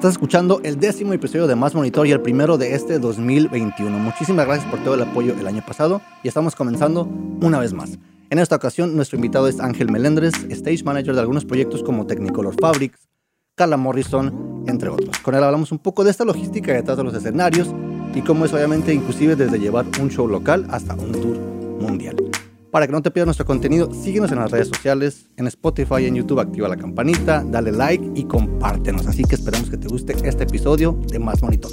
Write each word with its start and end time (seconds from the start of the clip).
Estás 0.00 0.12
escuchando 0.12 0.62
el 0.64 0.80
décimo 0.80 1.12
episodio 1.12 1.46
de 1.46 1.54
Más 1.54 1.74
Monitor 1.74 2.06
y 2.06 2.12
el 2.12 2.22
primero 2.22 2.56
de 2.56 2.74
este 2.74 2.98
2021. 2.98 3.98
Muchísimas 3.98 4.46
gracias 4.46 4.66
por 4.70 4.82
todo 4.82 4.94
el 4.94 5.02
apoyo 5.02 5.34
el 5.38 5.46
año 5.46 5.62
pasado 5.62 6.00
y 6.22 6.28
estamos 6.28 6.56
comenzando 6.56 7.06
una 7.42 7.58
vez 7.58 7.74
más. 7.74 7.98
En 8.30 8.38
esta 8.38 8.56
ocasión, 8.56 8.96
nuestro 8.96 9.16
invitado 9.16 9.46
es 9.46 9.60
Ángel 9.60 9.90
Melendres, 9.90 10.32
stage 10.48 10.84
manager 10.84 11.12
de 11.12 11.20
algunos 11.20 11.44
proyectos 11.44 11.82
como 11.82 12.06
Technicolor 12.06 12.54
Fabrics, 12.58 13.10
Carla 13.54 13.76
Morrison, 13.76 14.64
entre 14.66 14.88
otros. 14.88 15.18
Con 15.18 15.34
él 15.34 15.44
hablamos 15.44 15.70
un 15.70 15.78
poco 15.78 16.02
de 16.02 16.12
esta 16.12 16.24
logística 16.24 16.72
detrás 16.72 16.96
de 16.96 17.04
los 17.04 17.12
escenarios 17.12 17.68
y 18.14 18.22
cómo 18.22 18.46
es 18.46 18.54
obviamente 18.54 18.94
inclusive 18.94 19.36
desde 19.36 19.58
llevar 19.58 19.84
un 20.00 20.08
show 20.08 20.26
local 20.26 20.66
hasta 20.70 20.94
un 20.94 21.12
tour 21.12 21.36
mundial. 21.78 22.29
Para 22.70 22.86
que 22.86 22.92
no 22.92 23.02
te 23.02 23.10
pierdas 23.10 23.26
nuestro 23.26 23.46
contenido, 23.46 23.92
síguenos 23.92 24.30
en 24.30 24.38
las 24.38 24.50
redes 24.50 24.68
sociales, 24.68 25.26
en 25.36 25.46
Spotify 25.48 26.02
y 26.02 26.06
en 26.06 26.14
YouTube, 26.14 26.38
activa 26.38 26.68
la 26.68 26.76
campanita, 26.76 27.44
dale 27.44 27.72
like 27.72 28.12
y 28.14 28.24
compártenos. 28.24 29.06
Así 29.06 29.24
que 29.24 29.34
esperamos 29.34 29.68
que 29.70 29.76
te 29.76 29.88
guste 29.88 30.14
este 30.24 30.44
episodio 30.44 30.98
de 31.08 31.18
Más 31.18 31.42
Monitor. 31.42 31.70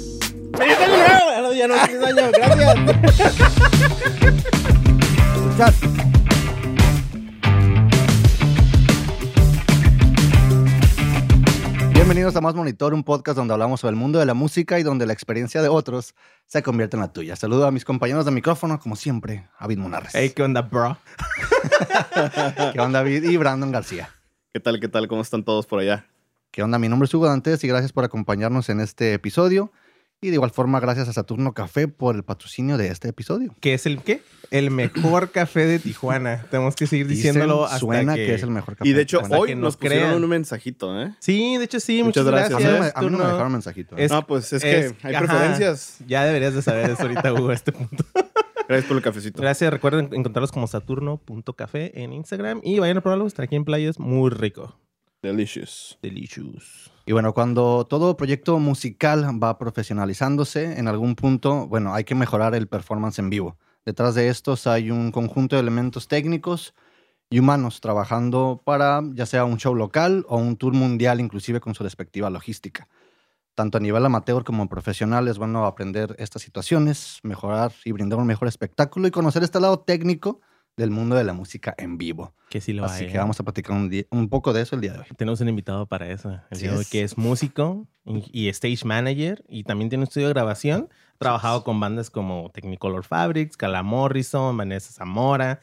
Ya 1.56 1.66
no 1.66 1.74
gracias. 5.58 5.80
Bienvenidos 12.08 12.36
a 12.36 12.40
Más 12.40 12.54
Monitor, 12.54 12.94
un 12.94 13.04
podcast 13.04 13.36
donde 13.36 13.52
hablamos 13.52 13.80
sobre 13.80 13.90
el 13.90 13.96
mundo 13.96 14.18
de 14.18 14.24
la 14.24 14.32
música 14.32 14.80
y 14.80 14.82
donde 14.82 15.04
la 15.04 15.12
experiencia 15.12 15.60
de 15.60 15.68
otros 15.68 16.14
se 16.46 16.62
convierte 16.62 16.96
en 16.96 17.02
la 17.02 17.12
tuya. 17.12 17.36
Saludo 17.36 17.66
a 17.66 17.70
mis 17.70 17.84
compañeros 17.84 18.24
de 18.24 18.30
micrófono, 18.30 18.80
como 18.80 18.96
siempre, 18.96 19.46
David 19.60 19.76
Munarres. 19.76 20.12
Hey, 20.14 20.32
¿qué 20.34 20.42
onda, 20.42 20.62
bro? 20.62 20.96
¿Qué 22.72 22.80
onda, 22.80 23.00
David? 23.00 23.24
Y 23.24 23.36
Brandon 23.36 23.70
García. 23.70 24.08
¿Qué 24.54 24.58
tal, 24.58 24.80
qué 24.80 24.88
tal? 24.88 25.06
¿Cómo 25.06 25.20
están 25.20 25.44
todos 25.44 25.66
por 25.66 25.80
allá? 25.80 26.06
¿Qué 26.50 26.62
onda? 26.62 26.78
Mi 26.78 26.88
nombre 26.88 27.04
es 27.04 27.12
Hugo 27.12 27.26
Dantes 27.26 27.62
y 27.62 27.68
gracias 27.68 27.92
por 27.92 28.04
acompañarnos 28.04 28.70
en 28.70 28.80
este 28.80 29.12
episodio. 29.12 29.70
Y 30.20 30.30
de 30.30 30.34
igual 30.34 30.50
forma, 30.50 30.80
gracias 30.80 31.08
a 31.08 31.12
Saturno 31.12 31.52
Café 31.52 31.86
por 31.86 32.16
el 32.16 32.24
patrocinio 32.24 32.76
de 32.76 32.88
este 32.88 33.08
episodio. 33.08 33.54
¿Qué 33.60 33.74
es 33.74 33.86
el 33.86 34.02
qué? 34.02 34.20
El 34.50 34.72
mejor 34.72 35.30
café 35.30 35.64
de 35.66 35.78
Tijuana. 35.78 36.44
Tenemos 36.50 36.74
que 36.74 36.88
seguir 36.88 37.06
Dicen, 37.06 37.34
diciéndolo 37.34 37.66
hasta 37.66 37.78
suena 37.78 38.16
que... 38.16 38.26
que... 38.26 38.34
es 38.34 38.42
el 38.42 38.50
mejor 38.50 38.74
café. 38.74 38.88
Y 38.88 38.94
de 38.94 39.02
hecho, 39.02 39.20
hoy 39.30 39.54
nos 39.54 39.62
nos 39.62 39.76
pusieron 39.76 40.24
un 40.24 40.28
mensajito, 40.28 41.00
¿eh? 41.00 41.14
Sí, 41.20 41.56
de 41.56 41.64
hecho 41.64 41.78
sí. 41.78 42.02
Muchas 42.02 42.24
Muchas, 42.24 42.50
gracias. 42.50 42.54
a 42.54 42.58
mí, 42.58 42.64
no 42.64 42.70
me- 42.72 42.76
gracias. 42.78 42.96
a 42.96 43.00
mí 43.02 43.10
no 43.10 43.18
me 43.18 43.24
dejaron 43.24 43.52
mensajito. 43.52 43.96
¿eh? 43.96 44.04
Es- 44.04 44.10
no, 44.10 44.26
pues 44.26 44.52
es 44.52 44.62
que 44.62 44.92
hay 45.04 45.14
ajá. 45.14 45.24
preferencias. 45.26 45.98
Ya 46.08 46.24
deberías 46.24 46.54
de 46.54 46.62
saber 46.62 46.90
eso 46.90 47.02
ahorita, 47.02 47.32
Hugo, 47.32 47.50
a 47.50 47.54
este 47.54 47.70
punto. 47.70 48.04
Gracias 48.68 48.86
por 48.88 48.96
el 48.96 49.02
cafecito. 49.04 49.40
Gracias. 49.40 49.72
Recuerden 49.72 50.10
encontrarlos 50.12 50.50
como 50.52 50.66
saturno.café 50.66 52.02
en 52.02 52.12
Instagram. 52.12 52.60
Y 52.64 52.80
vayan 52.80 52.98
a 52.98 53.00
probarlo. 53.02 53.26
Está 53.26 53.44
aquí 53.44 53.54
en 53.56 53.64
Playa. 53.64 53.88
Es 53.88 53.98
muy 54.00 54.30
rico. 54.30 54.78
Delicious. 55.22 55.98
Delicious. 56.02 56.92
Y 57.08 57.12
bueno, 57.12 57.32
cuando 57.32 57.86
todo 57.88 58.18
proyecto 58.18 58.58
musical 58.58 59.24
va 59.42 59.56
profesionalizándose, 59.56 60.78
en 60.78 60.88
algún 60.88 61.14
punto, 61.14 61.66
bueno, 61.66 61.94
hay 61.94 62.04
que 62.04 62.14
mejorar 62.14 62.54
el 62.54 62.68
performance 62.68 63.18
en 63.18 63.30
vivo. 63.30 63.56
Detrás 63.86 64.14
de 64.14 64.28
estos 64.28 64.66
hay 64.66 64.90
un 64.90 65.10
conjunto 65.10 65.56
de 65.56 65.62
elementos 65.62 66.06
técnicos 66.06 66.74
y 67.30 67.38
humanos 67.38 67.80
trabajando 67.80 68.60
para 68.62 69.00
ya 69.14 69.24
sea 69.24 69.46
un 69.46 69.56
show 69.56 69.74
local 69.74 70.26
o 70.28 70.36
un 70.36 70.58
tour 70.58 70.74
mundial, 70.74 71.18
inclusive 71.18 71.60
con 71.60 71.74
su 71.74 71.82
respectiva 71.82 72.28
logística. 72.28 72.88
Tanto 73.54 73.78
a 73.78 73.80
nivel 73.80 74.04
amateur 74.04 74.44
como 74.44 74.68
profesional 74.68 75.28
es 75.28 75.38
bueno 75.38 75.64
aprender 75.64 76.14
estas 76.18 76.42
situaciones, 76.42 77.20
mejorar 77.22 77.72
y 77.86 77.92
brindar 77.92 78.18
un 78.18 78.26
mejor 78.26 78.48
espectáculo 78.48 79.08
y 79.08 79.10
conocer 79.10 79.42
este 79.42 79.60
lado 79.60 79.78
técnico 79.78 80.42
del 80.78 80.90
mundo 80.90 81.14
de 81.16 81.24
la 81.24 81.34
música 81.34 81.74
en 81.76 81.98
vivo. 81.98 82.32
Que 82.48 82.62
sí 82.62 82.72
lo 82.72 82.84
Así 82.86 83.04
hay. 83.04 83.10
que 83.10 83.16
¿eh? 83.16 83.20
vamos 83.20 83.38
a 83.38 83.42
platicar 83.44 83.76
un, 83.76 83.90
día- 83.90 84.04
un 84.10 84.28
poco 84.30 84.54
de 84.54 84.62
eso 84.62 84.74
el 84.76 84.80
día 84.80 84.92
de 84.94 85.00
hoy. 85.00 85.04
Tenemos 85.16 85.40
un 85.42 85.48
invitado 85.50 85.84
para 85.86 86.08
eso. 86.10 86.40
El 86.50 86.58
día 86.58 86.70
de 86.70 86.76
hoy, 86.76 86.82
es. 86.82 86.88
que 86.90 87.02
es 87.02 87.18
músico 87.18 87.86
y, 88.06 88.24
y 88.32 88.48
stage 88.48 88.84
manager 88.86 89.44
y 89.48 89.64
también 89.64 89.90
tiene 89.90 90.02
un 90.04 90.08
estudio 90.08 90.28
de 90.28 90.32
grabación. 90.32 90.88
Ha 91.14 91.18
trabajado 91.18 91.64
con 91.64 91.78
bandas 91.80 92.08
como 92.10 92.50
Technicolor 92.54 93.04
Fabrics, 93.04 93.56
Cala 93.58 93.82
Morrison, 93.82 94.56
Vanessa 94.56 94.92
Zamora, 94.92 95.60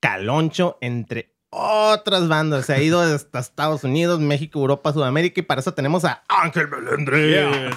Caloncho, 0.00 0.78
entre 0.80 1.33
otras 1.54 2.28
bandas. 2.28 2.66
Se 2.66 2.74
ha 2.74 2.82
ido 2.82 3.00
hasta 3.00 3.38
Estados 3.38 3.84
Unidos, 3.84 4.20
México, 4.20 4.58
Europa, 4.58 4.92
Sudamérica 4.92 5.40
y 5.40 5.42
para 5.44 5.60
eso 5.60 5.72
tenemos 5.72 6.04
a 6.04 6.22
Ángel 6.28 6.68
Melendres. 6.68 7.74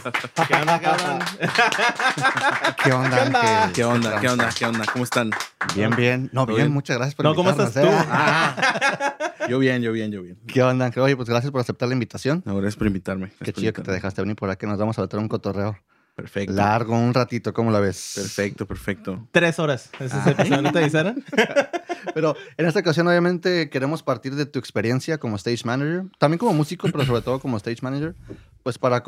¿Qué 0.47 0.53
onda, 0.55 0.79
cabrón? 0.79 1.19
¿Qué 2.83 2.91
onda? 2.91 3.23
Ángel? 3.23 3.73
¿Qué 3.73 3.83
onda? 3.83 4.19
¿Qué 4.19 4.27
onda? 4.29 4.49
¿Qué 4.57 4.65
onda? 4.65 4.85
¿Cómo 4.91 5.03
están? 5.03 5.29
Bien, 5.75 5.95
bien. 5.95 6.29
No, 6.33 6.45
¿Todo 6.45 6.55
bien, 6.55 6.67
bien? 6.67 6.73
muchas 6.73 6.97
gracias 6.97 7.15
por 7.15 7.25
No, 7.25 7.35
¿cómo 7.35 7.51
estás 7.51 7.73
tú? 7.73 7.79
¿eh? 7.81 7.89
Ah, 8.09 9.15
yo 9.49 9.59
bien, 9.59 9.81
yo 9.81 9.91
bien, 9.91 10.11
yo 10.11 10.21
bien. 10.23 10.39
¿Qué 10.47 10.63
onda, 10.63 10.85
Ángel? 10.87 11.03
Oye, 11.03 11.15
pues 11.15 11.29
gracias 11.29 11.51
por 11.51 11.61
aceptar 11.61 11.87
la 11.87 11.93
invitación. 11.93 12.41
No, 12.45 12.55
gracias 12.55 12.75
por 12.75 12.87
invitarme. 12.87 13.31
Qué 13.43 13.53
chido 13.53 13.73
que 13.73 13.81
te 13.81 13.91
dejaste 13.91 14.21
venir 14.21 14.35
por 14.35 14.49
aquí. 14.49 14.65
Nos 14.65 14.77
vamos 14.79 14.97
a 14.97 15.01
meter 15.01 15.19
un 15.19 15.27
cotorreo 15.27 15.77
Perfecto. 16.15 16.53
largo, 16.53 16.97
un 16.97 17.13
ratito. 17.13 17.53
¿Cómo 17.53 17.69
la 17.69 17.79
ves? 17.79 18.13
Perfecto, 18.15 18.65
perfecto. 18.65 19.27
Tres 19.31 19.59
horas. 19.59 19.91
Ese 19.99 20.17
es 20.17 20.25
el 20.25 20.33
episodio. 20.33 20.61
¿No 20.63 20.71
te 20.71 20.79
avisaron? 20.79 21.23
Pero 22.13 22.35
en 22.57 22.65
esta 22.65 22.79
ocasión, 22.79 23.07
obviamente, 23.07 23.69
queremos 23.69 24.03
partir 24.03 24.35
de 24.35 24.45
tu 24.45 24.59
experiencia 24.59 25.17
como 25.17 25.35
stage 25.35 25.65
manager, 25.65 26.05
también 26.19 26.39
como 26.39 26.53
músico, 26.53 26.87
pero 26.91 27.05
sobre 27.05 27.21
todo 27.21 27.39
como 27.39 27.57
stage 27.57 27.81
manager, 27.81 28.15
pues 28.63 28.77
para 28.77 29.03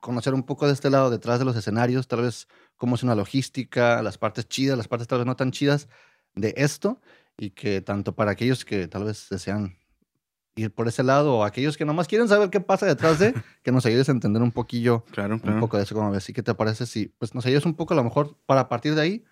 conocer 0.00 0.34
un 0.34 0.42
poco 0.42 0.66
de 0.66 0.72
este 0.72 0.90
lado 0.90 1.10
detrás 1.10 1.38
de 1.38 1.44
los 1.44 1.56
escenarios, 1.56 2.08
tal 2.08 2.22
vez 2.22 2.48
cómo 2.76 2.96
es 2.96 3.02
una 3.02 3.14
logística, 3.14 4.02
las 4.02 4.18
partes 4.18 4.48
chidas, 4.48 4.76
las 4.76 4.88
partes 4.88 5.08
tal 5.08 5.18
vez 5.18 5.26
no 5.26 5.36
tan 5.36 5.50
chidas 5.50 5.88
de 6.34 6.54
esto, 6.56 7.00
y 7.36 7.50
que 7.50 7.80
tanto 7.80 8.14
para 8.14 8.32
aquellos 8.32 8.64
que 8.64 8.88
tal 8.88 9.04
vez 9.04 9.28
desean 9.30 9.76
ir 10.54 10.72
por 10.72 10.86
ese 10.86 11.02
lado 11.02 11.36
o 11.36 11.44
aquellos 11.44 11.76
que 11.76 11.84
nomás 11.84 12.08
quieren 12.08 12.28
saber 12.28 12.50
qué 12.50 12.60
pasa 12.60 12.86
detrás 12.86 13.18
de, 13.18 13.34
que 13.62 13.72
nos 13.72 13.86
ayudes 13.86 14.08
a 14.08 14.12
entender 14.12 14.42
un 14.42 14.52
poquillo, 14.52 15.04
Claro, 15.10 15.34
un 15.34 15.40
claro. 15.40 15.60
poco 15.60 15.76
de 15.76 15.84
eso, 15.84 15.94
como 15.94 16.10
ves. 16.10 16.28
¿Y 16.28 16.32
qué 16.32 16.42
te 16.42 16.54
parece 16.54 16.86
si 16.86 17.06
pues 17.06 17.34
nos 17.34 17.46
ayudas 17.46 17.64
un 17.64 17.74
poco 17.74 17.94
a 17.94 17.96
lo 17.96 18.04
mejor 18.04 18.36
para 18.46 18.68
partir 18.68 18.94
de 18.94 19.00
ahí? 19.00 19.24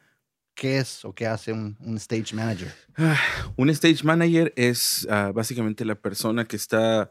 ¿Qué 0.54 0.78
es 0.78 1.04
o 1.04 1.14
qué 1.14 1.26
hace 1.26 1.52
un, 1.52 1.76
un 1.80 1.96
stage 1.96 2.34
manager? 2.34 2.72
Un 3.56 3.70
stage 3.70 4.04
manager 4.04 4.52
es 4.56 5.06
ah, 5.10 5.32
básicamente 5.34 5.84
la 5.84 5.94
persona 5.94 6.44
que 6.46 6.56
está 6.56 7.10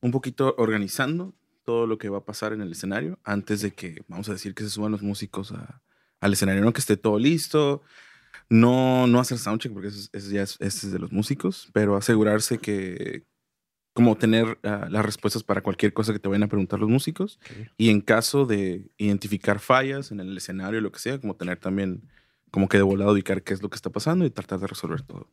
un 0.00 0.10
poquito 0.10 0.54
organizando 0.58 1.34
todo 1.64 1.86
lo 1.86 1.98
que 1.98 2.08
va 2.08 2.18
a 2.18 2.24
pasar 2.24 2.52
en 2.52 2.60
el 2.60 2.72
escenario 2.72 3.18
antes 3.24 3.60
de 3.60 3.72
que, 3.72 4.02
vamos 4.08 4.28
a 4.28 4.32
decir, 4.32 4.54
que 4.54 4.62
se 4.62 4.70
suban 4.70 4.92
los 4.92 5.02
músicos 5.02 5.52
a- 5.52 5.82
al 6.20 6.32
escenario, 6.32 6.62
¿no? 6.62 6.72
Que 6.72 6.80
esté 6.80 6.96
todo 6.96 7.18
listo. 7.18 7.82
No, 8.48 9.06
no 9.06 9.18
hacer 9.20 9.38
soundcheck, 9.38 9.72
porque 9.72 9.88
eso, 9.88 9.98
es- 9.98 10.10
eso 10.12 10.30
ya 10.30 10.42
es 10.42 10.90
de 10.92 10.98
los 10.98 11.10
músicos, 11.12 11.68
pero 11.72 11.96
asegurarse 11.96 12.58
que, 12.58 13.24
como 13.94 14.16
tener 14.16 14.58
ah, 14.62 14.86
las 14.90 15.04
respuestas 15.04 15.42
para 15.42 15.62
cualquier 15.62 15.92
cosa 15.92 16.12
que 16.12 16.18
te 16.18 16.28
vayan 16.28 16.44
a 16.44 16.48
preguntar 16.48 16.78
los 16.78 16.88
músicos. 16.88 17.40
Y 17.76 17.90
en 17.90 18.00
caso 18.00 18.46
de 18.46 18.88
identificar 18.98 19.58
fallas 19.58 20.12
en 20.12 20.20
el 20.20 20.36
escenario, 20.36 20.80
lo 20.80 20.92
que 20.92 20.98
sea, 21.00 21.18
como 21.20 21.34
tener 21.34 21.58
también, 21.58 22.08
como 22.50 22.68
que 22.68 22.76
de 22.76 22.82
volada 22.82 23.12
ubicar 23.12 23.42
qué 23.42 23.54
es 23.54 23.62
lo 23.62 23.68
que 23.70 23.76
está 23.76 23.90
pasando 23.90 24.24
y 24.24 24.30
tratar 24.30 24.58
de 24.60 24.66
resolver 24.66 25.02
todo. 25.02 25.28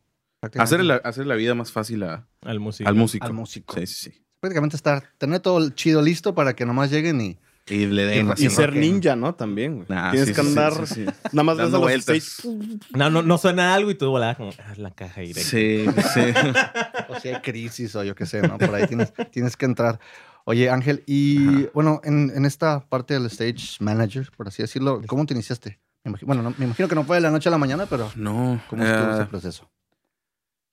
Hacer 0.58 0.84
la, 0.84 0.96
hacer 0.96 1.26
la 1.26 1.36
vida 1.36 1.54
más 1.54 1.72
fácil 1.72 2.02
a- 2.02 2.26
Al 2.42 2.60
músico. 2.60 2.88
al 2.88 2.94
músico. 2.94 3.26
Al 3.26 3.32
músico. 3.32 3.74
Sí, 3.76 3.86
sí, 3.86 4.10
sí. 4.10 4.24
prácticamente 4.40 4.76
estar, 4.76 5.04
tener 5.16 5.40
todo 5.40 5.56
el 5.58 5.74
chido 5.74 6.02
listo 6.02 6.34
para 6.34 6.54
que 6.54 6.66
nomás 6.66 6.90
lleguen 6.90 7.18
y 7.22 7.38
Y 7.66 7.86
le 7.86 8.04
den. 8.04 8.30
Y. 8.36 8.44
Y 8.44 8.50
ser 8.50 8.72
que- 8.74 8.78
ninja, 8.80 9.16
¿no? 9.16 9.34
También, 9.34 9.76
güey. 9.76 9.86
Nah, 9.88 10.10
Tienes 10.10 10.28
sí, 10.28 10.34
que 10.34 10.40
andar. 10.42 10.86
sí, 10.86 10.94
sí. 10.96 11.04
Nada 11.32 11.42
más 11.44 11.56
ves 11.56 11.72
a 11.72 11.78
los. 11.78 12.46
No, 12.94 13.08
no, 13.08 13.22
no 13.22 13.38
suena 13.38 13.74
algo 13.74 13.90
y 13.90 13.94
tú 13.94 14.10
volabas 14.10 14.36
como 14.36 14.50
ah, 14.58 14.74
la 14.76 14.90
caja 14.90 15.22
directa. 15.22 15.40
Sí, 15.48 15.86
sí. 16.12 16.20
o 17.08 17.18
si 17.20 17.28
hay 17.28 17.40
crisis 17.40 17.96
o 17.96 18.04
yo 18.04 18.14
qué 18.14 18.26
sé, 18.26 18.42
¿no? 18.42 18.58
Por 18.58 18.74
ahí 18.74 18.86
tienes, 18.86 19.14
tienes 19.30 19.56
que 19.56 19.64
entrar. 19.64 19.98
Oye, 20.44 20.68
Ángel, 20.68 21.02
y 21.06 21.38
Ajá. 21.48 21.70
bueno, 21.72 22.00
en, 22.04 22.30
en 22.36 22.44
esta 22.44 22.80
parte 22.86 23.14
del 23.14 23.24
stage 23.26 23.78
manager, 23.80 24.30
por 24.36 24.48
así 24.48 24.60
decirlo, 24.62 25.00
¿cómo 25.06 25.24
te 25.24 25.32
iniciaste? 25.32 25.80
Me 26.04 26.10
imagino, 26.10 26.26
bueno, 26.26 26.42
no- 26.42 26.54
me 26.58 26.64
imagino 26.66 26.88
que 26.88 26.94
no 26.94 27.04
fue 27.04 27.16
de 27.16 27.22
la 27.22 27.30
noche 27.30 27.48
a 27.48 27.52
la 27.52 27.58
mañana, 27.58 27.86
pero 27.86 28.10
No. 28.16 28.60
¿cómo 28.68 28.82
estuvo 28.84 29.06
ah, 29.08 29.14
ese 29.14 29.24
proceso? 29.30 29.70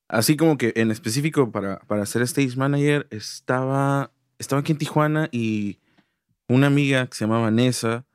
así 0.09 0.35
como 0.35 0.57
que 0.57 0.73
en 0.75 0.91
específico 0.91 1.51
para, 1.51 1.79
para 1.79 2.05
ser 2.05 2.21
stage 2.23 2.57
manager, 2.57 3.07
estaba, 3.11 4.11
estaba 4.39 4.59
aquí 4.59 4.73
en 4.73 4.77
Tijuana 4.77 5.29
y 5.31 5.79
una 6.49 6.67
amiga 6.67 7.07
que 7.07 7.15
se 7.15 7.23
llama 7.25 7.39
Vanessa 7.39 8.05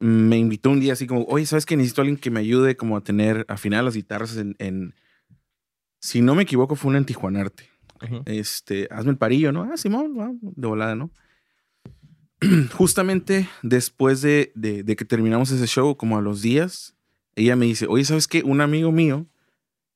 me 0.00 0.38
invitó 0.38 0.70
un 0.70 0.80
día 0.80 0.94
así 0.94 1.06
como, 1.06 1.24
oye, 1.24 1.44
¿sabes 1.46 1.66
que 1.66 1.76
necesito 1.76 2.00
a 2.00 2.02
alguien 2.02 2.16
que 2.18 2.30
me 2.30 2.40
ayude 2.40 2.74
como 2.76 2.96
a 2.96 3.02
tener, 3.02 3.44
afinar 3.48 3.84
las 3.84 3.94
guitarras 3.94 4.36
en, 4.38 4.56
en- 4.58 4.94
si 6.00 6.22
no 6.22 6.34
me 6.34 6.42
equivoco, 6.44 6.74
fue 6.74 6.88
una 6.88 6.98
en 6.98 7.04
Tijuanarte. 7.04 7.68
Ujú. 8.02 8.22
este, 8.24 8.88
hazme 8.90 9.10
el 9.10 9.18
parillo, 9.18 9.52
¿no? 9.52 9.64
Ah, 9.70 9.76
Simón, 9.76 10.38
de 10.40 10.66
volada, 10.66 10.94
¿no? 10.94 11.10
Justamente 12.72 13.48
después 13.62 14.22
de, 14.22 14.52
de- 14.54 14.82
de 14.82 14.96
que 14.96 15.04
terminamos 15.04 15.50
ese 15.50 15.66
show, 15.66 15.96
como 15.96 16.18
a 16.18 16.22
los 16.22 16.42
días, 16.42 16.94
ella 17.36 17.56
me 17.56 17.66
dice, 17.66 17.86
oye, 17.88 18.04
¿sabes 18.04 18.26
qué? 18.28 18.42
Un 18.42 18.60
amigo 18.60 18.92
mío 18.92 19.26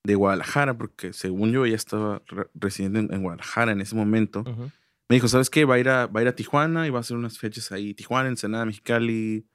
de 0.05 0.15
Guadalajara, 0.15 0.77
porque 0.77 1.13
según 1.13 1.53
yo 1.53 1.65
ella 1.65 1.77
estaba 1.77 2.23
re- 2.27 2.49
residiendo 2.55 2.99
en, 3.01 3.13
en 3.13 3.23
Guadalajara 3.23 3.73
en 3.73 3.81
ese 3.81 3.95
momento, 3.95 4.45
me 5.09 5.17
dijo, 5.17 5.29
¿sabes 5.29 5.49
qué? 5.51 5.65
Va 5.65 5.77
a, 5.77 5.79
ir 5.79 5.89
a, 5.89 6.07
va 6.07 6.21
a 6.21 6.23
ir 6.23 6.29
a 6.29 6.35
Tijuana 6.37 6.87
y 6.87 6.91
va 6.91 6.99
a 6.99 7.01
hacer 7.01 7.17
unas 7.17 7.39
fechas 7.39 7.73
ahí. 7.73 7.95
Tijuana, 7.95 8.29
Ensenada, 8.29 8.65
Mexicali, 8.67 9.47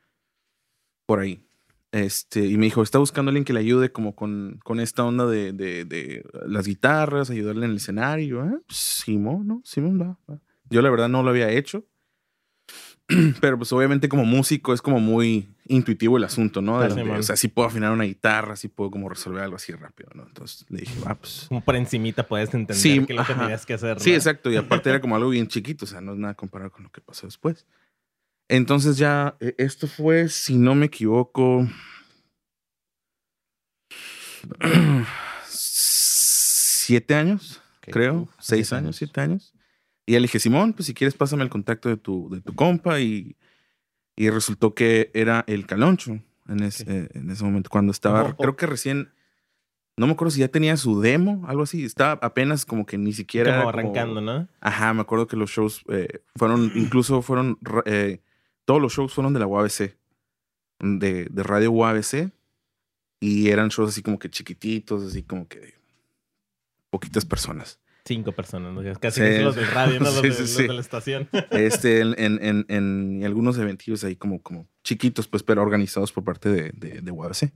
por 1.06 1.20
ahí. 1.20 1.44
Este, 1.92 2.46
y 2.46 2.58
me 2.58 2.66
dijo, 2.66 2.84
está 2.84 3.00
buscando 3.00 3.30
a 3.30 3.32
alguien 3.32 3.46
que 3.46 3.54
le 3.54 3.60
ayude 3.62 3.92
como 3.92 4.16
con, 4.16 4.60
con 4.64 4.80
esta 4.80 5.04
onda 5.04 5.26
de, 5.26 5.54
de- 5.54 5.86
de 5.86 6.24
las 6.46 6.68
guitarras, 6.68 7.30
ayudarle 7.32 7.66
en 7.66 7.72
el 7.72 7.78
escenario. 7.78 8.42
"Ah, 8.42 8.60
pues, 8.68 8.78
Simón, 8.80 9.48
¿no? 9.48 9.62
Simón, 9.66 10.00
va, 10.00 10.18
va". 10.30 10.40
Yo 10.70 10.82
la 10.84 10.90
verdad 10.92 11.10
no 11.10 11.24
lo 11.24 11.30
había 11.32 11.50
hecho. 11.50 11.86
Pero 13.42 13.58
pues 13.58 13.74
obviamente 13.74 14.08
como 14.08 14.24
músico 14.24 14.74
es 14.74 14.82
como 14.82 15.00
muy 15.00 15.50
intuitivo 15.68 16.18
el 16.18 16.24
asunto, 16.24 16.62
¿no? 16.62 16.80
De- 16.80 17.02
o 17.12 17.24
sea, 17.24 17.36
sí 17.36 17.48
puedo 17.48 17.68
afinar 17.68 17.92
una 17.92 18.04
guitarra, 18.04 18.56
sí 18.56 18.68
puedo 18.68 18.92
como 18.92 19.10
resolver 19.10 19.44
algo 19.44 19.56
así 19.56 19.72
rápido, 19.74 20.10
¿no? 20.14 20.24
Entonces 20.28 20.66
le 20.70 20.82
dije, 20.82 20.94
ah, 21.06 21.16
pues... 21.16 21.46
Como 21.48 21.62
por 21.62 21.76
encimita 21.76 22.28
puedes 22.28 22.54
entender 22.54 22.76
Sí, 22.76 23.00
lo 23.00 23.08
que 23.08 23.34
tenías 23.34 23.66
que 23.66 23.74
hacer. 23.74 24.00
Sí, 24.00 24.12
¿no? 24.12 24.16
exacto. 24.16 24.52
Y 24.52 24.56
aparte 24.58 24.90
era 24.90 25.02
como 25.02 25.16
algo 25.16 25.30
bien 25.30 25.48
chiquito, 25.48 25.86
o 25.86 25.88
sea, 25.88 26.02
no 26.02 26.14
es 26.14 26.20
nada 26.20 26.34
comparado 26.36 26.72
con 26.72 26.84
lo 26.84 26.92
que 26.92 27.02
pasó 27.02 27.28
después. 27.28 27.66
Entonces 28.48 28.98
ya, 28.98 29.36
eh, 29.40 29.56
esto 29.58 29.88
fue, 29.88 30.28
si 30.30 30.58
no 30.58 30.74
me 30.76 30.88
equivoco, 30.88 31.68
siete 35.48 37.16
años, 37.16 37.62
creo, 37.82 38.22
Uf, 38.22 38.30
seis 38.40 38.74
años. 38.74 38.96
siete 38.96 39.22
años. 39.22 39.54
Y 40.10 40.14
ya 40.14 40.20
le 40.20 40.24
dije, 40.24 40.40
Simón, 40.40 40.74
pues 40.74 40.88
si 40.88 40.96
quieres 40.96 41.14
pásame 41.14 41.44
el 41.44 41.50
contacto 41.50 41.88
de 41.88 41.96
tu, 41.98 42.30
de 42.32 42.42
tu 42.42 42.56
compa 42.56 43.00
y, 43.00 43.36
y 44.16 44.32
resultó 44.32 44.74
que 44.74 45.12
era 45.14 45.44
el 45.46 45.68
Caloncho 45.68 46.20
en, 46.48 46.64
ese- 46.64 46.82
Ok. 46.84 46.90
eh, 46.90 47.10
en 47.14 47.30
ese 47.30 47.44
momento, 47.44 47.70
cuando 47.70 47.92
estaba, 47.92 48.36
creo 48.36 48.56
que 48.56 48.66
recién, 48.66 49.12
no 49.98 50.08
me 50.08 50.14
acuerdo 50.14 50.32
si 50.32 50.40
ya 50.40 50.48
tenía 50.48 50.78
su 50.78 51.00
demo, 51.00 51.44
algo 51.48 51.62
así, 51.62 51.86
estaba 51.86 52.14
apenas 52.26 52.66
como 52.66 52.88
que 52.88 52.98
ni 52.98 53.14
siquiera... 53.14 53.52
Como 53.52 53.60
como- 53.60 53.70
arrancando, 53.70 54.20
¿no? 54.22 54.48
Ajá, 54.62 54.96
me 54.96 55.02
acuerdo 55.02 55.28
que 55.28 55.38
los 55.38 55.52
shows 55.52 55.84
eh, 55.90 56.24
fueron, 56.36 56.72
incluso 56.76 57.22
fueron, 57.22 57.60
eh, 57.86 58.22
todos 58.66 58.82
los 58.82 58.92
shows 58.94 59.14
fueron 59.14 59.34
de 59.34 59.40
la 59.42 59.46
UABC, 59.46 59.96
de, 60.80 61.26
de 61.30 61.44
Radio 61.44 61.72
UABC, 61.72 62.32
y 63.20 63.50
eran 63.50 63.70
shows 63.70 63.90
así 63.92 64.02
como 64.02 64.18
que 64.18 64.32
chiquititos, 64.32 65.04
así 65.04 65.22
como 65.22 65.48
que 65.48 65.76
poquitas 66.90 67.26
personas. 67.26 67.80
Cinco 68.10 68.32
personas, 68.32 68.74
¿no? 68.74 68.82
Casi 69.00 69.22
Sí. 69.22 69.28
que 69.28 69.36
son 69.36 69.46
los 69.46 69.56
del 69.56 69.68
radio, 69.68 70.00
no 70.00 70.06
los, 70.06 70.16
Sí, 70.16 70.30
de, 70.30 70.34
sí, 70.34 70.42
los 70.42 70.58
de 70.58 70.74
la 70.74 70.82
estación. 70.82 71.30
Este, 71.52 72.02
en, 72.02 73.22
algunos 73.24 73.56
eventillos 73.60 74.04
ahí 74.04 74.16
como, 74.16 74.42
como 74.42 74.68
chiquitos, 74.84 75.28
pues, 75.28 75.44
pero 75.44 75.62
organizados 75.62 76.12
por 76.12 76.24
parte 76.24 76.50
de, 76.50 76.72
de, 76.74 77.02
de 77.02 77.12
UABC. 77.12 77.54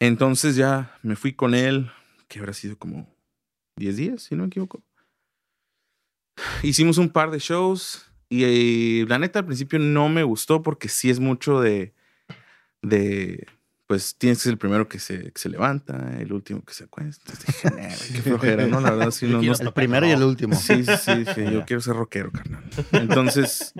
Entonces 0.00 0.56
ya 0.56 0.98
me 1.02 1.14
fui 1.14 1.34
con 1.34 1.54
él, 1.54 1.90
que 2.26 2.38
habrá 2.38 2.54
sido 2.54 2.78
como 2.78 3.14
10 3.76 3.96
días, 3.98 4.22
si 4.22 4.34
no 4.34 4.44
me 4.44 4.46
equivoco. 4.46 4.82
Hicimos 6.62 6.96
un 6.96 7.10
par 7.10 7.30
de 7.30 7.38
shows 7.38 8.10
y, 8.30 8.44
eh, 8.44 9.04
la 9.06 9.18
neta 9.18 9.40
al 9.40 9.44
principio 9.44 9.78
no 9.78 10.08
me 10.08 10.22
gustó 10.22 10.62
porque 10.62 10.88
sí 10.88 11.10
es 11.10 11.20
mucho 11.20 11.60
de, 11.60 11.92
de 12.80 13.46
pues 13.86 14.16
tienes 14.16 14.38
que 14.38 14.44
ser 14.44 14.52
el 14.52 14.58
primero 14.58 14.88
que 14.88 14.98
se, 14.98 15.30
que 15.32 15.38
se 15.38 15.48
levanta, 15.48 16.16
el 16.18 16.32
último 16.32 16.64
que 16.64 16.72
se 16.72 16.84
acuesta. 16.84 17.32
Dije, 17.46 17.70
"Nah, 17.70 17.76
güey, 17.88 18.12
qué 18.12 18.22
flojera, 18.22 18.66
¿no? 18.66 18.80
La 18.80 18.90
verdad 18.92 19.10
sí, 19.10 19.26
no, 19.28 19.40
El 19.40 19.72
primero 19.72 20.06
y 20.06 20.10
el 20.10 20.22
último. 20.22 20.54
Sí, 20.54 20.84
sí, 20.84 20.92
sí, 21.02 21.14
dije, 21.24 21.52
yo 21.52 21.64
quiero 21.64 21.80
ser 21.82 21.94
rockero, 21.94 22.32
carnal. 22.32 22.64
Entonces, 22.92 23.74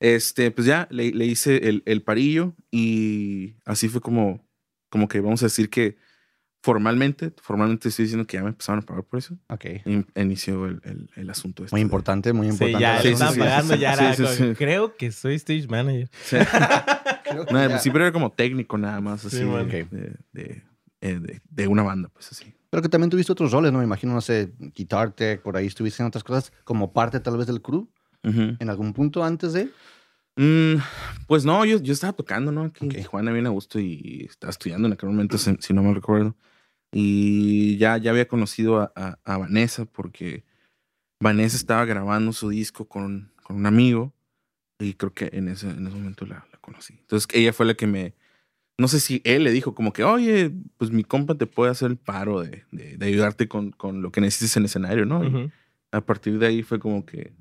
este, 0.00 0.50
pues 0.50 0.66
ya 0.66 0.88
le, 0.90 1.10
le 1.12 1.26
hice 1.26 1.68
el, 1.68 1.82
el 1.86 2.02
parillo 2.02 2.54
y 2.70 3.56
así 3.64 3.88
fue 3.88 4.00
como, 4.00 4.46
como 4.88 5.08
que 5.08 5.20
vamos 5.20 5.42
a 5.42 5.46
decir 5.46 5.70
que 5.70 5.96
formalmente, 6.62 7.32
formalmente 7.40 7.88
estoy 7.88 8.04
diciendo 8.04 8.26
que 8.26 8.36
ya 8.36 8.42
me 8.42 8.48
empezaron 8.50 8.80
a 8.80 8.82
pagar 8.86 9.04
por 9.04 9.18
eso. 9.18 9.38
Ok. 9.48 9.64
In- 9.84 10.06
inició 10.16 10.66
el, 10.66 10.80
el, 10.84 11.10
el 11.16 11.30
asunto. 11.30 11.64
este 11.64 11.74
Muy 11.74 11.80
importante, 11.82 12.32
muy 12.32 12.48
importante. 12.48 12.80
ya 12.80 13.00
Sí, 13.00 13.08
le 13.10 13.16
sí, 13.16 13.24
sí, 13.32 13.38
pagando, 13.38 13.74
sí, 13.74 13.80
ya 13.80 13.92
era 13.94 14.14
sí, 14.14 14.22
como, 14.22 14.34
sí. 14.34 14.54
Creo 14.56 14.96
que 14.96 15.12
soy 15.12 15.34
stage 15.36 15.66
manager. 15.68 16.08
No, 17.50 17.60
ya- 17.60 17.68
principio 17.68 18.00
era 18.00 18.10
como 18.12 18.32
técnico 18.32 18.78
nada 18.78 19.00
más, 19.02 19.22
así 19.24 19.36
Sí, 19.36 19.42
de, 19.44 19.50
man. 19.50 19.68
de, 19.68 19.84
de- 20.32 20.62
eh, 21.02 21.20
de- 21.20 21.40
de 21.48 21.68
una 21.68 21.82
banda, 21.82 22.08
pues 22.08 22.32
así. 22.32 22.54
Pero 22.70 22.82
que 22.82 22.88
también 22.88 23.10
tuviste 23.10 23.30
otros 23.32 23.52
roles, 23.52 23.70
¿no? 23.70 23.78
Me 23.78 23.84
imagino, 23.84 24.14
no 24.14 24.20
sé, 24.22 24.52
Guitar 24.74 25.12
Tech, 25.12 25.42
por 25.42 25.56
ahí 25.56 25.66
estuviste 25.66 26.02
en 26.02 26.06
otras 26.08 26.24
cosas, 26.24 26.52
como 26.64 26.92
parte 26.92 27.20
tal 27.20 27.36
vez 27.36 27.46
del 27.46 27.60
crew, 27.62 27.86
Ujú. 28.24 28.56
en 28.58 28.70
algún 28.70 28.92
punto 28.94 29.22
antes 29.22 29.52
de. 29.52 29.70
Mm, 30.38 30.76
pues 31.26 31.44
no, 31.44 31.64
yo, 31.64 31.78
yo 31.82 31.92
estaba 31.92 32.12
tocando, 32.12 32.52
¿no? 32.52 32.62
Aquí 32.62 32.86
Ok. 32.86 32.94
en 32.94 33.00
Tijuana 33.00 33.32
bien 33.32 33.46
a 33.46 33.50
gusto 33.50 33.80
y 33.80 34.26
estaba 34.30 34.50
estudiando 34.50 34.86
en 34.86 34.92
aquel 34.94 35.08
momento, 35.08 35.36
si, 35.36 35.56
si 35.58 35.74
no 35.74 35.82
me 35.82 35.92
recuerdo. 35.92 36.36
Y 36.92 37.76
ya, 37.76 37.96
ya 37.98 38.12
había 38.12 38.28
conocido 38.28 38.78
a, 38.80 38.92
a- 38.94 39.18
a 39.24 39.36
Vanessa 39.38 39.84
porque 39.84 40.44
Vanessa 41.20 41.56
estaba 41.56 41.84
grabando 41.84 42.32
su 42.32 42.48
disco 42.50 42.86
con, 42.88 43.32
con 43.42 43.56
un 43.56 43.66
amigo 43.66 44.14
y 44.78 44.94
creo 44.94 45.12
que 45.12 45.28
en 45.32 45.48
ese, 45.48 45.68
en 45.70 45.86
ese 45.88 45.96
momento 45.96 46.24
la, 46.24 46.46
la 46.52 46.58
conocí. 46.60 46.94
Entonces 47.00 47.28
ella 47.34 47.52
fue 47.52 47.66
la 47.66 47.74
que 47.74 47.86
me... 47.88 48.14
No 48.80 48.86
sé 48.86 49.00
si 49.00 49.20
él 49.24 49.42
le 49.42 49.50
dijo 49.50 49.74
como 49.74 49.92
que, 49.92 50.04
oye, 50.04 50.52
pues 50.76 50.92
mi 50.92 51.02
compa 51.02 51.34
te 51.34 51.46
puede 51.46 51.72
hacer 51.72 51.90
el 51.90 51.96
paro 51.96 52.40
de, 52.42 52.64
de- 52.70 52.96
de 52.96 53.06
ayudarte 53.06 53.48
con, 53.48 53.72
con 53.72 54.02
lo 54.02 54.12
que 54.12 54.20
necesites 54.20 54.56
en 54.56 54.62
el 54.62 54.66
escenario, 54.66 55.04
¿no? 55.04 55.24
Y 55.24 55.28
Ujú. 55.28 55.50
a 55.90 56.00
partir 56.00 56.38
de 56.38 56.46
ahí 56.46 56.62
fue 56.62 56.78
como 56.78 57.04
que 57.04 57.32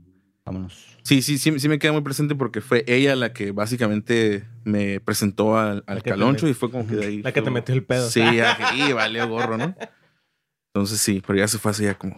Vámonos. 0.47 0.85
Sí, 1.03 1.21
sí, 1.21 1.37
sí, 1.37 1.59
sí 1.59 1.69
me 1.69 1.77
queda 1.79 1.91
muy 1.93 2.01
presente 2.01 2.35
porque 2.35 2.59
fue 2.61 2.83
ella 2.87 3.15
la 3.15 3.31
que 3.33 3.51
básicamente 3.51 4.45
me 4.65 4.99
presentó 4.99 5.57
al, 5.57 5.83
al 5.87 6.01
caloncho 6.03 6.47
met- 6.47 6.51
y 6.51 6.53
fue 6.53 6.71
como 6.71 6.87
que 6.87 6.95
de 6.95 7.05
ahí. 7.05 7.21
La 7.21 7.31
que 7.31 7.41
fue 7.41 7.45
te 7.49 7.51
metió 7.53 7.75
el 7.75 7.83
pedo. 7.83 8.09
Sí, 8.09 8.21
y 8.75 8.91
valió 8.93 9.27
gorro, 9.29 9.57
¿no? 9.57 9.75
Entonces 10.73 10.99
sí, 10.99 11.21
pero 11.25 11.39
ya 11.39 11.47
se 11.47 11.59
fue 11.59 11.71
hace 11.71 11.83
ya 11.85 11.97
como 11.97 12.15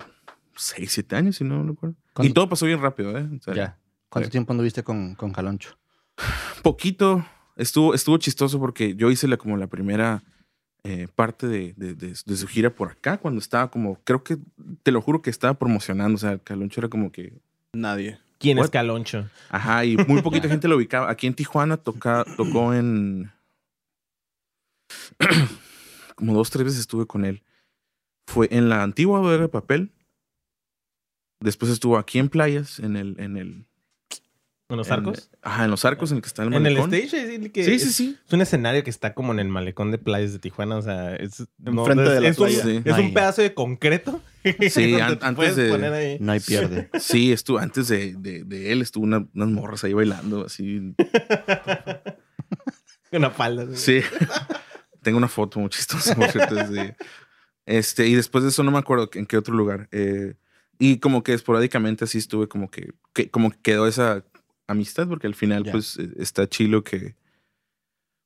6, 0.56 0.92
7 0.92 1.16
años, 1.16 1.36
si 1.38 1.44
no 1.44 1.64
me 1.64 1.70
recuerdo. 1.72 1.96
Y 2.00 2.14
¿Cuándo- 2.14 2.34
todo 2.34 2.50
pasó 2.50 2.66
bien 2.66 2.82
rápido, 2.82 3.18
¿eh? 3.18 3.28
O 3.38 3.42
sea, 3.42 3.54
Ya. 3.54 3.78
¿Cuánto 4.10 4.28
Sí. 4.28 4.32
tiempo 4.32 4.54
anduviste 4.54 4.82
con, 4.84 5.14
con 5.16 5.32
Caloncho? 5.32 5.78
Poquito. 6.64 7.26
Estuvo, 7.56 7.94
estuvo 7.94 8.18
chistoso 8.18 8.60
porque 8.60 8.96
yo 8.96 9.12
hice 9.12 9.28
la, 9.28 9.38
como 9.38 9.58
la 9.58 9.68
primera 9.68 10.24
eh, 10.86 11.08
parte 11.14 11.46
de, 11.48 11.74
de- 11.76 11.94
de- 11.94 12.16
de 12.26 12.36
su 12.38 12.48
gira 12.48 12.70
por 12.70 12.92
acá 12.92 13.18
cuando 13.18 13.40
estaba 13.40 13.70
como, 13.70 14.00
creo 14.06 14.24
que, 14.24 14.38
te 14.82 14.92
lo 14.92 15.02
juro 15.02 15.22
que 15.22 15.30
estaba 15.30 15.54
promocionando. 15.56 16.16
O 16.16 16.18
sea, 16.18 16.32
el 16.32 16.42
caloncho 16.42 16.80
era 16.82 16.88
como 16.90 17.12
que 17.12 17.34
Nadie. 17.74 18.20
¿Quién 18.40 18.58
es? 18.58 18.70
Caloncho? 18.70 19.30
Ajá, 19.50 19.86
y 19.86 19.98
muy 19.98 20.22
poquita 20.22 20.48
gente 20.48 20.68
lo 20.68 20.78
ubicaba. 20.78 21.10
Aquí 21.10 21.28
en 21.28 21.34
Tijuana 21.34 21.78
toca, 21.78 22.26
tocó 22.38 22.74
en. 22.74 23.32
Como 26.16 26.34
dos, 26.34 26.50
tres 26.50 26.66
veces 26.66 26.80
estuve 26.80 27.06
con 27.06 27.26
él. 27.26 27.44
Fue 28.28 28.48
en 28.52 28.70
la 28.70 28.84
antigua 28.84 29.20
bodega 29.20 29.44
de 29.44 29.50
papel. 29.50 29.92
Después 31.42 31.72
estuvo 31.72 31.98
aquí 31.98 32.20
en 32.20 32.30
playas, 32.30 32.80
en 32.80 32.96
el. 32.96 33.20
En 33.20 33.38
el 33.38 33.69
¿En 34.70 34.78
los 34.78 34.88
en- 34.88 34.94
arcos? 34.94 35.32
ajá, 35.42 35.66
en 35.66 35.72
los 35.72 35.84
arcos 35.84 36.12
en 36.12 36.18
el 36.18 36.22
que 36.22 36.28
está 36.28 36.44
el 36.44 36.50
En 36.54 36.66
el 36.66 36.76
malecón. 36.76 36.94
stage, 36.94 37.36
es 37.36 37.50
que 37.52 37.64
Sí, 37.66 37.80
sí, 37.80 37.88
es, 37.90 37.96
sí. 37.96 38.18
es 38.28 38.34
un 38.34 38.42
escenario 38.42 38.84
que 38.84 38.92
está 38.92 39.16
como 39.16 39.32
en 39.34 39.40
el 39.40 39.48
malecón 39.48 39.90
de 39.90 39.98
playas 39.98 40.32
de 40.32 40.38
Tijuana, 40.40 40.78
o 40.78 40.82
sea, 40.84 41.16
es, 41.16 41.44
Enfrente 41.66 42.04
de 42.04 42.22
la 42.22 42.28
es 42.30 42.38
un, 42.38 42.46
playa. 42.46 42.64
Sí. 42.64 42.82
es 42.86 42.94
Ay. 42.94 43.06
un 43.06 43.14
pedazo 43.14 43.42
de 43.42 43.54
concreto. 43.54 44.22
Sí, 44.70 44.94
an- 45.02 45.20
antes 45.22 45.56
de- 45.58 45.70
poner 45.70 45.92
ahí. 45.92 46.18
No 46.22 46.32
hay 46.32 46.40
pierde. 46.40 46.90
Sí, 47.00 47.32
estuvo 47.34 47.58
antes 47.58 47.88
de, 47.90 48.14
de, 48.18 48.44
de 48.46 48.72
él, 48.72 48.82
estuvo 48.82 49.04
una- 49.04 49.28
unas 49.34 49.50
morras 49.50 49.84
ahí 49.84 49.94
bailando, 49.94 50.46
así. 50.46 50.94
Una 53.12 53.32
falda. 53.32 53.64
así. 53.74 54.02
Sí. 54.02 54.08
Tengo 55.02 55.18
una 55.18 55.28
foto 55.28 55.60
muy 55.60 55.70
chistosa, 55.70 56.16
por 56.16 56.30
cierto. 56.32 56.56
sí. 56.68 56.92
Este, 57.66 58.08
y 58.08 58.16
después 58.16 58.44
de 58.44 58.50
eso 58.52 58.64
no 58.64 58.72
me 58.72 58.78
acuerdo 58.80 59.10
en 59.14 59.26
qué 59.26 59.38
otro 59.38 59.54
lugar. 59.56 59.88
Eh, 59.92 60.36
y 60.78 60.98
como 61.00 61.24
que 61.24 61.34
esporádicamente 61.34 62.04
así 62.06 62.18
estuve 62.18 62.48
como 62.48 62.70
que, 62.70 62.92
que- 63.14 63.30
como 63.30 63.52
que 63.52 63.58
quedó 63.62 63.88
esa 63.88 64.24
amistad, 64.72 65.08
porque 65.08 65.28
al 65.28 65.36
final, 65.36 65.66
pues, 65.72 65.98
eh, 65.98 66.10
está 66.18 66.48
chilo 66.48 66.84
que. 66.84 67.16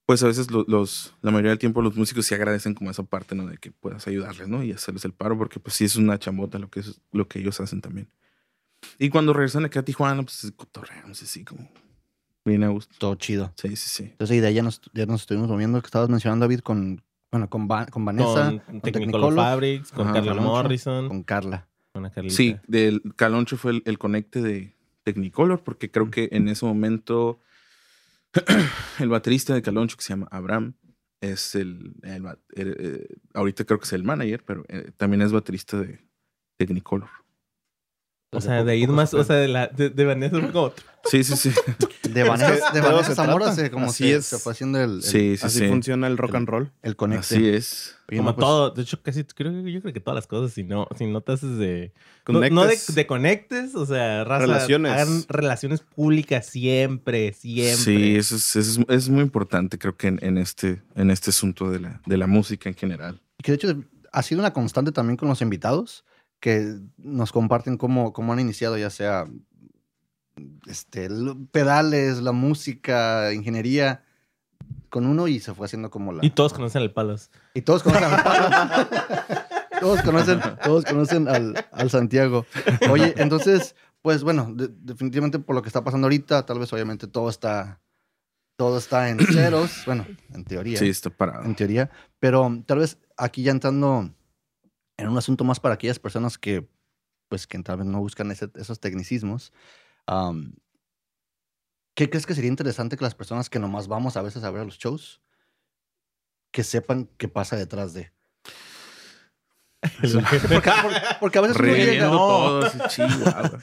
Pues 0.05 0.21
a 0.21 0.27
veces 0.27 0.51
lo- 0.51 0.65
los, 0.67 1.15
la 1.21 1.31
mayoría 1.31 1.51
del 1.51 1.59
tiempo 1.59 1.81
los 1.81 1.95
músicos 1.95 2.25
sí 2.25 2.35
agradecen 2.35 2.73
como 2.73 2.91
esa 2.91 3.03
parte, 3.03 3.35
¿no? 3.35 3.47
De 3.47 3.57
que 3.57 3.71
puedas 3.71 4.05
ayudarles, 4.05 4.49
¿no? 4.49 4.61
Y 4.61 4.71
hacerles 4.73 5.05
el 5.05 5.13
paro, 5.13 5.37
porque 5.37 5.59
pues 5.61 5.75
sí 5.75 5.85
es 5.85 5.95
una 5.95 6.19
chambota 6.19 6.59
lo 6.59 6.69
que, 6.69 6.81
es, 6.81 6.99
lo 7.13 7.27
que 7.29 7.39
ellos 7.39 7.59
hacen 7.61 7.79
también. 7.79 8.09
Y 8.99 9.09
cuando 9.09 9.31
regresan 9.31 9.63
acá 9.63 9.79
a 9.79 9.83
Tijuana, 9.83 10.21
pues 10.23 10.51
cotorreamos 10.57 11.21
así 11.23 11.45
como 11.45 11.69
bien 12.43 12.65
a 12.65 12.67
gusto. 12.67 12.93
Todo 12.99 13.15
chido. 13.15 13.53
Sí, 13.55 13.69
sí, 13.77 13.89
sí. 13.89 14.03
Entonces, 14.03 14.35
y 14.35 14.39
de 14.41 14.47
ahí 14.47 14.55
ya 14.55 14.61
nos, 14.63 14.81
ya 14.93 15.05
nos 15.05 15.21
estuvimos 15.21 15.47
moviendo, 15.49 15.79
que 15.81 15.85
estabas 15.87 16.09
mencionando, 16.09 16.43
David, 16.43 16.59
con, 16.59 17.01
bueno, 17.31 17.49
con, 17.49 17.69
Va- 17.69 17.85
con 17.85 18.03
Vanessa, 18.03 18.49
Con 18.65 18.81
con 18.81 18.81
Technicolor 18.81 19.33
Fabrics, 19.35 19.91
con 19.93 20.01
Ajá, 20.07 20.15
Carla 20.15 20.31
Caloncho, 20.33 20.51
Morrison. 20.51 21.07
con 21.07 21.23
Carla. 21.23 21.69
con 21.93 22.09
Carlita. 22.09 22.35
Sí, 22.35 22.57
del 22.67 23.01
Caloncho 23.15 23.55
fue 23.55 23.71
el, 23.71 23.83
el 23.85 23.97
conecte 23.97 24.41
de 24.41 24.72
Technicolor, 25.03 25.63
porque 25.63 25.91
creo 25.91 26.09
que 26.09 26.29
en 26.31 26.47
ese 26.47 26.65
momento 26.65 27.39
el 28.99 29.09
baterista 29.09 29.53
de 29.53 29.61
Caloncho, 29.61 29.97
que 29.97 30.03
se 30.03 30.09
llama 30.09 30.27
Abraham, 30.31 30.73
es 31.21 31.55
el, 31.55 31.93
el 32.03 32.21
ba- 32.23 32.37
eh, 32.55 33.07
ahorita 33.33 33.65
creo 33.65 33.79
que 33.79 33.85
es 33.85 33.93
el 33.93 34.03
manager, 34.03 34.43
pero 34.45 34.65
eh, 34.67 34.91
también 34.97 35.21
es 35.21 35.31
baterista 35.31 35.79
de 35.79 35.99
Technicolor. 36.57 37.09
O 38.31 38.41
sea, 38.41 38.63
de 38.63 38.77
ir 38.77 38.89
más, 38.89 39.13
o 39.13 39.23
sea, 39.23 39.35
de, 39.35 39.47
la, 39.47 39.67
de, 39.67 39.89
de 39.91 40.05
Vanessa 40.05 40.39
fue 40.39 40.51
como... 40.51 40.73
Sí, 41.05 41.23
sí, 41.23 41.35
sí. 41.37 41.51
De 42.13 42.23
Vanessa, 42.23 42.71
de 42.71 42.81
Vanessa 42.81 43.15
Zamora 43.15 43.51
se, 43.53 43.71
como 43.71 43.87
Así 43.87 44.03
se, 44.05 44.15
es. 44.15 44.25
se 44.25 44.37
fue 44.37 44.53
haciendo 44.53 44.79
el, 44.81 44.91
el, 44.97 45.03
Sí, 45.03 45.37
sí, 45.37 45.45
Así 45.45 45.59
sí. 45.59 45.67
funciona 45.67 46.07
el 46.07 46.17
rock 46.17 46.35
and 46.35 46.47
roll. 46.47 46.71
el 46.81 46.95
conecte. 46.95 47.35
Así 47.35 47.47
es. 47.49 47.95
Oye, 48.09 48.17
como 48.17 48.29
no, 48.31 48.35
pues, 48.35 48.45
todo, 48.45 48.69
de 48.71 48.81
hecho, 48.81 49.01
casi 49.01 49.23
creo 49.23 49.51
que 49.63 49.71
yo 49.71 49.81
creo 49.81 49.93
que 49.93 49.99
todas 49.99 50.15
las 50.15 50.27
cosas, 50.27 50.53
si 50.53 50.63
no, 50.63 50.87
si 50.97 51.05
no 51.07 51.21
te 51.21 51.31
haces 51.33 51.57
de. 51.57 51.93
No, 52.27 52.33
no 52.35 52.39
de, 52.41 52.49
Conectes. 52.49 52.95
de 52.95 53.07
conectes, 53.07 53.75
o 53.75 53.85
sea, 53.85 54.23
raza, 54.23 54.45
Relaciones. 54.45 54.91
hagan 54.91 55.23
relaciones 55.29 55.81
públicas 55.81 56.45
siempre, 56.45 57.33
siempre. 57.33 57.75
Sí, 57.75 58.15
eso 58.15 58.35
es, 58.35 58.55
eso 58.55 58.81
es, 58.81 58.85
es 58.89 59.09
muy 59.09 59.21
importante, 59.23 59.77
creo 59.77 59.95
que 59.97 60.07
en, 60.07 60.19
en 60.21 60.37
este, 60.37 60.81
en 60.95 61.11
este 61.11 61.31
asunto 61.31 61.69
de 61.71 61.79
la, 61.79 62.01
de 62.05 62.17
la 62.17 62.27
música 62.27 62.69
en 62.69 62.75
general. 62.75 63.21
Que 63.41 63.51
de 63.51 63.55
hecho 63.55 63.75
ha 64.11 64.21
sido 64.23 64.39
una 64.39 64.53
constante 64.53 64.91
también 64.91 65.17
con 65.17 65.27
los 65.27 65.41
invitados 65.41 66.05
que 66.39 66.75
nos 66.97 67.31
comparten 67.31 67.77
cómo, 67.77 68.11
cómo 68.13 68.33
han 68.33 68.39
iniciado, 68.39 68.77
ya 68.77 68.89
sea 68.89 69.25
este, 70.67 71.09
pedales, 71.51 72.21
la 72.21 72.31
música, 72.31 73.33
ingeniería, 73.33 74.03
con 74.89 75.05
uno 75.05 75.27
y 75.27 75.39
se 75.39 75.53
fue 75.53 75.65
haciendo 75.65 75.89
como 75.89 76.13
la... 76.13 76.23
Y 76.25 76.29
todos 76.29 76.53
conocen 76.53 76.81
el 76.83 76.91
Palos. 76.91 77.31
Y 77.53 77.61
todos 77.61 77.83
conocen 77.83 78.05
al 78.05 78.87
todos 79.79 80.01
conocen, 80.03 80.39
todos 80.63 80.85
conocen 80.85 81.27
al, 81.27 81.65
al 81.71 81.89
Santiago. 81.89 82.45
Oye, 82.89 83.13
entonces, 83.17 83.75
pues 84.01 84.23
bueno, 84.23 84.49
de- 84.53 84.69
definitivamente 84.69 85.39
por 85.39 85.55
lo 85.55 85.61
que 85.61 85.67
está 85.69 85.83
pasando 85.83 86.05
ahorita, 86.05 86.45
tal 86.45 86.59
vez 86.59 86.71
obviamente 86.71 87.07
todo 87.07 87.29
está, 87.29 87.81
todo 88.55 88.77
está 88.77 89.09
en 89.09 89.19
ceros, 89.33 89.83
bueno, 89.85 90.05
en 90.33 90.45
teoría, 90.45 90.77
Sí, 90.79 90.87
está 90.89 91.09
parado. 91.09 91.43
en 91.43 91.55
teoría, 91.55 91.89
pero 92.19 92.49
tal 92.65 92.79
vez 92.79 92.97
aquí 93.17 93.43
ya 93.43 93.51
entrando 93.51 94.09
en 94.97 95.09
un 95.09 95.17
asunto 95.17 95.43
más 95.43 95.59
para 95.59 95.75
aquellas 95.75 95.99
personas 95.99 96.37
que, 96.37 96.65
pues, 97.27 97.45
que 97.47 97.59
tal 97.59 97.77
vez 97.77 97.85
no 97.87 97.99
buscan 97.99 98.31
ese- 98.31 98.51
esos 98.55 98.79
tecnicismos. 98.79 99.51
Am, 100.07 100.55
¿Qué 101.95 102.09
crees 102.09 102.25
que 102.25 102.33
sería 102.33 102.49
interesante 102.49 102.97
que 102.97 103.03
las 103.03 103.13
personas 103.15 103.49
que 103.49 103.59
nomás 103.59 103.87
vamos 103.87 104.17
a 104.17 104.21
veces 104.23 104.43
a 104.43 104.49
ver 104.51 104.61
a 104.61 104.65
los 104.65 104.77
shows, 104.79 105.21
que 106.51 106.63
sepan 106.63 107.07
qué 107.17 107.27
pasa 107.27 107.55
detrás 107.55 107.93
de? 107.93 108.11
Porque, 110.49 110.71
porque 111.19 111.37
a 111.39 111.41
veces 111.41 111.57
uno 111.57 111.73
llega, 111.73 112.09
todo, 112.09 112.71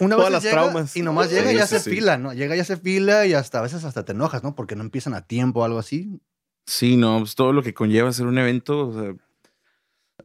una 0.01 0.17
Todas 0.17 0.27
vez 0.27 0.31
las 0.33 0.43
llega 0.43 0.53
traumas. 0.53 0.95
y 0.97 1.01
nomás 1.01 1.31
llega 1.31 1.51
y 1.51 1.57
ya 1.57 1.67
sí, 1.67 1.77
se 1.77 1.81
sí. 1.81 1.91
fila, 1.91 2.19
¿no? 2.19 2.35
Llega 2.35 2.55
y 2.55 2.61
hace 2.61 2.77
fila 2.77 3.25
y 3.25 3.33
hasta 3.33 3.59
a 3.59 3.63
veces 3.63 3.85
hasta 3.85 4.05
te 4.05 4.13
enojas, 4.13 4.43
¿no? 4.43 4.55
Porque 4.55 4.77
no 4.77 4.83
empiezan 4.83 5.15
a 5.15 5.27
tiempo 5.27 5.61
o 5.61 5.65
algo 5.65 5.79
así. 5.79 6.21
Sí, 6.67 6.99
no, 6.99 7.21
pues 7.21 7.35
todo 7.35 7.55
lo 7.55 7.63
que 7.63 7.73
conlleva 7.73 8.11
hacer 8.11 8.27
un 8.27 8.37
evento, 8.37 8.89
o 8.89 8.93
sea, 8.93 9.15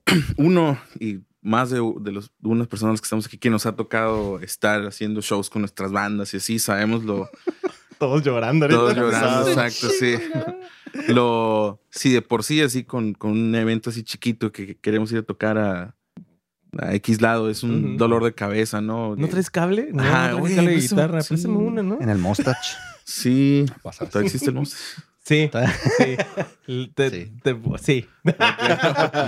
uno 0.38 0.78
y 1.00 1.20
más 1.46 1.70
de, 1.70 1.78
de 2.02 2.12
los, 2.12 2.32
de 2.40 2.50
unas 2.50 2.68
personas 2.68 3.00
que 3.00 3.06
estamos 3.06 3.26
aquí 3.28 3.38
que 3.38 3.50
nos 3.50 3.66
ha 3.66 3.76
tocado 3.76 4.40
estar 4.40 4.86
haciendo 4.86 5.22
shows 5.22 5.50
con 5.50 5.62
nuestras 5.62 5.92
bandas 5.92 6.34
y 6.34 6.38
así, 6.38 6.60
sabemos 6.60 7.04
lo, 7.04 7.30
Todos 8.00 8.24
llorando. 8.24 8.66
ahorita. 8.66 8.80
todos 8.80 8.96
llorando, 8.96 9.48
exacto, 9.50 9.88
sí. 9.90 10.16
Lo, 11.08 11.80
sí, 11.90 12.12
de 12.12 12.22
por 12.22 12.44
sí, 12.44 12.62
así 12.62 12.84
con, 12.84 13.14
con 13.14 13.32
un 13.32 13.56
evento 13.56 13.90
así 13.90 14.04
chiquito 14.04 14.52
que 14.52 14.76
queremos 14.78 15.12
ir 15.12 15.20
a 15.20 15.24
tocar 15.24 15.58
a, 15.58 15.96
a 16.78 16.94
X 16.96 17.22
lado, 17.22 17.50
es 17.50 17.64
un 17.64 17.96
dolor 17.98 18.24
de 18.24 18.34
cabeza, 18.34 18.82
¿no? 18.82 19.16
¿No 19.16 19.28
traes 19.30 19.50
cable? 19.50 19.90
No, 19.94 20.04
no 20.04 20.10
traes 20.44 20.56
cable 20.56 20.72
de 20.76 20.82
guitarra. 20.82 21.22
sí. 21.22 21.30
Préstame 21.30 21.58
una, 21.58 21.84
¿no? 21.84 21.98
En 22.02 22.10
el 22.10 22.18
mustache. 22.18 22.76
Sí, 23.06 23.66
Pasa. 23.84 24.08
todavía 24.08 24.28
existe 24.28 24.50
el 24.50 24.56
monstruo. 24.56 24.82
Sí, 25.28 25.50
sí. 25.98 26.88
Te- 26.94 27.10
Sí. 27.10 27.32
te- 27.42 27.56
sí. 27.82 28.08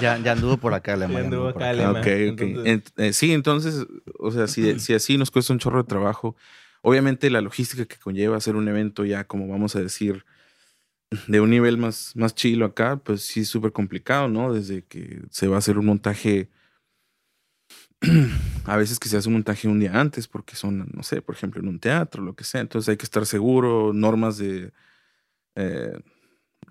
ya, 0.02 0.18
ya 0.24 0.32
anduvo 0.34 0.58
por 0.58 0.74
acá, 0.74 0.96
Lema. 0.96 1.14
Ya 1.14 1.20
ya 1.22 1.26
anduvo 1.26 1.54
por 1.54 1.64
acá, 1.64 1.72
acá. 1.72 1.78
Lema. 1.78 2.00
Ok, 2.00 2.06
ok. 2.34 2.42
Entonces- 2.42 2.66
Ent- 2.66 2.94
eh, 2.98 3.14
sí, 3.14 3.34
entonces, 3.34 3.86
o 4.20 4.32
sea, 4.32 4.48
si, 4.48 4.80
si 4.80 4.94
así 4.94 5.18
nos 5.18 5.32
cuesta 5.32 5.54
un 5.54 5.60
chorro 5.60 5.82
de 5.82 5.88
trabajo, 5.90 6.36
obviamente 6.84 7.30
la 7.32 7.42
logística 7.42 7.86
que 7.86 7.98
conlleva 7.98 8.38
hacer 8.38 8.56
un 8.56 8.68
evento 8.68 9.06
ya, 9.06 9.24
como 9.26 9.48
vamos 9.48 9.76
a 9.76 9.82
decir, 9.82 10.24
de 11.28 11.40
un 11.40 11.50
nivel 11.50 11.78
más, 11.78 12.12
más 12.16 12.36
chilo 12.36 12.66
acá, 12.66 12.98
pues 12.98 13.22
sí 13.24 13.40
es 13.40 13.48
súper 13.48 13.72
complicado, 13.72 14.28
¿no? 14.28 14.54
Desde 14.54 14.84
que 14.84 15.22
se 15.32 15.48
va 15.48 15.56
a 15.56 15.60
hacer 15.60 15.78
un 15.80 15.86
montaje, 15.88 16.50
a 18.66 18.78
veces 18.78 19.00
que 19.00 19.10
se 19.10 19.18
hace 19.18 19.30
un 19.30 19.34
montaje 19.34 19.68
un 19.68 19.80
día 19.80 20.00
antes, 20.00 20.28
porque 20.28 20.56
son, 20.56 20.90
no 20.94 21.02
sé, 21.04 21.22
por 21.24 21.34
ejemplo, 21.34 21.60
en 21.62 21.68
un 21.70 21.80
teatro, 21.80 22.22
lo 22.24 22.36
que 22.36 22.44
sea, 22.44 22.62
entonces 22.62 22.90
hay 22.90 22.98
que 22.98 23.06
estar 23.06 23.26
seguro, 23.26 23.94
normas 23.94 24.38
de... 24.38 24.72
eh, 25.58 25.92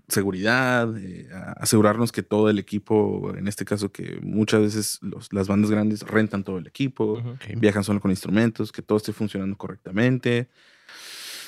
seguridad, 0.09 0.97
eh, 0.97 1.28
asegurarnos 1.57 2.12
que 2.12 2.23
todo 2.23 2.49
el 2.49 2.59
equipo, 2.61 3.35
en 3.37 3.49
este 3.49 3.64
caso 3.64 3.90
que 3.90 4.21
muchas 4.23 4.61
veces 4.61 4.99
los- 5.02 5.33
las 5.33 5.49
bandas 5.49 5.71
grandes 5.71 6.02
rentan 6.02 6.45
todo 6.45 6.59
el 6.59 6.66
equipo, 6.69 7.14
Ujú. 7.14 7.37
viajan 7.57 7.83
solo 7.83 8.00
con 8.00 8.11
instrumentos, 8.12 8.71
que 8.71 8.83
todo 8.83 8.99
esté 8.99 9.12
funcionando 9.12 9.57
correctamente, 9.57 10.49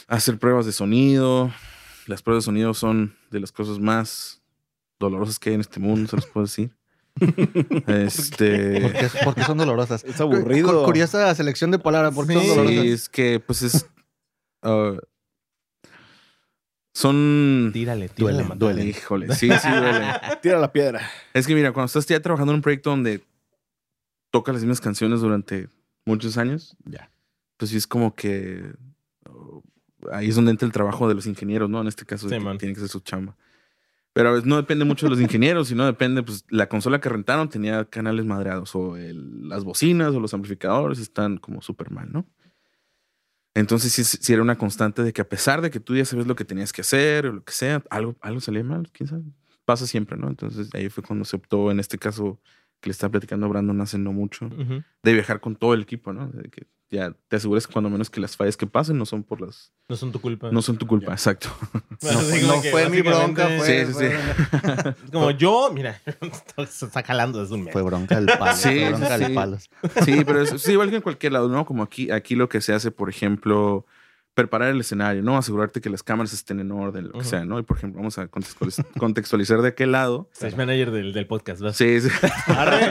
hacer 0.09 0.39
pruebas 0.39 0.67
de 0.67 0.73
sonido. 0.73 1.53
Las 2.07 2.23
pruebas 2.23 2.45
de 2.45 2.47
sonido 2.47 2.75
son 2.75 3.15
de 3.31 3.39
las 3.41 3.53
cosas 3.53 3.79
más 3.79 4.43
dolorosas 4.99 5.39
que 5.39 5.51
hay 5.51 5.55
en 5.55 5.61
este 5.61 5.79
mundo, 5.79 6.09
se 6.09 6.17
los 6.17 6.27
puedo 6.27 6.47
decir. 6.47 6.75
este, 7.87 9.09
Porque, 9.25 9.43
son 9.45 9.59
dolorosas. 9.59 10.05
Es 10.05 10.21
aburrido. 10.21 10.81
Cu- 10.81 10.87
Curiosa 10.87 11.35
selección 11.35 11.71
de 11.71 11.79
palabras, 11.79 12.15
porque 12.15 12.35
Sí. 12.35 12.39
son 12.41 12.49
dolorosas. 12.49 12.83
sí, 12.83 12.89
es 12.91 13.09
que 13.09 13.41
pues 13.41 13.63
es 13.63 13.87
ah, 14.63 14.97
son 16.99 17.71
Tírale, 17.73 18.09
tírale. 18.09 18.43
Duele, 18.43 18.55
duele. 18.57 18.85
híjole, 18.87 19.33
sí, 19.35 19.49
sí 19.51 19.69
duele. 19.71 20.05
Tira 20.43 20.59
la 20.59 20.73
piedra. 20.73 21.01
Es 21.33 21.47
que 21.47 21.55
mira, 21.55 21.73
cuando 21.73 21.87
estás 21.87 22.07
ya 22.07 22.21
trabajando 22.21 22.53
en 22.53 22.57
un 22.57 22.63
proyecto 22.63 22.91
donde 22.91 23.23
tocas 24.31 24.55
las 24.55 24.63
mismas 24.63 24.81
canciones 24.81 25.21
durante 25.21 25.69
muchos 26.05 26.37
años, 26.39 26.77
Ya. 26.85 27.11
pues 27.57 27.71
sí 27.71 27.77
es 27.77 27.87
como 27.87 28.15
que 28.15 28.73
oh, 29.29 29.63
ahí 30.13 30.29
es 30.29 30.35
donde 30.35 30.51
entra 30.51 30.67
el 30.67 30.73
trabajo 30.73 31.09
de 31.09 31.15
los 31.15 31.27
ingenieros, 31.27 31.71
¿no? 31.71 31.81
En 31.81 31.87
este 31.89 32.05
caso, 32.05 32.29
de 32.29 32.39
Sí, 32.39 32.45
que 32.45 32.59
tiene 32.59 32.75
que 32.75 32.81
ser 32.81 32.89
su 32.89 33.01
chamba. 33.01 33.37
Pero 34.13 34.31
a 34.31 34.33
veces 34.33 34.47
no 34.47 34.57
depende 34.57 34.85
mucho 34.85 35.07
de 35.07 35.11
los 35.11 35.21
ingenieros, 35.21 35.69
sino 35.69 35.87
depende, 35.87 36.23
pues 36.25 36.45
la 36.49 36.69
consola 36.69 37.01
que 37.01 37.09
rentaron 37.09 37.49
tenía 37.49 37.85
canales 37.85 38.25
madreados, 38.25 38.75
o 38.75 38.97
el- 38.97 39.49
las 39.49 39.63
bocinas 39.63 40.13
o 40.15 40.19
los 40.21 40.35
amplificadores 40.35 40.99
están 40.99 41.37
como 41.39 41.63
súper 41.63 41.91
mal, 41.93 42.11
¿no? 42.11 42.27
Entonces 43.59 43.93
sí 44.21 44.33
era 44.33 44.43
una 44.43 44.57
constante 44.57 45.03
de 45.03 45.13
que 45.13 45.21
a 45.21 45.29
pesar 45.29 45.61
de 45.61 45.71
que 45.71 45.81
tú 45.81 45.97
ya 45.97 46.05
sabes 46.05 46.27
lo 46.27 46.37
que 46.37 46.45
tenías 46.45 46.73
que 46.73 46.83
hacer 46.83 47.27
o 47.27 47.33
lo 47.33 47.45
que 47.45 47.53
sea, 47.53 47.83
algo, 47.91 48.15
algo 48.21 48.41
salía 48.41 48.63
mal, 48.63 48.91
quién 48.93 49.09
sabe. 49.09 49.25
Pasa 49.65 49.87
siempre, 49.87 50.17
¿no? 50.17 50.29
Entonces 50.29 50.69
ahí 50.75 50.89
fue 50.89 51.03
cuando 51.03 51.25
se 51.25 51.37
optó, 51.37 51.71
en 51.71 51.81
este 51.81 51.99
caso 51.99 52.41
que 52.81 52.91
le 52.91 52.93
estaba 52.93 53.11
platicando 53.13 53.47
a 53.47 53.49
Brandon 53.49 53.81
hace 53.81 53.99
no 53.99 54.13
mucho, 54.13 54.49
de 55.03 55.13
viajar 55.13 55.41
con 55.41 55.57
todo 55.57 55.75
el 55.75 55.83
equipo, 55.83 56.13
¿no? 56.13 56.29
De 56.29 56.49
que 56.49 56.67
ya 56.91 57.15
te 57.29 57.37
asegures 57.37 57.67
cuando 57.67 57.91
menos 57.91 58.09
que 58.09 58.19
las 58.21 58.37
fallas 58.37 58.57
que 58.57 58.67
pasen 58.67 58.97
no 58.97 59.05
son 59.05 59.23
por 59.23 59.43
las... 59.43 59.73
No 59.91 59.97
son 59.97 60.11
tu 60.11 60.21
culpa. 60.21 60.51
No 60.51 60.63
son 60.63 60.79
tu 60.79 60.87
culpa, 60.87 61.13
exacto. 61.13 61.51
Bueno, 62.01 62.21
No, 62.23 62.63
sí, 62.63 62.69
fue- 62.71 62.85
no 62.85 62.91
mi 62.91 63.03
bronca, 63.03 63.49
fue, 63.59 63.85
Sí, 63.85 63.93
sí, 63.93 63.93
fue, 63.93 64.95
Como 65.13 65.31
yo, 65.33 65.71
mira, 65.73 66.01
se 66.69 66.87
está 66.87 67.03
jalando 67.03 67.41
desde 67.41 67.55
un 67.55 67.65
mes. 67.65 67.73
fue 67.73 67.83
bronca 67.83 68.17
del 68.21 68.27
palo. 68.39 68.57
Sí, 68.57 68.69
fue 68.69 68.89
bronca 68.91 69.19
sí. 69.19 69.25
del 69.25 69.35
palos. 69.35 69.71
Sí, 70.05 70.23
pero 70.25 70.41
es, 70.41 70.53
es 70.53 70.69
igual 70.69 70.91
que 70.91 70.97
en 70.97 71.03
cualquier 71.03 71.33
lado, 71.33 71.49
¿no? 71.49 71.67
Como 71.67 71.83
aquí, 71.83 72.11
aquí 72.11 72.37
lo 72.37 72.49
que 72.49 72.61
se 72.61 72.73
hace, 72.73 72.91
por 72.91 73.11
ejemplo, 73.11 73.85
preparar 74.39 74.69
el 74.69 74.79
escenario, 74.81 75.21
¿no? 75.21 75.37
Asegurarte 75.37 75.81
que 75.81 75.91
las 75.91 76.05
cámaras 76.05 76.33
estén 76.33 76.61
en 76.61 76.71
orden, 76.71 77.09
lo 77.09 77.19
que 77.19 77.25
sea, 77.25 77.45
¿no? 77.45 77.59
Y 77.59 77.65
por 77.65 77.77
ejemplo, 77.77 77.99
vamos 77.99 78.19
a 78.19 78.31
contextualiz- 78.31 78.85
contextualizar 78.99 79.61
de 79.63 79.69
aquel 79.71 79.91
lado. 79.91 80.29
Stage 80.33 80.55
manager 80.57 80.93
del, 80.93 81.13
del 81.13 81.27
podcast. 81.27 81.61
¿vas? 81.61 81.77
Sí, 81.77 82.01
sí. 82.01 82.09
Arre, 82.47 82.89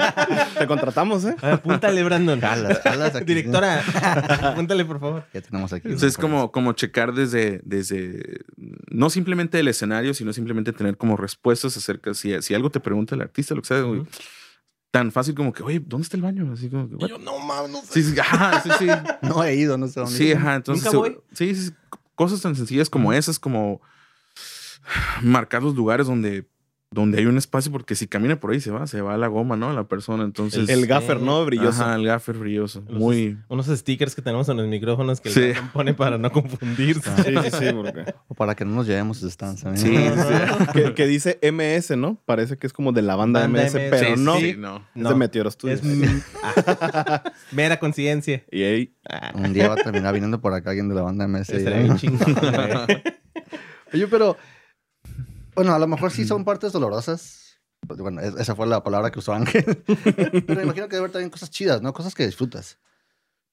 te 0.60 0.68
contratamos, 0.68 1.24
¿eh? 1.24 1.36
A 1.42 1.46
ver, 1.46 1.56
apúntale, 1.56 2.04
Brandon. 2.04 2.42
Jalas, 2.42 2.82
jalas 2.82 3.16
aquí. 3.16 3.24
Directora, 3.26 3.82
apúntale, 4.52 4.84
por 4.84 5.00
favor. 5.00 5.24
Ya 5.34 5.40
tenemos 5.40 5.72
aquí. 5.72 5.88
Entonces 5.88 6.10
es 6.12 6.18
como, 6.18 6.52
como 6.52 6.74
checar 6.74 7.14
desde, 7.14 7.62
desde, 7.64 8.42
no 8.92 9.10
simplemente 9.10 9.58
el 9.60 9.70
escenario, 9.70 10.14
sino 10.14 10.34
simplemente 10.34 10.74
tener 10.74 10.98
como 10.98 11.16
respuestas 11.16 11.78
acerca, 11.78 12.14
si, 12.14 12.42
si 12.42 12.56
algo 12.56 12.70
te 12.70 12.82
pregunta 12.82 13.16
el 13.16 13.22
artista, 13.22 13.56
lo 13.56 13.62
que 13.62 13.68
sea, 13.70 13.82
güey, 13.82 14.02
Ujú. 14.02 14.10
Tan 14.98 15.12
fácil 15.12 15.36
como 15.36 15.54
que, 15.54 15.62
oye, 15.62 15.80
¿dónde 15.80 16.06
está 16.06 16.18
el 16.18 16.24
baño? 16.24 16.52
Así 16.52 16.70
como 16.70 16.90
que, 16.90 17.08
yo, 17.08 17.20
no 17.20 17.38
mames, 17.38 17.70
no 17.70 17.82
sé. 17.82 18.02
Sí, 18.02 18.04
sí, 18.04 18.20
ajá, 18.20 18.62
sí, 18.62 18.70
sí. 18.80 18.88
No 19.22 19.44
he 19.44 19.56
ido, 19.56 19.78
no 19.78 19.88
sé 19.88 20.00
dónde. 20.00 20.18
Sí, 20.18 20.32
ajá. 20.32 20.56
Entonces, 20.56 20.86
¿Nunca 20.86 20.98
voy? 20.98 21.18
sí, 21.34 21.54
sí, 21.54 21.72
cosas 22.16 22.42
tan 22.42 22.56
sencillas 22.56 22.90
como 22.90 23.14
esas, 23.14 23.38
como 23.38 23.80
marcar 25.22 25.62
los 25.62 25.76
lugares 25.76 26.08
donde, 26.08 26.50
donde 26.90 27.18
hay 27.20 27.26
un 27.26 27.38
espacio, 27.38 27.70
porque 27.70 27.96
si 27.96 28.08
camina 28.08 28.40
por 28.40 28.52
ahí 28.52 28.62
se 28.62 28.72
va, 28.72 28.88
se 28.88 29.02
va 29.02 29.16
a 29.16 29.18
la 29.18 29.28
goma, 29.28 29.58
¿no? 29.58 29.74
La 29.74 29.84
persona. 29.90 30.24
Entonces, 30.24 30.70
El 30.70 30.88
gaffer, 30.88 31.20
¿no? 31.20 31.44
Brilloso. 31.46 31.84
Ajá, 31.84 31.96
el 31.96 32.06
gaffer 32.06 32.38
brilloso. 32.38 32.82
Los- 32.88 32.98
Muy. 32.98 33.38
Unos 33.50 33.66
stickers 33.68 34.16
que 34.16 34.22
tenemos 34.22 34.48
en 34.48 34.56
los 34.58 34.68
micrófonos 34.68 35.20
que 35.20 35.30
Sí. 35.30 35.40
el 35.42 35.52
Brandon 35.52 35.72
pone 35.74 35.94
para 35.94 36.18
no 36.18 36.32
confundirse. 36.32 37.10
Sí, 37.24 37.34
sí, 37.44 37.50
sí, 37.60 37.66
porque... 37.74 38.14
O 38.30 38.36
para 38.36 38.56
que 38.56 38.64
no 38.64 38.72
nos 38.72 38.88
llevemos 38.88 39.22
distancia. 39.22 39.70
¿no? 39.70 39.76
Sí, 39.78 39.96
sí, 39.96 40.66
que, 40.74 40.94
que 40.94 41.08
dice 41.08 41.40
MS, 41.42 41.98
¿no? 41.98 42.22
Parece 42.26 42.58
que 42.58 42.66
es 42.68 42.72
como 42.74 42.94
de 42.94 43.02
la 43.02 43.16
banda, 43.18 43.42
Banda 43.42 43.64
MS, 43.64 43.74
MS, 43.76 43.90
pero 43.90 44.16
sí, 44.16 44.24
no. 44.24 44.38
sí, 44.38 44.56
no. 44.58 44.78
Es 44.78 44.84
No, 44.96 45.10
de 45.10 45.16
Meteoro 45.16 45.52
Studios. 45.52 45.82
es 45.84 46.24
ah, 46.44 47.24
mera 47.52 47.80
conciencia. 47.80 48.46
Y 48.50 48.64
ahí, 48.64 48.94
Ah, 49.10 49.32
Un 49.36 49.52
día 49.54 49.68
va 49.68 49.74
a 49.76 49.78
terminar 49.78 50.14
viniendo 50.14 50.40
por 50.42 50.54
acá 50.54 50.70
alguien 50.72 50.88
de 50.90 50.96
la 50.96 51.02
banda 51.02 51.28
MS. 51.28 51.50
estaría 51.50 51.80
bien 51.80 51.98
chingón. 51.98 52.36
Oye, 53.94 54.08
pero. 54.08 54.38
Bueno, 55.58 55.74
a 55.74 55.80
lo 55.80 55.88
mejor 55.88 56.12
sí 56.12 56.24
son 56.24 56.46
partes 56.46 56.72
dolorosas. 56.72 57.60
Bueno, 57.82 58.22
es- 58.22 58.36
esa 58.36 58.56
fue 58.56 58.68
la 58.68 58.84
palabra 58.84 59.10
que 59.10 59.18
usó 59.18 59.34
Ángel. 59.34 59.66
pero 60.48 60.62
imagino 60.62 60.86
que 60.88 60.96
debe 60.96 61.00
haber 61.00 61.12
también 61.12 61.32
cosas 61.32 61.50
chidas, 61.50 61.82
¿no? 61.82 61.94
Cosas 61.94 62.14
que 62.14 62.28
disfrutas. 62.28 62.78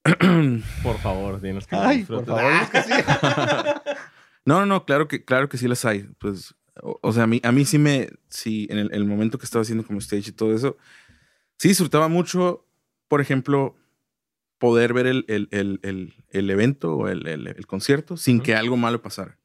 Por 0.82 0.99
favor, 0.99 1.40
dinos 1.40 1.66
que 1.66 1.76
Ay, 1.76 2.04
por 2.04 2.18
disfrutes. 2.18 2.34
favor, 2.34 2.52
es 2.52 2.70
que 2.70 2.82
sí. 2.82 2.92
No, 4.46 4.61
no, 4.61 4.66
no, 4.66 4.84
claro 4.84 5.08
que, 5.08 5.25
claro 5.25 5.49
que 5.49 5.56
sí 5.56 5.66
las 5.66 5.87
hay. 5.87 6.02
Pues, 6.18 6.54
o, 6.82 6.99
o 7.00 7.12
sea, 7.14 7.23
a 7.23 7.26
mí, 7.26 7.40
a 7.42 7.50
mí 7.50 7.64
sí 7.64 7.78
me, 7.78 8.11
sí, 8.28 8.66
en 8.68 8.76
el, 8.76 8.92
el 8.92 9.06
momento 9.06 9.38
que 9.38 9.46
estaba 9.46 9.62
haciendo 9.62 9.87
como 9.87 10.00
stage 10.00 10.28
y 10.28 10.32
todo 10.32 10.54
eso, 10.54 10.76
sí 11.56 11.68
disfrutaba 11.68 12.08
mucho, 12.08 12.66
por 13.08 13.23
ejemplo, 13.23 13.75
poder 14.58 14.92
ver 14.92 15.06
el, 15.06 15.25
el, 15.28 15.49
el, 16.30 16.50
evento 16.50 16.94
o 16.94 17.08
el, 17.08 17.66
concierto 17.66 18.18
sin 18.18 18.42
que 18.42 18.54
algo 18.54 18.76
malo 18.76 19.00
pasara. 19.00 19.38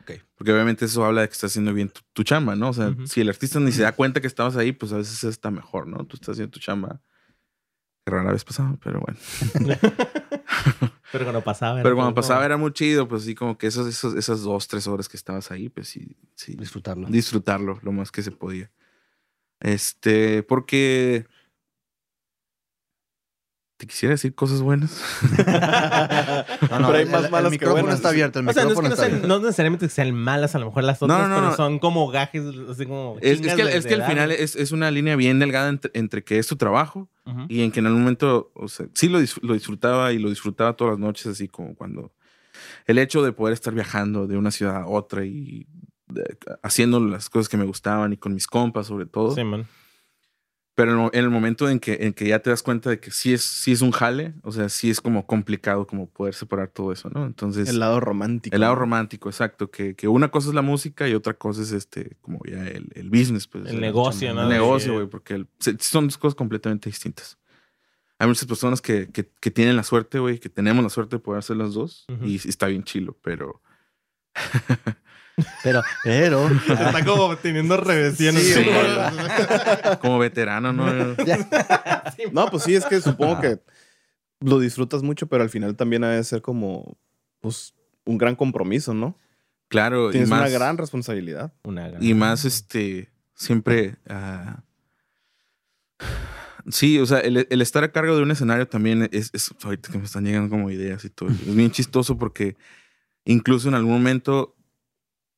Ok. 0.00 0.12
Porque 0.36 0.52
obviamente 0.52 0.84
eso 0.84 1.04
habla 1.04 1.22
de 1.22 1.28
que 1.28 1.32
estás 1.34 1.52
haciendo 1.52 1.72
bien 1.72 1.88
tu, 1.88 2.00
tu 2.12 2.22
chamba, 2.24 2.56
¿no? 2.56 2.70
O 2.70 2.72
sea, 2.72 2.88
Ujú. 2.88 3.06
si 3.06 3.20
el 3.20 3.28
artista 3.28 3.60
ni 3.60 3.72
se 3.72 3.82
da 3.82 3.92
cuenta 3.92 4.20
que 4.20 4.26
estabas 4.26 4.56
ahí, 4.56 4.72
pues 4.72 4.92
a 4.92 4.96
veces 4.96 5.22
está 5.24 5.50
mejor, 5.50 5.86
¿no? 5.86 6.04
Tú 6.06 6.16
estás 6.16 6.30
haciendo 6.34 6.50
tu 6.52 6.60
chamba 6.60 7.00
Que 8.04 8.10
rara 8.12 8.32
vez 8.32 8.44
pasaba, 8.44 8.76
pero 8.82 9.00
bueno. 9.00 9.18
Pero 11.12 11.24
cuando 11.26 11.42
pasaba. 11.44 11.74
era 11.74 11.82
Pero 11.82 11.94
cuando 11.94 12.12
como- 12.14 12.22
pasaba 12.22 12.44
era 12.46 12.56
muy 12.56 12.72
chido, 12.72 13.06
pues 13.06 13.24
sí, 13.24 13.34
como 13.34 13.58
que 13.58 13.66
esos, 13.66 13.86
esos, 13.86 14.14
esas 14.14 14.40
dos, 14.42 14.66
tres 14.66 14.86
horas 14.86 15.08
que 15.10 15.16
estabas 15.18 15.50
ahí, 15.50 15.68
pues 15.68 15.88
sí, 15.88 16.16
sí. 16.36 16.54
Disfrutarlo. 16.56 17.06
Disfrutarlo 17.08 17.78
lo 17.82 17.92
más 17.92 18.10
que 18.10 18.22
se 18.22 18.30
podía. 18.30 18.70
Este, 19.60 20.42
porque. 20.42 21.26
Te 23.82 23.88
quisiera 23.88 24.12
decir 24.12 24.32
cosas 24.32 24.60
buenas. 24.62 25.02
No, 26.70 26.78
no, 26.78 26.86
Pero 26.86 26.98
hay 26.98 27.02
el- 27.02 27.10
más 27.10 27.24
el, 27.24 27.30
malas 27.32 27.50
que 27.50 27.50
micrófono 27.50 27.82
buenas. 27.82 27.96
está 27.96 28.08
abierto. 28.10 28.38
El 28.38 28.48
O 28.48 28.52
sea, 28.52 28.62
no, 28.62 28.70
es 28.70 28.76
micrófono 28.76 28.82
que 28.82 28.88
no, 28.88 28.94
está 28.94 29.02
sean- 29.06 29.12
abierto. 29.16 29.28
no 29.40 29.44
necesariamente 29.44 29.86
que 29.86 29.90
sean 29.90 30.14
malas 30.14 30.54
a 30.54 30.58
lo 30.60 30.66
mejor 30.66 30.84
las 30.84 31.02
otras, 31.02 31.28
no, 31.28 31.34
pero 31.34 31.46
no. 31.48 31.56
son 31.56 31.78
como 31.80 32.06
gajes, 32.08 32.44
así 32.70 32.86
como. 32.86 33.16
Es, 33.20 33.40
es 33.40 33.54
que, 33.56 33.64
de- 33.64 33.76
es 33.76 33.84
que 33.86 33.94
al 33.94 34.04
final 34.04 34.30
es, 34.30 34.54
es 34.54 34.70
una 34.70 34.90
línea 34.92 35.16
bien 35.16 35.40
delgada 35.40 35.68
entre, 35.68 35.90
entre 35.94 36.22
que 36.22 36.38
es 36.38 36.46
tu 36.46 36.54
trabajo 36.54 37.08
Ujú. 37.26 37.46
y 37.48 37.62
en 37.62 37.72
que 37.72 37.80
en 37.80 37.86
algún 37.86 38.02
momento, 38.02 38.52
o 38.54 38.68
sea, 38.68 38.86
sí 38.94 39.08
lo, 39.08 39.20
dis- 39.20 39.40
lo 39.42 39.54
disfrutaba 39.54 40.12
y 40.12 40.20
lo 40.20 40.28
disfrutaba 40.30 40.74
todas 40.74 40.92
las 40.92 41.00
noches, 41.00 41.26
así 41.26 41.48
como 41.48 41.74
cuando 41.74 42.12
el 42.86 42.98
hecho 42.98 43.22
de 43.24 43.32
poder 43.32 43.52
estar 43.54 43.74
viajando 43.74 44.28
de 44.28 44.36
una 44.36 44.52
ciudad 44.52 44.76
a 44.76 44.86
otra 44.86 45.24
y 45.24 45.66
de- 46.06 46.36
haciendo 46.62 47.00
las 47.00 47.28
cosas 47.30 47.48
que 47.48 47.56
me 47.56 47.64
gustaban 47.64 48.12
y 48.12 48.16
con 48.16 48.32
mis 48.32 48.46
compas 48.46 48.86
sobre 48.86 49.06
todo. 49.06 49.34
Sí, 49.34 49.42
man. 49.42 49.66
Pero 50.74 50.92
en 50.92 51.00
el- 51.00 51.10
en 51.12 51.24
el 51.24 51.30
momento 51.30 51.68
en 51.68 51.78
que, 51.78 51.98
en 52.00 52.14
que 52.14 52.26
ya 52.28 52.38
te 52.38 52.48
das 52.48 52.62
cuenta 52.62 52.88
de 52.88 52.98
que 52.98 53.10
sí 53.10 53.34
es, 53.34 53.42
sí 53.42 53.72
es 53.72 53.82
un 53.82 53.90
jale, 53.90 54.32
o 54.42 54.52
sea, 54.52 54.70
sí 54.70 54.88
es 54.88 55.02
como 55.02 55.26
complicado 55.26 55.86
como 55.86 56.08
poder 56.08 56.32
separar 56.34 56.68
todo 56.68 56.92
eso, 56.92 57.10
¿no? 57.10 57.26
Entonces, 57.26 57.68
El 57.68 57.78
lado 57.78 58.00
romántico. 58.00 58.54
el 58.54 58.60
lado 58.62 58.74
romántico, 58.74 59.28
exacto, 59.28 59.70
que, 59.70 59.94
que 59.94 60.08
una 60.08 60.30
cosa 60.30 60.48
es 60.48 60.54
la 60.54 60.62
música 60.62 61.06
y 61.06 61.12
otra 61.14 61.34
cosa 61.34 61.60
es 61.60 61.72
este, 61.72 62.16
como 62.22 62.40
ya 62.46 62.66
el, 62.66 62.88
el 62.94 63.10
business, 63.10 63.46
pues. 63.46 63.66
El 63.68 63.80
negocio, 63.82 64.32
¿no? 64.32 64.44
El 64.44 64.48
negocio, 64.48 64.94
güey, 64.94 65.06
porque 65.08 65.34
el- 65.34 65.48
son 65.78 66.06
dos 66.06 66.16
cosas 66.16 66.34
completamente 66.34 66.88
distintas. 66.88 67.36
Hay 68.18 68.28
muchas 68.28 68.46
personas 68.46 68.80
que, 68.80 69.10
que, 69.10 69.28
que 69.40 69.50
tienen 69.50 69.76
la 69.76 69.82
suerte, 69.82 70.20
güey, 70.20 70.38
que 70.38 70.48
tenemos 70.48 70.82
la 70.82 70.90
suerte 70.90 71.16
de 71.16 71.20
poder 71.20 71.40
hacer 71.40 71.56
las 71.56 71.74
dos 71.74 72.06
Ujú. 72.08 72.24
y 72.24 72.36
está 72.36 72.66
bien 72.68 72.82
chilo, 72.84 73.18
pero... 73.22 73.60
Pero, 75.62 75.82
pero. 76.04 76.48
Está 76.48 77.04
como 77.04 77.36
teniendo 77.36 77.76
reversiones. 77.78 78.42
Sí, 78.42 78.52
Sí. 78.54 78.64
güey. 78.64 79.98
Como 80.00 80.18
veterano, 80.18 80.72
¿no? 80.72 81.16
Ya. 81.24 81.38
No, 82.32 82.46
pues 82.46 82.64
sí, 82.64 82.74
es 82.74 82.84
que 82.84 83.00
supongo 83.00 83.40
que 83.40 83.58
lo 84.40 84.58
disfrutas 84.58 85.02
mucho, 85.02 85.26
pero 85.28 85.42
al 85.42 85.50
final 85.50 85.74
también 85.76 86.04
ha 86.04 86.10
de 86.10 86.22
ser 86.24 86.42
como, 86.42 86.96
pues, 87.40 87.74
un 88.04 88.18
gran 88.18 88.34
compromiso, 88.36 88.92
¿no? 88.92 89.16
Claro, 89.68 90.08
y 90.10 90.12
Tienes 90.12 90.28
una 90.30 90.48
gran 90.48 90.76
responsabilidad. 90.76 91.52
Una 91.62 91.88
gran- 91.88 92.02
y 92.02 92.12
más 92.14 92.44
este, 92.44 93.10
siempre... 93.34 93.96
ah, 94.08 94.62
Sí, 96.70 96.98
o 97.00 97.06
sea, 97.06 97.18
el, 97.18 97.46
el 97.50 97.60
estar 97.60 97.82
a 97.82 97.90
cargo 97.90 98.14
de 98.16 98.22
un 98.22 98.30
escenario 98.30 98.68
también 98.68 99.08
es, 99.12 99.30
es- 99.32 99.52
ahorita 99.64 99.90
que 99.90 99.98
me 99.98 100.04
están 100.04 100.24
llegando 100.24 100.48
como 100.48 100.70
ideas 100.70 101.04
y 101.04 101.10
todo. 101.10 101.28
Es 101.30 101.54
bien 101.54 101.72
chistoso 101.72 102.16
porque 102.16 102.56
incluso 103.24 103.68
en 103.68 103.74
algún 103.74 103.92
momento 103.94 104.54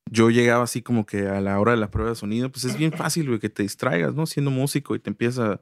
yo 0.09 0.29
llegaba 0.29 0.63
así 0.63 0.81
como 0.81 1.05
que 1.05 1.27
a 1.27 1.41
la 1.41 1.59
hora 1.59 1.71
de 1.71 1.77
la 1.77 1.89
prueba 1.91 2.11
de 2.11 2.15
sonido, 2.15 2.51
pues 2.51 2.63
es 2.65 2.77
bien 2.77 2.91
fácil, 2.91 3.27
güey, 3.27 3.39
que 3.39 3.49
te 3.49 3.63
distraigas, 3.63 4.13
¿no? 4.15 4.25
Siendo 4.25 4.51
músico 4.51 4.95
y 4.95 4.99
te 4.99 5.09
empiezas 5.09 5.59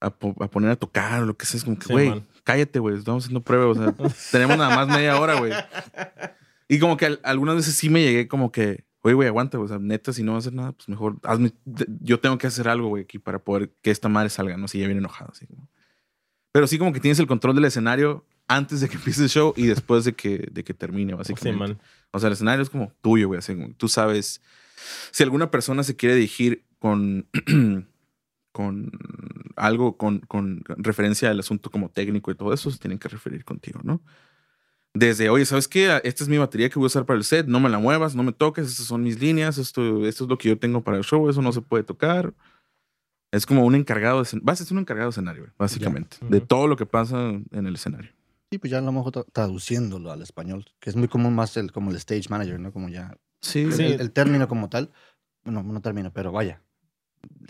a, 0.00 0.06
a 0.06 0.10
po- 0.10 0.36
a 0.42 0.48
poner 0.50 0.70
a 0.70 0.76
tocar 0.76 1.22
o 1.22 1.26
lo 1.26 1.36
que 1.36 1.46
sea. 1.46 1.58
Es 1.58 1.64
como 1.64 1.78
que, 1.78 1.86
Sí, 1.86 1.92
güey, 1.92 2.22
cállate, 2.44 2.78
güey, 2.78 2.96
estamos 2.96 3.24
haciendo 3.24 3.40
pruebas. 3.42 3.78
O 3.78 3.82
sea, 3.82 3.94
tenemos 4.32 4.56
nada 4.58 4.74
más 4.76 4.88
media 4.88 5.18
hora, 5.18 5.38
güey. 5.38 5.52
Y 6.68 6.78
como 6.78 6.96
que 6.96 7.06
al- 7.06 7.20
algunas 7.24 7.56
veces 7.56 7.74
sí 7.74 7.88
me 7.88 8.02
llegué 8.02 8.28
como 8.28 8.52
que, 8.52 8.84
oye, 9.00 9.14
güey, 9.14 9.28
aguanta, 9.28 9.56
güey. 9.56 9.66
O 9.66 9.68
sea, 9.68 9.78
neta, 9.78 10.12
si 10.12 10.22
no 10.22 10.34
vas 10.34 10.44
a 10.44 10.48
hacer 10.48 10.52
nada, 10.54 10.72
pues 10.72 10.88
mejor 10.88 11.16
hazme. 11.22 11.52
Yo 12.00 12.20
tengo 12.20 12.36
que 12.38 12.46
hacer 12.46 12.68
algo, 12.68 12.88
güey, 12.88 13.04
aquí 13.04 13.18
para 13.18 13.38
poder 13.38 13.70
que 13.82 13.90
esta 13.90 14.08
madre 14.10 14.28
salga, 14.28 14.56
¿no? 14.58 14.68
Si 14.68 14.78
ya 14.78 14.86
viene 14.86 15.00
enojado, 15.00 15.30
así 15.32 15.46
como. 15.46 15.68
Pero 16.52 16.66
sí, 16.66 16.78
como 16.78 16.92
que 16.92 17.00
tienes 17.00 17.18
el 17.18 17.26
control 17.26 17.54
del 17.54 17.64
escenario 17.64 18.26
antes 18.46 18.80
de 18.80 18.88
que 18.88 18.96
empiece 18.96 19.22
el 19.22 19.28
show 19.30 19.52
y 19.56 19.66
después 19.66 20.04
de 20.04 20.12
que, 20.14 20.48
de 20.50 20.64
que 20.64 20.74
termine, 20.74 21.12
Sí, 21.12 21.16
básicamente. 21.18 21.58
man. 21.58 21.78
O 22.12 22.18
sea, 22.18 22.28
el 22.28 22.32
escenario 22.32 22.62
es 22.62 22.70
como 22.70 22.92
tuyo, 23.00 23.28
güey. 23.28 23.38
Así 23.38 23.54
tú 23.76 23.88
sabes. 23.88 24.40
Si 25.10 25.22
alguna 25.22 25.50
persona 25.50 25.82
se 25.82 25.96
quiere 25.96 26.14
dirigir 26.14 26.64
con. 26.78 27.26
con 28.52 28.90
algo, 29.54 29.96
con, 29.96 30.18
con 30.20 30.64
referencia 30.66 31.30
al 31.30 31.38
asunto 31.38 31.70
como 31.70 31.90
técnico 31.90 32.32
y 32.32 32.34
todo 32.34 32.52
eso, 32.52 32.72
se 32.72 32.78
tienen 32.78 32.98
que 32.98 33.08
referir 33.08 33.44
contigo, 33.44 33.80
¿no? 33.84 34.02
Desde, 34.94 35.28
oye, 35.30 35.44
¿sabes 35.44 35.68
qué? 35.68 36.00
Esta 36.02 36.24
es 36.24 36.28
mi 36.28 36.38
batería 36.38 36.68
que 36.68 36.76
voy 36.76 36.86
a 36.86 36.88
usar 36.88 37.06
para 37.06 37.18
el 37.18 37.24
set, 37.24 37.46
no 37.46 37.60
me 37.60 37.68
la 37.68 37.78
muevas, 37.78 38.16
no 38.16 38.24
me 38.24 38.32
toques, 38.32 38.66
estas 38.68 38.86
son 38.86 39.04
mis 39.04 39.20
líneas, 39.20 39.58
esto, 39.58 40.06
esto 40.06 40.24
es 40.24 40.30
lo 40.30 40.38
que 40.38 40.48
yo 40.48 40.58
tengo 40.58 40.82
para 40.82 40.96
el 40.96 41.04
show, 41.04 41.28
eso 41.28 41.40
no 41.40 41.52
se 41.52 41.60
puede 41.60 41.84
tocar. 41.84 42.34
Es 43.30 43.46
como 43.46 43.64
un 43.64 43.76
encargado 43.76 44.22
de 44.22 44.40
Vas 44.42 44.60
a 44.60 44.64
ser 44.64 44.72
un 44.72 44.80
encargado 44.80 45.10
de 45.10 45.12
escenario, 45.12 45.52
básicamente, 45.56 46.16
de 46.22 46.40
todo 46.40 46.66
lo 46.66 46.76
que 46.76 46.86
pasa 46.86 47.28
en 47.28 47.66
el 47.66 47.74
escenario. 47.74 48.10
Sí, 48.50 48.58
pues 48.58 48.70
ya 48.70 48.78
a 48.78 48.80
lo 48.80 48.92
mejor 48.92 49.12
tra- 49.12 49.26
traduciéndolo 49.32 50.10
al 50.10 50.22
español, 50.22 50.64
que 50.80 50.90
es 50.90 50.96
muy 50.96 51.08
común 51.08 51.34
más 51.34 51.56
el, 51.56 51.70
como 51.72 51.90
el 51.90 51.96
stage 51.96 52.28
manager, 52.30 52.58
¿no? 52.58 52.72
Como 52.72 52.88
ya. 52.88 53.16
Sí, 53.42 53.60
el- 53.62 53.72
Sí. 53.72 53.82
El, 53.84 54.00
el 54.00 54.10
término 54.12 54.48
como 54.48 54.68
tal. 54.68 54.90
No, 55.44 55.62
no 55.62 55.80
término, 55.80 56.12
pero 56.12 56.32
vaya. 56.32 56.62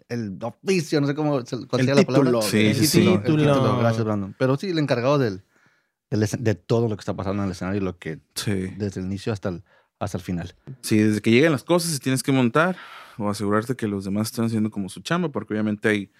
El 0.08 0.38
oficio, 0.42 1.00
no 1.00 1.06
sé 1.06 1.14
cómo 1.14 1.44
se 1.44 1.56
la 1.56 1.66
palabra. 1.66 2.02
título. 2.04 2.42
Sí, 2.42 2.66
El 2.68 2.74
sí, 2.74 2.86
sí. 2.86 2.98
título, 3.00 3.14
el 3.16 3.22
Título. 3.22 3.52
título, 3.54 3.78
Gracias, 3.78 4.04
Brandon. 4.04 4.34
Pero 4.38 4.56
sí, 4.56 4.70
el 4.70 4.78
encargado 4.78 5.18
del, 5.18 5.42
del 6.10 6.26
de 6.38 6.54
todo 6.54 6.88
lo 6.88 6.96
que 6.96 7.00
está 7.00 7.14
pasando 7.14 7.42
en 7.42 7.48
el 7.48 7.52
escenario, 7.52 7.80
lo 7.82 7.98
que 7.98 8.20
Sí. 8.34 8.52
desde 8.76 9.00
el 9.00 9.06
inicio 9.06 9.32
hasta 9.32 9.50
el, 9.50 9.62
hasta 9.98 10.16
el 10.18 10.22
final. 10.24 10.54
Sí, 10.82 10.98
desde 10.98 11.20
que 11.20 11.30
lleguen 11.30 11.52
las 11.52 11.64
cosas 11.64 11.92
se 11.92 11.98
tienes 11.98 12.22
que 12.22 12.32
montar 12.32 12.76
o 13.18 13.28
asegurarte 13.28 13.74
que 13.76 13.86
los 13.88 14.04
demás 14.04 14.28
están 14.28 14.46
haciendo 14.46 14.70
como 14.70 14.88
su 14.88 15.00
chamba, 15.00 15.28
porque 15.30 15.52
obviamente 15.54 15.88
ahí 15.88 16.10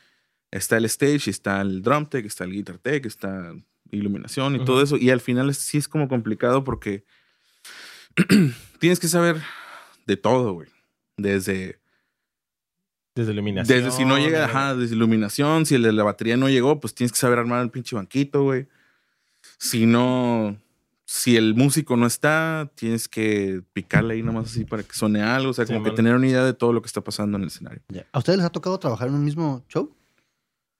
está 0.51 0.77
el 0.77 0.85
stage, 0.87 1.31
está 1.31 1.61
el 1.61 1.81
drum 1.83 2.07
tech, 2.07 2.27
está 2.27 2.45
el 2.45 2.53
guitar 2.53 2.79
tech, 2.79 3.07
está 3.07 3.53
iluminación 3.90 4.57
y 4.57 4.64
todo 4.64 4.83
eso. 4.83 4.96
Y 4.96 5.11
al 5.11 5.20
final 5.20 5.51
es- 5.51 5.59
sí 5.59 5.79
es 5.79 5.88
como 5.88 6.09
complicado 6.09 6.64
porque 6.64 7.05
tienes 8.79 8.98
que 9.01 9.09
saber 9.09 9.40
de 10.07 10.16
todo, 10.16 10.53
güey. 10.53 10.68
Desde, 11.16 11.81
Desde 13.14 13.33
iluminación. 13.33 13.77
desde 13.79 13.90
si 13.90 14.05
no 14.05 14.18
llega, 14.18 14.44
ajá, 14.44 14.74
desde 14.77 14.94
iluminación, 14.94 15.66
si 15.66 15.74
el 15.74 15.83
de 15.83 15.92
la 15.92 16.05
batería 16.05 16.37
no 16.37 16.48
llegó, 16.48 16.81
pues 16.81 16.94
tienes 16.94 17.12
que 17.12 17.18
saber 17.18 17.38
armar 17.38 17.62
el 17.62 17.70
pinche 17.70 17.96
banquito, 17.96 18.42
güey. 18.44 18.68
Si 19.59 19.87
no, 19.87 20.57
si 21.05 21.37
el 21.37 21.55
músico 21.55 21.96
no 21.96 22.07
está, 22.07 22.70
tienes 22.77 23.09
que 23.09 23.62
picarle 23.72 24.14
ahí 24.14 24.22
nomás 24.22 24.46
así 24.51 24.64
para 24.64 24.83
que 24.85 24.92
suene 24.94 25.22
algo. 25.22 25.51
O 25.51 25.53
sea, 25.55 25.66
Sí, 25.66 25.72
como 25.72 25.85
que 25.85 25.90
tener 25.90 26.14
una 26.14 26.29
idea 26.29 26.44
de 26.44 26.55
todo 26.55 26.72
lo 26.72 26.81
que 26.83 26.87
está 26.87 27.01
pasando 27.03 27.37
en 27.37 27.42
el 27.42 27.48
escenario. 27.48 27.83
¿A 28.12 28.18
ustedes 28.18 28.38
les 28.38 28.46
ha 28.46 28.51
tocado 28.51 28.79
trabajar 28.79 29.09
en 29.09 29.14
un 29.14 29.24
mismo 29.24 29.64
show? 29.68 29.92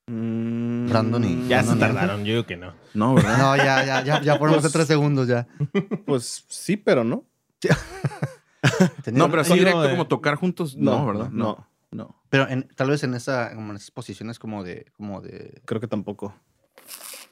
Mm, 0.09 0.89
Brandon 0.89 1.25
y- 1.25 1.49
Ya 1.49 1.63
se 1.63 1.69
No, 1.71 1.75
no, 1.75 1.81
no. 1.81 1.87
tardaron, 1.95 2.25
yo 2.25 2.33
digo 2.33 2.47
que 2.47 2.57
no. 2.57 2.73
No, 2.95 3.15
¿verdad? 3.15 3.39
No, 3.39 3.57
ya, 3.57 3.85
ya, 3.85 4.03
ya, 4.03 4.21
ya 4.23 4.37
fueron 4.37 4.59
hace 4.59 4.71
tres 4.71 4.87
segundos 4.87 5.29
ya. 5.29 5.47
Pues 6.07 6.45
sí, 6.49 6.77
pero 6.77 7.05
no. 7.05 7.25
No, 9.13 9.29
pero 9.31 9.43
así 9.43 9.55
directo 9.55 9.83
de- 9.83 9.91
como 9.91 10.07
tocar 10.07 10.35
juntos, 10.37 10.77
no, 10.77 11.07
¿verdad? 11.07 11.31
No, 11.31 11.67
no. 11.91 12.17
Pero 12.29 12.49
en- 12.49 12.69
tal 12.75 12.91
vez 12.91 13.03
en 13.05 13.15
esa, 13.15 13.55
como 13.55 13.71
en 13.71 13.77
esas 13.77 13.91
posiciones 13.91 14.39
como 14.39 14.63
de, 14.65 14.87
como 14.97 15.21
de. 15.21 15.61
creo 15.65 15.81
que 15.81 15.87
tampoco. 15.89 16.35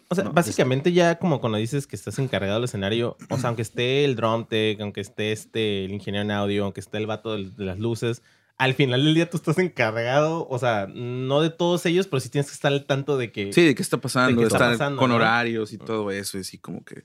O 0.08 0.14
sea, 0.14 0.24
No, 0.24 0.32
básicamente 0.32 0.92
ya 0.92 1.18
como 1.18 1.40
cuando 1.40 1.58
dices 1.58 1.86
que 1.88 1.96
estás 1.96 2.18
encargado 2.20 2.54
del 2.54 2.64
escenario, 2.64 3.16
o 3.28 3.36
sea, 3.38 3.48
aunque 3.48 3.62
esté 3.62 4.04
el 4.04 4.14
drum 4.14 4.46
tech, 4.46 4.80
aunque 4.80 5.00
esté 5.00 5.32
este, 5.32 5.84
el 5.84 5.92
ingeniero 5.92 6.24
en 6.24 6.30
audio, 6.30 6.64
aunque 6.64 6.80
esté 6.80 6.98
el 6.98 7.06
vato 7.06 7.32
del- 7.32 7.56
de, 7.56 7.64
las 7.64 7.78
luces, 7.78 8.22
al 8.58 8.74
final 8.74 9.04
del 9.04 9.14
día 9.14 9.28
tú 9.28 9.36
estás 9.36 9.58
encargado, 9.58 10.46
o 10.48 10.58
sea, 10.58 10.86
no 10.92 11.40
de 11.42 11.50
todos 11.50 11.84
ellos, 11.86 12.06
pero 12.06 12.20
sí 12.20 12.28
tienes 12.30 12.50
que 12.50 12.54
estar 12.54 12.72
al 12.72 12.86
tanto 12.86 13.18
de 13.18 13.30
que... 13.32 13.52
Sí, 13.52 13.64
de 13.66 13.74
qué 13.74 13.82
está 13.82 13.98
pasando, 14.00 14.30
¿De 14.30 14.34
qué 14.36 14.40
de 14.40 14.46
está 14.46 14.56
estar 14.56 14.72
pasando, 14.72 15.00
con 15.00 15.10
no? 15.10 15.16
horarios 15.16 15.72
y 15.72 15.78
todo 15.78 16.10
eso, 16.10 16.38
y 16.38 16.40
así 16.40 16.58
como 16.58 16.84
que. 16.84 17.04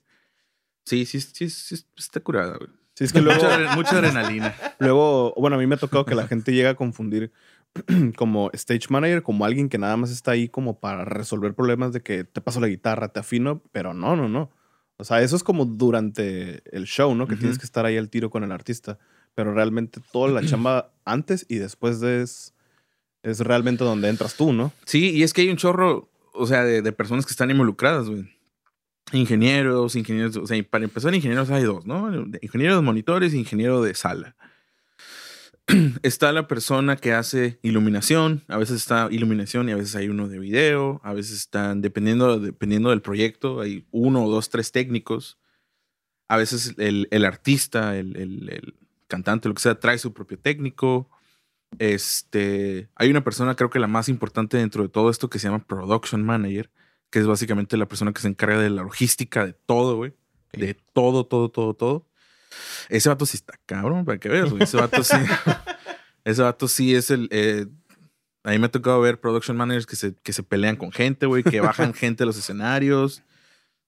Sí, 0.86 1.06
sí, 1.06 1.20
sí, 1.22 1.50
sí, 1.50 1.78
sí, 1.78 1.86
está 1.98 2.20
curada, 2.22 2.58
güey. 2.58 2.70
Sí, 2.96 3.06
es 3.06 3.14
que 3.14 3.22
luego, 3.22 3.42
Mucha, 3.42 3.58
adre- 3.58 3.76
mucha 3.76 3.98
adrenalina. 3.98 4.56
luego, 4.80 5.34
bueno, 5.38 5.56
a 5.56 5.60
mí 5.60 5.68
me 5.68 5.76
ha 5.76 5.78
tocado 5.78 6.06
que 6.06 6.16
la 6.16 6.28
gente 6.28 6.54
llega 6.54 6.72
a 6.72 6.76
confundir 6.76 7.32
como 8.18 8.50
stage 8.54 8.88
manager 8.90 9.24
como 9.24 9.46
alguien 9.46 9.70
que 9.70 9.78
nada 9.78 9.96
más 9.98 10.12
está 10.12 10.32
ahí 10.32 10.50
como 10.50 10.80
para 10.80 11.06
resolver 11.06 11.54
problemas 11.54 11.94
de 11.94 12.02
que 12.02 12.24
te 12.26 12.42
paso 12.42 12.60
la 12.60 12.68
guitarra, 12.68 13.10
te 13.14 13.20
afino, 13.20 13.62
pero 13.72 13.94
no, 13.94 14.16
no, 14.16 14.28
no. 14.28 14.52
O 14.98 15.04
sea, 15.04 15.22
eso 15.22 15.36
es 15.36 15.44
como 15.44 15.66
durante 15.66 16.62
el 16.76 16.86
show, 16.86 17.16
¿no? 17.16 17.28
Que 17.28 17.36
tienes 17.36 17.58
que 17.58 17.66
estar 17.66 17.86
ahí 17.86 17.98
al 17.98 18.10
tiro 18.10 18.30
con 18.30 18.44
el 18.44 18.52
artista. 18.52 19.00
Pero 19.36 19.54
realmente 19.54 20.02
toda 20.12 20.30
la 20.30 20.46
chamba 20.46 20.92
antes 21.06 21.46
y 21.50 21.56
después 21.56 22.00
de 22.00 22.22
es, 22.22 22.54
es 23.24 23.40
realmente 23.40 23.84
donde 23.84 24.10
entras 24.10 24.36
tú, 24.36 24.52
¿no? 24.54 24.74
Sí, 24.86 25.12
y 25.12 25.24
es 25.24 25.34
que 25.34 25.42
hay 25.42 25.50
un 25.50 25.58
chorro, 25.58 26.10
o 26.34 26.46
sea, 26.48 26.64
de, 26.64 26.92
personas 26.92 27.26
que 27.26 27.32
están 27.32 27.50
involucradas, 27.52 28.10
güey. 28.10 28.30
Ingenieros, 29.14 29.96
ingenieros, 29.96 30.38
o 30.38 30.48
sea, 30.48 30.62
para 30.70 30.84
empezar, 30.86 31.14
ingenieros 31.14 31.50
hay 31.50 31.64
dos, 31.64 31.86
¿no? 31.86 32.12
Ingeniero 32.42 32.76
de 32.76 32.82
monitores 32.82 33.34
ingeniero 33.34 33.82
de 33.82 33.94
sala. 33.96 34.36
está 36.04 36.32
la 36.32 36.48
persona 36.48 36.96
que 36.98 37.14
hace 37.14 37.60
iluminación, 37.62 38.44
a 38.48 38.58
veces 38.58 38.78
está 38.78 39.08
iluminación 39.12 39.70
y 39.70 39.72
a 39.72 39.76
veces 39.76 39.96
hay 39.96 40.10
uno 40.10 40.28
de 40.28 40.40
video, 40.40 41.00
a 41.04 41.14
veces 41.14 41.38
están, 41.38 41.82
dependiendo, 41.82 42.40
dependiendo 42.40 42.90
del 42.90 43.02
proyecto, 43.02 43.62
hay 43.62 43.86
uno 43.92 44.28
dos, 44.30 44.50
tres 44.50 44.72
técnicos. 44.72 45.38
A 46.28 46.38
veces 46.38 46.76
el, 46.78 47.08
el 47.12 47.26
artista, 47.26 47.98
el- 47.98 48.16
el 48.18 48.76
cantante, 49.12 49.50
lo 49.50 49.54
que 49.54 49.62
sea, 49.62 49.80
trae 49.80 49.98
su 49.98 50.14
propio 50.14 50.40
técnico. 50.40 51.10
Este, 51.80 52.90
hay 52.96 53.10
una 53.10 53.24
persona, 53.24 53.56
creo 53.56 53.70
que 53.70 53.80
la 53.80 53.88
más 53.88 54.10
importante 54.10 54.58
dentro 54.58 54.84
de 54.84 54.90
todo 54.90 55.10
esto, 55.10 55.30
que 55.30 55.38
se 55.38 55.48
llama 55.48 55.66
Production 55.66 56.24
Manager, 56.24 56.72
que 57.10 57.20
es 57.20 57.28
básicamente 57.28 57.78
la 57.78 57.88
persona 57.88 58.14
que 58.14 58.22
se 58.22 58.30
encarga 58.30 58.60
de 58.60 58.70
la 58.70 58.84
logística 58.84 59.46
de 59.46 59.54
todo, 59.54 59.98
güey. 59.98 60.14
De 60.54 60.74
todo, 60.94 61.26
todo, 61.26 61.50
todo, 61.50 61.74
todo. 61.74 62.08
Ese 62.90 63.10
vato 63.10 63.26
sí 63.26 63.38
está 63.38 63.54
cabrón, 63.66 64.06
para 64.06 64.18
que 64.18 64.30
veas, 64.30 64.50
güey. 64.50 64.64
Ese 64.64 64.78
vato 64.78 65.04
sí. 65.04 65.16
ese 66.24 66.42
vato 66.42 66.68
sí 66.68 66.96
es 66.96 67.12
el. 67.12 67.28
eh, 67.32 67.68
a 68.44 68.52
mí 68.52 68.60
me 68.60 68.66
ha 68.66 68.72
tocado 68.72 69.00
ver 69.02 69.20
production 69.20 69.56
managers 69.56 69.86
que 69.86 69.96
se, 69.96 70.16
que 70.16 70.34
se 70.34 70.44
pelean 70.44 70.76
con 70.76 70.92
gente, 70.92 71.26
güey, 71.26 71.44
que 71.44 71.62
bajan 71.62 71.94
gente 71.94 72.24
a 72.24 72.26
los 72.26 72.38
escenarios. 72.38 73.24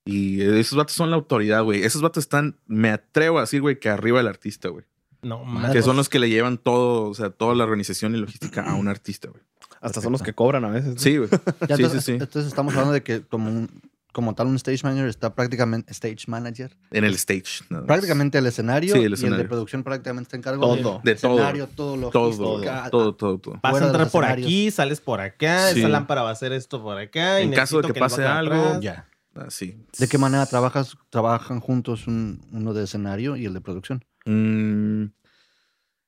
Y 0.05 0.41
esos 0.41 0.77
vatos 0.77 0.95
son 0.95 1.09
la 1.09 1.15
autoridad, 1.15 1.63
güey. 1.63 1.83
Esos 1.83 2.01
vatos 2.01 2.23
están, 2.23 2.59
me 2.67 2.89
atrevo 2.89 3.37
a 3.37 3.41
decir, 3.41 3.61
güey, 3.61 3.79
que 3.79 3.89
arriba 3.89 4.19
del 4.19 4.27
artista, 4.27 4.69
güey. 4.69 4.85
No, 5.23 5.43
Madre. 5.45 5.73
Que 5.73 5.81
son 5.81 5.95
los 5.97 6.09
que 6.09 6.19
le 6.19 6.29
llevan 6.29 6.57
todo, 6.57 7.09
o 7.09 7.13
sea, 7.13 7.29
toda 7.29 7.55
la 7.55 7.63
organización 7.63 8.15
y 8.15 8.19
logística 8.19 8.61
a 8.69 8.75
un 8.75 8.87
artista, 8.87 9.29
güey. 9.29 9.41
Hasta 9.81 9.99
son 10.01 10.11
los 10.13 10.21
que 10.21 10.33
cobran 10.33 10.63
a 10.65 10.69
veces. 10.69 10.93
¿no? 10.93 10.99
Sí, 10.99 11.17
güey. 11.17 11.29
Ya, 11.67 11.75
Sí, 11.77 11.83
entonces, 11.83 12.03
sí, 12.05 12.11
sí. 12.11 12.11
entonces 12.13 12.45
estamos 12.45 12.73
hablando 12.73 12.93
de 12.93 13.03
que 13.03 13.21
como, 13.21 13.49
un- 13.49 13.81
como 14.13 14.35
tal 14.35 14.47
un 14.47 14.55
stage 14.57 14.81
manager 14.83 15.07
está 15.07 15.33
prácticamente 15.33 15.91
stage 15.91 16.25
manager. 16.27 16.77
En 16.91 17.03
el 17.03 17.15
stage. 17.15 17.63
nada 17.69 17.81
más. 17.81 17.87
Prácticamente 17.87 18.37
el 18.37 18.45
escenario 18.45 18.93
Sí, 18.93 18.99
el 18.99 19.01
y 19.01 19.05
el 19.05 19.11
de 19.11 19.15
escenario. 19.15 19.47
producción 19.49 19.83
prácticamente 19.83 20.27
está 20.27 20.35
en 20.37 20.43
cargo 20.43 20.61
Todo. 20.77 21.01
de, 21.03 21.13
De 21.13 21.19
todo. 21.19 21.33
escenario, 21.33 21.67
todo, 21.67 22.09
Todo, 22.11 22.23
logística, 22.29 22.89
todo, 22.91 23.15
todo, 23.15 23.37
todo. 23.39 23.59
Vas 23.63 23.81
a 23.81 23.87
entrar 23.87 24.09
por 24.09 24.23
aquí, 24.23 24.69
sales 24.71 25.01
por 25.01 25.19
acá, 25.19 25.71
Sí. 25.73 25.79
esa 25.79 25.89
lámpara 25.89 26.21
va 26.21 26.29
a 26.29 26.33
hacer 26.33 26.53
esto 26.53 26.81
por 26.81 26.97
acá. 26.97 27.41
y 27.41 27.45
En 27.45 27.51
caso 27.53 27.77
de 27.81 27.87
que 27.87 27.93
el 27.93 27.99
pase 27.99 28.23
algo, 28.25 28.53
atrás. 28.55 28.81
Ya. 28.81 29.07
Así. 29.35 29.75
¿De 29.97 30.07
qué 30.07 30.19
manera 30.19 30.45
trabajas, 30.45 30.95
trabajan 31.09 31.59
juntos 31.59 32.05
un- 32.05 32.39
uno 32.51 32.73
de 32.75 32.83
escenario 32.83 33.35
y 33.35 33.45
el 33.45 33.53
de 33.55 33.61
producción? 33.61 34.05
Mm, 34.25 35.05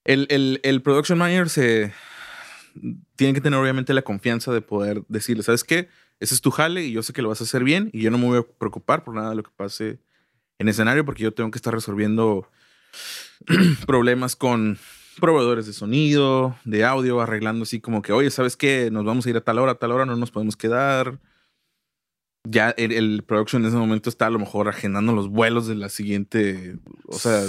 el, 0.06 0.28
el, 0.30 0.60
el 0.64 0.82
production 0.82 1.18
manager 1.18 1.50
se 1.50 1.94
tiene 3.16 3.34
que 3.34 3.42
tener 3.42 3.60
obviamente 3.60 3.94
la 3.94 4.02
confianza 4.02 4.54
de 4.54 4.62
poder 4.62 5.04
decirle, 5.08 5.44
¿sabes 5.44 5.64
qué? 5.64 5.90
Ese 6.20 6.34
es 6.36 6.42
tu 6.42 6.52
jale 6.52 6.84
y 6.84 6.92
yo 6.92 7.04
sé 7.04 7.14
que 7.14 7.22
lo 7.22 7.30
vas 7.30 7.42
a 7.42 7.46
hacer 7.46 7.64
bien 7.64 7.90
y 7.94 8.02
yo 8.02 8.12
no 8.12 8.18
me 8.18 8.26
voy 8.26 8.40
a 8.40 8.44
preocupar 8.44 9.04
por 9.04 9.16
nada 9.16 9.30
de 9.30 9.36
lo 9.36 9.44
que 9.44 9.52
pase 9.56 10.00
en 10.60 10.70
escenario 10.70 11.06
porque 11.06 11.24
yo 11.24 11.34
tengo 11.34 11.52
que 11.52 11.58
estar 11.58 11.74
resolviendo 11.74 12.50
problemas 13.86 14.36
con 14.36 14.78
proveedores 15.20 15.66
de 15.66 15.74
sonido, 15.74 16.58
de 16.66 16.84
audio, 16.84 17.22
arreglando 17.22 17.64
así 17.64 17.80
como 17.80 18.02
que, 18.02 18.14
oye, 18.14 18.30
¿sabes 18.30 18.58
qué? 18.58 18.90
Nos 18.92 19.06
vamos 19.06 19.26
a 19.26 19.30
ir 19.30 19.38
a 19.38 19.42
tal 19.42 19.60
hora, 19.60 19.74
a 19.74 19.76
tal 19.76 19.92
hora, 19.92 20.06
no 20.06 20.16
nos 20.16 20.32
podemos 20.32 20.56
quedar. 20.58 21.20
Ya 22.48 22.72
el, 22.72 22.92
el 22.92 23.24
production 23.24 23.64
en 23.64 23.70
ese 23.70 23.78
momento 23.78 24.10
está 24.10 24.28
a 24.28 24.30
lo 24.30 24.40
mejor 24.40 24.68
agendando 24.68 25.14
los 25.14 25.30
vuelos 25.30 25.68
de 25.68 25.76
la 25.76 25.90
siguiente, 25.90 26.78
o 27.08 27.18
sea, 27.18 27.42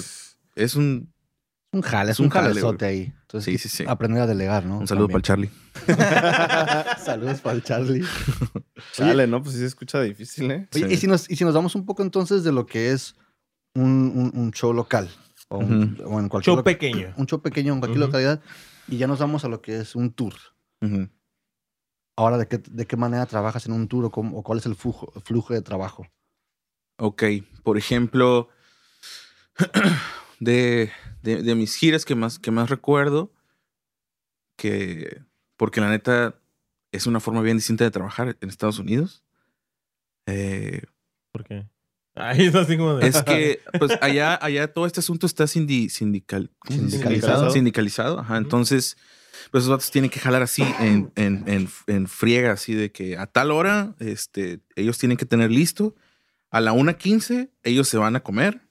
es 0.56 0.74
un, 0.74 1.12
Un 1.72 1.82
jale, 1.82 2.10
es 2.12 2.18
un, 2.18 2.26
un 2.26 2.30
jale, 2.30 2.48
jalezote 2.48 2.84
ahí. 2.86 3.12
Entonces, 3.22 3.44
Sí, 3.60 3.68
sí, 3.68 3.76
sí. 3.76 3.84
aprender 3.86 4.22
a 4.22 4.26
delegar, 4.26 4.64
¿no? 4.64 4.78
un 4.78 4.86
saludo 4.88 5.06
para 5.08 5.18
el 5.18 5.22
Charlie. 5.22 5.50
el 5.86 5.96
Saludos 7.04 7.40
para 7.40 7.56
el 7.56 7.62
Charlie. 7.62 8.02
Chale, 8.92 9.26
¿no? 9.26 9.42
Pues 9.42 9.54
sí 9.54 9.60
se 9.60 9.66
escucha 9.66 10.00
difícil, 10.02 10.50
¿eh? 10.50 10.68
Oye, 10.74 10.88
Sí. 10.88 10.94
y, 10.94 10.96
si 10.96 11.06
nos, 11.06 11.30
y 11.30 11.36
si 11.36 11.44
nos 11.44 11.54
damos 11.54 11.74
un 11.74 11.84
poco 11.86 12.02
entonces 12.02 12.42
de 12.44 12.52
lo 12.52 12.66
que 12.66 12.90
es 12.92 13.14
un, 13.74 14.12
un- 14.14 14.32
un 14.40 14.50
show 14.52 14.72
local 14.72 15.08
o, 15.48 15.58
un- 15.58 16.00
o 16.04 16.18
en 16.20 16.28
cualquier 16.28 16.56
Show 16.56 16.64
pequeño. 16.64 17.12
un 17.16 17.26
show 17.26 17.40
pequeño 17.42 17.72
en 17.74 17.80
cualquier 17.80 18.00
localidad 18.00 18.40
y 18.88 18.96
ya 18.96 19.06
nos 19.06 19.18
vamos 19.18 19.44
a 19.44 19.48
lo 19.48 19.60
que 19.60 19.78
es 19.80 19.94
un 19.94 20.12
tour. 20.12 20.34
Ahora, 22.18 22.38
¿de 22.38 22.46
qué, 22.48 22.58
de 22.58 22.86
qué 22.86 22.96
manera 22.96 23.26
trabajas 23.26 23.66
en 23.66 23.72
un 23.72 23.88
tour 23.88 24.06
o, 24.06 24.10
cómo- 24.10 24.38
o 24.38 24.42
cuál 24.42 24.58
es 24.60 24.66
el 24.66 24.74
flujo, 24.76 25.12
flujo 25.24 25.52
de 25.52 25.60
trabajo? 25.60 26.06
Ok, 26.98 27.24
por 27.62 27.76
ejemplo, 27.76 28.48
de, 30.40 30.90
de- 31.22 31.42
de 31.42 31.54
mis 31.54 31.74
giras 31.76 32.04
que 32.04 32.14
más, 32.14 32.38
que 32.38 32.50
más 32.50 32.70
recuerdo, 32.70 33.32
que, 34.56 35.22
porque 35.56 35.80
la 35.80 35.90
neta 35.90 36.38
es 36.92 37.06
una 37.06 37.20
forma 37.20 37.42
bien 37.42 37.56
distinta 37.58 37.84
de 37.84 37.90
trabajar 37.90 38.36
en 38.40 38.48
Estados 38.48 38.78
Unidos. 38.78 39.22
Eh, 40.26 40.82
¿Por 41.32 41.44
qué? 41.44 41.66
Ahí 42.14 42.46
es 42.46 42.54
así 42.54 42.76
como 42.78 42.94
de... 42.94 43.06
es 43.08 43.22
que, 43.22 43.60
pues 43.78 43.92
allá, 44.00 44.38
allá 44.40 44.72
todo 44.72 44.86
este 44.86 45.00
asunto 45.00 45.26
está 45.26 45.44
sindi- 45.44 45.90
sindical. 45.90 46.50
Sindicalizado. 46.68 47.50
Sindicalizado, 47.50 48.18
ajá. 48.20 48.38
Entonces, 48.38 48.96
pues 49.50 49.62
esos 49.64 49.70
vatos 49.70 49.90
tienen 49.90 50.10
que 50.10 50.18
jalar 50.20 50.40
así 50.42 50.62
en, 50.80 51.12
en, 51.16 51.44
en, 51.46 51.68
en 51.86 52.06
friega, 52.08 52.52
así 52.52 52.72
de 52.74 52.90
que 52.90 53.18
a 53.18 53.26
tal 53.26 53.50
hora, 53.50 53.94
este, 53.98 54.60
ellos 54.76 54.96
tienen 54.98 55.18
que 55.18 55.26
tener 55.26 55.50
listo. 55.50 55.94
A 56.50 56.60
la 56.62 56.72
1.15, 56.72 57.50
ellos 57.64 57.88
se 57.88 57.98
van 57.98 58.16
a 58.16 58.20
comer. 58.20 58.62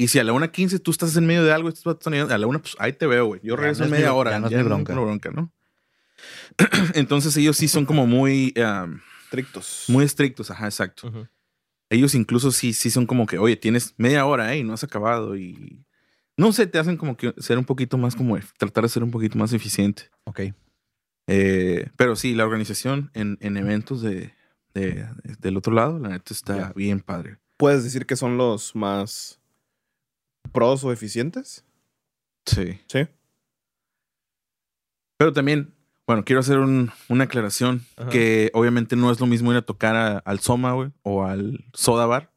Y 0.00 0.08
si 0.08 0.18
a 0.18 0.24
la 0.24 0.32
1.15 0.32 0.78
tú 0.80 0.90
estás 0.92 1.14
en 1.16 1.26
medio 1.26 1.44
de 1.44 1.52
algo, 1.52 1.68
llegando, 1.70 2.34
a 2.34 2.38
la 2.38 2.46
1, 2.46 2.60
pues 2.62 2.74
ahí 2.78 2.92
te 2.94 3.06
veo, 3.06 3.26
güey. 3.26 3.40
Yo 3.44 3.54
Ya 3.54 3.60
regreso 3.60 3.80
no 3.80 3.84
en 3.86 3.90
media 3.92 4.12
mi- 4.12 4.16
hora. 4.18 4.30
ya 4.30 4.40
no 4.40 4.46
es 4.48 4.52
mi 4.56 4.62
bronca. 4.62 4.94
bronca, 4.94 5.30
¿no? 5.30 5.52
Entonces 6.94 7.36
ellos 7.36 7.56
sí 7.56 7.68
son 7.68 7.84
como 7.86 8.06
muy, 8.06 8.54
um, 8.56 8.98
Estrictos. 9.24 9.84
muy 9.88 10.04
estrictos, 10.04 10.50
ajá, 10.50 10.66
exacto 10.66 11.28
ellos 11.92 12.14
incluso 12.14 12.52
sí, 12.52 12.72
sí 12.72 12.88
son 12.88 13.04
como 13.04 13.26
que, 13.26 13.36
oye, 13.38 13.56
tienes 13.56 13.94
media 13.96 14.24
hora, 14.24 14.54
¿eh? 14.54 14.58
Y 14.58 14.62
no 14.62 14.74
has 14.74 14.84
acabado. 14.84 15.36
Y 15.36 15.84
no 16.36 16.52
sé, 16.52 16.68
te 16.68 16.78
hacen 16.78 16.96
como 16.96 17.16
que 17.16 17.34
ser 17.38 17.58
un 17.58 17.64
poquito 17.64 17.98
más 17.98 18.14
como, 18.14 18.38
tratar 18.58 18.84
de 18.84 18.88
ser 18.88 19.02
un 19.02 19.10
poquito 19.10 19.36
más 19.36 19.52
eficiente. 19.52 20.04
Ok. 20.22 20.40
Eh, 21.26 21.88
pero 21.96 22.14
sí, 22.14 22.34
la 22.36 22.44
organización 22.44 23.10
en, 23.12 23.38
en 23.40 23.56
eventos 23.56 24.02
de, 24.02 24.32
de- 24.72 25.04
del 25.40 25.56
otro 25.56 25.72
lado, 25.74 25.98
la 25.98 26.10
neta 26.10 26.32
está 26.32 26.72
bien 26.76 27.00
padre. 27.00 27.38
¿Puedes 27.56 27.82
decir 27.82 28.06
que 28.06 28.14
son 28.14 28.36
los 28.38 28.76
más 28.76 29.39
pros 30.52 30.84
o 30.84 30.92
eficientes? 30.92 31.64
Sí. 32.46 32.80
Sí. 32.88 33.06
Pero 35.18 35.32
también, 35.32 35.74
bueno, 36.06 36.24
quiero 36.24 36.40
hacer 36.40 36.58
un- 36.58 36.90
una 37.08 37.24
aclaración 37.24 37.82
Ajá. 37.96 38.08
que 38.10 38.50
obviamente 38.54 38.96
no 38.96 39.10
es 39.10 39.20
lo 39.20 39.26
mismo 39.26 39.50
ir 39.52 39.58
a 39.58 39.62
tocar 39.62 39.96
a- 39.96 40.18
al 40.18 40.40
Soma, 40.40 40.72
güey, 40.72 40.90
o 41.02 41.24
al 41.24 41.64
Soda 41.74 42.06
Bar, 42.06 42.32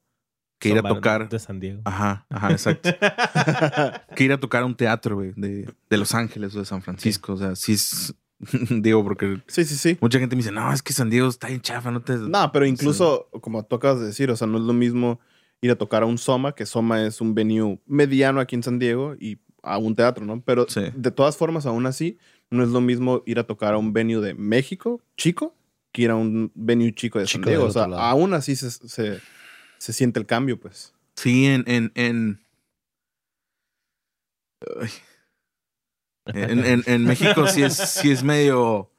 que 0.59 0.69
ir 0.69 0.77
a 0.79 0.81
tocar. 0.83 1.29
De 1.29 1.39
San 1.39 1.59
Diego. 1.59 1.81
Ajá, 1.85 2.25
ajá, 2.29 2.51
exacto. 2.51 2.89
que 4.15 4.23
ir 4.23 4.33
a 4.33 4.39
tocar 4.39 4.63
a 4.63 4.65
un 4.65 4.75
teatro, 4.75 5.15
güey, 5.15 5.33
de, 5.35 5.73
de 5.89 5.97
Los 5.97 6.13
Ángeles 6.13 6.55
o 6.55 6.59
de 6.59 6.65
San 6.65 6.81
Francisco. 6.81 7.33
O 7.33 7.37
sea, 7.37 7.55
sí 7.55 7.73
es. 7.73 8.13
digo, 8.69 9.03
porque 9.03 9.41
Sí, 9.47 9.63
sí, 9.63 9.75
sí. 9.77 9.97
mucha 10.01 10.19
gente 10.19 10.35
me 10.35 10.41
dice, 10.41 10.51
no, 10.51 10.71
es 10.73 10.81
que 10.83 10.91
San 10.91 11.09
Diego 11.09 11.29
está 11.29 11.47
bien 11.47 11.61
chafa, 11.61 11.91
no 11.91 12.01
te. 12.01 12.17
No, 12.17 12.51
pero 12.51 12.65
incluso, 12.65 13.29
como 13.41 13.63
tú 13.63 13.77
acabas 13.77 14.01
de 14.01 14.07
decir, 14.07 14.29
o 14.29 14.35
sea, 14.35 14.47
no 14.47 14.57
es 14.57 14.63
lo 14.65 14.73
mismo 14.73 15.21
ir 15.63 15.71
a 15.71 15.75
tocar 15.75 16.03
a 16.03 16.05
un 16.05 16.17
Soma, 16.17 16.53
que 16.53 16.65
Soma 16.65 17.05
es 17.05 17.21
un 17.21 17.33
venue 17.33 17.79
mediano 17.87 18.39
aquí 18.39 18.55
en 18.55 18.63
San 18.63 18.77
Diego, 18.79 19.15
y 19.19 19.39
a 19.63 19.77
un 19.77 19.95
teatro, 19.95 20.25
¿no? 20.25 20.41
Pero 20.41 20.65
Sí. 20.69 20.81
de 20.95 21.09
todas 21.11 21.37
formas, 21.37 21.65
aún 21.65 21.85
así, 21.85 22.17
no 22.51 22.63
es 22.63 22.69
lo 22.69 22.81
mismo 22.81 23.23
ir 23.25 23.39
a 23.39 23.45
tocar 23.47 23.73
a 23.73 23.77
un 23.77 23.93
venue 23.93 24.19
de 24.21 24.33
México, 24.33 25.01
chico, 25.17 25.55
que 25.93 26.01
ir 26.03 26.09
a 26.09 26.15
un 26.15 26.51
venue 26.53 26.93
chico 26.93 27.17
de 27.19 27.25
Chico 27.25 27.43
San 27.45 27.49
Diego. 27.49 27.65
O 27.65 27.71
sea, 27.71 27.87
lado. 27.87 28.01
aún 28.01 28.33
así 28.33 28.55
se, 28.55 28.69
se, 28.71 29.19
se 29.77 29.93
siente 29.93 30.19
el 30.19 30.25
cambio, 30.25 30.59
pues. 30.59 30.93
Sí, 31.15 31.45
en. 31.45 31.63
en, 31.67 31.91
en... 31.95 32.39
En, 36.25 36.63
en- 36.65 36.83
en 36.85 37.03
México 37.03 37.47
sí 37.47 37.63
es, 37.63 37.75
sí 37.75 38.09
es 38.11 38.23
medio 38.23 38.89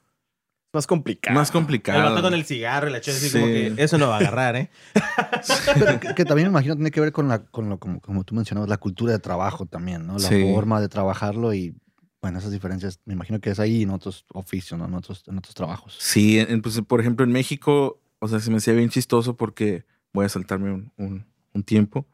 Más 0.75 0.87
complicado. 0.87 1.33
más 1.39 1.49
El 1.49 1.53
complicado. 1.53 2.03
vato 2.11 2.21
con 2.21 2.33
el 2.33 2.45
cigarro 2.45 2.87
y 2.89 2.91
la 2.91 3.01
chela 3.01 3.17
así 3.17 3.29
Sí. 3.29 3.39
como 3.39 3.45
que 3.51 3.73
eso 3.77 3.97
no 3.97 4.07
va 4.09 4.17
a 4.17 4.19
agarrar, 4.19 4.55
¿eh? 4.57 4.69
Pero 5.79 5.99
que, 5.99 6.13
que 6.15 6.25
también 6.25 6.47
me 6.47 6.51
imagino 6.51 6.75
tiene 6.75 6.91
que 6.91 6.99
ver 7.01 7.11
con, 7.11 7.27
la, 7.27 7.39
con 7.45 7.69
lo, 7.69 7.79
como, 7.79 7.99
como 8.01 8.23
tú 8.23 8.35
mencionabas, 8.35 8.69
la 8.69 8.77
cultura 8.77 9.11
de 9.13 9.19
trabajo 9.19 9.65
también, 9.65 10.05
¿no? 10.05 10.13
La 10.13 10.29
Sí. 10.29 10.51
forma 10.53 10.79
de 10.81 10.89
trabajarlo 10.89 11.53
y, 11.53 11.75
bueno, 12.21 12.39
esas 12.39 12.51
diferencias, 12.51 12.99
me 13.05 13.13
imagino 13.13 13.39
que 13.39 13.49
es 13.51 13.59
ahí 13.59 13.83
en 13.83 13.89
otros 13.91 14.25
oficios, 14.33 14.79
¿no? 14.79 14.85
En 14.85 14.93
otros, 14.95 15.23
en 15.27 15.37
otros 15.37 15.55
trabajos. 15.55 15.95
Sí, 15.99 16.39
en- 16.39 16.61
pues, 16.61 16.79
por 16.87 16.99
ejemplo, 16.99 17.25
en 17.25 17.31
México, 17.31 18.01
o 18.19 18.27
sea, 18.27 18.39
se 18.39 18.51
me 18.51 18.57
hacía 18.57 18.73
bien 18.73 18.89
chistoso 18.89 19.35
porque 19.35 19.85
voy 20.13 20.25
a 20.25 20.29
saltarme 20.29 20.71
un, 20.73 20.91
un- 20.97 21.25
un 21.53 21.63
tiempo. 21.63 22.05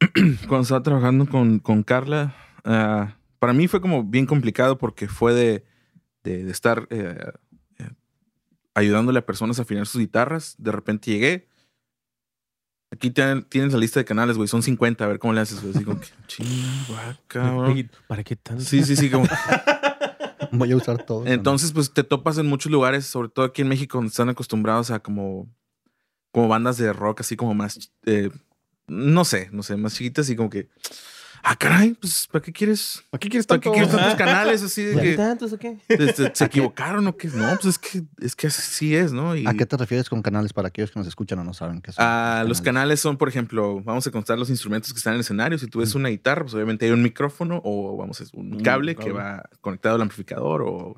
Cuando 0.48 0.62
estaba 0.62 0.82
trabajando 0.82 1.26
con, 1.26 1.58
con 1.58 1.82
Carla, 1.82 2.34
ah, 2.64 3.16
para 3.38 3.52
mí 3.52 3.68
fue 3.68 3.80
como 3.80 4.04
bien 4.04 4.26
complicado 4.26 4.78
porque 4.78 5.08
fue 5.08 5.34
de, 5.34 5.64
de- 6.24 6.44
de 6.44 6.50
estar 6.50 6.86
eh, 6.90 7.18
ayudándole 8.74 9.18
a 9.20 9.26
personas 9.26 9.58
a 9.58 9.62
afinar 9.62 9.86
sus 9.86 10.00
guitarras. 10.00 10.54
De 10.58 10.72
repente 10.72 11.10
llegué. 11.10 11.48
Aquí 12.90 13.10
tienen- 13.10 13.44
tienes 13.44 13.72
la 13.72 13.78
lista 13.78 14.00
de 14.00 14.04
canales, 14.04 14.36
güey. 14.36 14.48
Son 14.48 14.62
50. 14.62 15.04
A 15.04 15.08
ver 15.08 15.18
cómo 15.18 15.32
le 15.32 15.40
haces, 15.40 15.62
güey. 15.62 15.74
Así 15.74 15.84
como 15.84 16.00
que, 16.00 16.08
cabrón. 17.26 17.90
¿Para 18.06 18.22
qué 18.22 18.36
tanto? 18.36 18.62
Sí, 18.62 18.82
sí, 18.84 18.96
sí. 18.96 19.10
Como, 19.10 19.26
Voy 20.52 20.70
a 20.72 20.76
usar 20.76 21.02
todo. 21.06 21.26
entonces, 21.26 21.72
pues 21.72 21.92
te 21.94 22.04
topas 22.04 22.36
en 22.36 22.46
muchos 22.46 22.70
lugares, 22.70 23.06
sobre 23.06 23.28
todo 23.30 23.46
aquí 23.46 23.62
en 23.62 23.68
México, 23.68 23.96
donde 23.96 24.10
están 24.10 24.28
acostumbrados 24.28 24.90
a 24.90 24.98
como, 25.00 25.48
como 26.30 26.48
bandas 26.48 26.76
de 26.76 26.92
rock, 26.92 27.20
así 27.20 27.36
como 27.36 27.54
más, 27.54 27.90
eh, 28.04 28.30
no 28.86 29.24
sé, 29.24 29.48
no 29.52 29.62
sé, 29.62 29.76
más 29.76 29.94
chiquitas 29.94 30.28
y 30.28 30.36
como 30.36 30.50
que, 30.50 30.68
ah, 31.42 31.56
caray, 31.56 31.94
pues, 31.94 32.28
¿para 32.30 32.42
qué 32.42 32.52
quieres? 32.52 33.02
¿Aquí 33.12 33.28
quieres 33.28 33.46
¿Para 33.46 33.60
qué 33.60 33.70
tanto? 33.70 33.86
quieres 33.86 33.90
tantos 33.94 34.14
canales 34.16 34.62
así 34.62 34.82
de 34.82 34.92
¿Para 34.94 35.02
qué 35.04 35.10
que 35.10 35.16
tantos 35.16 35.52
o 35.52 35.58
qué? 35.58 35.78
este, 35.88 36.30
se 36.34 36.44
equivocaron 36.44 37.06
o 37.06 37.16
qué? 37.16 37.28
No, 37.28 37.48
pues 37.60 37.66
es 37.66 37.78
que, 37.78 38.02
es 38.20 38.36
que 38.36 38.46
así 38.46 38.94
es, 38.94 39.12
¿no? 39.12 39.36
Y 39.36 39.46
¿A 39.46 39.54
qué 39.54 39.66
te 39.66 39.76
refieres 39.76 40.08
con 40.08 40.22
canales 40.22 40.52
para 40.52 40.68
aquellos 40.68 40.90
que 40.90 40.98
nos 40.98 41.08
escuchan 41.08 41.38
o 41.38 41.44
no 41.44 41.54
saben 41.54 41.80
qué 41.80 41.92
son? 41.92 42.04
ah, 42.06 42.44
los 42.46 42.60
canales 42.60 43.00
son, 43.00 43.16
por 43.16 43.28
ejemplo, 43.28 43.82
vamos 43.82 44.06
a 44.06 44.10
contar 44.10 44.38
los 44.38 44.50
instrumentos 44.50 44.92
que 44.92 44.98
están 44.98 45.12
en 45.12 45.16
el 45.16 45.20
escenario. 45.22 45.58
Si 45.58 45.66
tú 45.66 45.80
ves 45.80 45.94
una 45.94 46.08
guitarra, 46.08 46.42
pues 46.42 46.54
obviamente 46.54 46.86
hay 46.86 46.92
un 46.92 47.02
micrófono 47.02 47.60
o 47.64 47.96
vamos 47.96 48.20
a 48.20 48.24
un 48.34 48.54
Un 48.54 48.60
cable 48.60 48.94
que 48.96 49.12
va 49.12 49.48
conectado 49.60 49.96
al 49.96 50.02
amplificador 50.02 50.62
o 50.62 50.96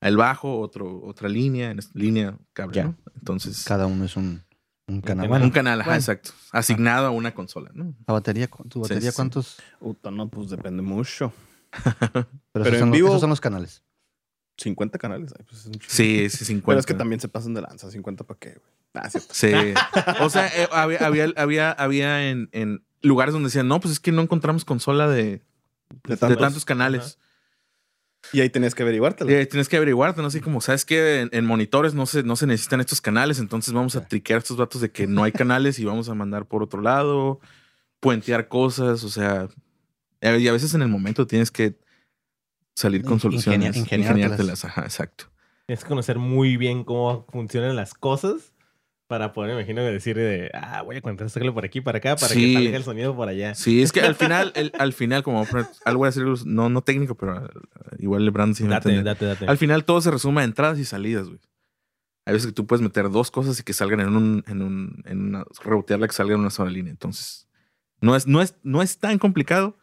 el 0.00 0.16
bajo, 0.16 0.60
otro, 0.60 1.02
otra 1.04 1.28
línea, 1.28 1.70
en 1.70 1.80
esta 1.80 1.98
línea, 1.98 2.36
cable. 2.52 2.84
¿no? 2.84 2.96
Entonces, 3.16 3.64
Cada 3.64 3.86
uno 3.86 4.04
es 4.04 4.16
un, 4.16 4.42
un 4.88 5.00
canal. 5.00 5.28
Bueno, 5.28 5.44
un 5.44 5.50
canal, 5.50 5.80
ajá, 5.80 5.90
bueno. 5.90 6.00
exacto. 6.00 6.30
Asignado 6.52 7.06
a 7.06 7.10
una 7.10 7.34
consola, 7.34 7.70
¿no? 7.74 7.94
la 8.06 8.14
batería, 8.14 8.48
¿cu- 8.48 8.64
¿tu 8.64 8.78
Sí, 8.78 8.82
batería 8.82 9.02
sí, 9.02 9.08
sí. 9.10 9.16
cuántos? 9.16 9.56
Puta, 9.78 10.10
no, 10.10 10.28
pues 10.28 10.50
depende 10.50 10.82
mucho. 10.82 11.32
Pero, 11.72 12.26
Pero 12.52 12.64
esos, 12.64 12.72
en 12.74 12.78
son, 12.80 12.88
los- 12.90 12.96
vivo- 12.98 13.08
esos 13.08 13.20
son 13.20 13.30
los 13.30 13.40
canales. 13.40 13.82
50 14.56 14.98
canales. 14.98 15.32
ay, 15.38 15.44
pues. 15.48 15.70
Sí, 15.86 16.28
sí, 16.30 16.44
50. 16.44 16.66
Pero 16.66 16.80
es 16.80 16.86
que 16.86 16.94
también 16.94 17.20
se 17.20 17.28
pasan 17.28 17.54
de 17.54 17.60
lanza. 17.62 17.90
50 17.90 18.24
para 18.24 18.40
qué, 18.40 18.48
güey. 18.54 18.72
Ah, 18.94 19.08
cierto. 19.08 19.28
Sí. 19.32 19.52
O 20.20 20.30
sea, 20.30 20.48
eh, 20.48 20.68
había, 20.72 20.98
había, 21.06 21.32
había, 21.36 21.70
había 21.70 22.28
en, 22.30 22.48
en 22.52 22.82
lugares 23.02 23.32
donde 23.34 23.46
decían, 23.48 23.68
no, 23.68 23.78
pues 23.78 23.92
es 23.92 24.00
que 24.00 24.10
no 24.10 24.22
encontramos 24.22 24.64
consola 24.64 25.06
de, 25.08 25.22
De 25.24 25.42
de 26.08 26.16
tantos. 26.16 26.38
tantos 26.40 26.64
canales. 26.64 27.18
Y 28.32 28.40
ahí 28.40 28.50
tenías 28.50 28.74
que 28.74 28.82
averiguártelo. 28.82 29.30
Eh, 29.30 29.46
tienes 29.46 29.68
que 29.68 29.76
averiguarte, 29.76 30.20
¿no? 30.20 30.28
Así 30.28 30.40
como, 30.40 30.60
¿sabes 30.60 30.84
que 30.84 31.20
en, 31.20 31.30
en 31.32 31.46
monitores 31.46 31.94
no 31.94 32.04
se, 32.06 32.22
no 32.22 32.36
se 32.36 32.46
necesitan 32.46 32.80
estos 32.80 33.00
canales, 33.00 33.38
entonces 33.38 33.72
vamos 33.72 33.96
a 33.96 34.06
triquear 34.06 34.38
estos 34.38 34.56
datos 34.56 34.80
de 34.80 34.90
que 34.90 35.06
no 35.06 35.22
hay 35.22 35.32
canales 35.32 35.78
y 35.78 35.84
vamos 35.84 36.08
a 36.08 36.14
mandar 36.14 36.46
por 36.46 36.62
otro 36.62 36.82
lado, 36.82 37.40
puentear 38.00 38.48
cosas, 38.48 39.04
o 39.04 39.08
sea, 39.08 39.48
y 40.20 40.48
a 40.48 40.52
veces 40.52 40.74
en 40.74 40.82
el 40.82 40.88
momento 40.88 41.26
tienes 41.26 41.50
que 41.50 41.78
salir 42.74 43.04
con 43.04 43.20
soluciones. 43.20 43.76
ingeniártelas. 43.76 44.06
ingeniártelas, 44.12 44.64
Ajá, 44.64 44.82
exacto. 44.82 45.24
Tienes 45.66 45.84
que 45.84 45.88
conocer 45.88 46.18
muy 46.18 46.56
bien 46.56 46.84
cómo 46.84 47.26
funcionan 47.30 47.76
las 47.76 47.94
cosas 47.94 48.52
para 49.08 49.32
poder, 49.32 49.54
me 49.54 49.62
imagino, 49.62 49.82
decir 49.82 50.14
de, 50.16 50.50
ah, 50.54 50.82
voy 50.82 50.96
a 50.96 51.00
conectarlo 51.00 51.54
por 51.54 51.64
aquí, 51.64 51.80
para 51.80 51.98
acá, 51.98 52.14
para 52.14 52.28
Sí. 52.32 52.52
que 52.54 52.62
salga 52.62 52.76
el 52.76 52.84
sonido 52.84 53.16
por 53.16 53.28
allá. 53.28 53.54
Sí, 53.54 53.82
es 53.82 53.90
que 53.90 54.02
al 54.02 54.14
final, 54.14 54.52
el- 54.54 54.70
al 54.78 54.92
final, 54.92 55.22
como 55.22 55.44
algo 55.84 55.98
voy 55.98 56.06
a 56.06 56.10
decir, 56.10 56.24
no, 56.46 56.68
no 56.68 56.82
técnico, 56.82 57.16
pero 57.16 57.42
uh, 57.42 57.48
igual 57.98 58.22
el 58.22 58.30
brand 58.30 58.54
sí 58.54 58.64
me 58.64 58.68
date, 58.70 59.02
date, 59.02 59.24
date. 59.24 59.46
Al 59.46 59.56
final 59.58 59.84
todo 59.84 60.00
se 60.02 60.10
resume 60.10 60.42
a 60.42 60.44
entradas 60.44 60.78
y 60.78 60.84
salidas, 60.84 61.26
güey. 61.26 61.40
Hay 62.26 62.34
veces 62.34 62.48
que 62.48 62.52
tú 62.52 62.66
puedes 62.66 62.82
meter 62.82 63.08
dos 63.10 63.30
cosas 63.30 63.58
y 63.58 63.62
que 63.62 63.72
salgan 63.72 64.00
en 64.00 64.14
un, 64.14 64.44
en 64.46 64.60
un, 64.62 65.02
en 65.06 65.28
una, 65.28 65.44
rebotearla 65.64 66.06
que 66.06 66.12
salga 66.12 66.34
en 66.34 66.40
una 66.40 66.50
sola 66.50 66.70
línea. 66.70 66.90
Entonces, 66.90 67.48
no 68.02 68.14
es, 68.14 68.26
no 68.26 68.42
es, 68.42 68.56
no 68.62 68.82
es 68.82 68.98
tan 68.98 69.18
complicado, 69.18 69.78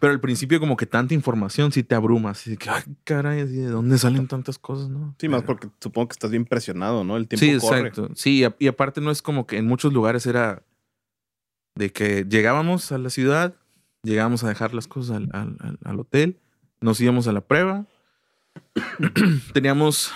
pero 0.00 0.12
al 0.12 0.20
principio 0.20 0.60
como 0.60 0.76
que 0.76 0.86
tanta 0.86 1.14
información 1.14 1.72
sí 1.72 1.82
te 1.82 1.94
abruma, 1.94 2.30
así 2.30 2.50
de 2.50 2.56
que, 2.56 2.68
ay, 2.70 2.82
caray, 3.04 3.44
de 3.46 3.66
dónde 3.66 3.98
salen 3.98 4.26
tantas 4.28 4.58
cosas, 4.58 4.88
¿no? 4.88 5.14
Sí, 5.18 5.28
más 5.28 5.42
porque 5.42 5.68
supongo 5.80 6.08
que 6.08 6.12
estás 6.12 6.30
bien 6.30 6.44
presionado, 6.44 7.04
¿no? 7.04 7.16
El 7.16 7.28
tiempo 7.28 7.44
Sí, 7.46 7.58
corre. 7.66 7.88
exacto. 7.88 8.08
Sí, 8.14 8.44
y 8.58 8.66
aparte 8.68 9.00
no 9.00 9.10
es 9.10 9.22
como 9.22 9.46
que 9.46 9.56
en 9.58 9.66
muchos 9.66 9.92
lugares 9.92 10.26
era 10.26 10.62
de 11.76 11.92
que 11.92 12.26
llegábamos 12.28 12.92
a 12.92 12.98
la 12.98 13.10
ciudad, 13.10 13.54
llegábamos 14.02 14.44
a 14.44 14.48
dejar 14.48 14.74
las 14.74 14.86
cosas 14.88 15.16
al, 15.32 15.56
al- 15.84 16.00
hotel, 16.00 16.40
nos 16.80 17.00
íbamos 17.00 17.26
a 17.28 17.32
la 17.32 17.40
prueba, 17.42 17.86
teníamos, 19.52 20.12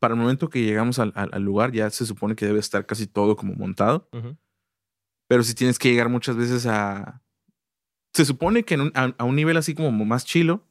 para 0.00 0.14
el 0.14 0.20
momento 0.20 0.48
que 0.48 0.62
llegamos 0.62 0.98
al, 0.98 1.12
al- 1.14 1.42
lugar, 1.42 1.72
ya 1.72 1.90
se 1.90 2.06
supone 2.06 2.34
que 2.36 2.46
debe 2.46 2.58
estar 2.60 2.86
casi 2.86 3.06
todo 3.06 3.36
como 3.36 3.54
montado, 3.54 4.08
pero 5.28 5.42
si 5.42 5.54
tienes 5.54 5.78
que 5.78 5.90
llegar 5.90 6.08
muchas 6.08 6.36
veces 6.36 6.66
a... 6.66 7.22
Se 8.16 8.24
supone 8.24 8.62
que 8.64 8.74
en 8.74 8.80
un- 8.80 8.92
a, 8.94 9.14
a 9.18 9.24
un 9.24 9.36
nivel 9.36 9.58
así 9.58 9.74
como 9.74 9.90
más 10.06 10.24
chilo, 10.24 10.64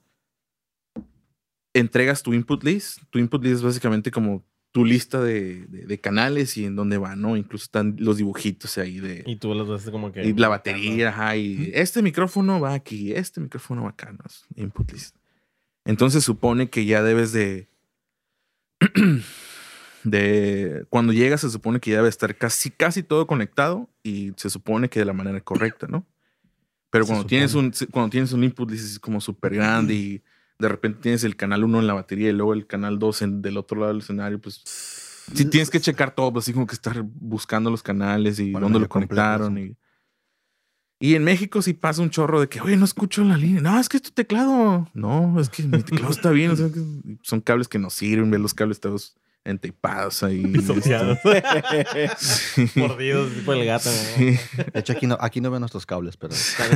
entregas 1.76 2.24
tu 2.24 2.34
input 2.34 2.64
list. 2.64 3.04
Tu 3.12 3.20
input 3.20 3.44
list 3.44 3.58
es 3.58 3.62
básicamente 3.62 4.10
como 4.10 4.44
tu 4.72 4.84
lista 4.84 5.22
de, 5.22 5.68
de- 5.68 5.86
de 5.86 6.02
canales 6.02 6.58
y 6.58 6.66
en 6.66 6.76
dónde 6.76 6.98
va, 6.98 7.16
¿no? 7.16 7.38
Incluso 7.38 7.66
están 7.66 7.98
los 8.00 8.18
dibujitos 8.18 8.80
ahí 8.80 9.00
de... 9.00 9.24
Y 9.28 9.36
tú 9.36 9.54
los 9.54 9.70
haces 9.70 9.92
como 9.92 10.12
que... 10.12 10.26
Y 10.26 10.34
la 10.34 10.48
batería, 10.48 11.10
ajá, 11.10 11.36
y 11.38 11.70
este 11.76 12.02
micrófono 12.02 12.60
va 12.60 12.74
aquí, 12.74 13.14
este 13.14 13.40
micrófono 13.40 13.84
va 13.84 13.90
acá, 13.92 14.12
¿no? 14.12 14.20
Es 14.26 14.44
Input 14.56 14.92
list. 14.92 15.16
Entonces 15.86 16.24
supone 16.24 16.72
que 16.72 16.86
ya 16.86 17.04
debes 17.04 17.32
de... 17.32 17.70
de... 20.04 20.86
Cuando 20.90 21.14
llegas 21.14 21.42
se 21.42 21.50
supone 21.50 21.80
que 21.80 21.92
ya 21.92 21.98
debe 21.98 22.10
estar 22.10 22.36
casi, 22.36 22.72
casi 22.72 23.04
todo 23.04 23.28
conectado 23.28 23.88
y 24.04 24.34
se 24.36 24.50
supone 24.50 24.90
que 24.90 25.00
de 25.00 25.06
la 25.06 25.14
manera 25.14 25.42
correcta, 25.42 25.88
¿no? 25.88 26.06
Pero 26.90 27.06
cuando 27.06 27.26
tienes, 27.26 27.54
un, 27.56 27.74
cuando 27.92 28.10
tienes 28.10 28.32
un 28.32 28.44
input 28.44 28.70
list 28.70 28.86
es 28.86 29.00
como 29.00 29.20
súper 29.20 29.56
grande 29.56 29.94
y 29.94 30.24
de 30.60 30.70
repente 30.70 31.00
tienes 31.02 31.24
el 31.24 31.36
canal 31.36 31.64
1 31.64 31.80
en 31.80 31.88
la 31.88 31.94
batería 31.94 32.30
y 32.30 32.34
luego 32.34 32.54
el 32.54 32.68
canal 32.68 33.00
2 33.00 33.22
en, 33.22 33.42
del 33.42 33.58
otro 33.58 33.80
lado 33.80 33.94
del 33.94 34.02
escenario, 34.02 34.40
pues... 34.40 34.62
Sí, 35.34 35.46
tienes 35.46 35.72
que 35.72 35.80
checar 35.80 36.14
todo, 36.14 36.32
pues, 36.32 36.46
así 36.46 36.54
como 36.54 36.68
que 36.68 36.76
estar 36.76 37.02
buscando 37.04 37.72
los 37.72 37.82
canales 37.82 38.40
y 38.40 38.52
Bueno, 38.52 38.66
dónde 38.66 38.80
lo 38.80 38.88
conectaron. 38.88 39.58
Y, 39.58 39.76
y 41.00 41.16
en 41.16 41.24
México 41.24 41.64
sí 41.64 41.74
pasa 41.74 42.04
un 42.04 42.12
chorro 42.12 42.40
de 42.40 42.48
que, 42.48 42.62
oye, 42.62 42.78
no 42.78 42.86
escucho 42.86 43.24
la 43.24 43.36
línea. 43.36 43.60
No, 43.60 43.80
es 43.80 43.90
que 43.90 43.98
es 43.98 44.04
tu 44.04 44.12
teclado. 44.12 44.88
No, 44.94 45.40
es 45.40 45.50
que 45.50 45.64
mi 45.64 45.82
teclado 45.82 46.12
está 46.12 46.30
bien. 46.30 46.52
o 46.52 46.56
sea, 46.56 46.70
son 47.24 47.42
cables 47.42 47.68
que 47.68 47.80
no 47.80 47.90
sirven, 47.90 48.30
ver 48.30 48.40
los 48.40 48.54
cables 48.54 48.80
todos 48.80 49.18
entapados 49.46 50.24
ahí. 50.24 50.46
Pisoteados. 50.54 51.20
Sí. 52.18 52.70
Mordidos 52.76 53.30
por 53.46 53.56
el 53.58 53.66
gato. 53.66 53.90
De 53.90 54.40
hecho, 54.74 54.94
aquí 54.94 55.08
no, 55.08 55.18
aquí 55.20 55.42
no 55.42 55.50
veo 55.52 55.60
nuestros 55.60 55.86
cables, 55.86 56.18
pero. 56.18 56.34